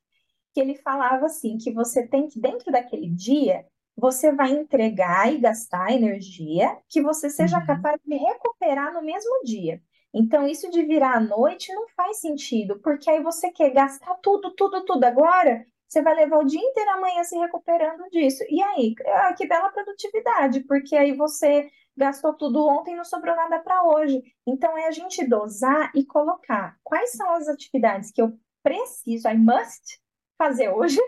que 0.53 0.59
ele 0.61 0.76
falava 0.76 1.26
assim, 1.26 1.57
que 1.57 1.72
você 1.73 2.07
tem 2.07 2.27
que, 2.27 2.39
dentro 2.39 2.72
daquele 2.72 3.09
dia, 3.09 3.65
você 3.95 4.31
vai 4.34 4.51
entregar 4.51 5.31
e 5.34 5.39
gastar 5.39 5.91
energia 5.91 6.77
que 6.89 7.01
você 7.01 7.30
seja 7.30 7.59
Uhum. 7.59 7.65
capaz 7.65 7.99
de 8.05 8.15
recuperar 8.15 8.93
no 8.93 9.01
mesmo 9.01 9.43
dia. 9.43 9.81
Então, 10.13 10.47
isso 10.47 10.69
de 10.72 10.84
virar 10.84 11.17
à 11.17 11.19
noite 11.19 11.73
não 11.73 11.88
faz 11.89 12.19
sentido, 12.22 12.80
porque 12.81 13.09
aí 13.09 13.22
você 13.22 13.51
quer 13.51 13.72
gastar 13.72 14.15
tudo, 14.23 14.51
tudo, 14.55 14.85
tudo 14.85 15.03
agora, 15.03 15.65
você 15.95 16.01
vai 16.01 16.13
levar 16.13 16.39
o 16.39 16.45
dia 16.45 16.59
inteiro 16.59 16.91
amanhã 16.91 17.23
se 17.23 17.38
recuperando 17.38 18.09
disso. 18.09 18.43
E 18.49 18.61
aí, 18.61 18.93
ah, 19.07 19.34
que 19.34 19.47
bela 19.47 19.69
produtividade, 19.69 20.59
porque 20.65 20.93
aí 20.93 21.13
você 21.13 21.69
gastou 21.95 22.34
tudo 22.34 22.67
ontem 22.67 22.93
e 22.93 22.97
não 22.97 23.05
sobrou 23.05 23.34
nada 23.34 23.59
para 23.59 23.81
hoje. 23.84 24.22
Então, 24.45 24.77
é 24.77 24.88
a 24.88 24.91
gente 24.91 25.26
dosar 25.26 25.91
e 25.95 26.05
colocar 26.05 26.77
quais 26.84 27.13
são 27.13 27.34
as 27.34 27.47
atividades 27.47 28.11
que 28.11 28.22
eu 28.22 28.38
preciso, 28.61 29.30
I 29.30 29.38
must 29.38 30.01
fazer 30.38 30.69
hoje. 30.69 30.99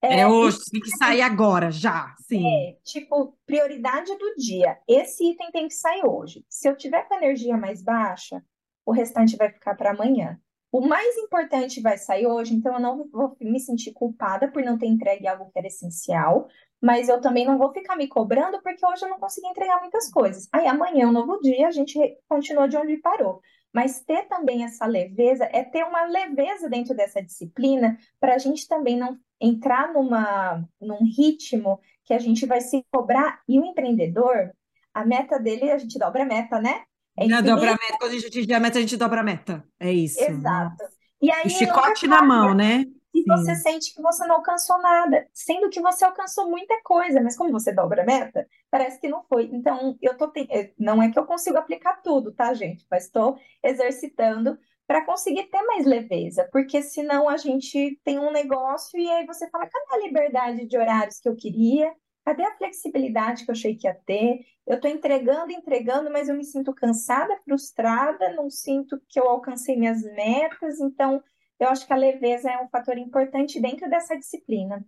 É, 0.00 0.20
é 0.20 0.28
hoje, 0.28 0.58
tem 0.70 0.80
que 0.80 0.96
sair 0.96 1.20
agora, 1.20 1.70
já, 1.70 2.14
sim. 2.20 2.46
É, 2.46 2.76
tipo, 2.84 3.36
prioridade 3.44 4.16
do 4.16 4.34
dia. 4.36 4.78
Esse 4.88 5.32
item 5.32 5.50
tem 5.50 5.66
que 5.66 5.74
sair 5.74 6.06
hoje. 6.06 6.44
Se 6.48 6.68
eu 6.68 6.76
tiver 6.76 7.02
com 7.08 7.16
energia 7.16 7.56
mais 7.56 7.82
baixa, 7.82 8.42
o 8.86 8.92
restante 8.92 9.36
vai 9.36 9.50
ficar 9.50 9.74
para 9.74 9.90
amanhã. 9.90 10.40
O 10.74 10.80
mais 10.80 11.16
importante 11.18 11.80
vai 11.80 11.96
sair 11.96 12.26
hoje, 12.26 12.52
então 12.52 12.74
eu 12.74 12.80
não 12.80 13.08
vou 13.08 13.36
me 13.40 13.60
sentir 13.60 13.92
culpada 13.92 14.50
por 14.50 14.60
não 14.60 14.76
ter 14.76 14.86
entregue 14.86 15.28
algo 15.28 15.48
que 15.48 15.56
era 15.56 15.68
essencial, 15.68 16.48
mas 16.82 17.08
eu 17.08 17.20
também 17.20 17.46
não 17.46 17.56
vou 17.56 17.72
ficar 17.72 17.94
me 17.94 18.08
cobrando 18.08 18.60
porque 18.60 18.84
hoje 18.84 19.04
eu 19.04 19.08
não 19.08 19.20
consegui 19.20 19.46
entregar 19.46 19.80
muitas 19.80 20.10
coisas. 20.10 20.48
Aí 20.52 20.66
amanhã 20.66 21.04
é 21.04 21.06
um 21.06 21.12
novo 21.12 21.40
dia, 21.40 21.68
a 21.68 21.70
gente 21.70 21.96
continua 22.28 22.66
de 22.66 22.76
onde 22.76 22.96
parou. 22.96 23.40
Mas 23.72 24.00
ter 24.00 24.26
também 24.26 24.64
essa 24.64 24.84
leveza 24.84 25.48
é 25.52 25.62
ter 25.62 25.84
uma 25.84 26.06
leveza 26.06 26.68
dentro 26.68 26.92
dessa 26.92 27.22
disciplina 27.22 27.96
para 28.18 28.34
a 28.34 28.38
gente 28.38 28.66
também 28.66 28.98
não 28.98 29.16
entrar 29.40 29.92
numa, 29.92 30.68
num 30.80 31.04
ritmo 31.04 31.78
que 32.04 32.12
a 32.12 32.18
gente 32.18 32.46
vai 32.46 32.60
se 32.60 32.84
cobrar. 32.90 33.40
E 33.48 33.60
o 33.60 33.64
empreendedor, 33.64 34.50
a 34.92 35.06
meta 35.06 35.38
dele, 35.38 35.70
a 35.70 35.78
gente 35.78 35.96
dobra 36.00 36.24
a 36.24 36.26
meta, 36.26 36.60
né? 36.60 36.82
É 37.16 37.26
Não, 37.26 37.42
dobra 37.42 37.70
a 37.70 37.74
meta, 37.74 37.96
quando 37.98 38.12
a 38.12 38.14
gente 38.14 38.26
atingir 38.26 38.54
a 38.54 38.60
meta, 38.60 38.78
a 38.78 38.80
gente 38.80 38.96
dobra 38.96 39.20
a 39.20 39.24
meta. 39.24 39.64
É 39.78 39.92
isso. 39.92 40.20
Né? 40.20 40.28
Exato. 40.28 40.84
E 41.22 41.30
aí, 41.30 41.46
o 41.46 41.50
chicote 41.50 42.06
na 42.06 42.22
mão, 42.22 42.54
né? 42.54 42.84
E 43.14 43.20
Sim. 43.20 43.24
você 43.28 43.54
sente 43.54 43.94
que 43.94 44.02
você 44.02 44.26
não 44.26 44.36
alcançou 44.36 44.76
nada, 44.82 45.24
sendo 45.32 45.70
que 45.70 45.80
você 45.80 46.04
alcançou 46.04 46.50
muita 46.50 46.74
coisa, 46.82 47.20
mas 47.20 47.36
como 47.36 47.52
você 47.52 47.72
dobra 47.72 48.02
a 48.02 48.04
meta, 48.04 48.44
parece 48.68 49.00
que 49.00 49.08
não 49.08 49.22
foi. 49.22 49.44
Então, 49.52 49.96
eu 50.02 50.16
tô 50.16 50.28
te... 50.28 50.48
Eh, 50.50 50.72
não 50.76 51.00
é 51.00 51.10
que 51.10 51.18
eu 51.18 51.24
consigo 51.24 51.56
aplicar 51.56 52.02
tudo, 52.02 52.32
tá, 52.32 52.52
gente? 52.52 52.84
Mas 52.90 53.04
estou 53.04 53.38
exercitando 53.62 54.58
para 54.86 55.04
conseguir 55.06 55.44
ter 55.44 55.62
mais 55.62 55.86
leveza, 55.86 56.48
porque 56.52 56.82
senão 56.82 57.28
a 57.28 57.36
gente 57.36 57.98
tem 58.04 58.18
um 58.18 58.32
negócio 58.32 58.98
e 58.98 59.08
aí 59.08 59.24
você 59.24 59.48
fala, 59.48 59.66
cadê 59.66 59.94
a 59.94 60.06
liberdade 60.06 60.66
de 60.66 60.76
horários 60.76 61.20
que 61.20 61.28
eu 61.28 61.36
queria? 61.36 61.90
Cadê 62.24 62.42
a 62.42 62.56
flexibilidade 62.56 63.44
que 63.44 63.50
eu 63.50 63.54
achei 63.54 63.76
que 63.76 63.86
ia 63.86 63.94
ter? 63.94 64.40
Eu 64.66 64.76
estou 64.76 64.90
entregando, 64.90 65.52
entregando, 65.52 66.10
mas 66.10 66.28
eu 66.28 66.34
me 66.34 66.44
sinto 66.44 66.72
cansada, 66.72 67.38
frustrada, 67.44 68.32
não 68.32 68.48
sinto 68.48 69.00
que 69.08 69.20
eu 69.20 69.28
alcancei 69.28 69.76
minhas 69.76 70.02
metas. 70.02 70.80
Então, 70.80 71.22
eu 71.60 71.68
acho 71.68 71.86
que 71.86 71.92
a 71.92 71.96
leveza 71.96 72.50
é 72.50 72.58
um 72.62 72.68
fator 72.68 72.96
importante 72.96 73.60
dentro 73.60 73.90
dessa 73.90 74.16
disciplina. 74.16 74.84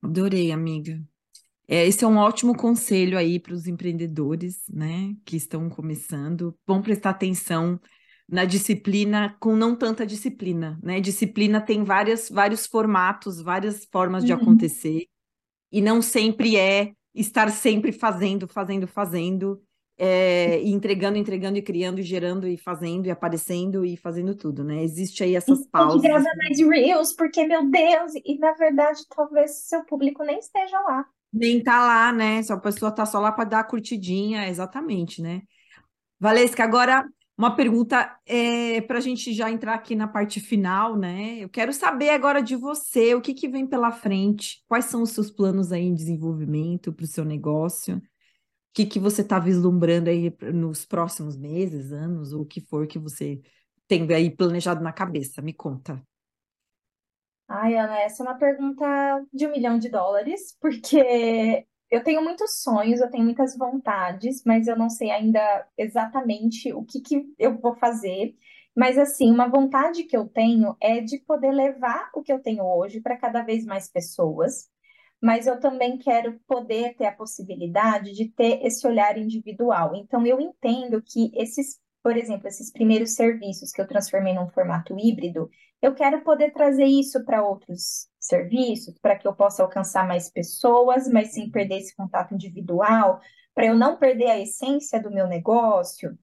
Adorei, 0.00 0.52
amiga. 0.52 1.02
É, 1.66 1.84
esse 1.86 2.04
é 2.04 2.06
um 2.06 2.18
ótimo 2.18 2.56
conselho 2.56 3.18
aí 3.18 3.40
para 3.40 3.54
os 3.54 3.66
empreendedores, 3.66 4.62
né, 4.68 5.16
que 5.24 5.36
estão 5.36 5.68
começando. 5.68 6.56
Vão 6.66 6.80
prestar 6.80 7.10
atenção 7.10 7.80
na 8.28 8.44
disciplina 8.44 9.36
com 9.40 9.56
não 9.56 9.74
tanta 9.74 10.06
disciplina, 10.06 10.78
né? 10.82 10.98
Disciplina 10.98 11.60
tem 11.60 11.84
várias, 11.84 12.30
vários 12.30 12.66
formatos, 12.66 13.40
várias 13.40 13.84
formas 13.86 14.24
de 14.24 14.32
uhum. 14.32 14.40
acontecer 14.40 15.08
e 15.74 15.82
não 15.82 16.00
sempre 16.00 16.56
é 16.56 16.92
estar 17.12 17.50
sempre 17.50 17.90
fazendo, 17.90 18.46
fazendo, 18.46 18.86
fazendo, 18.86 19.60
é, 19.98 20.60
e 20.62 20.70
entregando, 20.70 21.18
entregando 21.18 21.58
e 21.58 21.62
criando, 21.62 21.98
e 21.98 22.02
gerando 22.04 22.46
e 22.46 22.56
fazendo 22.56 23.06
e 23.06 23.10
aparecendo 23.10 23.84
e 23.84 23.96
fazendo 23.96 24.36
tudo, 24.36 24.62
né? 24.62 24.84
Existe 24.84 25.24
aí 25.24 25.34
essas 25.34 25.66
pausas. 25.66 26.00
Tem 26.00 26.02
que 26.02 26.08
gravar 26.16 26.36
mais 26.36 26.60
reels, 26.60 27.12
porque, 27.12 27.44
meu 27.44 27.68
Deus, 27.68 28.12
e 28.24 28.38
na 28.38 28.52
verdade 28.52 29.02
talvez 29.08 29.66
seu 29.66 29.84
público 29.84 30.22
nem 30.22 30.38
esteja 30.38 30.78
lá. 30.78 31.04
Nem 31.32 31.60
tá 31.60 31.84
lá, 31.84 32.12
né? 32.12 32.40
Se 32.40 32.52
a 32.52 32.56
pessoa 32.56 32.92
tá 32.92 33.04
só 33.04 33.18
lá 33.18 33.32
para 33.32 33.42
dar 33.42 33.60
a 33.60 33.64
curtidinha, 33.64 34.48
exatamente, 34.48 35.20
né? 35.20 35.42
Valesca, 36.20 36.62
agora 36.62 37.04
uma 37.36 37.54
pergunta 37.56 38.16
é, 38.24 38.80
para 38.82 38.98
a 38.98 39.00
gente 39.00 39.32
já 39.32 39.50
entrar 39.50 39.74
aqui 39.74 39.96
na 39.96 40.06
parte 40.06 40.40
final, 40.40 40.96
né? 40.96 41.38
Eu 41.38 41.48
quero 41.48 41.72
saber 41.72 42.10
agora 42.10 42.40
de 42.40 42.54
você, 42.54 43.14
o 43.14 43.20
que, 43.20 43.34
que 43.34 43.48
vem 43.48 43.66
pela 43.66 43.90
frente, 43.90 44.62
quais 44.68 44.84
são 44.84 45.02
os 45.02 45.10
seus 45.10 45.30
planos 45.30 45.72
aí 45.72 45.82
em 45.82 45.94
desenvolvimento 45.94 46.92
para 46.92 47.04
o 47.04 47.08
seu 47.08 47.24
negócio, 47.24 47.96
o 47.96 48.02
que, 48.72 48.86
que 48.86 49.00
você 49.00 49.22
está 49.22 49.38
vislumbrando 49.38 50.10
aí 50.10 50.32
nos 50.52 50.84
próximos 50.84 51.36
meses, 51.36 51.92
anos, 51.92 52.32
ou 52.32 52.42
o 52.42 52.46
que 52.46 52.60
for 52.60 52.86
que 52.86 52.98
você 52.98 53.40
tem 53.88 54.10
aí 54.12 54.30
planejado 54.30 54.82
na 54.82 54.92
cabeça, 54.92 55.42
me 55.42 55.52
conta. 55.52 56.00
Ai, 57.48 57.76
Ana, 57.76 58.00
essa 58.00 58.22
é 58.22 58.26
uma 58.26 58.38
pergunta 58.38 58.86
de 59.32 59.46
um 59.46 59.50
milhão 59.50 59.78
de 59.78 59.88
dólares, 59.88 60.56
porque 60.60 61.66
eu 61.94 62.02
tenho 62.02 62.22
muitos 62.22 62.60
sonhos, 62.60 63.00
eu 63.00 63.08
tenho 63.08 63.24
muitas 63.24 63.56
vontades, 63.56 64.42
mas 64.44 64.66
eu 64.66 64.76
não 64.76 64.90
sei 64.90 65.10
ainda 65.12 65.40
exatamente 65.78 66.72
o 66.72 66.84
que, 66.84 67.00
que 67.00 67.24
eu 67.38 67.56
vou 67.60 67.76
fazer. 67.76 68.34
Mas, 68.76 68.98
assim, 68.98 69.30
uma 69.30 69.48
vontade 69.48 70.02
que 70.02 70.16
eu 70.16 70.26
tenho 70.28 70.76
é 70.80 71.00
de 71.00 71.18
poder 71.20 71.52
levar 71.52 72.10
o 72.12 72.20
que 72.20 72.32
eu 72.32 72.40
tenho 72.40 72.64
hoje 72.64 73.00
para 73.00 73.16
cada 73.16 73.42
vez 73.42 73.64
mais 73.64 73.88
pessoas. 73.88 74.68
Mas 75.22 75.46
eu 75.46 75.60
também 75.60 75.96
quero 75.96 76.40
poder 76.48 76.96
ter 76.96 77.06
a 77.06 77.12
possibilidade 77.12 78.12
de 78.12 78.28
ter 78.28 78.66
esse 78.66 78.84
olhar 78.86 79.16
individual. 79.16 79.94
Então, 79.94 80.26
eu 80.26 80.40
entendo 80.40 81.00
que 81.00 81.30
esses, 81.36 81.78
por 82.02 82.16
exemplo, 82.16 82.48
esses 82.48 82.72
primeiros 82.72 83.14
serviços 83.14 83.70
que 83.70 83.80
eu 83.80 83.86
transformei 83.86 84.34
num 84.34 84.48
formato 84.48 84.98
híbrido, 84.98 85.48
eu 85.80 85.94
quero 85.94 86.22
poder 86.24 86.52
trazer 86.52 86.86
isso 86.86 87.24
para 87.24 87.46
outros 87.46 88.08
serviços, 88.26 88.98
para 88.98 89.16
que 89.16 89.26
eu 89.26 89.34
possa 89.34 89.62
alcançar 89.62 90.06
mais 90.06 90.30
pessoas, 90.30 91.08
mas 91.08 91.32
sem 91.32 91.50
perder 91.50 91.78
esse 91.78 91.94
contato 91.94 92.34
individual, 92.34 93.20
para 93.54 93.66
eu 93.66 93.74
não 93.74 93.96
perder 93.96 94.30
a 94.30 94.40
essência 94.40 95.00
do 95.00 95.10
meu 95.10 95.26
negócio. 95.26 96.16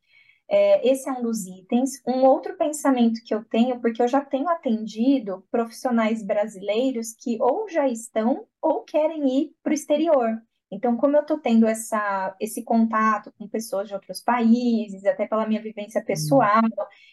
É, 0.49 0.85
esse 0.85 1.07
é 1.09 1.13
um 1.13 1.21
dos 1.21 1.45
itens. 1.45 2.01
Um 2.05 2.25
outro 2.25 2.57
pensamento 2.57 3.21
que 3.25 3.33
eu 3.33 3.43
tenho, 3.45 3.79
porque 3.79 4.01
eu 4.01 4.07
já 4.07 4.19
tenho 4.19 4.49
atendido 4.49 5.45
profissionais 5.49 6.21
brasileiros 6.21 7.13
que 7.13 7.37
ou 7.41 7.69
já 7.69 7.87
estão 7.87 8.45
ou 8.61 8.83
querem 8.83 9.43
ir 9.43 9.55
para 9.63 9.71
o 9.71 9.73
exterior. 9.73 10.41
Então, 10.71 10.95
como 10.95 11.17
eu 11.17 11.21
estou 11.21 11.37
tendo 11.37 11.67
essa, 11.67 12.33
esse 12.39 12.63
contato 12.63 13.29
com 13.37 13.45
pessoas 13.45 13.89
de 13.89 13.93
outros 13.93 14.21
países, 14.21 15.05
até 15.05 15.27
pela 15.27 15.45
minha 15.45 15.61
vivência 15.61 15.99
uhum. 15.99 16.05
pessoal, 16.05 16.61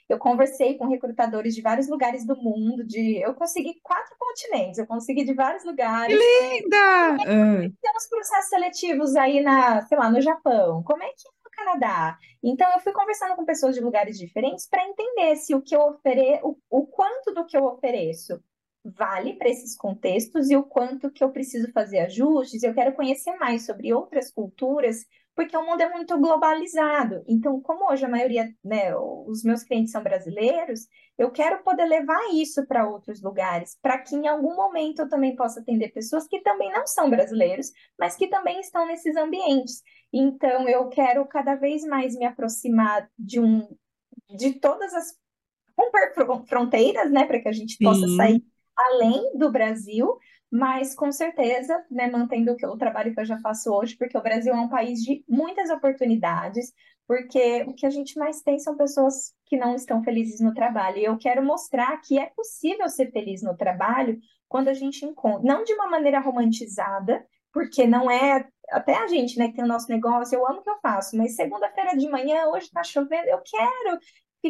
eu 0.09 0.17
conversei 0.17 0.79
com 0.79 0.87
recrutadores 0.87 1.57
de 1.57 1.61
vários 1.61 1.89
lugares 1.89 2.25
do 2.25 2.37
mundo, 2.37 2.85
de 2.87 3.21
eu 3.21 3.35
consegui 3.35 3.81
quatro 3.83 4.15
continentes, 4.17 4.79
eu 4.79 4.87
consegui 4.87 5.25
de 5.25 5.35
vários 5.35 5.65
lugares. 5.65 6.17
Que 6.17 6.61
linda! 6.61 7.17
É 7.23 7.69
tem 7.69 7.97
os 7.97 8.09
processos 8.09 8.49
seletivos 8.49 9.17
aí 9.17 9.41
na, 9.41 9.85
sei 9.87 9.99
lá, 9.99 10.09
no 10.09 10.21
Japão. 10.21 10.83
Como 10.85 11.03
é 11.03 11.09
que 11.09 11.27
é 11.27 11.31
no 11.45 11.51
Canadá? 11.51 12.17
Então, 12.41 12.71
eu 12.73 12.79
fui 12.79 12.93
conversando 12.93 13.35
com 13.35 13.45
pessoas 13.45 13.75
de 13.75 13.81
lugares 13.81 14.17
diferentes 14.17 14.69
para 14.69 14.87
entender 14.87 15.35
se 15.35 15.53
o 15.57 15.61
que 15.61 15.75
eu 15.75 15.81
ofereço, 15.81 16.47
o, 16.47 16.57
o 16.71 16.87
quanto 16.87 17.35
do 17.35 17.45
que 17.45 17.57
eu 17.57 17.65
ofereço 17.65 18.41
vale 18.97 19.35
para 19.35 19.49
esses 19.49 19.77
contextos 19.77 20.51
e 20.51 20.57
o 20.57 20.63
quanto 20.63 21.11
que 21.11 21.23
eu 21.23 21.31
preciso 21.31 21.71
fazer 21.73 22.01
ajustes. 22.01 22.63
Eu 22.63 22.75
quero 22.75 22.95
conhecer 22.95 23.37
mais 23.37 23.67
sobre 23.67 23.93
outras 23.93 24.31
culturas, 24.31 25.05
porque 25.35 25.57
o 25.57 25.65
mundo 25.65 25.81
é 25.81 25.89
muito 25.91 26.19
globalizado. 26.19 27.23
Então, 27.29 27.61
como 27.61 27.91
hoje 27.91 28.05
a 28.05 28.09
maioria, 28.09 28.53
né, 28.65 28.95
os 28.97 29.45
meus 29.45 29.63
clientes 29.63 29.93
são 29.93 30.03
brasileiros, 30.03 30.81
eu 31.17 31.31
quero 31.31 31.63
poder 31.63 31.85
levar 31.85 32.21
isso 32.33 32.67
para 32.67 32.89
outros 32.89 33.23
lugares, 33.23 33.79
para 33.81 33.99
que 33.99 34.17
em 34.17 34.27
algum 34.27 34.57
momento 34.57 35.03
eu 35.03 35.09
também 35.09 35.37
possa 35.37 35.61
atender 35.61 35.93
pessoas 35.93 36.27
que 36.27 36.41
também 36.41 36.73
não 36.73 36.87
são 36.87 37.09
brasileiros, 37.09 37.71
mas 37.99 38.17
que 38.17 38.29
também 38.29 38.61
estão 38.61 38.87
nesses 38.87 39.17
ambientes. 39.17 39.83
Então, 40.13 40.69
eu 40.69 40.89
quero 40.89 41.25
cada 41.27 41.55
vez 41.55 41.85
mais 41.85 42.17
me 42.17 42.25
aproximar 42.25 43.09
de 43.19 43.41
um 43.41 43.69
de 44.37 44.55
todas 44.55 44.93
as 44.93 45.17
romper 45.79 46.13
fronteiras, 46.47 47.11
né, 47.11 47.25
para 47.25 47.41
que 47.41 47.49
a 47.49 47.53
gente 47.53 47.77
Sim. 47.77 47.85
possa 47.85 48.09
sair 48.09 48.43
além 48.79 49.37
do 49.37 49.51
Brasil, 49.51 50.17
mas 50.51 50.95
com 50.95 51.13
certeza, 51.13 51.85
né, 51.91 52.11
mantendo 52.11 52.53
o 52.53 52.79
trabalho 52.79 53.13
que 53.13 53.21
eu 53.21 53.25
já 53.25 53.39
faço 53.41 53.71
hoje, 53.73 53.97
porque 53.97 54.17
o 54.17 54.23
Brasil 54.23 54.55
é 54.55 54.61
um 54.61 54.69
país 54.69 55.01
de 55.01 55.25
muitas 55.29 55.69
oportunidades, 55.71 56.73
porque 57.07 57.65
o 57.67 57.75
que 57.75 57.87
a 57.87 57.91
gente 57.91 58.19
mais 58.19 58.43
tem 58.43 58.59
são 58.59 58.77
pessoas 58.77 59.35
que 59.47 59.57
não 59.57 59.75
estão 59.75 60.03
felizes 60.03 60.41
no 60.41 60.55
trabalho. 60.55 60.99
E 60.99 61.05
eu 61.05 61.19
quero 61.19 61.43
mostrar 61.45 61.99
que 62.03 62.19
é 62.19 62.27
possível 62.27 62.89
ser 62.89 63.11
feliz 63.11 63.43
no 63.43 63.57
trabalho 63.57 64.19
quando 64.49 64.69
a 64.69 64.75
gente 64.75 65.05
encontra, 65.05 65.43
não 65.43 65.65
de 65.65 65.75
uma 65.75 65.89
maneira 65.89 66.21
romantizada, 66.21 67.25
porque 67.53 67.87
não 67.87 68.11
é 68.11 68.47
até 68.71 68.97
a 68.97 69.07
gente, 69.07 69.39
né, 69.39 69.49
que 69.49 69.55
tem 69.55 69.65
o 69.65 69.69
nosso 69.69 69.89
negócio, 69.89 70.37
eu 70.37 70.47
amo 70.47 70.61
o 70.61 70.63
que 70.63 70.71
eu 70.71 70.79
faço, 70.81 71.17
mas 71.17 71.35
segunda-feira 71.35 71.97
de 71.97 72.09
manhã, 72.09 72.47
hoje 72.49 72.71
tá 72.71 72.83
chovendo, 72.83 73.27
eu 73.29 73.41
quero 73.43 73.99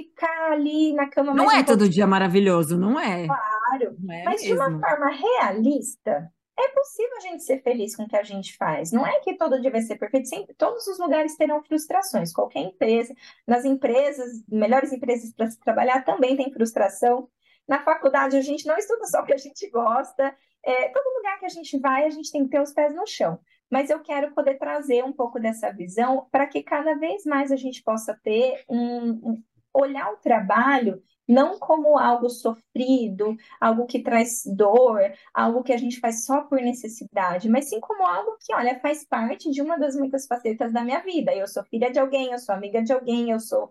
ficar 0.03 0.53
ali 0.53 0.93
na 0.93 1.09
cama 1.09 1.35
Não 1.35 1.51
é 1.51 1.63
todo 1.63 1.89
dia 1.89 2.07
maravilhoso, 2.07 2.79
não 2.79 2.99
é? 2.99 3.27
Claro, 3.27 3.97
é 4.11 4.25
mas 4.25 4.43
mesmo. 4.43 4.47
de 4.47 4.53
uma 4.55 4.81
forma 4.81 5.11
realista, 5.11 6.31
é 6.59 6.69
possível 6.71 7.17
a 7.17 7.21
gente 7.21 7.45
ser 7.45 7.63
feliz 7.63 7.95
com 7.95 8.03
o 8.03 8.09
que 8.09 8.17
a 8.17 8.23
gente 8.25 8.57
faz. 8.57 8.91
Não 8.91 9.07
é 9.07 9.21
que 9.21 9.37
todo 9.37 9.61
dia 9.61 9.71
vai 9.71 9.81
ser 9.81 9.97
perfeito, 9.97 10.29
sempre, 10.29 10.55
todos 10.55 10.87
os 10.89 10.99
lugares 10.99 11.37
terão 11.37 11.63
frustrações. 11.63 12.33
Qualquer 12.33 12.61
empresa, 12.61 13.15
nas 13.47 13.65
empresas, 13.65 14.43
melhores 14.49 14.93
empresas 14.93 15.33
para 15.33 15.49
se 15.49 15.59
trabalhar 15.61 16.05
também 16.05 16.37
tem 16.37 16.53
frustração. 16.53 17.29
Na 17.67 17.81
faculdade 17.85 18.37
a 18.37 18.41
gente 18.41 18.67
não 18.67 18.77
estuda 18.77 19.05
só 19.07 19.21
o 19.21 19.25
que 19.25 19.35
a 19.35 19.39
gente 19.39 19.71
gosta. 19.71 20.35
É, 20.65 20.89
todo 20.89 21.17
lugar 21.17 21.39
que 21.39 21.47
a 21.47 21.51
gente 21.51 21.79
vai, 21.79 22.05
a 22.05 22.11
gente 22.11 22.33
tem 22.33 22.45
que 22.45 22.51
ter 22.51 22.61
os 22.61 22.73
pés 22.73 22.93
no 22.93 23.07
chão. 23.07 23.39
Mas 23.71 23.91
eu 23.91 24.01
quero 24.01 24.35
poder 24.35 24.59
trazer 24.59 25.05
um 25.05 25.13
pouco 25.13 25.39
dessa 25.39 25.71
visão 25.71 26.27
para 26.33 26.47
que 26.47 26.63
cada 26.63 26.95
vez 26.95 27.25
mais 27.25 27.53
a 27.53 27.57
gente 27.57 27.83
possa 27.83 28.19
ter 28.25 28.65
um, 28.69 29.11
um 29.11 29.43
olhar 29.73 30.13
o 30.13 30.17
trabalho 30.17 31.03
não 31.29 31.59
como 31.59 31.99
algo 31.99 32.31
sofrido, 32.31 33.37
algo 33.61 33.87
que 33.87 34.03
traz 34.03 34.43
dor, 34.47 34.99
algo 35.35 35.63
que 35.63 35.75
a 35.75 35.77
gente 35.77 36.01
faz 36.01 36.25
só 36.25 36.43
por 36.45 36.59
necessidade, 36.59 37.51
mas 37.51 37.69
sim 37.69 37.79
como 37.81 38.03
algo 38.07 38.37
que, 38.41 38.55
olha, 38.55 38.81
faz 38.81 39.05
parte 39.05 39.51
de 39.51 39.61
uma 39.61 39.79
das 39.79 39.95
muitas 39.95 40.27
facetas 40.27 40.73
da 40.73 40.83
minha 40.83 41.01
vida. 41.01 41.35
Eu 41.35 41.47
sou 41.47 41.63
filha 41.65 41.93
de 41.93 41.99
alguém, 41.99 42.33
eu 42.33 42.39
sou 42.39 42.55
amiga 42.55 42.83
de 42.83 42.95
alguém, 42.95 43.31
eu 43.31 43.41
sou 43.41 43.71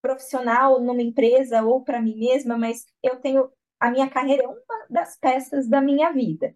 profissional 0.00 0.80
numa 0.80 1.02
empresa 1.02 1.62
ou 1.62 1.82
para 1.82 2.00
mim 2.00 2.16
mesma, 2.16 2.56
mas 2.56 2.86
eu 3.02 3.16
tenho 3.16 3.50
a 3.80 3.90
minha 3.90 4.08
carreira 4.08 4.44
é 4.44 4.46
uma 4.46 4.86
das 4.88 5.18
peças 5.18 5.68
da 5.68 5.80
minha 5.80 6.12
vida. 6.12 6.54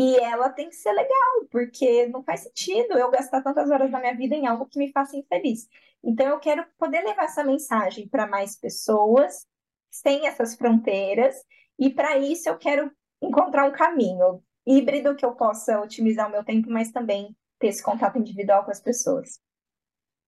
E 0.00 0.16
ela 0.16 0.48
tem 0.48 0.70
que 0.70 0.76
ser 0.76 0.92
legal, 0.92 1.46
porque 1.50 2.06
não 2.06 2.24
faz 2.24 2.40
sentido 2.40 2.96
eu 2.96 3.10
gastar 3.10 3.42
tantas 3.42 3.70
horas 3.70 3.90
da 3.90 4.00
minha 4.00 4.16
vida 4.16 4.34
em 4.34 4.46
algo 4.46 4.64
que 4.64 4.78
me 4.78 4.90
faça 4.90 5.14
infeliz. 5.14 5.68
Então, 6.02 6.26
eu 6.26 6.38
quero 6.38 6.64
poder 6.78 7.02
levar 7.02 7.24
essa 7.24 7.44
mensagem 7.44 8.08
para 8.08 8.26
mais 8.26 8.58
pessoas, 8.58 9.46
sem 9.90 10.26
essas 10.26 10.54
fronteiras, 10.54 11.36
e 11.78 11.90
para 11.90 12.16
isso 12.16 12.48
eu 12.48 12.56
quero 12.56 12.90
encontrar 13.20 13.68
um 13.68 13.72
caminho 13.72 14.42
híbrido 14.66 15.14
que 15.14 15.24
eu 15.26 15.34
possa 15.34 15.78
otimizar 15.82 16.28
o 16.28 16.32
meu 16.32 16.42
tempo, 16.42 16.70
mas 16.70 16.90
também 16.90 17.36
ter 17.58 17.66
esse 17.66 17.82
contato 17.82 18.18
individual 18.18 18.64
com 18.64 18.70
as 18.70 18.80
pessoas. 18.80 19.38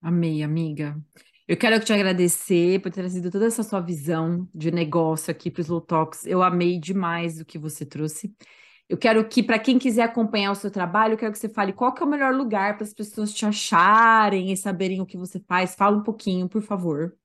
Amei, 0.02 0.42
amiga. 0.42 1.00
Eu 1.48 1.56
quero 1.56 1.82
te 1.82 1.94
agradecer 1.94 2.78
por 2.82 2.92
ter 2.92 3.00
trazido 3.00 3.30
toda 3.30 3.46
essa 3.46 3.62
sua 3.62 3.80
visão 3.80 4.46
de 4.54 4.70
negócio 4.70 5.30
aqui 5.30 5.50
para 5.50 5.62
os 5.62 5.66
Slow 5.66 5.80
Talks. 5.80 6.26
Eu 6.26 6.42
amei 6.42 6.78
demais 6.78 7.40
o 7.40 7.44
que 7.46 7.58
você 7.58 7.86
trouxe. 7.86 8.34
Eu 8.92 8.98
quero 8.98 9.26
que, 9.26 9.42
para 9.42 9.58
quem 9.58 9.78
quiser 9.78 10.02
acompanhar 10.02 10.52
o 10.52 10.54
seu 10.54 10.70
trabalho, 10.70 11.14
eu 11.14 11.16
quero 11.16 11.32
que 11.32 11.38
você 11.38 11.48
fale 11.48 11.72
qual 11.72 11.94
é 11.98 12.04
o 12.04 12.06
melhor 12.06 12.34
lugar 12.34 12.76
para 12.76 12.84
as 12.84 12.92
pessoas 12.92 13.32
te 13.32 13.46
acharem 13.46 14.52
e 14.52 14.56
saberem 14.56 15.00
o 15.00 15.06
que 15.06 15.16
você 15.16 15.40
faz. 15.40 15.74
Fala 15.74 15.96
um 15.96 16.02
pouquinho, 16.02 16.46
por 16.46 16.60
favor. 16.60 17.16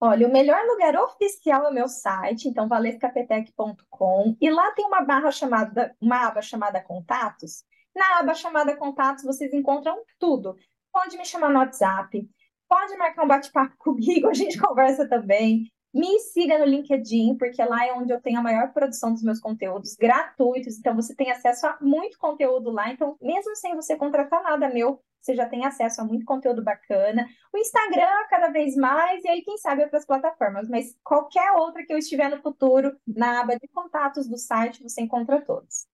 Olha, 0.00 0.26
o 0.26 0.32
melhor 0.32 0.64
lugar 0.64 0.96
oficial 0.96 1.66
é 1.66 1.68
o 1.68 1.74
meu 1.74 1.88
site, 1.88 2.48
então 2.48 2.66
valescapetec.com, 2.68 4.34
e 4.40 4.50
lá 4.50 4.70
tem 4.70 4.86
uma 4.86 5.02
barra 5.02 5.30
chamada, 5.30 5.94
uma 6.00 6.26
aba 6.26 6.40
chamada 6.40 6.82
Contatos. 6.82 7.64
Na 7.94 8.20
aba 8.20 8.32
chamada 8.32 8.74
Contatos, 8.74 9.24
vocês 9.24 9.52
encontram 9.52 10.02
tudo. 10.18 10.56
Pode 10.90 11.18
me 11.18 11.26
chamar 11.26 11.50
no 11.50 11.58
WhatsApp, 11.58 12.26
pode 12.66 12.96
marcar 12.96 13.24
um 13.24 13.28
bate-papo 13.28 13.76
comigo, 13.76 14.28
a 14.28 14.32
gente 14.32 14.58
conversa 14.58 15.06
também. 15.06 15.70
Me 15.94 16.18
siga 16.18 16.58
no 16.58 16.64
LinkedIn, 16.64 17.36
porque 17.36 17.62
lá 17.64 17.86
é 17.86 17.92
onde 17.92 18.12
eu 18.12 18.20
tenho 18.20 18.40
a 18.40 18.42
maior 18.42 18.72
produção 18.72 19.12
dos 19.12 19.22
meus 19.22 19.38
conteúdos 19.38 19.94
gratuitos. 19.94 20.76
Então, 20.76 20.96
você 20.96 21.14
tem 21.14 21.30
acesso 21.30 21.66
a 21.68 21.78
muito 21.80 22.18
conteúdo 22.18 22.72
lá. 22.72 22.90
Então, 22.90 23.16
mesmo 23.22 23.54
sem 23.54 23.76
você 23.76 23.96
contratar 23.96 24.42
nada 24.42 24.68
meu, 24.68 25.00
você 25.20 25.36
já 25.36 25.46
tem 25.48 25.64
acesso 25.64 26.00
a 26.00 26.04
muito 26.04 26.24
conteúdo 26.24 26.64
bacana. 26.64 27.28
O 27.52 27.56
Instagram, 27.56 28.26
cada 28.28 28.48
vez 28.48 28.74
mais, 28.74 29.22
e 29.24 29.28
aí, 29.28 29.42
quem 29.42 29.56
sabe, 29.56 29.84
outras 29.84 30.04
plataformas. 30.04 30.68
Mas 30.68 30.96
qualquer 31.04 31.52
outra 31.52 31.86
que 31.86 31.92
eu 31.92 31.98
estiver 31.98 32.28
no 32.28 32.42
futuro, 32.42 32.96
na 33.06 33.40
aba 33.40 33.54
de 33.56 33.68
contatos 33.68 34.28
do 34.28 34.36
site, 34.36 34.82
você 34.82 35.00
encontra 35.00 35.40
todos. 35.40 35.86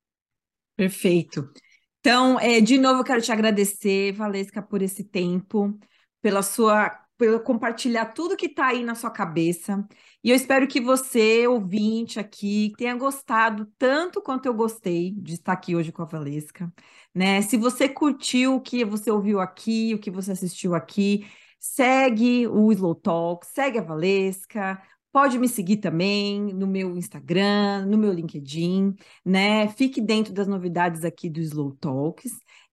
Perfeito. 0.77 1.53
Então, 2.01 2.41
é, 2.41 2.59
de 2.63 2.79
novo, 2.79 3.01
eu 3.01 3.05
quero 3.05 3.21
te 3.21 3.31
agradecer, 3.31 4.13
Valesca, 4.13 4.63
por 4.63 4.81
esse 4.81 5.05
tempo, 5.05 5.79
pela 6.23 6.43
sua 6.43 6.91
por 7.21 7.43
compartilhar 7.43 8.07
tudo 8.07 8.37
que 8.37 8.47
está 8.47 8.69
aí 8.69 8.83
na 8.83 8.95
sua 8.95 9.11
cabeça. 9.11 9.87
E 10.25 10.31
eu 10.31 10.37
espero 10.37 10.67
que 10.67 10.81
você, 10.81 11.47
ouvinte 11.47 12.19
aqui, 12.19 12.73
tenha 12.79 12.95
gostado 12.97 13.67
tanto 13.79 14.23
quanto 14.23 14.47
eu 14.47 14.55
gostei 14.55 15.13
de 15.13 15.35
estar 15.35 15.53
aqui 15.53 15.77
hoje 15.77 15.93
com 15.93 16.01
a 16.03 16.07
Valesca. 16.07 16.73
Né? 17.15 17.43
Se 17.43 17.59
você 17.59 17.89
curtiu 17.89 18.57
o 18.57 18.61
que 18.61 18.85
você 18.85 19.11
ouviu 19.11 19.39
aqui, 19.39 19.93
o 19.95 19.99
que 19.99 20.11
você 20.11 20.33
assistiu 20.33 20.75
aqui, 20.75 21.27
segue 21.59 22.47
o 22.49 22.73
Slow 22.73 22.95
Talk, 22.95 23.47
segue 23.47 23.79
a 23.79 23.83
Valesca, 23.83 24.81
Pode 25.13 25.41
me 25.41 25.49
seguir 25.49 25.79
também 25.79 26.55
no 26.55 26.69
meu 26.69 26.97
Instagram, 26.97 27.85
no 27.87 27.99
meu 27.99 28.13
LinkedIn, 28.13 28.95
né? 29.25 29.67
Fique 29.67 30.01
dentro 30.01 30.33
das 30.33 30.47
novidades 30.47 31.05
aqui 31.05 31.29
do 31.29 31.41
Slow 31.41 31.73
Talks. 31.81 32.31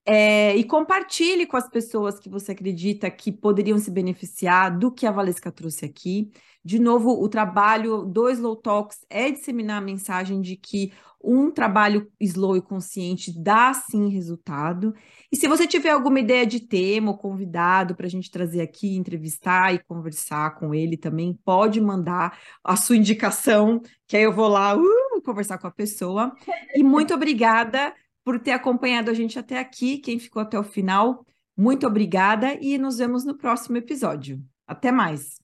É, 0.10 0.56
e 0.56 0.64
compartilhe 0.64 1.46
com 1.46 1.58
as 1.58 1.70
pessoas 1.70 2.18
que 2.18 2.30
você 2.30 2.54
acredita 2.54 3.12
que 3.12 3.30
poderiam 3.30 3.78
se 3.78 3.92
beneficiar 3.92 4.78
do 4.78 4.90
que 4.90 5.06
a 5.06 5.12
Valesca 5.12 5.52
trouxe 5.52 5.84
aqui. 5.84 6.32
De 6.64 6.80
novo, 6.80 7.22
o 7.22 7.28
trabalho 7.28 8.06
do 8.06 8.30
Slow 8.30 8.56
Talks 8.56 9.06
é 9.10 9.30
disseminar 9.30 9.80
a 9.80 9.86
mensagem 9.86 10.40
de 10.40 10.56
que 10.56 10.94
um 11.22 11.52
trabalho 11.52 12.10
slow 12.22 12.56
e 12.56 12.62
consciente 12.62 13.38
dá 13.38 13.74
sim 13.74 14.08
resultado. 14.08 14.94
E 15.30 15.36
se 15.36 15.46
você 15.46 15.68
tiver 15.68 15.90
alguma 15.90 16.22
ideia 16.22 16.46
de 16.46 16.62
tema 16.62 17.12
ou 17.12 17.18
convidado 17.18 17.94
para 17.94 18.06
a 18.06 18.10
gente 18.10 18.32
trazer 18.32 18.62
aqui, 18.62 18.96
entrevistar 18.96 19.74
e 19.74 19.84
conversar 19.84 20.56
com 20.56 20.74
ele 20.74 20.96
também, 20.96 21.38
pode 21.44 21.82
mandar 21.82 22.40
a 22.64 22.78
sua 22.78 22.96
indicação, 22.96 23.82
que 24.08 24.16
aí 24.16 24.24
eu 24.24 24.32
vou 24.32 24.48
lá 24.48 24.74
uh, 24.74 25.22
conversar 25.22 25.58
com 25.58 25.68
a 25.68 25.72
pessoa. 25.72 26.34
E 26.74 26.82
muito 26.82 27.12
obrigada 27.16 27.94
por 28.28 28.38
ter 28.42 28.52
acompanhado 28.52 29.10
a 29.10 29.14
gente 29.14 29.40
até 29.40 29.58
aqui. 29.58 30.00
Quem 30.00 30.20
ficou 30.20 30.42
até 30.42 30.60
o 30.60 30.64
final, 30.64 31.26
muito 31.56 31.88
obrigada 31.88 32.56
e 32.56 32.78
nos 32.78 32.98
vemos 32.98 33.24
no 33.24 33.38
próximo 33.38 33.78
episódio. 33.78 34.44
Até 34.68 34.92
mais. 34.92 35.40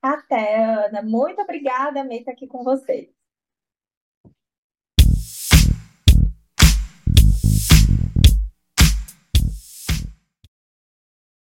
Até, 0.00 0.62
Ana. 0.62 1.02
Muito 1.02 1.42
obrigada, 1.42 2.02
Amei, 2.02 2.20
estar 2.20 2.30
aqui 2.30 2.46
com 2.46 2.62
vocês. 2.62 3.08